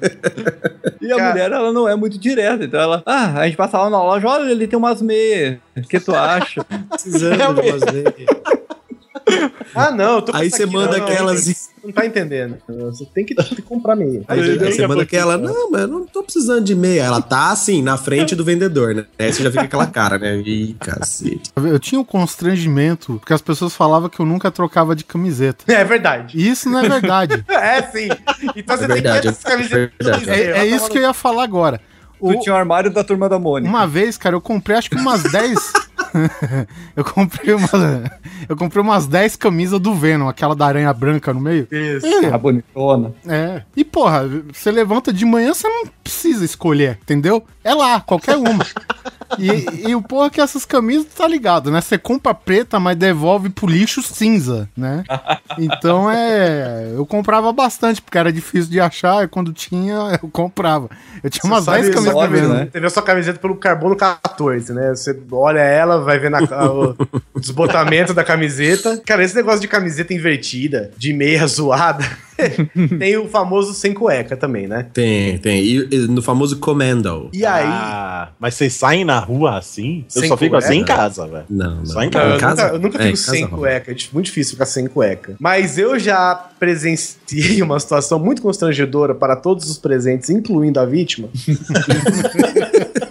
E 1.01 1.13
a 1.13 1.17
Cara. 1.17 1.31
mulher, 1.31 1.53
ela 1.53 1.73
não 1.73 1.89
é 1.89 1.95
muito 1.97 2.19
direta. 2.19 2.65
Então 2.65 2.81
ela, 2.81 3.03
ah, 3.07 3.41
a 3.41 3.47
gente 3.47 3.57
passava 3.57 3.89
na 3.89 4.03
loja, 4.03 4.29
olha, 4.29 4.51
ele 4.51 4.67
tem 4.67 4.79
umas 4.79 5.01
meias. 5.01 5.59
O 5.77 5.83
que 5.83 6.01
tu 6.01 6.15
acha? 6.15 6.65
Precisando 6.91 7.37
de 7.63 7.71
umas 7.71 7.93
meias. 7.93 8.60
Ah, 9.75 9.91
não, 9.91 10.17
eu 10.17 10.23
tô 10.23 10.33
com 10.33 10.39
Aí 10.39 10.51
você 10.51 10.67
manda 10.67 10.99
não, 10.99 11.05
aquelas. 11.07 11.71
Não 11.83 11.91
tá 11.93 12.05
entendendo. 12.05 12.59
Você 12.69 13.07
tem 13.07 13.25
que, 13.25 13.35
tem 13.35 13.45
que 13.45 13.63
comprar 13.63 13.97
meia. 13.97 14.23
Aí, 14.29 14.41
Aí, 14.41 14.51
aí 14.51 14.65
aí 14.67 14.73
você 14.73 14.87
manda 14.87 15.03
aquela, 15.03 15.39
não, 15.39 15.71
mas 15.71 15.83
eu 15.83 15.89
não 15.89 16.05
tô 16.07 16.23
precisando 16.23 16.63
de 16.65 16.75
meia. 16.75 17.03
Ela 17.05 17.23
tá 17.23 17.51
assim, 17.51 17.83
na 17.83 17.97
frente 17.97 18.35
do 18.35 18.45
vendedor, 18.45 18.95
né? 18.95 19.07
Aí 19.19 19.33
você 19.33 19.43
já 19.43 19.51
fica 19.51 19.63
aquela 19.65 19.87
cara, 19.87 20.19
né? 20.19 20.37
Ih, 20.45 20.75
cacete. 20.79 21.51
Eu 21.57 21.79
tinha 21.79 22.01
um 22.01 22.05
constrangimento, 22.05 23.15
porque 23.19 23.33
as 23.33 23.41
pessoas 23.43 23.75
falavam 23.75 24.09
que 24.09 24.21
eu 24.21 24.27
nunca 24.27 24.51
trocava 24.51 24.95
de 24.95 25.05
camiseta. 25.05 25.65
É 25.73 25.85
verdade. 25.85 26.37
E 26.39 26.49
isso 26.49 26.69
não 26.69 26.81
é 26.81 26.89
verdade. 26.89 27.45
É, 27.51 27.83
sim. 27.83 28.09
Então 28.57 28.77
você 28.77 28.85
É 28.85 28.89
verdade, 28.89 29.23
tem 29.23 29.23
que 29.23 29.29
essas 29.29 29.43
camisetas. 29.45 29.93
é 30.01 30.05
verdade. 30.05 30.31
é, 30.31 30.59
é 30.59 30.67
isso 30.67 30.89
que 30.91 30.99
eu 30.99 31.03
ia 31.03 31.13
falar 31.15 31.45
agora. 31.45 31.81
O- 32.19 32.33
Tu 32.35 32.41
tinha 32.41 32.55
o 32.55 32.59
armário 32.59 32.91
da 32.91 33.03
turma 33.03 33.29
da 33.29 33.39
Mônica. 33.39 33.69
Uma 33.71 33.87
vez, 33.87 34.19
cara, 34.19 34.35
eu 34.37 34.41
comprei 34.41 34.77
acho 34.77 34.91
que 34.91 34.97
umas 34.97 35.23
10. 35.23 35.73
eu 36.97 37.05
comprei 37.05 37.55
uma, 37.55 38.13
eu 38.49 38.57
comprei 38.57 38.83
umas 38.83 39.07
10 39.07 39.37
camisas 39.37 39.81
do 39.81 39.95
Venom, 39.95 40.29
aquela 40.29 40.55
da 40.55 40.67
aranha 40.67 40.93
branca 40.93 41.33
no 41.33 41.41
meio. 41.41 41.67
Isso. 41.71 42.07
A 42.33 42.39
bonitona. 42.39 43.13
É. 43.27 43.63
E 43.77 43.85
porra, 43.85 44.29
você 44.53 44.71
levanta 44.71 45.13
de 45.13 45.25
manhã, 45.25 45.55
você 45.55 45.69
não 45.69 45.87
precisa 46.03 46.45
escolher, 46.45 46.99
entendeu? 47.03 47.45
É 47.63 47.75
lá, 47.75 48.01
qualquer 48.01 48.37
uma. 48.37 48.65
E, 49.39 49.89
e 49.89 49.95
o 49.95 50.03
porra 50.03 50.31
que 50.31 50.41
essas 50.41 50.65
camisas 50.65 51.07
tá 51.15 51.27
ligado, 51.27 51.71
né? 51.71 51.81
Você 51.81 51.99
compra 51.99 52.35
preta, 52.35 52.81
mas 52.81 52.97
devolve 52.97 53.49
pro 53.51 53.67
lixo 53.67 54.03
cinza, 54.03 54.69
né? 54.77 55.05
Então 55.59 56.11
é. 56.11 56.93
Eu 56.95 57.07
comprava 57.07 57.53
bastante, 57.53 58.01
porque 58.03 58.19
era 58.19 58.33
difícil 58.33 58.71
de 58.71 58.81
achar, 58.81 59.25
e 59.25 59.29
quando 59.29 59.53
tinha, 59.53 60.19
eu 60.23 60.29
comprava. 60.29 60.89
Eu 61.23 61.31
tinha 61.31 61.43
umas 61.45 61.65
Você 61.65 61.71
sabe 61.71 61.83
10 61.83 61.95
camisas 61.95 62.15
óbvio, 62.15 62.41
Venom. 62.43 62.55
né? 62.55 62.69
Vê 62.73 62.87
a 62.87 62.91
sua 62.91 63.03
camiseta 63.03 63.39
pelo 63.39 63.57
carbono 63.57 63.97
14, 63.97 64.73
né? 64.73 64.91
Você 64.91 65.19
olha 65.31 65.61
ela, 65.61 66.01
vai 66.01 66.19
ver 66.19 66.31
na, 66.31 66.41
o 67.35 67.41
desbotamento 67.41 68.15
da 68.15 68.25
camiseta. 68.25 69.01
Cara, 69.07 69.23
esse 69.23 69.35
negócio 69.35 69.61
de 69.61 69.69
camiseta 69.69 70.15
invertida, 70.15 70.91
de 70.97 71.13
meia 71.13 71.47
zoada, 71.47 72.05
tem 72.99 73.17
o 73.17 73.29
famoso 73.29 73.75
sem 73.75 73.93
cueca 73.93 74.37
também, 74.37 74.67
né? 74.67 74.87
Tem, 74.93 75.39
tem. 75.39 75.63
E, 75.63 75.89
e 75.91 75.97
no 76.09 76.23
famoso 76.23 76.59
Commando. 76.59 77.29
E 77.33 77.45
aí. 77.45 77.65
Ah, 77.67 78.29
mas 78.39 78.55
vocês 78.55 78.73
saem 78.75 79.05
na 79.05 79.19
rua 79.19 79.59
assim? 79.59 80.05
Eu 80.15 80.27
só 80.27 80.37
fico 80.37 80.51
cueca? 80.53 80.67
assim 80.67 80.79
em 80.79 80.85
casa, 80.85 81.27
velho. 81.27 81.45
Não, 81.49 81.77
não. 81.77 81.87
Só 81.87 82.03
em 82.03 82.07
Não, 82.07 82.11
casa. 82.11 82.33
eu, 82.35 82.39
casa? 82.39 82.63
nunca, 82.65 82.75
eu 82.77 82.81
nunca 82.81 82.99
É, 82.99 83.03
em 83.11 83.17
fico 83.17 83.31
sem 83.31 83.45
rola. 83.45 83.59
cueca. 83.59 83.93
É 83.93 83.97
muito 84.13 84.27
difícil 84.27 84.53
ficar 84.53 84.67
sem 84.67 84.87
cueca. 84.87 85.37
Mas 85.41 85.79
eu 85.79 85.99
já 85.99 86.35
presenciei 86.59 87.63
uma 87.63 87.79
situação 87.81 88.19
muito 88.19 88.43
constrangedora 88.43 89.15
para 89.15 89.37
todos 89.37 89.69
os 89.71 89.79
presentes, 89.79 90.31
incluindo 90.31 90.79
a 90.81 90.85
vítima. 90.87 91.29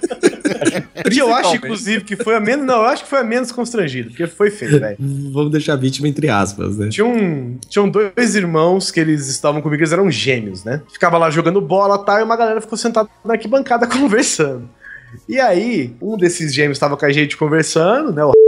que 1.09 1.21
eu 1.21 1.33
acho, 1.33 1.55
inclusive, 1.55 2.03
que 2.03 2.15
foi 2.15 2.35
a 2.35 2.39
menos. 2.39 2.65
Não, 2.65 2.75
eu 2.75 2.85
acho 2.85 3.03
que 3.03 3.09
foi 3.09 3.19
a 3.19 3.23
menos 3.23 3.51
constrangida, 3.51 4.09
porque 4.09 4.27
foi 4.27 4.49
feio, 4.49 4.79
velho. 4.79 4.97
Vamos 5.31 5.51
deixar 5.51 5.73
a 5.73 5.75
vítima 5.75 6.07
entre 6.07 6.29
aspas, 6.29 6.77
né? 6.77 6.89
Tinha 6.89 7.05
um, 7.05 7.57
tinham 7.67 7.89
dois 7.89 8.35
irmãos 8.35 8.91
que 8.91 8.99
eles 8.99 9.27
estavam 9.27 9.61
comigo, 9.61 9.81
eles 9.81 9.93
eram 9.93 10.09
gêmeos, 10.09 10.63
né? 10.63 10.81
Ficava 10.91 11.17
lá 11.17 11.29
jogando 11.29 11.61
bola 11.61 11.99
e 12.01 12.05
tal, 12.05 12.19
e 12.19 12.23
uma 12.23 12.35
galera 12.35 12.61
ficou 12.61 12.77
sentada 12.77 13.09
na 13.23 13.33
arquibancada 13.33 13.85
conversando. 13.87 14.69
E 15.27 15.39
aí, 15.39 15.95
um 16.01 16.17
desses 16.17 16.53
gêmeos 16.53 16.77
estava 16.77 16.95
com 16.95 17.05
a 17.05 17.11
gente 17.11 17.35
conversando, 17.35 18.11
né? 18.11 18.23
O 18.23 18.31
o 18.31 18.38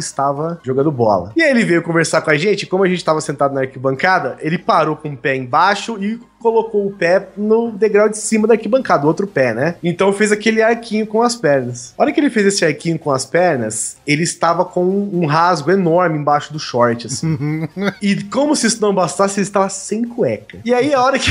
Estava 0.00 0.60
jogando 0.62 0.90
bola. 0.90 1.32
E 1.36 1.42
aí 1.42 1.50
ele 1.50 1.64
veio 1.64 1.82
conversar 1.82 2.20
com 2.20 2.30
a 2.30 2.36
gente, 2.36 2.66
como 2.66 2.84
a 2.84 2.88
gente 2.88 2.98
estava 2.98 3.20
sentado 3.20 3.54
na 3.54 3.62
arquibancada, 3.62 4.36
ele 4.40 4.58
parou 4.58 4.96
com 4.96 5.10
o 5.10 5.16
pé 5.16 5.36
embaixo 5.36 6.02
e 6.02 6.20
colocou 6.38 6.86
o 6.86 6.92
pé 6.92 7.28
no 7.36 7.72
degrau 7.72 8.08
de 8.08 8.18
cima 8.18 8.46
da 8.46 8.54
arquibancada, 8.54 9.04
o 9.04 9.08
outro 9.08 9.26
pé, 9.26 9.52
né? 9.52 9.76
Então 9.82 10.12
fez 10.12 10.30
aquele 10.30 10.62
arquinho 10.62 11.06
com 11.06 11.22
as 11.22 11.34
pernas. 11.34 11.94
A 11.98 12.02
hora 12.02 12.12
que 12.12 12.20
ele 12.20 12.30
fez 12.30 12.46
esse 12.46 12.64
arquinho 12.64 12.98
com 12.98 13.10
as 13.10 13.26
pernas, 13.26 13.96
ele 14.06 14.22
estava 14.22 14.64
com 14.64 14.84
um 14.84 15.26
rasgo 15.26 15.70
enorme 15.70 16.18
embaixo 16.18 16.52
do 16.52 16.58
short, 16.58 17.06
assim. 17.06 17.68
e 18.00 18.22
como 18.24 18.54
se 18.54 18.66
isso 18.68 18.80
não 18.80 18.94
bastasse, 18.94 19.40
ele 19.40 19.46
estava 19.46 19.68
sem 19.68 20.04
cueca. 20.04 20.58
E 20.64 20.72
aí 20.72 20.94
a 20.94 21.02
hora 21.02 21.18
que 21.18 21.30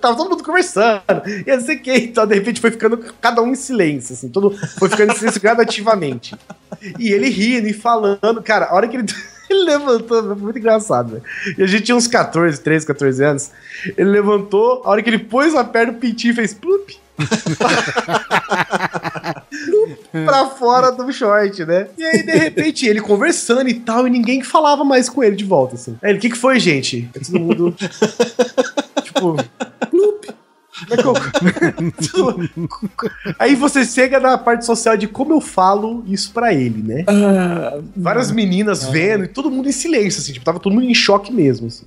tava 0.00 0.16
todo 0.16 0.30
mundo 0.30 0.42
conversando, 0.42 1.02
e 1.46 1.54
não 1.56 1.60
sei 1.64 1.76
o 1.76 1.80
que, 1.82 1.92
então 1.94 2.26
de 2.26 2.34
repente 2.34 2.60
foi 2.60 2.70
ficando 2.70 2.98
cada 3.20 3.40
um 3.42 3.48
em 3.48 3.54
silêncio, 3.54 4.14
assim, 4.14 4.28
todo 4.28 4.50
foi 4.78 4.88
ficando 4.88 5.12
em 5.12 5.16
silêncio 5.16 5.40
gradativamente. 5.40 6.34
E 6.98 7.12
ele 7.12 7.28
rindo 7.28 7.68
e 7.68 7.72
falando, 7.72 8.42
cara, 8.42 8.66
a 8.66 8.74
hora 8.74 8.88
que 8.88 8.96
ele, 8.96 9.06
ele 9.48 9.64
levantou, 9.64 10.22
foi 10.24 10.34
muito 10.34 10.58
engraçado, 10.58 11.10
velho. 11.12 11.22
E 11.56 11.62
a 11.62 11.66
gente 11.66 11.84
tinha 11.84 11.96
uns 11.96 12.06
14, 12.08 12.60
13, 12.60 12.86
14 12.86 13.24
anos. 13.24 13.50
Ele 13.96 14.10
levantou, 14.10 14.82
a 14.84 14.90
hora 14.90 15.02
que 15.02 15.08
ele 15.10 15.18
pôs 15.18 15.54
a 15.54 15.62
perna, 15.64 15.92
o 15.92 15.96
pintinho 15.96 16.34
fez 16.34 16.52
plup. 16.52 16.98
pra 20.12 20.46
fora 20.50 20.90
do 20.92 21.10
short, 21.12 21.64
né? 21.64 21.88
E 21.96 22.04
aí, 22.04 22.22
de 22.22 22.32
repente, 22.32 22.86
ele 22.86 23.00
conversando 23.00 23.68
e 23.68 23.74
tal, 23.74 24.06
e 24.06 24.10
ninguém 24.10 24.42
falava 24.42 24.84
mais 24.84 25.08
com 25.08 25.22
ele 25.22 25.36
de 25.36 25.44
volta, 25.44 25.74
assim. 25.76 25.96
Aí 26.02 26.10
ele, 26.10 26.18
o 26.18 26.20
que 26.20 26.30
que 26.30 26.36
foi, 26.36 26.58
gente? 26.60 27.08
Aí 27.14 27.22
todo 27.24 27.40
mundo... 27.40 27.74
tipo... 29.02 29.36
Plup. 29.90 30.26
Como 30.26 30.26
é 30.26 30.26
que 30.26 30.28
eu- 30.28 30.34
Aí 33.38 33.54
você 33.54 33.84
chega 33.84 34.20
na 34.20 34.36
parte 34.38 34.64
social 34.64 34.96
de 34.96 35.06
como 35.06 35.32
eu 35.32 35.40
falo 35.40 36.04
isso 36.06 36.32
pra 36.32 36.52
ele, 36.52 36.82
né? 36.82 37.04
Várias 37.96 38.30
meninas 38.30 38.84
vendo 38.88 39.24
e 39.24 39.28
todo 39.28 39.50
mundo 39.50 39.68
em 39.68 39.72
silêncio, 39.72 40.20
assim, 40.20 40.32
tipo, 40.32 40.44
tava 40.44 40.60
todo 40.60 40.72
mundo 40.74 40.86
em 40.86 40.94
choque 40.94 41.32
mesmo, 41.32 41.66
assim. 41.68 41.84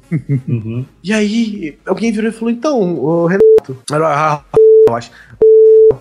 E 1.03 1.13
aí, 1.13 1.77
alguém 1.85 2.11
virou 2.11 2.29
e 2.29 2.33
falou: 2.33 2.49
então, 2.49 2.95
o 2.95 3.25
Renato. 3.27 3.77
Era 3.91 4.07
a- 4.07 4.41
Eu 4.87 4.95
acho. 4.95 5.11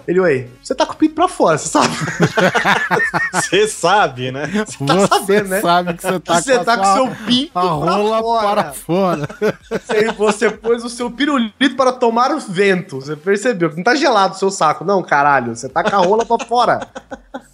Ele, 0.07 0.21
oi, 0.21 0.49
você 0.63 0.75
tá 0.75 0.87
com 0.87 0.93
o 0.93 0.97
pinto 0.97 1.15
pra 1.15 1.29
fora, 1.29 1.59
você 1.59 1.69
sabe? 1.69 1.89
Você 3.33 3.67
sabe, 3.69 4.31
né? 4.31 4.65
Você 4.67 5.07
sabendo, 5.09 5.49
né? 5.49 5.61
sabe 5.61 5.95
que 5.95 6.03
você 6.03 6.21
tá 6.21 6.41
você 6.41 6.53
a 6.53 6.65
tá 6.65 6.77
com 6.77 6.85
sua- 6.85 6.95
seu 6.95 7.09
pinto 7.27 7.59
a 7.59 7.63
rola 7.63 8.41
para 8.41 8.73
fora. 8.73 9.29
Você, 9.71 10.13
você 10.13 10.51
pôs 10.51 10.85
o 10.85 10.89
seu 10.89 11.11
pirulito 11.11 11.77
para 11.77 11.93
tomar 11.93 12.31
o 12.33 12.39
vento. 12.39 13.01
Você 13.01 13.17
percebeu? 13.17 13.73
Não 13.77 13.83
tá 13.83 13.95
gelado 13.95 14.35
o 14.35 14.39
seu 14.39 14.51
saco, 14.51 14.85
não, 14.85 15.03
caralho. 15.03 15.55
Você 15.57 15.69
tá 15.69 15.83
com 15.83 15.95
a 15.95 15.99
rola 15.99 16.25
pra 16.27 16.45
fora. 16.45 16.81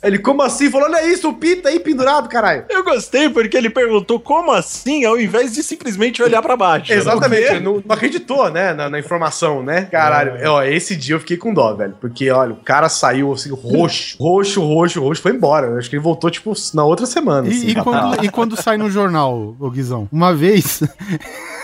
Ele, 0.02 0.18
como 0.18 0.42
assim? 0.42 0.70
Falou, 0.70 0.86
olha 0.88 1.06
isso, 1.06 1.28
o 1.28 1.34
pinto 1.34 1.66
aí 1.68 1.80
pendurado, 1.80 2.28
caralho. 2.28 2.64
Eu 2.68 2.84
gostei 2.84 3.28
porque 3.30 3.56
ele 3.56 3.70
perguntou 3.70 4.20
como 4.20 4.52
assim, 4.52 5.04
ao 5.04 5.18
invés 5.18 5.52
de 5.54 5.62
simplesmente 5.62 6.22
olhar 6.22 6.42
pra 6.42 6.56
baixo. 6.56 6.92
Exatamente, 6.92 7.60
não, 7.60 7.82
não 7.84 7.94
acreditou, 7.94 8.50
né, 8.50 8.72
na, 8.74 8.90
na 8.90 8.98
informação, 8.98 9.62
né? 9.62 9.88
Caralho, 9.90 10.34
ó, 10.50 10.62
esse 10.62 10.94
dia 10.94 11.14
eu 11.14 11.20
fiquei 11.20 11.36
com 11.38 11.54
dó, 11.54 11.72
velho. 11.74 11.96
Porque, 12.00 12.23
olha, 12.30 12.52
o 12.52 12.56
cara 12.56 12.88
saiu 12.88 13.32
assim, 13.32 13.50
roxo, 13.50 14.16
roxo, 14.18 14.60
roxo, 14.62 15.00
roxo, 15.00 15.22
foi 15.22 15.32
embora. 15.32 15.66
Eu 15.68 15.78
acho 15.78 15.88
que 15.88 15.96
ele 15.96 16.02
voltou, 16.02 16.30
tipo, 16.30 16.52
na 16.74 16.84
outra 16.84 17.06
semana. 17.06 17.48
assim. 17.48 17.66
E, 17.66 17.70
e 17.70 17.74
quando, 17.74 18.24
e 18.24 18.28
quando 18.28 18.60
sai 18.60 18.76
no 18.76 18.90
jornal, 18.90 19.56
ô 19.58 19.70
Guizão? 19.70 20.08
Uma 20.12 20.34
vez. 20.34 20.82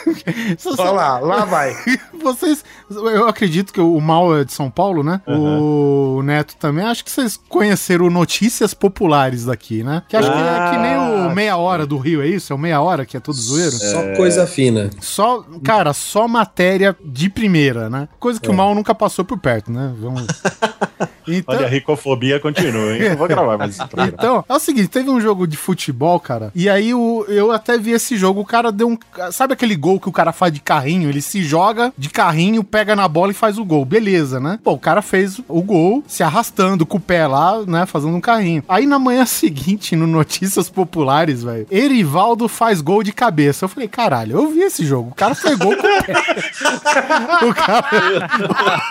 Olha 0.78 0.90
lá, 0.90 1.18
lá 1.18 1.44
vai. 1.44 1.76
Vocês. 2.22 2.64
Eu 2.90 3.28
acredito 3.28 3.72
que 3.72 3.80
o 3.80 4.01
Mal 4.01 4.36
é 4.36 4.44
de 4.44 4.53
São 4.53 4.70
Paulo, 4.70 5.03
né? 5.03 5.20
O 5.26 6.22
Neto 6.22 6.57
também. 6.57 6.84
Acho 6.84 7.05
que 7.05 7.11
vocês 7.11 7.38
conheceram 7.48 8.11
Notícias 8.11 8.74
Populares 8.74 9.44
daqui, 9.46 9.82
né? 9.82 10.03
Que 10.09 10.16
acho 10.16 10.30
que 10.30 10.36
é 10.38 10.70
que 10.70 10.78
nem 10.78 10.96
o 10.96 11.30
Ah, 11.30 11.34
Meia 11.34 11.57
Hora 11.57 11.86
do 11.86 11.96
Rio, 11.96 12.22
é 12.22 12.26
isso? 12.26 12.53
É 12.53 12.57
o 12.57 12.59
Meia 12.59 12.80
Hora 12.80 13.07
que 13.07 13.16
é 13.16 13.20
todo 13.20 13.36
zoeiro? 13.36 13.72
Só 13.72 14.14
coisa 14.16 14.46
fina. 14.46 14.90
Só, 15.01 15.44
cara, 15.64 15.92
só 15.92 16.26
matéria 16.28 16.96
de 17.05 17.30
primeira, 17.30 17.88
né? 17.88 18.09
Coisa 18.18 18.40
que 18.40 18.51
o 18.51 18.55
Mal 18.55 18.74
nunca 18.74 18.94
passou 18.94 19.24
por 19.24 19.38
perto, 19.38 19.70
né? 19.72 19.94
Vamos. 19.98 20.26
Então, 21.26 21.54
Olha, 21.54 21.66
a 21.66 21.68
ricofobia 21.68 22.40
continua, 22.40 22.94
hein? 22.94 23.02
Eu 23.02 23.16
vou 23.16 23.28
gravar 23.28 23.58
mais 23.58 23.72
esse 23.72 23.86
programa. 23.86 24.12
Então, 24.18 24.44
é 24.48 24.54
o 24.54 24.58
seguinte, 24.58 24.88
teve 24.88 25.10
um 25.10 25.20
jogo 25.20 25.46
de 25.46 25.56
futebol, 25.56 26.18
cara, 26.20 26.50
e 26.54 26.68
aí 26.68 26.94
o, 26.94 27.24
eu 27.28 27.50
até 27.52 27.78
vi 27.78 27.92
esse 27.92 28.16
jogo, 28.16 28.40
o 28.40 28.44
cara 28.44 28.70
deu 28.72 28.88
um... 28.88 28.98
Sabe 29.32 29.54
aquele 29.54 29.76
gol 29.76 30.00
que 30.00 30.08
o 30.08 30.12
cara 30.12 30.32
faz 30.32 30.52
de 30.52 30.60
carrinho? 30.60 31.08
Ele 31.08 31.22
se 31.22 31.42
joga 31.42 31.92
de 31.96 32.08
carrinho, 32.08 32.64
pega 32.64 32.94
na 32.96 33.08
bola 33.08 33.32
e 33.32 33.34
faz 33.34 33.58
o 33.58 33.64
gol, 33.64 33.84
beleza, 33.84 34.40
né? 34.40 34.58
Pô, 34.62 34.72
o 34.72 34.78
cara 34.78 35.02
fez 35.02 35.40
o 35.48 35.62
gol 35.62 36.02
se 36.06 36.22
arrastando 36.22 36.86
com 36.86 36.96
o 36.96 37.00
pé 37.00 37.26
lá, 37.26 37.62
né, 37.66 37.86
fazendo 37.86 38.16
um 38.16 38.20
carrinho. 38.20 38.62
Aí 38.68 38.86
na 38.86 38.98
manhã 38.98 39.24
seguinte, 39.26 39.96
no 39.96 40.06
Notícias 40.06 40.68
Populares, 40.68 41.42
velho, 41.42 41.66
Erivaldo 41.70 42.48
faz 42.48 42.80
gol 42.80 43.02
de 43.02 43.12
cabeça. 43.12 43.64
Eu 43.64 43.68
falei, 43.68 43.88
caralho, 43.88 44.36
eu 44.38 44.48
vi 44.48 44.60
esse 44.60 44.84
jogo, 44.84 45.10
o 45.10 45.14
cara 45.14 45.34
fez 45.34 45.56
gol 45.56 45.76
com 45.76 45.86
o 45.86 46.04
pé. 46.04 46.12
o, 47.46 47.54
cara, 47.54 48.30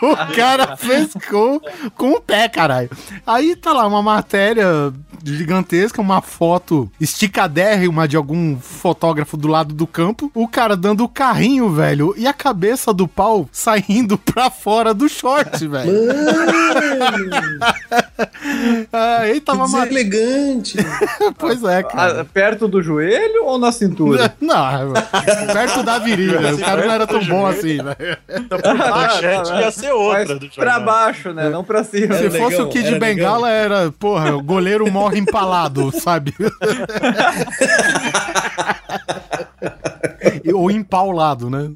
o 0.02 0.36
cara 0.36 0.78
fez 0.78 1.10
gol 1.30 1.62
com 1.96 2.19
o 2.20 2.22
pé, 2.22 2.48
caralho. 2.50 2.90
Aí 3.26 3.56
tá 3.56 3.72
lá 3.74 3.88
uma 3.88 4.02
matéria 4.04 4.94
gigantesca, 5.24 6.02
uma 6.02 6.22
foto 6.22 6.90
esticadérrima 7.00 8.08
de 8.08 8.16
algum 8.16 8.58
fotógrafo 8.58 9.36
do 9.36 9.48
lado 9.50 9.74
do 9.74 9.86
campo, 9.86 10.32
o 10.34 10.48
cara 10.48 10.78
dando 10.78 11.04
o 11.04 11.10
carrinho, 11.10 11.70
velho, 11.70 12.14
e 12.18 12.26
a 12.26 12.32
cabeça 12.34 12.94
do 12.94 13.06
pau 13.08 13.50
saindo 13.52 14.18
pra 14.32 14.50
fora 14.50 14.94
do 14.94 15.10
short, 15.10 15.68
velho. 15.68 15.92
Aí 18.92 19.42
tava 19.42 19.66
uma... 19.66 19.86
Deselegante. 19.86 20.78
Pois 21.38 21.64
é, 21.64 21.80
Ah, 21.80 21.84
cara. 21.84 22.26
perto 22.26 22.68
do 22.68 22.82
joelho 22.82 23.46
ou 23.46 23.58
na 23.58 23.72
cintura? 23.72 24.34
Não, 24.42 24.94
perto 25.54 25.84
da 25.84 26.00
virilha. 26.00 26.54
O 26.56 26.60
cara 26.60 26.86
não 26.86 26.94
era 26.94 27.08
tão 27.08 27.24
bom 27.26 27.46
assim, 27.46 27.78
velho. 27.78 28.18
A 28.64 28.90
manchete 28.90 29.52
ia 29.54 29.72
ser 29.72 29.92
outra 29.92 30.40
pra 30.56 30.80
baixo, 30.80 31.34
né? 31.34 31.50
Não 31.50 31.64
pra 31.64 31.84
cima. 31.84 32.09
Se 32.14 32.26
Era 32.26 32.32
fosse 32.32 32.62
o 32.62 32.70
Kid 32.70 32.88
era 32.88 33.00
Bengala, 33.00 33.50
era, 33.50 33.92
porra, 33.92 34.36
o 34.36 34.42
goleiro 34.42 34.92
morre 34.92 35.20
empalado, 35.20 35.92
sabe? 36.00 36.34
Ou 40.54 40.72
empaulado, 40.72 41.50
né? 41.50 41.70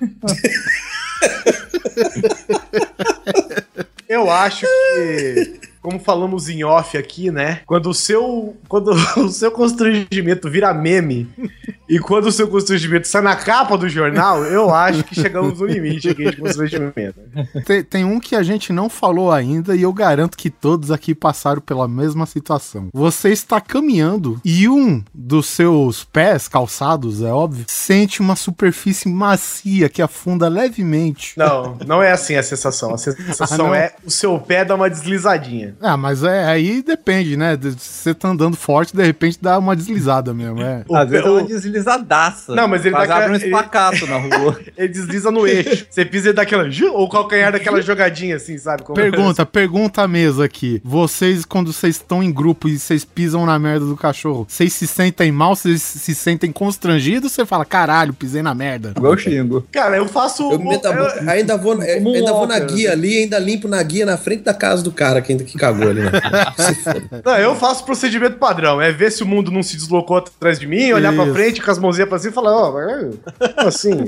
Eu 4.07 4.29
acho 4.29 4.65
que, 4.65 5.59
como 5.81 5.99
falamos 5.99 6.49
em 6.49 6.63
off 6.63 6.97
aqui, 6.97 7.31
né? 7.31 7.61
Quando 7.65 7.89
o 7.89 7.93
seu, 7.93 8.55
quando 8.67 8.91
o 9.17 9.29
seu 9.29 9.51
constrangimento 9.51 10.49
vira 10.49 10.73
meme 10.73 11.29
e 11.95 11.99
quando 11.99 12.25
o 12.27 12.31
seu 12.31 12.47
constrangimento 12.47 13.07
sai 13.07 13.21
na 13.21 13.35
capa 13.35 13.77
do 13.77 13.87
jornal, 13.87 14.43
eu 14.45 14.73
acho 14.73 15.03
que 15.03 15.15
chegamos 15.15 15.59
no 15.59 15.65
limite 15.65 16.09
aqui 16.09 16.29
de 16.29 16.37
constrangimento. 16.37 17.15
Tem, 17.65 17.83
tem 17.83 18.05
um 18.05 18.19
que 18.19 18.35
a 18.35 18.43
gente 18.43 18.71
não 18.73 18.89
falou 18.89 19.31
ainda 19.31 19.75
e 19.75 19.81
eu 19.81 19.93
garanto 19.93 20.37
que 20.37 20.49
todos 20.49 20.91
aqui 20.91 21.13
passaram 21.13 21.61
pela 21.61 21.87
mesma 21.87 22.25
situação. 22.25 22.89
Você 22.93 23.29
está 23.29 23.59
caminhando 23.61 24.39
e 24.43 24.67
um 24.67 25.03
dos 25.13 25.47
seus 25.47 26.03
pés, 26.03 26.47
calçados, 26.47 27.21
é 27.21 27.31
óbvio, 27.31 27.65
sente 27.67 28.21
uma 28.21 28.35
superfície 28.35 29.07
macia 29.09 29.89
que 29.89 30.01
afunda 30.01 30.47
levemente. 30.47 31.33
Não, 31.37 31.77
não 31.85 32.01
é 32.01 32.11
assim 32.11 32.35
a 32.35 32.43
sensação. 32.43 32.93
A 32.93 32.97
sensação 32.97 33.71
Ah, 33.73 33.77
é 33.77 33.95
o 34.05 34.09
seu 34.09 34.39
pé 34.39 34.65
dar 34.65 34.75
uma 34.75 34.89
deslizadinha. 34.89 35.75
Ah, 35.81 35.97
mas 35.97 36.23
é, 36.23 36.45
aí 36.45 36.81
depende, 36.81 37.37
né? 37.37 37.57
Você 37.77 38.13
tá 38.13 38.29
andando 38.29 38.55
forte, 38.57 38.95
de 38.95 39.03
repente 39.03 39.37
dá 39.41 39.57
uma 39.59 39.75
deslizada 39.75 40.33
mesmo. 40.33 40.61
É. 40.61 40.83
O 40.87 40.95
Às 40.95 41.09
vezes 41.09 41.25
é 41.25 41.29
uma 41.29 41.41
o- 41.41 41.45
deslizadaça. 41.83 42.55
Não, 42.55 42.67
mas 42.67 42.85
ele 42.85 42.95
Quase 42.95 43.07
dá 43.09 43.15
abre 43.17 43.31
um 43.31 43.35
aquela- 43.35 43.45
ele- 43.45 43.55
espacato 43.55 44.07
na 44.07 44.17
rua. 44.17 44.59
Ele 44.75 44.87
desliza 44.87 45.29
no 45.31 45.45
eixo. 45.47 45.85
Você 45.89 46.03
pisa 46.05 46.29
e 46.29 46.33
dá 46.33 46.41
aquela. 46.41 46.63
Ou 46.93 47.05
o 47.05 47.09
calcanhar 47.09 47.51
daquela 47.51 47.81
jogadinha 47.81 48.35
assim, 48.37 48.57
sabe? 48.57 48.83
Como- 48.83 48.95
Pergunta, 48.95 49.45
pergunta 49.45 50.01
à 50.01 50.07
mesa 50.07 50.45
aqui. 50.45 50.81
Vocês, 50.83 51.45
quando 51.45 51.71
vocês 51.71 51.95
estão 51.97 52.23
em 52.23 52.31
grupo 52.31 52.67
e 52.67 52.77
vocês 52.79 53.05
pisam 53.05 53.45
na 53.45 53.57
merda 53.59 53.85
do 53.85 53.95
cachorro, 53.95 54.45
vocês 54.49 54.73
se 54.73 54.87
sentem 54.87 55.31
mal? 55.31 55.55
Vocês 55.55 55.81
se 55.81 56.15
sentem 56.15 56.51
constrangidos? 56.51 57.31
Você 57.31 57.45
fala, 57.45 57.65
caralho, 57.65 58.13
pisei 58.13 58.41
na 58.41 58.55
merda. 58.55 58.93
Eu 59.01 59.17
xingo. 59.17 59.65
Cara, 59.71 59.97
eu 59.97 60.07
faço. 60.07 60.51
Eu 60.51 60.59
me 60.59 60.69
meto 60.69 60.87
a 60.87 60.93
eu- 60.93 61.29
ainda 61.29 61.57
vou, 61.57 61.73
eu 61.83 62.01
um 62.03 62.13
ainda 62.13 62.31
vou 62.33 62.47
na 62.47 62.59
guia 62.59 62.91
ali, 62.91 63.19
ainda 63.23 63.37
limpo 63.39 63.67
na 63.67 63.81
guia 63.83 64.05
na 64.05 64.17
frente 64.17 64.43
da 64.43 64.53
casa 64.53 64.81
do 64.83 64.91
cara 64.91 65.21
que, 65.21 65.31
ainda- 65.33 65.43
que 65.43 65.57
cagou 65.57 65.89
ali, 65.89 66.01
né? 66.01 66.11
Não, 67.23 67.37
eu 67.37 67.55
faço 67.55 67.85
procedimento 67.85 68.37
padrão. 68.37 68.81
É 68.81 68.91
ver 68.91 69.11
se 69.11 69.23
o 69.23 69.25
mundo 69.25 69.51
não 69.51 69.61
se 69.63 69.75
deslocou 69.75 70.17
atrás 70.17 70.59
de 70.59 70.67
mim, 70.67 70.91
olhar 70.91 71.13
pra 71.13 71.25
Isso. 71.25 71.33
frente 71.33 71.61
com 71.63 71.71
as 71.71 71.79
mãozinhas 71.79 72.09
pra 72.09 72.19
cima 72.19 72.31
e 72.31 72.33
falar, 72.33 72.51
ó, 72.55 72.71
como 72.71 73.67
assim. 73.67 74.05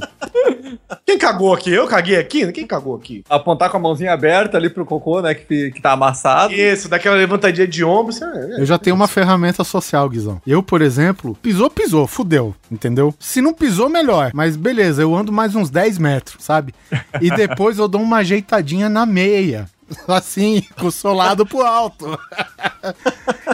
Quem 1.06 1.18
cagou 1.18 1.53
aqui? 1.53 1.72
Eu 1.72 1.88
caguei 1.88 2.18
aqui? 2.18 2.52
Quem 2.52 2.68
cagou 2.68 2.95
aqui? 2.95 3.23
Apontar 3.30 3.69
com 3.69 3.77
a 3.77 3.80
mãozinha 3.80 4.11
aberta 4.14 4.57
ali 4.57 4.69
pro 4.69 4.86
cocô, 4.86 5.22
né? 5.22 5.34
Que, 5.34 5.72
que 5.72 5.82
tá 5.82 5.91
amassado. 5.91 6.53
Isso, 6.53 6.90
daquela 6.90 7.15
levantadinha 7.15 7.68
de 7.68 7.84
ombro. 7.84 8.11
Você... 8.14 8.23
é, 8.26 8.60
Eu 8.61 8.65
já 8.65 8.77
tenho 8.77 8.95
uma 8.95 9.07
ferramenta 9.07 9.64
social, 9.64 10.10
Guizão. 10.10 10.41
Eu, 10.45 10.61
por 10.61 10.82
exemplo, 10.82 11.38
pisou, 11.41 11.69
pisou, 11.69 12.07
fudeu, 12.07 12.53
entendeu? 12.72 13.14
Se 13.19 13.41
não 13.41 13.53
pisou, 13.53 13.90
melhor. 13.90 14.32
Mas 14.34 14.56
beleza, 14.56 15.02
eu 15.02 15.15
ando 15.15 15.32
mais 15.32 15.56
uns 15.56 15.69
10 15.69 15.98
metros, 15.98 16.44
sabe? 16.44 16.73
E 17.22 17.30
depois 17.32 17.77
eu 17.77 17.88
dou 17.88 18.02
uma 18.02 18.18
ajeitadinha 18.18 18.90
na 18.90 19.06
meia. 19.06 19.68
Assim, 20.07 20.64
com 20.80 20.88
o 20.88 20.91
solado 20.91 21.45
pro 21.45 21.62
alto. 21.62 22.18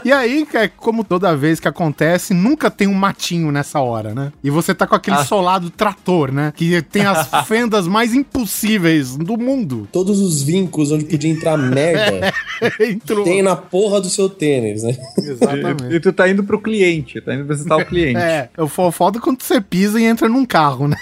E 0.03 0.12
aí, 0.12 0.45
que 0.49 0.58
é 0.58 0.68
como 0.68 1.03
toda 1.03 1.36
vez 1.36 1.60
que 1.60 1.68
acontece, 1.68 2.34
nunca 2.34 2.72
tem 2.72 2.88
um 2.88 2.94
matinho 2.94 3.52
nessa 3.52 3.80
hora, 3.82 4.16
né? 4.16 4.32
E 4.44 4.49
você 4.49 4.74
tá 4.74 4.88
com 4.88 4.95
aquele 4.95 5.18
Ah. 5.18 5.26
solado 5.26 5.70
trator, 5.70 6.32
né? 6.32 6.52
Que 6.56 6.82
tem 6.82 7.06
as 7.06 7.28
fendas 7.45 7.88
mais 7.88 8.14
impossíveis 8.14 9.16
do 9.16 9.38
mundo. 9.38 9.88
Todos 9.91 10.20
os 10.20 10.41
vincos 10.41 10.91
onde 10.91 11.06
podia 11.06 11.30
entrar 11.30 11.56
merda 11.58 12.34
Entrou. 12.80 13.24
tem 13.24 13.41
na 13.44 13.56
porra 13.56 14.02
do 14.02 14.10
seu 14.10 14.28
tênis, 14.30 14.84
né? 14.84 14.98
Exatamente. 15.18 15.94
E 15.94 15.99
tu 15.99 16.12
tá 16.12 16.28
indo 16.28 16.44
pro 16.44 16.60
cliente, 16.60 17.22
tá 17.22 17.36
indo 17.36 17.45
visitar 17.45 17.78
o 17.78 17.86
cliente. 17.86 18.18
É, 18.18 18.49
o 18.58 18.68
fo- 18.68 18.91
foda 18.91 19.18
é 19.20 19.22
quando 19.22 19.41
você 19.44 19.62
pisa 19.62 19.99
e 19.99 20.06
entra 20.06 20.28
num 20.28 20.45
carro, 20.45 20.88
né? 20.88 20.98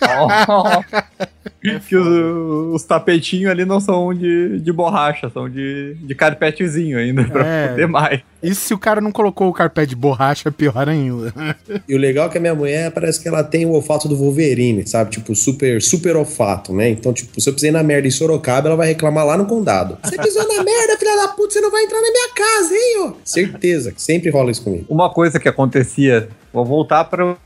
que 1.88 1.96
os, 1.96 2.74
os 2.74 2.84
tapetinhos 2.84 3.50
ali 3.50 3.64
não 3.64 3.80
são 3.80 4.12
de, 4.14 4.58
de 4.60 4.72
borracha, 4.72 5.28
são 5.30 5.48
de, 5.48 5.94
de 6.00 6.14
carpetezinho 6.14 6.98
ainda, 6.98 7.24
pra 7.24 7.44
É. 7.46 7.68
poder 7.68 7.86
mais. 7.88 8.20
E 8.42 8.54
se 8.54 8.72
o 8.72 8.78
cara 8.78 9.00
não 9.00 9.12
colocou 9.12 9.48
o 9.48 9.52
carpete 9.52 9.90
de 9.90 9.96
borracha, 9.96 10.48
é 10.48 10.52
pior 10.52 10.88
ainda. 10.88 11.32
E 11.88 11.94
o 11.94 11.98
legal 11.98 12.26
é 12.26 12.28
que 12.30 12.38
a 12.38 12.40
minha 12.40 12.54
mulher 12.54 12.90
parece 12.92 13.20
que 13.20 13.26
ela 13.28 13.42
tem 13.42 13.66
o 13.66 13.70
olfato 13.70 14.08
do 14.08 14.16
Wolverine, 14.16 14.86
sabe? 14.86 15.10
Tipo, 15.10 15.34
super, 15.34 15.80
super 15.82 16.16
olfato, 16.16 16.72
né? 16.72 16.88
Então, 16.88 17.12
tipo, 17.12 17.40
se 17.40 17.48
eu 17.48 17.54
pisei 17.54 17.70
na 17.70 17.82
merda 17.82 18.06
em 18.06 18.10
Sorocaba, 18.10 18.68
ela 18.68 18.76
vai 18.76 18.88
reclamar 18.88 19.26
lá 19.26 19.36
no 19.36 19.46
condado. 19.46 19.98
Você 20.02 20.16
pisou 20.16 20.42
na 20.46 20.62
merda, 20.62 20.96
filha 20.98 21.16
da 21.16 21.28
puta, 21.28 21.52
você 21.54 21.60
não 21.60 21.70
vai 21.70 21.82
entrar 21.84 22.00
na 22.00 22.10
minha 22.10 22.28
casa, 22.34 22.74
hein, 22.74 22.96
ó? 23.08 23.12
Certeza, 23.24 23.92
que 23.92 24.00
sempre 24.02 24.30
rola 24.30 24.50
isso 24.50 24.62
comigo. 24.62 24.84
Uma 24.88 25.10
coisa 25.10 25.38
que 25.40 25.48
acontecia, 25.48 26.28
vou 26.52 26.64
voltar 26.64 27.04
para 27.04 27.36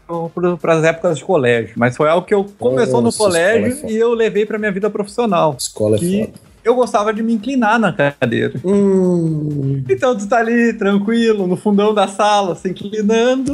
as 0.76 0.84
épocas 0.84 1.18
de 1.18 1.24
colégio, 1.24 1.72
mas 1.76 1.96
foi 1.96 2.08
algo 2.08 2.26
que 2.26 2.34
eu 2.34 2.44
começou 2.58 2.96
no 2.96 3.04
Nossa, 3.04 3.16
escola 3.16 3.38
é 3.38 3.52
colégio 3.58 3.80
foda. 3.80 3.92
e 3.92 3.96
eu 3.96 4.12
levei 4.14 4.44
pra 4.46 4.58
minha 4.58 4.72
vida 4.72 4.90
profissional. 4.90 5.56
Escola 5.58 5.96
é 5.96 5.98
Que 5.98 6.20
foda. 6.26 6.32
Eu 6.64 6.74
gostava 6.74 7.12
de 7.12 7.22
me 7.22 7.34
inclinar 7.34 7.78
na 7.78 7.92
cadeira. 7.92 8.54
Hum. 8.64 9.84
Então 9.88 10.16
tu 10.16 10.26
tá 10.26 10.38
ali 10.38 10.72
tranquilo, 10.72 11.46
no 11.46 11.56
fundão 11.56 11.92
da 11.92 12.08
sala, 12.08 12.54
se 12.54 12.68
inclinando. 12.68 13.52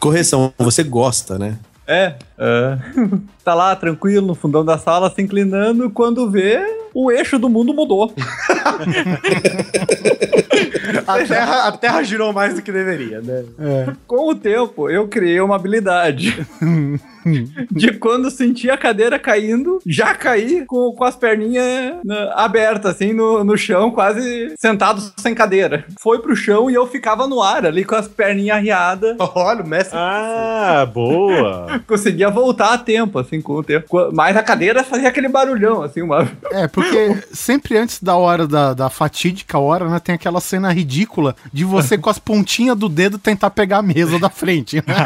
Correção, 0.00 0.52
você 0.58 0.82
gosta, 0.82 1.38
né? 1.38 1.58
É, 1.86 2.14
é. 2.38 2.78
tá 3.44 3.54
lá 3.54 3.74
tranquilo 3.76 4.26
no 4.26 4.34
fundão 4.34 4.64
da 4.64 4.78
sala, 4.78 5.10
se 5.10 5.22
inclinando, 5.22 5.90
quando 5.90 6.30
vê, 6.30 6.60
o 6.94 7.10
eixo 7.10 7.38
do 7.38 7.48
mundo 7.48 7.74
mudou. 7.74 8.12
A 11.06 11.24
terra, 11.24 11.68
a 11.68 11.72
terra 11.72 12.02
girou 12.02 12.32
mais 12.32 12.54
do 12.54 12.62
que 12.62 12.72
deveria, 12.72 13.20
né? 13.20 13.44
Com 14.06 14.30
o 14.30 14.34
tempo, 14.34 14.88
eu 14.88 15.06
criei 15.08 15.40
uma 15.40 15.56
habilidade. 15.56 16.46
de 17.70 17.92
quando 17.94 18.30
sentir 18.30 18.70
a 18.70 18.78
cadeira 18.78 19.18
caindo, 19.18 19.80
já 19.84 20.14
cair 20.14 20.64
com, 20.66 20.92
com 20.92 21.04
as 21.04 21.16
perninhas 21.16 21.96
né, 22.04 22.32
abertas, 22.34 22.94
assim, 22.94 23.12
no, 23.12 23.42
no 23.42 23.56
chão, 23.56 23.90
quase 23.90 24.54
sentado 24.56 25.02
sem 25.16 25.34
cadeira. 25.34 25.84
Foi 25.98 26.20
pro 26.20 26.36
chão 26.36 26.70
e 26.70 26.74
eu 26.74 26.86
ficava 26.86 27.26
no 27.26 27.42
ar 27.42 27.66
ali 27.66 27.84
com 27.84 27.96
as 27.96 28.06
perninhas 28.06 28.58
arriadas. 28.58 29.16
Olha, 29.34 29.62
o 29.62 29.68
mestre. 29.68 29.98
Ah, 29.98 30.88
boa. 30.92 31.80
Voltar 32.30 32.72
a 32.74 32.78
tempo, 32.78 33.18
assim, 33.18 33.40
com 33.40 33.54
o 33.54 33.62
tempo. 33.62 33.86
Mas 34.12 34.36
a 34.36 34.42
cadeira 34.42 34.82
fazia 34.84 35.08
aquele 35.08 35.28
barulhão, 35.28 35.82
assim, 35.82 36.02
uma. 36.02 36.28
É, 36.50 36.66
porque 36.68 37.22
sempre 37.32 37.76
antes 37.76 38.02
da 38.02 38.16
hora 38.16 38.46
da, 38.46 38.74
da 38.74 38.90
fatídica 38.90 39.58
hora, 39.58 39.88
né, 39.88 39.98
tem 39.98 40.14
aquela 40.14 40.40
cena 40.40 40.72
ridícula 40.72 41.34
de 41.52 41.64
você 41.64 41.96
com 41.98 42.10
as 42.10 42.18
pontinhas 42.18 42.76
do 42.76 42.88
dedo 42.88 43.18
tentar 43.18 43.50
pegar 43.50 43.78
a 43.78 43.82
mesa 43.82 44.18
da 44.18 44.28
frente. 44.30 44.76
né? 44.76 44.82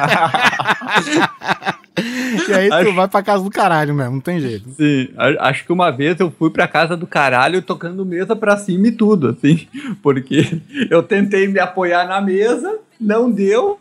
e 2.49 2.53
aí 2.53 2.69
tu 2.69 2.75
Acho- 2.75 2.95
vai 2.95 3.09
pra 3.09 3.23
casa 3.23 3.43
do 3.45 3.51
caralho 3.51 3.95
mesmo, 3.95 4.13
não 4.13 4.21
tem 4.21 4.41
jeito. 4.41 4.69
Sim, 4.71 5.09
acho 5.41 5.65
que 5.65 5.73
uma 5.73 5.91
vez 5.91 6.19
eu 6.21 6.31
fui 6.31 6.51
pra 6.51 6.67
casa 6.69 6.97
do 6.97 7.07
caralho 7.07 7.61
tocando 7.63 8.05
mesa 8.07 8.35
pra 8.35 8.57
cima 8.57 8.89
e 8.89 8.93
tudo, 8.93 9.29
assim. 9.29 9.67
Porque 10.03 10.61
eu 10.91 11.03
tentei 11.03 11.47
me 11.49 11.59
apoiar 11.59 12.07
na 12.07 12.21
mesa, 12.21 12.79
não 13.01 13.31
deu. 13.31 13.79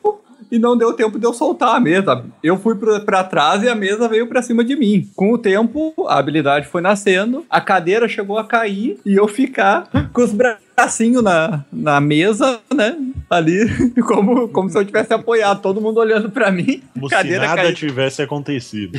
E 0.51 0.57
não 0.57 0.77
deu 0.77 0.93
tempo 0.93 1.19
de 1.19 1.25
eu 1.25 1.33
soltar 1.33 1.75
a 1.75 1.79
mesa. 1.79 2.23
Eu 2.43 2.57
fui 2.57 2.75
pra 2.75 3.23
trás 3.23 3.63
e 3.63 3.69
a 3.69 3.75
mesa 3.75 4.07
veio 4.07 4.27
pra 4.27 4.41
cima 4.41 4.63
de 4.63 4.75
mim. 4.75 5.09
Com 5.15 5.31
o 5.31 5.37
tempo, 5.37 5.93
a 6.07 6.17
habilidade 6.17 6.67
foi 6.67 6.81
nascendo, 6.81 7.45
a 7.49 7.61
cadeira 7.61 8.07
chegou 8.07 8.37
a 8.37 8.43
cair 8.43 8.97
e 9.05 9.15
eu 9.15 9.27
ficar 9.27 9.89
com 10.11 10.21
os 10.21 10.33
bracinhos 10.79 11.21
na, 11.21 11.65
na 11.71 11.99
mesa, 11.99 12.59
né? 12.73 12.95
Ali, 13.29 13.59
como, 14.07 14.47
como 14.47 14.69
se 14.69 14.77
eu 14.77 14.83
tivesse 14.85 15.13
apoiado, 15.13 15.61
todo 15.61 15.79
mundo 15.81 15.99
olhando 15.99 16.31
pra 16.31 16.49
mim. 16.51 16.81
Como 16.93 17.07
se 17.09 17.15
cadeira 17.15 17.45
nada 17.47 17.61
caindo. 17.63 17.75
tivesse 17.75 18.21
acontecido. 18.21 18.97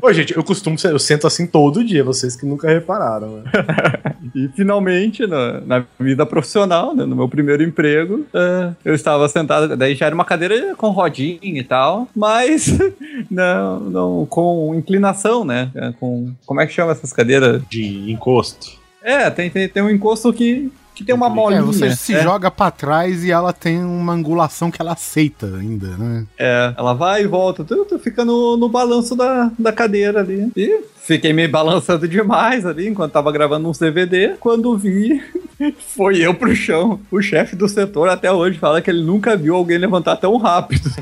Ô, 0.00 0.12
gente, 0.12 0.36
eu 0.36 0.44
costumo, 0.44 0.78
ser- 0.78 0.92
eu 0.92 0.98
sento 0.98 1.26
assim 1.26 1.46
todo 1.46 1.82
dia, 1.82 2.04
vocês 2.04 2.36
que 2.36 2.46
nunca 2.46 2.68
repararam, 2.68 3.38
né? 3.38 3.50
E 4.34 4.48
finalmente, 4.56 5.26
na, 5.26 5.60
na 5.60 5.84
vida 6.00 6.24
profissional, 6.24 6.94
né, 6.94 7.04
no 7.04 7.14
meu 7.14 7.28
primeiro 7.28 7.62
emprego, 7.62 8.24
é, 8.32 8.70
eu 8.82 8.94
estava 8.94 9.28
sentado, 9.28 9.76
daí 9.76 9.94
já 9.94 10.06
era 10.06 10.14
uma 10.14 10.24
cadeira 10.24 10.74
com 10.74 10.88
rodinha 10.88 11.38
e 11.42 11.62
tal, 11.62 12.08
mas 12.16 12.78
não, 13.30 13.80
não 13.80 14.26
com 14.26 14.74
inclinação, 14.74 15.44
né? 15.44 15.70
é, 15.74 15.92
Com, 16.00 16.32
como 16.46 16.60
é 16.62 16.66
que 16.66 16.72
chama 16.72 16.92
essas 16.92 17.12
cadeiras? 17.12 17.60
De 17.68 18.10
encosto. 18.10 18.78
É, 19.02 19.28
tem, 19.28 19.50
tem, 19.50 19.68
tem 19.68 19.82
um 19.82 19.90
encosto 19.90 20.32
que, 20.32 20.72
que 20.94 21.04
tem 21.04 21.14
uma 21.14 21.28
molinha. 21.28 21.60
É, 21.60 21.64
você 21.64 21.94
se 21.96 22.14
é. 22.14 22.22
joga 22.22 22.50
pra 22.50 22.70
trás 22.70 23.24
e 23.24 23.30
ela 23.30 23.52
tem 23.52 23.82
uma 23.82 24.12
angulação 24.12 24.70
que 24.70 24.80
ela 24.80 24.92
aceita 24.92 25.46
ainda, 25.46 25.88
né? 25.96 26.26
É, 26.38 26.74
ela 26.76 26.92
vai 26.92 27.22
e 27.22 27.26
volta, 27.26 27.64
tu, 27.64 27.84
tu 27.84 27.98
fica 27.98 28.24
no, 28.24 28.56
no 28.56 28.68
balanço 28.68 29.16
da, 29.16 29.50
da 29.58 29.72
cadeira 29.72 30.20
ali. 30.20 30.50
E 30.56 30.84
fiquei 31.02 31.32
me 31.32 31.46
balançando 31.48 32.06
demais 32.06 32.64
ali 32.64 32.88
enquanto 32.88 33.12
tava 33.12 33.32
gravando 33.32 33.68
uns 33.68 33.78
DVD. 33.78 34.34
Quando 34.40 34.76
vi, 34.76 35.22
foi 35.94 36.18
eu 36.18 36.34
pro 36.34 36.54
chão. 36.54 37.00
O 37.10 37.20
chefe 37.20 37.56
do 37.56 37.68
setor 37.68 38.08
até 38.08 38.30
hoje 38.32 38.58
fala 38.58 38.80
que 38.80 38.90
ele 38.90 39.02
nunca 39.02 39.36
viu 39.36 39.54
alguém 39.54 39.78
levantar 39.78 40.16
tão 40.16 40.36
rápido. 40.36 40.88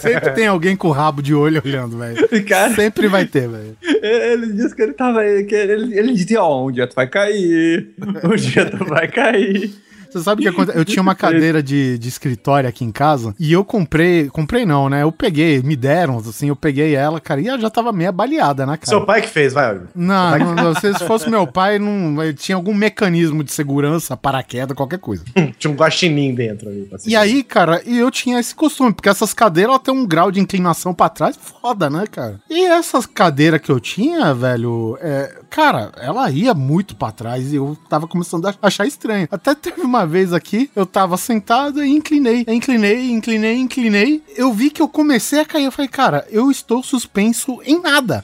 Sempre 0.00 0.30
tem 0.30 0.46
alguém 0.46 0.76
com 0.76 0.88
o 0.88 0.92
rabo 0.92 1.22
de 1.22 1.34
olho 1.34 1.62
olhando, 1.64 1.98
velho. 1.98 2.28
Sempre 2.74 3.08
vai 3.08 3.24
ter, 3.24 3.48
velho. 3.48 3.76
ele 3.82 4.52
disse 4.52 4.74
que 4.74 4.82
ele 4.82 4.92
tava. 4.92 5.20
Que 5.42 5.54
ele, 5.54 5.98
ele 5.98 6.12
dizia: 6.12 6.42
Ó, 6.42 6.66
um 6.66 6.72
dia 6.72 6.86
tu 6.86 6.94
vai 6.94 7.06
cair, 7.06 7.88
um 8.24 8.36
dia 8.36 8.66
tu 8.66 8.84
vai 8.84 9.08
cair. 9.08 9.72
Você 10.10 10.22
sabe 10.22 10.40
o 10.40 10.42
que 10.42 10.48
aconteceu? 10.48 10.80
Eu 10.80 10.84
tinha 10.84 11.02
uma 11.02 11.14
cadeira 11.16 11.62
de, 11.62 11.98
de 11.98 12.08
escritório 12.08 12.68
aqui 12.68 12.84
em 12.84 12.92
casa 12.92 13.34
e 13.38 13.52
eu 13.52 13.64
comprei. 13.64 14.28
Comprei 14.28 14.64
não, 14.64 14.88
né? 14.88 15.02
Eu 15.02 15.12
peguei, 15.12 15.62
me 15.62 15.76
deram, 15.76 16.18
assim, 16.18 16.48
eu 16.48 16.56
peguei 16.56 16.94
ela, 16.94 17.20
cara, 17.20 17.40
e 17.40 17.48
ela 17.48 17.58
já 17.58 17.70
tava 17.70 17.92
meio 17.92 18.12
baleada, 18.12 18.66
né, 18.66 18.76
cara? 18.76 18.86
Seu 18.86 19.04
pai 19.04 19.22
que 19.22 19.28
fez, 19.28 19.52
vai. 19.52 19.80
Não, 19.94 20.38
não, 20.38 20.54
não, 20.54 20.74
se 20.74 20.92
se 20.98 21.04
fosse 21.06 21.28
meu 21.28 21.46
pai, 21.46 21.78
não, 21.78 22.16
tinha 22.34 22.56
algum 22.56 22.74
mecanismo 22.74 23.44
de 23.44 23.52
segurança, 23.52 24.16
paraquedas, 24.16 24.76
qualquer 24.76 24.98
coisa. 24.98 25.24
Tinha 25.58 25.72
um 25.72 25.76
guaxinim 25.76 26.34
dentro 26.34 26.68
ali. 26.68 26.88
E 27.06 27.16
aí, 27.16 27.42
cara, 27.42 27.82
e 27.84 27.98
eu 27.98 28.10
tinha 28.10 28.38
esse 28.38 28.54
costume, 28.54 28.92
porque 28.92 29.08
essas 29.08 29.34
cadeiras 29.34 29.70
ela 29.70 29.78
tem 29.78 29.92
um 29.92 30.06
grau 30.06 30.30
de 30.30 30.40
inclinação 30.40 30.94
pra 30.94 31.08
trás 31.08 31.36
foda, 31.36 31.90
né, 31.90 32.04
cara? 32.06 32.40
E 32.48 32.66
essas 32.66 33.06
cadeiras 33.06 33.60
que 33.60 33.70
eu 33.70 33.80
tinha, 33.80 34.32
velho, 34.34 34.96
é, 35.00 35.34
cara, 35.50 35.92
ela 35.96 36.30
ia 36.30 36.54
muito 36.54 36.94
pra 36.96 37.10
trás 37.10 37.52
e 37.52 37.56
eu 37.56 37.76
tava 37.88 38.06
começando 38.06 38.46
a 38.46 38.54
achar 38.62 38.86
estranho. 38.86 39.28
Até 39.30 39.54
teve 39.54 39.80
uma 39.82 40.06
vez 40.06 40.32
aqui, 40.32 40.70
eu 40.74 40.86
tava 40.86 41.16
sentado 41.16 41.84
e 41.84 41.90
inclinei, 41.90 42.44
inclinei, 42.48 43.10
inclinei, 43.10 43.56
inclinei. 43.56 44.22
Eu 44.36 44.52
vi 44.52 44.70
que 44.70 44.82
eu 44.82 44.88
comecei 44.88 45.40
a 45.40 45.44
cair. 45.44 45.64
Eu 45.64 45.72
falei, 45.72 45.88
cara, 45.88 46.26
eu 46.30 46.50
estou 46.50 46.82
suspenso 46.82 47.60
em 47.64 47.80
nada. 47.80 48.22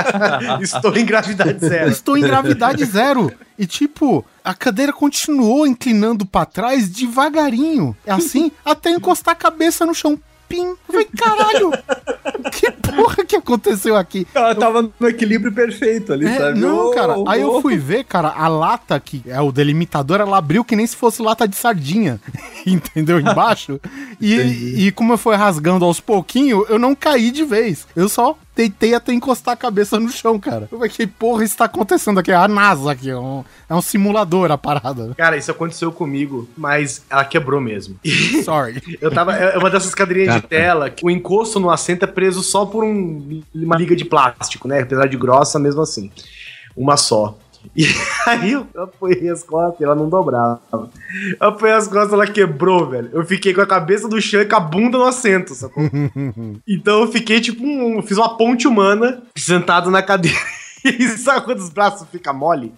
Estou 0.60 0.96
em 0.96 1.04
gravidade 1.04 1.58
zero. 1.58 1.90
estou 1.90 2.16
em 2.16 2.22
gravidade 2.22 2.84
zero. 2.84 3.32
E 3.58 3.66
tipo, 3.66 4.24
a 4.44 4.54
cadeira 4.54 4.92
continuou 4.92 5.66
inclinando 5.66 6.24
pra 6.24 6.44
trás 6.46 6.88
devagarinho. 6.88 7.96
É 8.06 8.12
assim, 8.12 8.50
até 8.64 8.90
encostar 8.90 9.32
a 9.32 9.36
cabeça 9.36 9.84
no 9.84 9.94
chão. 9.94 10.18
Pim. 10.50 10.66
Eu 10.66 10.78
falei, 10.88 11.08
caralho! 11.16 11.70
que 12.52 12.70
porra 12.72 13.24
que 13.24 13.36
aconteceu 13.36 13.96
aqui? 13.96 14.26
Ela 14.34 14.52
tava 14.54 14.90
no 14.98 15.08
equilíbrio 15.08 15.52
perfeito 15.52 16.12
ali, 16.12 16.26
É, 16.26 16.36
sabe? 16.38 16.58
não, 16.58 16.90
cara. 16.92 17.14
Aí 17.28 17.40
eu 17.40 17.54
ô. 17.54 17.62
fui 17.62 17.76
ver, 17.76 18.02
cara, 18.04 18.28
a 18.28 18.48
lata 18.48 18.98
que 18.98 19.22
é 19.26 19.40
o 19.40 19.52
delimitador, 19.52 20.20
ela 20.20 20.36
abriu 20.38 20.64
que 20.64 20.74
nem 20.74 20.86
se 20.86 20.96
fosse 20.96 21.22
lata 21.22 21.46
de 21.46 21.54
sardinha. 21.54 22.20
Entendeu? 22.66 23.20
Embaixo. 23.20 23.80
E, 24.20 24.86
e 24.86 24.92
como 24.92 25.12
eu 25.12 25.18
fui 25.18 25.36
rasgando 25.36 25.84
aos 25.84 26.00
pouquinhos, 26.00 26.68
eu 26.68 26.78
não 26.78 26.94
caí 26.96 27.30
de 27.30 27.44
vez. 27.44 27.86
Eu 27.94 28.08
só 28.08 28.36
tentei 28.60 28.94
até 28.94 29.12
encostar 29.12 29.54
a 29.54 29.56
cabeça 29.56 29.98
no 29.98 30.10
chão, 30.10 30.38
cara. 30.38 30.68
Eu 30.70 30.76
falei, 30.76 30.90
que 30.90 31.06
porra 31.06 31.44
está 31.44 31.64
acontecendo 31.64 32.20
aqui? 32.20 32.30
É 32.30 32.34
a 32.34 32.46
NASA 32.46 32.92
aqui, 32.92 33.08
é 33.08 33.16
um, 33.16 33.42
é 33.68 33.74
um 33.74 33.80
simulador 33.80 34.50
a 34.50 34.58
parada. 34.58 35.14
Cara, 35.16 35.36
isso 35.38 35.50
aconteceu 35.50 35.90
comigo, 35.90 36.46
mas 36.56 37.02
ela 37.08 37.24
quebrou 37.24 37.58
mesmo. 37.60 37.96
Sorry. 38.44 38.82
eu 39.00 39.10
tava. 39.10 39.34
É 39.34 39.56
uma 39.56 39.70
dessas 39.70 39.94
cadeirinhas 39.94 40.34
de 40.34 40.42
tela 40.42 40.90
que 40.90 41.04
o 41.06 41.10
encosto 41.10 41.58
no 41.58 41.70
assento 41.70 42.04
é 42.04 42.06
preso 42.06 42.42
só 42.42 42.66
por 42.66 42.84
um- 42.84 43.42
uma 43.54 43.76
liga 43.76 43.96
de 43.96 44.04
plástico, 44.04 44.68
né? 44.68 44.82
Apesar 44.82 45.06
de 45.06 45.16
grossa, 45.16 45.58
mesmo 45.58 45.80
assim. 45.80 46.10
Uma 46.76 46.96
só. 46.98 47.38
E 47.74 47.84
aí 48.26 48.52
eu 48.52 48.66
apoiei 48.76 49.28
as 49.28 49.42
costas 49.42 49.80
e 49.80 49.84
ela 49.84 49.94
não 49.94 50.08
dobrava. 50.08 50.60
Eu 51.40 51.48
apoiei 51.48 51.74
as 51.74 51.86
costas 51.86 52.12
ela 52.12 52.26
quebrou, 52.26 52.88
velho. 52.88 53.10
Eu 53.12 53.24
fiquei 53.24 53.52
com 53.54 53.60
a 53.60 53.66
cabeça 53.66 54.08
no 54.08 54.20
chão 54.20 54.40
e 54.40 54.46
com 54.46 54.56
a 54.56 54.60
bunda 54.60 54.98
no 54.98 55.04
assento, 55.04 55.54
sacou? 55.54 55.82
então 56.66 57.00
eu 57.00 57.12
fiquei 57.12 57.40
tipo 57.40 57.64
um. 57.64 58.02
Fiz 58.02 58.16
uma 58.16 58.36
ponte 58.36 58.66
humana 58.66 59.22
sentado 59.36 59.90
na 59.90 60.02
cadeira. 60.02 60.38
E 60.82 61.08
sabe 61.08 61.44
quando 61.44 61.58
os 61.58 61.68
braços 61.68 62.08
ficam 62.08 62.32
mole? 62.32 62.72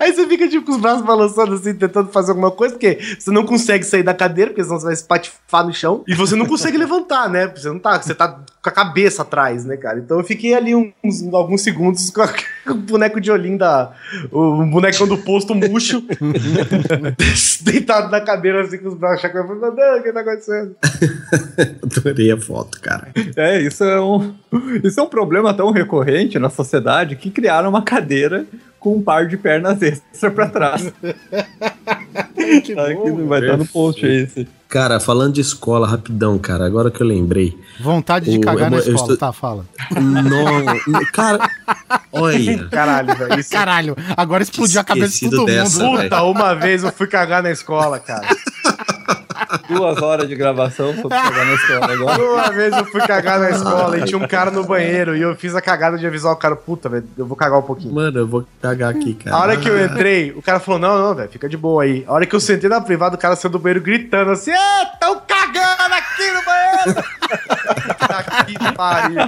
Aí 0.00 0.12
você 0.12 0.26
fica 0.26 0.48
tipo 0.48 0.64
com 0.66 0.72
os 0.72 0.80
braços 0.80 1.04
balançando 1.04 1.54
assim, 1.54 1.74
tentando 1.74 2.08
fazer 2.10 2.30
alguma 2.30 2.50
coisa, 2.50 2.74
porque 2.74 2.98
você 3.18 3.30
não 3.30 3.44
consegue 3.44 3.84
sair 3.84 4.02
da 4.02 4.14
cadeira, 4.14 4.50
porque 4.50 4.62
senão 4.64 4.78
você 4.78 4.84
vai 4.86 4.94
espatifar 4.94 5.66
no 5.66 5.72
chão. 5.72 6.04
E 6.06 6.14
você 6.14 6.34
não 6.36 6.46
consegue 6.46 6.76
levantar, 6.78 7.28
né? 7.28 7.46
Porque 7.46 7.60
Você 7.60 7.68
não 7.68 7.78
tá, 7.78 8.00
você 8.00 8.14
tá 8.14 8.28
com 8.62 8.68
a 8.68 8.72
cabeça 8.72 9.22
atrás, 9.22 9.64
né, 9.64 9.76
cara? 9.76 9.98
Então 9.98 10.18
eu 10.18 10.24
fiquei 10.24 10.54
ali 10.54 10.74
uns, 10.74 11.22
alguns 11.32 11.60
segundos 11.62 12.10
com, 12.10 12.22
a- 12.22 12.32
com 12.64 12.72
o 12.72 12.74
boneco 12.74 13.20
de 13.20 13.30
olhinho 13.30 13.58
da. 13.58 13.92
O 14.32 14.64
bonecão 14.66 15.06
do 15.06 15.18
posto 15.18 15.54
murcho, 15.54 16.02
deitado 17.62 18.10
na 18.10 18.20
cadeira 18.20 18.62
assim 18.62 18.78
com 18.78 18.88
os 18.88 18.94
braços 18.94 19.20
chacoalhando. 19.20 19.52
Eu 19.54 19.60
falei, 19.60 19.76
Meu 19.76 19.84
Deus, 19.86 20.00
o 20.00 20.02
que 20.02 20.12
tá 20.12 20.20
acontecendo? 20.20 20.76
Adorei 21.98 22.32
a 22.32 22.36
foto, 22.40 22.80
cara. 22.80 23.08
É, 23.36 23.60
isso 23.60 23.84
é 23.84 24.00
um. 24.00 24.34
Isso 24.82 24.98
é 24.98 25.02
um 25.02 25.08
problema 25.08 25.52
tão 25.54 25.70
recorrente 25.70 26.38
na 26.38 26.50
sociedade 26.50 27.16
que 27.16 27.30
criaram 27.30 27.68
uma 27.70 27.82
cadeira 27.82 28.46
com 28.86 28.94
um 28.98 29.02
par 29.02 29.26
de 29.26 29.36
pernas 29.36 29.82
extra 29.82 30.30
pra 30.30 30.46
trás. 30.48 30.92
que 32.62 32.74
vai 33.26 33.40
estar 33.40 33.56
no 33.56 33.66
post 33.66 34.06
aí. 34.06 34.22
esse. 34.22 34.46
Cara, 34.68 35.00
falando 35.00 35.34
de 35.34 35.40
escola, 35.40 35.88
rapidão, 35.88 36.38
cara, 36.38 36.66
agora 36.66 36.88
que 36.90 37.00
eu 37.00 37.06
lembrei. 37.06 37.58
Vontade 37.80 38.30
de 38.30 38.38
O- 38.38 38.40
cagar 38.40 38.66
eu- 38.66 38.70
na 38.70 38.76
eu 38.76 38.80
escola, 38.80 39.12
estou- 39.12 39.16
tá? 39.16 39.32
Fala. 39.32 39.64
Não, 40.00 41.02
cara, 41.12 41.50
olha. 42.12 42.66
Caralho, 42.70 43.16
velho. 43.16 43.40
Isso... 43.40 43.50
Caralho, 43.50 43.96
agora 44.16 44.42
explodiu 44.44 44.80
a 44.80 44.84
cabeça 44.84 45.18
de 45.24 45.30
todo 45.30 45.46
dessa, 45.46 45.82
mundo. 45.82 46.02
Puta, 46.02 46.22
uma 46.22 46.54
vez 46.54 46.84
eu 46.84 46.92
fui 46.92 47.08
cagar 47.08 47.42
na 47.42 47.50
escola, 47.50 47.98
cara. 47.98 48.28
Duas 49.68 50.02
horas 50.02 50.28
de 50.28 50.34
gravação 50.34 50.94
pra 50.94 51.22
pegar 51.22 51.44
na 51.44 51.54
escola 51.54 51.92
agora. 51.92 52.22
Uma 52.22 52.50
vez 52.50 52.76
eu 52.76 52.84
fui 52.86 53.00
cagar 53.00 53.40
na 53.40 53.50
escola 53.50 53.98
e 53.98 54.04
tinha 54.04 54.18
um 54.18 54.26
cara 54.26 54.50
no 54.50 54.64
banheiro 54.64 55.16
e 55.16 55.22
eu 55.22 55.34
fiz 55.34 55.54
a 55.54 55.60
cagada 55.60 55.98
de 55.98 56.06
avisar 56.06 56.32
o 56.32 56.36
cara, 56.36 56.56
puta, 56.56 56.88
velho, 56.88 57.08
eu 57.16 57.26
vou 57.26 57.36
cagar 57.36 57.58
um 57.58 57.62
pouquinho. 57.62 57.94
Mano, 57.94 58.18
eu 58.18 58.26
vou 58.26 58.44
cagar 58.60 58.90
aqui, 58.90 59.14
cara. 59.14 59.36
A 59.36 59.40
hora 59.40 59.56
que 59.56 59.68
eu 59.68 59.84
entrei, 59.84 60.32
o 60.32 60.42
cara 60.42 60.60
falou, 60.60 60.80
não, 60.80 60.98
não, 60.98 61.14
velho, 61.14 61.28
fica 61.28 61.48
de 61.48 61.56
boa 61.56 61.82
aí. 61.82 62.04
A 62.06 62.12
hora 62.12 62.26
que 62.26 62.34
eu 62.34 62.40
sentei 62.40 62.68
na 62.68 62.80
privada, 62.80 63.16
o 63.16 63.18
cara 63.18 63.36
saiu 63.36 63.50
do 63.50 63.58
banheiro 63.58 63.80
gritando 63.80 64.30
assim, 64.30 64.50
é, 64.50 64.86
tão 65.00 65.20
cagando 65.26 65.94
aqui 65.94 66.30
no 66.32 66.44
banheiro! 66.44 67.04
que 68.46 68.72
pariu, 68.72 69.16
velho. 69.16 69.26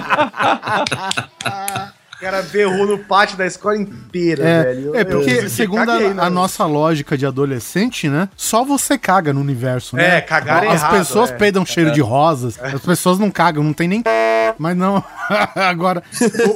O 2.19 2.21
cara 2.21 2.41
berrou 2.41 2.85
no 2.85 2.99
pátio 2.99 3.37
da 3.37 3.45
escola 3.45 3.77
inteira, 3.77 4.43
É, 4.43 4.63
velho. 4.63 4.93
é 4.93 5.01
Eu- 5.01 5.05
porque, 5.05 5.29
eu 5.31 5.49
segundo 5.49 5.85
caguei, 5.85 6.07
a, 6.07 6.13
né? 6.15 6.21
a 6.23 6.29
nossa 6.29 6.65
lógica 6.65 7.17
de 7.17 7.25
adolescente, 7.25 8.09
né? 8.09 8.27
Só 8.35 8.65
você 8.65 8.97
caga 8.97 9.31
no 9.31 9.39
universo, 9.39 9.95
né? 9.95 10.17
É, 10.17 10.21
cagar 10.21 10.65
é 10.65 10.67
As 10.67 10.81
errado, 10.81 10.97
pessoas 10.97 11.31
é. 11.31 11.35
peidam 11.37 11.65
cheiro 11.65 11.93
de 11.93 12.01
rosas, 12.01 12.59
as 12.61 12.81
pessoas 12.81 13.17
não 13.19 13.31
cagam, 13.31 13.63
não 13.63 13.71
tem 13.71 13.87
nem. 13.87 14.03
Mas 14.57 14.75
não. 14.75 15.01
Agora, 15.55 16.03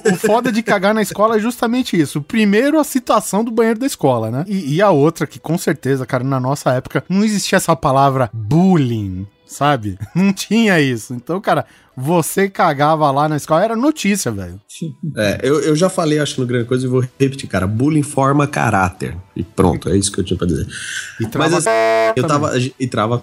o, 0.04 0.12
o 0.14 0.16
foda 0.18 0.52
de 0.52 0.62
cagar 0.62 0.94
na 0.94 1.02
escola 1.02 1.38
é 1.38 1.40
justamente 1.40 1.98
isso. 1.98 2.22
Primeiro, 2.22 2.78
a 2.78 2.84
situação 2.84 3.42
do 3.42 3.50
banheiro 3.50 3.80
da 3.80 3.86
escola, 3.86 4.30
né? 4.30 4.44
E, 4.46 4.76
e 4.76 4.82
a 4.82 4.90
outra, 4.90 5.26
que 5.26 5.40
com 5.40 5.58
certeza, 5.58 6.06
cara, 6.06 6.26
na 6.26 6.42
nossa 6.42 6.72
época, 6.74 7.06
não 7.08 7.24
existia 7.24 7.56
essa 7.56 7.74
palavra 7.74 8.30
bullying. 8.34 9.26
Sabe? 9.46 10.00
Não 10.16 10.34
tinha 10.34 10.80
isso. 10.80 11.14
Então, 11.14 11.40
cara, 11.40 11.64
você 11.96 12.50
cagava 12.50 13.10
lá 13.12 13.30
na 13.30 13.38
escola, 13.38 13.64
era 13.64 13.76
notícia, 13.76 14.32
velho. 14.32 14.60
É, 15.16 15.40
eu, 15.44 15.62
eu 15.62 15.76
já 15.76 15.90
falei, 15.90 16.20
acho, 16.20 16.40
no 16.42 16.48
Grande 16.48 16.66
Coisa 16.66 16.86
e 16.86 16.90
vou 16.90 17.02
repetir, 17.02 17.48
cara. 17.48 17.68
Bullying 17.68 18.04
forma 18.04 18.48
caráter. 18.48 19.16
E 19.36 19.44
pronto, 19.44 19.90
é 19.90 19.98
isso 19.98 20.12
que 20.12 20.20
eu 20.20 20.24
tinha 20.24 20.38
pra 20.38 20.48
dizer. 20.48 20.68
E 21.20 21.26
trava 21.26 21.50
Mas 21.50 21.68
assim, 21.68 22.14
eu 22.16 22.28
tava. 22.28 22.52
E 22.80 22.88
trava 22.88 23.22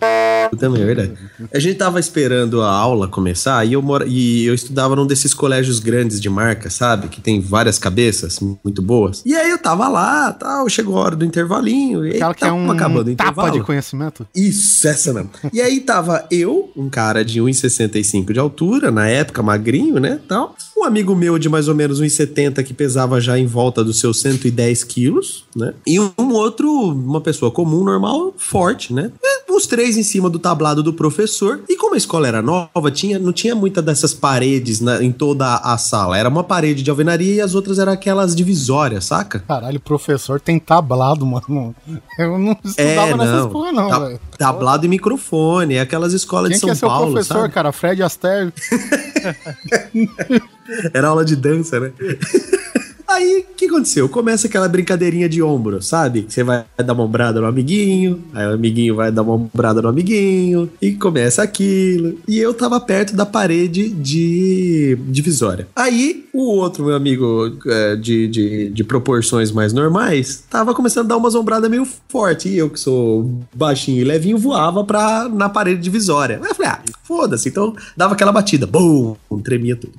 também, 0.58 0.82
é 0.82 0.86
verdade. 0.86 1.12
A 1.52 1.58
gente 1.58 1.76
tava 1.76 2.00
esperando 2.00 2.62
a 2.62 2.70
aula 2.70 3.06
começar 3.06 3.64
e 3.64 3.72
eu, 3.72 3.82
mora, 3.82 4.04
e 4.06 4.44
eu 4.44 4.54
estudava 4.54 4.96
num 4.96 5.06
desses 5.06 5.32
colégios 5.34 5.78
grandes 5.78 6.20
de 6.20 6.28
marca, 6.28 6.70
sabe? 6.70 7.08
Que 7.08 7.20
tem 7.20 7.40
várias 7.40 7.78
cabeças 7.78 8.38
muito 8.40 8.82
boas. 8.82 9.22
E 9.24 9.34
aí 9.34 9.50
eu 9.50 9.58
tava 9.58 9.88
lá, 9.88 10.32
tal, 10.32 10.68
chegou 10.68 10.96
a 10.98 11.00
hora 11.00 11.16
do 11.16 11.24
intervalinho. 11.24 12.04
E 12.04 12.10
aí 12.10 12.16
Aquela 12.16 12.34
que 12.34 12.44
é 12.44 12.48
tava 12.48 12.58
um 12.58 12.70
acabando 12.70 13.10
o 13.10 13.16
tapa 13.16 13.30
intervalo. 13.30 13.52
de 13.52 13.64
conhecimento. 13.64 14.26
Isso, 14.34 14.86
essa 14.88 15.12
mesmo. 15.12 15.30
E 15.52 15.60
aí 15.60 15.80
tava 15.80 16.26
eu, 16.30 16.70
um 16.76 16.88
cara 16.88 17.24
de 17.24 17.40
1,65 17.40 18.32
de 18.32 18.38
altura, 18.38 18.59
na 18.92 19.06
época 19.08 19.42
magrinho, 19.42 19.98
né, 19.98 20.20
tal. 20.28 20.54
Um 20.76 20.84
amigo 20.84 21.14
meu 21.14 21.38
de 21.38 21.48
mais 21.48 21.68
ou 21.68 21.74
menos 21.74 22.00
1,70 22.00 22.62
que 22.62 22.72
pesava 22.74 23.20
já 23.20 23.38
em 23.38 23.46
volta 23.46 23.82
dos 23.84 23.98
seus 24.00 24.20
110 24.20 24.84
quilos, 24.84 25.44
né. 25.54 25.74
E 25.86 25.98
um 26.00 26.32
outro, 26.32 26.70
uma 26.70 27.20
pessoa 27.20 27.50
comum, 27.50 27.84
normal, 27.84 28.34
forte, 28.36 28.92
né. 28.92 29.10
E 29.48 29.52
os 29.52 29.66
três 29.66 29.96
em 29.96 30.02
cima 30.02 30.30
do 30.30 30.38
tablado 30.38 30.82
do 30.82 30.92
professor. 30.92 31.60
E 31.68 31.76
como 31.76 31.94
a 31.94 31.98
escola 31.98 32.26
era 32.28 32.40
nova, 32.40 32.90
tinha, 32.90 33.18
não 33.18 33.32
tinha 33.32 33.54
muita 33.54 33.82
dessas 33.82 34.14
paredes 34.14 34.80
na- 34.80 35.02
em 35.02 35.10
toda 35.12 35.56
a 35.56 35.76
sala. 35.76 36.16
Era 36.16 36.28
uma 36.28 36.44
parede 36.44 36.82
de 36.82 36.90
alvenaria 36.90 37.34
e 37.34 37.40
as 37.40 37.54
outras 37.54 37.78
eram 37.78 37.92
aquelas 37.92 38.34
divisórias, 38.34 39.04
saca? 39.04 39.40
Caralho, 39.40 39.76
o 39.78 39.80
professor 39.80 40.40
tem 40.40 40.58
tablado, 40.58 41.26
mano. 41.26 41.74
Eu 42.18 42.38
não 42.38 42.56
estudava 42.64 43.16
nessas 43.16 43.46
porra, 43.46 43.72
não, 43.72 43.88
Ta- 43.88 43.98
velho. 43.98 44.20
Tablado 44.38 44.86
e 44.86 44.88
microfone, 44.88 45.74
é 45.74 45.80
aquelas 45.80 46.12
escolas 46.12 46.48
Quem 46.48 46.54
de 46.56 46.60
São 46.60 46.68
que 46.68 46.72
é 46.72 46.74
seu 46.76 46.88
Paulo, 46.88 47.12
professor, 47.12 47.34
sabe? 47.42 47.52
cara? 47.52 47.72
Fred 47.72 48.02
Astaire. 48.02 48.49
Era 50.94 51.08
aula 51.08 51.24
de 51.24 51.36
dança, 51.36 51.80
né? 51.80 51.92
Aí, 53.10 53.44
o 53.50 53.54
que 53.56 53.66
aconteceu? 53.66 54.08
Começa 54.08 54.46
aquela 54.46 54.68
brincadeirinha 54.68 55.28
de 55.28 55.42
ombro, 55.42 55.82
sabe? 55.82 56.26
Você 56.28 56.44
vai 56.44 56.64
dar 56.78 56.92
uma 56.92 57.02
ombrada 57.02 57.40
no 57.40 57.46
amiguinho, 57.46 58.22
aí 58.32 58.46
o 58.46 58.54
amiguinho 58.54 58.94
vai 58.94 59.10
dar 59.10 59.22
uma 59.22 59.34
ombrada 59.34 59.82
no 59.82 59.88
amiguinho, 59.88 60.70
e 60.80 60.92
começa 60.92 61.42
aquilo. 61.42 62.18
E 62.28 62.38
eu 62.38 62.54
tava 62.54 62.78
perto 62.78 63.16
da 63.16 63.26
parede 63.26 63.88
de 63.88 64.96
divisória. 65.08 65.66
Aí, 65.74 66.28
o 66.32 66.54
outro 66.56 66.84
meu 66.84 66.94
amigo 66.94 67.58
é, 67.66 67.96
de, 67.96 68.28
de, 68.28 68.70
de 68.70 68.84
proporções 68.84 69.50
mais 69.50 69.72
normais 69.72 70.44
tava 70.48 70.72
começando 70.72 71.06
a 71.06 71.08
dar 71.08 71.16
umas 71.16 71.34
ombradas 71.34 71.68
meio 71.68 71.86
forte. 72.08 72.48
E 72.48 72.58
eu, 72.58 72.70
que 72.70 72.78
sou 72.78 73.28
baixinho 73.52 74.00
e 74.00 74.04
levinho, 74.04 74.38
voava 74.38 74.84
pra, 74.84 75.28
na 75.28 75.48
parede 75.48 75.80
divisória. 75.80 76.38
Aí 76.40 76.50
eu 76.50 76.54
falei, 76.54 76.70
ah, 76.70 76.80
foda-se. 77.02 77.48
Então, 77.48 77.74
dava 77.96 78.14
aquela 78.14 78.30
batida, 78.30 78.68
bum, 78.68 79.16
tremia 79.42 79.74
tudo. 79.74 79.94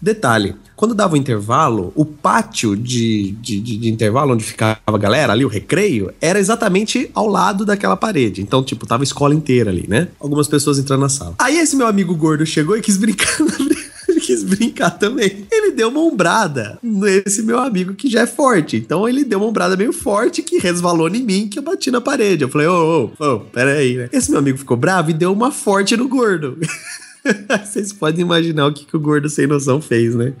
Detalhe, 0.00 0.54
quando 0.74 0.94
dava 0.94 1.14
o 1.14 1.16
intervalo, 1.16 1.92
o 1.94 2.04
pátio 2.06 2.74
de, 2.74 3.32
de, 3.32 3.60
de- 3.60 3.76
de 3.76 3.88
intervalo 3.90 4.32
onde 4.32 4.42
ficava 4.44 4.78
a 4.86 4.96
galera 4.98 5.32
ali, 5.32 5.44
o 5.44 5.48
recreio, 5.48 6.10
era 6.20 6.38
exatamente 6.38 7.10
ao 7.14 7.26
lado 7.28 7.66
daquela 7.66 7.96
parede. 7.96 8.40
Então, 8.40 8.62
tipo, 8.64 8.86
tava 8.86 9.02
a 9.02 9.04
escola 9.04 9.34
inteira 9.34 9.70
ali, 9.70 9.84
né? 9.86 10.08
Algumas 10.18 10.48
pessoas 10.48 10.78
entrando 10.78 11.00
na 11.00 11.08
sala. 11.10 11.34
Aí 11.38 11.58
esse 11.58 11.76
meu 11.76 11.86
amigo 11.86 12.14
gordo 12.14 12.46
chegou 12.46 12.76
e 12.76 12.80
quis 12.80 12.96
brincar 12.96 13.28
quis 14.20 14.42
brincar 14.44 14.90
também. 14.90 15.46
Ele 15.50 15.72
deu 15.72 15.88
uma 15.88 16.00
ombrada 16.00 16.78
nesse 16.82 17.42
meu 17.42 17.58
amigo 17.58 17.94
que 17.94 18.08
já 18.08 18.20
é 18.22 18.26
forte. 18.26 18.76
Então 18.76 19.08
ele 19.08 19.24
deu 19.24 19.38
uma 19.38 19.48
ombrada 19.48 19.76
meio 19.76 19.92
forte 19.92 20.42
que 20.42 20.58
resvalou 20.58 21.08
em 21.08 21.22
mim 21.22 21.48
que 21.48 21.58
eu 21.58 21.62
bati 21.62 21.90
na 21.90 22.00
parede. 22.00 22.44
Eu 22.44 22.48
falei, 22.48 22.66
ô, 22.66 23.10
ô, 23.18 23.24
ô, 23.24 23.40
pera 23.40 23.72
aí, 23.72 23.96
né? 23.96 24.08
Esse 24.12 24.30
meu 24.30 24.38
amigo 24.38 24.58
ficou 24.58 24.76
bravo 24.76 25.10
e 25.10 25.14
deu 25.14 25.32
uma 25.32 25.50
forte 25.50 25.96
no 25.96 26.06
gordo. 26.08 26.58
Vocês 27.64 27.92
podem 27.92 28.22
imaginar 28.22 28.66
o 28.66 28.72
que, 28.72 28.84
que 28.84 28.96
o 28.96 29.00
gordo 29.00 29.28
sem 29.28 29.46
noção 29.46 29.80
fez, 29.80 30.14
né? 30.14 30.32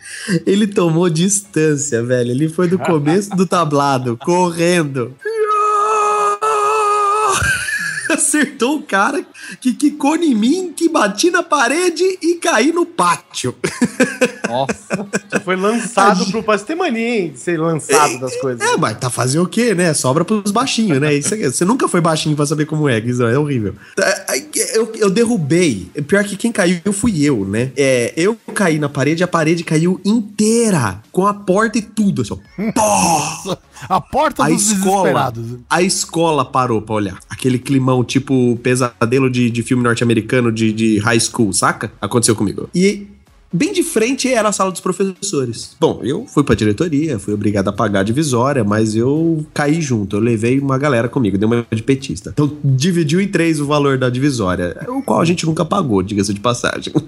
Ele 0.46 0.66
tomou 0.66 1.10
distância, 1.10 2.02
velho. 2.02 2.30
Ele 2.30 2.48
foi 2.48 2.68
do 2.68 2.78
começo 2.78 3.30
do 3.30 3.46
tablado, 3.46 4.16
correndo. 4.16 5.14
Acertou 8.10 8.78
o 8.78 8.82
cara 8.82 9.24
que 9.60 9.72
quicou 9.72 10.16
em 10.16 10.34
mim, 10.34 10.72
que 10.74 10.88
bati 10.88 11.30
na 11.30 11.42
parede 11.42 12.04
e 12.22 12.34
caí 12.36 12.72
no 12.72 12.84
pátio. 12.86 13.54
Nossa. 14.48 15.06
Já 15.32 15.40
foi 15.40 15.56
lançado 15.56 16.26
pro 16.30 16.42
Você 16.42 16.64
tem 16.64 16.76
mania, 16.76 17.20
hein, 17.20 17.30
de 17.30 17.38
ser 17.38 17.58
lançado 17.58 18.18
das 18.18 18.36
coisas. 18.36 18.60
É, 18.66 18.76
mas 18.76 18.98
tá 18.98 19.08
fazer 19.08 19.38
o 19.38 19.46
quê, 19.46 19.74
né? 19.74 19.94
Sobra 19.94 20.24
pros 20.24 20.50
baixinhos, 20.50 21.00
né? 21.00 21.14
Isso 21.14 21.32
aqui- 21.34 21.46
você 21.50 21.64
nunca 21.64 21.86
foi 21.88 22.00
baixinho 22.00 22.34
pra 22.36 22.44
saber 22.46 22.66
como 22.66 22.88
é, 22.88 23.00
Guizão. 23.00 23.28
É 23.28 23.38
horrível. 23.38 23.74
É, 23.98 24.40
Eu, 24.74 24.92
eu 24.96 25.10
derrubei. 25.10 25.90
Pior 26.06 26.24
que 26.24 26.36
quem 26.36 26.50
caiu 26.52 26.80
fui 26.92 27.22
eu, 27.24 27.44
né? 27.44 27.70
É, 27.76 28.12
eu 28.16 28.36
caí 28.54 28.78
na 28.78 28.88
parede, 28.88 29.22
a 29.22 29.28
parede 29.28 29.62
caiu 29.64 30.00
inteira. 30.04 31.00
Com 31.12 31.26
a 31.26 31.32
porta 31.34 31.78
e 31.78 31.82
tudo. 31.82 32.22
Assim, 32.22 32.34
ó. 32.76 33.56
A 33.88 34.00
porta 34.00 34.44
A 34.44 34.48
dos 34.48 34.70
escola, 34.70 35.30
desesperados. 35.30 35.58
a 35.68 35.82
escola 35.82 36.44
parou 36.44 36.82
pra 36.82 36.94
olhar. 36.94 37.18
Aquele 37.30 37.58
climão 37.58 38.04
tipo 38.04 38.56
pesadelo 38.62 39.30
de, 39.30 39.39
de 39.48 39.62
filme 39.62 39.82
norte-americano 39.82 40.50
de, 40.50 40.72
de 40.72 40.98
high 40.98 41.20
school, 41.20 41.52
saca? 41.52 41.92
Aconteceu 42.00 42.34
comigo. 42.34 42.68
E 42.74 43.06
bem 43.52 43.72
de 43.72 43.82
frente 43.82 44.32
era 44.32 44.48
a 44.48 44.52
sala 44.52 44.70
dos 44.70 44.80
professores. 44.80 45.76
Bom, 45.80 46.00
eu 46.02 46.26
fui 46.26 46.44
pra 46.44 46.54
diretoria, 46.54 47.18
fui 47.18 47.32
obrigado 47.34 47.68
a 47.68 47.72
pagar 47.72 48.00
a 48.00 48.02
divisória, 48.02 48.62
mas 48.62 48.94
eu 48.94 49.46
caí 49.54 49.80
junto. 49.80 50.16
Eu 50.16 50.20
levei 50.20 50.58
uma 50.58 50.78
galera 50.78 51.08
comigo, 51.08 51.38
dei 51.38 51.46
uma 51.46 51.64
de 51.70 51.82
petista. 51.82 52.30
Então 52.30 52.58
dividiu 52.64 53.20
em 53.20 53.28
três 53.28 53.60
o 53.60 53.66
valor 53.66 53.96
da 53.96 54.10
divisória, 54.10 54.76
o 54.88 55.02
qual 55.02 55.20
a 55.20 55.24
gente 55.24 55.46
nunca 55.46 55.64
pagou, 55.64 56.02
diga-se 56.02 56.34
de 56.34 56.40
passagem. 56.40 56.92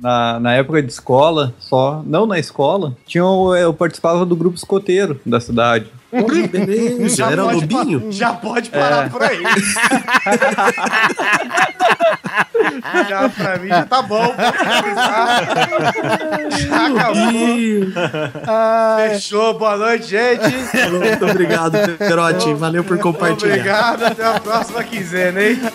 Na, 0.00 0.40
na 0.40 0.54
época 0.54 0.82
de 0.82 0.90
escola, 0.90 1.54
só, 1.58 2.02
não 2.06 2.24
na 2.24 2.38
escola, 2.38 2.96
tinha, 3.06 3.22
eu 3.22 3.74
participava 3.74 4.24
do 4.24 4.34
grupo 4.34 4.56
escoteiro 4.56 5.20
da 5.26 5.38
cidade. 5.38 5.88
Beleza, 6.12 7.26
era 7.30 7.44
o 7.44 7.50
pode 7.52 7.60
lobinho? 7.74 8.10
já 8.10 8.32
pode 8.32 8.68
parar 8.70 9.06
É. 9.06 9.08
por 9.08 9.22
aí. 9.22 9.40
já 13.08 13.28
pra 13.28 13.56
mim 13.58 13.68
já 13.68 13.84
tá 13.86 14.02
bom. 14.02 14.34
Já 16.58 16.86
acabou. 16.86 17.14
Fechou. 19.10 19.58
Boa 19.58 19.76
noite, 19.76 20.06
gente. 20.08 20.50
Muito 20.90 21.26
obrigado, 21.26 21.72
Perotti. 21.96 22.52
Valeu 22.54 22.82
por 22.84 22.98
compartilhar. 22.98 23.52
Obrigado. 23.54 24.04
Até 24.04 24.26
a 24.26 24.40
próxima 24.40 24.82
quinzena, 24.82 25.40
hein? 25.42 25.60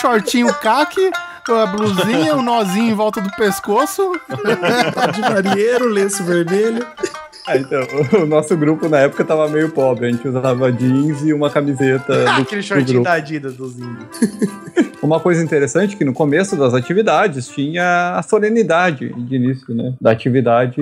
shortinho 0.00 0.52
caque, 0.54 1.10
a 1.48 1.66
blusinha, 1.66 2.36
o 2.36 2.42
nozinho 2.42 2.90
em 2.90 2.94
volta 2.94 3.20
do 3.20 3.30
pescoço. 3.32 4.02
De 5.14 5.20
marinheiro, 5.20 5.88
lenço 5.88 6.24
vermelho. 6.24 6.86
Ah, 7.46 7.56
então, 7.56 7.80
o 8.22 8.26
nosso 8.26 8.56
grupo 8.56 8.88
na 8.88 8.98
época 8.98 9.24
tava 9.24 9.48
meio 9.48 9.70
pobre. 9.70 10.06
A 10.06 10.10
gente 10.12 10.26
usava 10.28 10.70
jeans 10.70 11.22
e 11.22 11.32
uma 11.32 11.50
camiseta 11.50 12.24
do, 12.24 12.30
Aquele 12.30 12.60
do 12.60 12.64
shortinho 12.66 12.86
grupo. 12.86 13.04
da 13.04 13.12
Adidas 13.14 13.54
dos 13.54 13.76
índios. 13.78 14.06
Uma 15.02 15.18
coisa 15.18 15.42
interessante 15.42 15.94
é 15.94 15.98
que 15.98 16.04
no 16.04 16.12
começo 16.12 16.54
das 16.56 16.74
atividades 16.74 17.48
tinha 17.48 18.14
a 18.16 18.22
solenidade 18.22 19.08
de 19.14 19.34
início, 19.36 19.74
né? 19.74 19.94
Da 20.00 20.10
atividade 20.10 20.78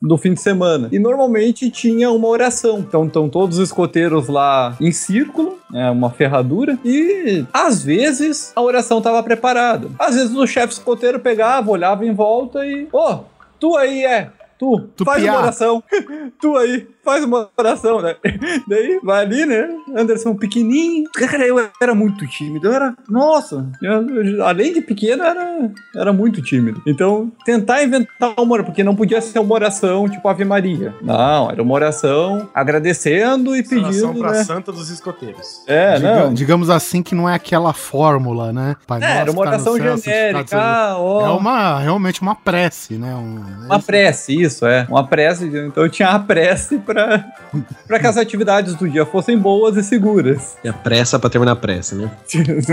do 0.00 0.16
fim 0.16 0.32
de 0.32 0.40
semana. 0.40 0.88
E 0.92 0.98
normalmente 0.98 1.68
tinha 1.68 2.10
uma 2.10 2.28
oração. 2.28 2.78
Então 2.78 3.04
estão 3.04 3.28
todos 3.28 3.58
os 3.58 3.64
escoteiros 3.68 4.28
lá 4.28 4.76
em 4.80 4.92
círculo, 4.92 5.57
né? 5.70 5.90
Uma 5.90 6.10
ferradura. 6.10 6.78
E 6.84 7.44
às 7.52 7.82
vezes 7.82 8.52
a 8.54 8.60
oração 8.60 8.98
estava 8.98 9.22
preparada. 9.22 9.88
Às 9.98 10.14
vezes 10.14 10.34
o 10.34 10.46
chefe 10.46 10.72
escoteiro 10.74 11.20
pegava, 11.20 11.70
olhava 11.70 12.04
em 12.04 12.12
volta 12.12 12.66
e. 12.66 12.88
Ô, 12.92 13.20
tu 13.58 13.76
aí 13.76 14.04
é. 14.04 14.30
Tu, 14.58 14.80
Tu 14.96 15.04
faz 15.04 15.22
piá. 15.22 15.32
uma 15.32 15.40
oração. 15.42 15.82
tu 16.40 16.56
aí, 16.56 16.86
faz 17.04 17.24
uma 17.24 17.48
oração, 17.56 18.00
né? 18.02 18.16
Daí 18.68 18.98
vai 19.02 19.22
ali, 19.24 19.46
né? 19.46 19.68
Anderson 19.96 20.34
pequenininho. 20.34 21.04
Cara, 21.14 21.46
eu 21.46 21.68
era 21.80 21.94
muito 21.94 22.26
tímido. 22.26 22.66
Eu 22.68 22.72
era. 22.74 22.94
Nossa, 23.08 23.66
eu- 23.82 24.08
eu- 24.08 24.44
além 24.44 24.72
de 24.72 24.80
pequeno, 24.80 25.22
era, 25.22 25.70
era 25.94 26.12
muito 26.12 26.42
tímido. 26.42 26.82
Então, 26.86 27.30
tentar 27.44 27.82
inventar 27.84 28.34
uma 28.38 28.52
oração, 28.52 28.64
porque 28.66 28.82
não 28.84 28.96
podia 28.96 29.20
ser 29.20 29.38
uma 29.38 29.54
oração 29.54 30.08
tipo 30.08 30.26
Ave 30.28 30.44
Maria. 30.44 30.94
Não, 31.00 31.50
era 31.50 31.62
uma 31.62 31.74
oração 31.74 32.48
agradecendo 32.52 33.54
e 33.56 33.60
Oração 33.60 33.68
pedindo. 34.10 34.18
pra 34.18 34.30
Né? 34.32 34.44
Santa 34.44 34.72
dos 34.72 34.90
Escoteiros. 34.90 35.62
É, 35.66 35.96
Diga- 35.96 36.24
não. 36.24 36.34
digamos 36.34 36.70
assim 36.70 37.02
que 37.02 37.14
não 37.14 37.28
é 37.28 37.34
aquela 37.34 37.72
fórmula, 37.72 38.52
né? 38.52 38.76
Pai 38.86 39.02
É, 39.02 39.18
era 39.18 39.30
uma 39.30 39.44
tá 39.44 39.50
oração 39.50 39.76
céu, 39.76 39.96
genérica. 39.98 40.56
Ah, 40.60 40.96
ó. 40.98 41.26
É 41.26 41.30
uma, 41.30 41.78
realmente 41.78 42.20
uma 42.22 42.34
prece, 42.34 42.94
né? 42.94 43.14
Um, 43.14 43.66
Uma 43.66 43.80
prece, 43.80 44.34
isso, 44.40 44.47
é. 44.66 44.86
Uma 44.88 45.06
prece. 45.06 45.46
Então 45.46 45.84
eu 45.84 45.88
tinha 45.88 46.10
a 46.10 46.18
prece 46.18 46.78
pra, 46.78 47.24
pra 47.86 47.98
que 47.98 48.06
as 48.06 48.16
atividades 48.16 48.74
do 48.74 48.88
dia 48.88 49.04
fossem 49.04 49.36
boas 49.38 49.76
e 49.76 49.82
seguras. 49.82 50.56
E 50.62 50.68
a 50.68 50.72
pressa 50.72 51.18
pra 51.18 51.30
terminar 51.30 51.52
a 51.52 51.56
pressa, 51.56 51.94
né? 51.94 52.10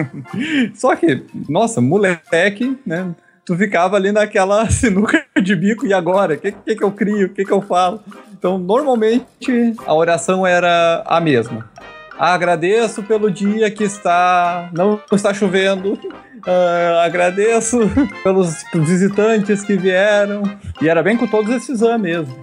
Só 0.76 0.96
que, 0.96 1.24
nossa, 1.50 1.82
moleque, 1.82 2.78
né? 2.86 3.14
Tu 3.46 3.56
ficava 3.56 3.96
ali 3.96 4.12
naquela 4.12 4.68
sinuca 4.72 5.24
de 5.42 5.56
bico, 5.56 5.86
e 5.86 5.94
agora? 5.94 6.34
O 6.34 6.38
que, 6.38 6.52
que, 6.52 6.76
que 6.76 6.84
eu 6.84 6.92
crio? 6.92 7.28
O 7.28 7.30
que, 7.30 7.46
que 7.46 7.52
eu 7.52 7.62
falo? 7.62 8.02
Então, 8.34 8.58
normalmente, 8.58 9.76
a 9.86 9.94
oração 9.94 10.46
era 10.46 11.04
a 11.06 11.22
mesma. 11.22 11.70
Agradeço 12.18 13.04
pelo 13.04 13.30
dia 13.30 13.70
que 13.70 13.84
está. 13.84 14.70
não 14.74 15.00
está 15.12 15.34
chovendo. 15.34 16.00
Ah, 16.48 17.04
agradeço 17.06 17.80
pelos 18.24 18.64
visitantes 18.74 19.64
que 19.64 19.76
vieram. 19.76 20.44
E 20.82 20.88
era 20.88 21.02
bem 21.02 21.18
com 21.18 21.28
todos 21.28 21.54
esses 21.54 21.82
anos 21.82 22.02
mesmo. 22.02 22.36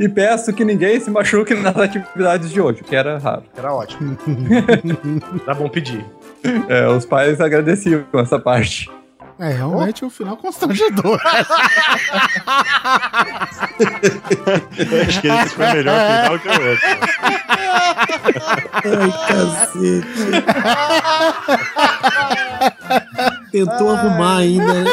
E 0.00 0.08
peço 0.08 0.52
que 0.52 0.64
ninguém 0.64 0.98
se 1.00 1.10
machuque 1.10 1.54
nas 1.54 1.76
atividades 1.76 2.50
de 2.50 2.60
hoje, 2.60 2.82
que 2.82 2.96
era 2.96 3.18
raro. 3.18 3.44
Era 3.56 3.72
ótimo. 3.72 4.16
Tá 5.44 5.54
bom 5.54 5.68
pedir. 5.68 6.04
É, 6.68 6.88
os 6.88 7.04
pais 7.04 7.40
agradeciam 7.40 8.04
essa 8.14 8.38
parte. 8.38 8.90
É 9.42 9.48
realmente 9.48 10.04
o 10.04 10.10
final 10.10 10.36
constrangedor. 10.36 11.20
Acho 15.08 15.20
que 15.20 15.26
esse 15.26 15.48
foi 15.48 15.66
melhor 15.72 15.98
final 16.06 16.38
que 16.38 16.48
o 16.48 16.52
outro. 16.68 16.86
Ai, 18.84 19.10
cacete. 19.26 20.30
Tentou 23.50 23.90
arrumar 23.90 24.36
ainda, 24.36 24.74
né? 24.74 24.90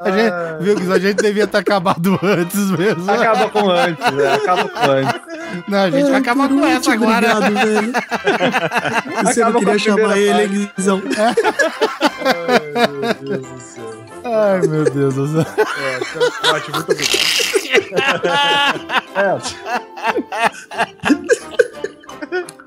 A 0.00 0.10
gente, 0.10 0.32
viu, 0.60 0.76
Guiz, 0.76 0.90
a 0.90 0.98
gente 0.98 1.16
devia 1.22 1.46
ter 1.46 1.58
acabado 1.58 2.18
antes 2.22 2.70
mesmo. 2.70 3.10
Acaba 3.10 3.48
com 3.48 3.70
antes, 3.70 4.10
né? 4.12 4.34
Acaba 4.34 4.68
com 4.68 4.90
antes. 4.90 5.20
Não, 5.66 5.78
a 5.78 5.90
gente 5.90 6.10
vai 6.10 6.20
acabar 6.20 6.48
com 6.48 6.66
essa 6.66 6.92
agora. 6.92 7.36
Obrigado, 7.38 7.66
velho. 7.66 7.92
Você 9.24 9.42
Acaba 9.42 9.52
não 9.52 9.60
queria 9.60 9.78
chamar 9.78 10.18
ele, 10.18 10.70
Guizão? 10.76 11.02
Ai, 12.44 12.90
meu 13.00 13.14
Deus 13.14 13.46
do 13.48 13.60
céu. 13.60 14.04
Ai, 14.24 14.60
meu 14.66 14.84
Deus 14.84 15.14
do 15.14 15.28
céu. 15.28 15.46
É, 15.58 15.98
tá 16.42 16.52
ótimo, 16.52 16.76
muito 16.76 16.92
obrigado. 16.92 17.18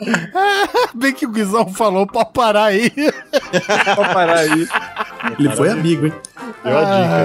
Bem 0.94 1.14
que 1.14 1.26
o 1.26 1.30
Guizão 1.30 1.72
falou 1.72 2.06
pra 2.08 2.26
parar 2.26 2.66
aí. 2.66 2.92
Pra 3.96 4.14
parar 4.14 4.40
aí. 4.40 4.68
Ele 5.40 5.50
foi 5.56 5.70
amigo, 5.70 6.08
hein? 6.08 6.14
Deu 6.64 6.78
a 6.78 6.84
dica. 6.84 7.16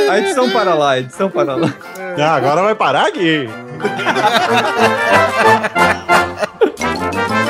É. 0.00 0.08
A 0.10 0.18
edição 0.18 0.50
para 0.50 0.74
lá, 0.74 0.90
a 0.92 0.98
edição 0.98 1.30
para 1.30 1.54
lá. 1.54 1.72
Ah, 2.18 2.34
agora 2.34 2.62
vai 2.62 2.74
parar 2.74 3.06
aqui. 3.08 3.48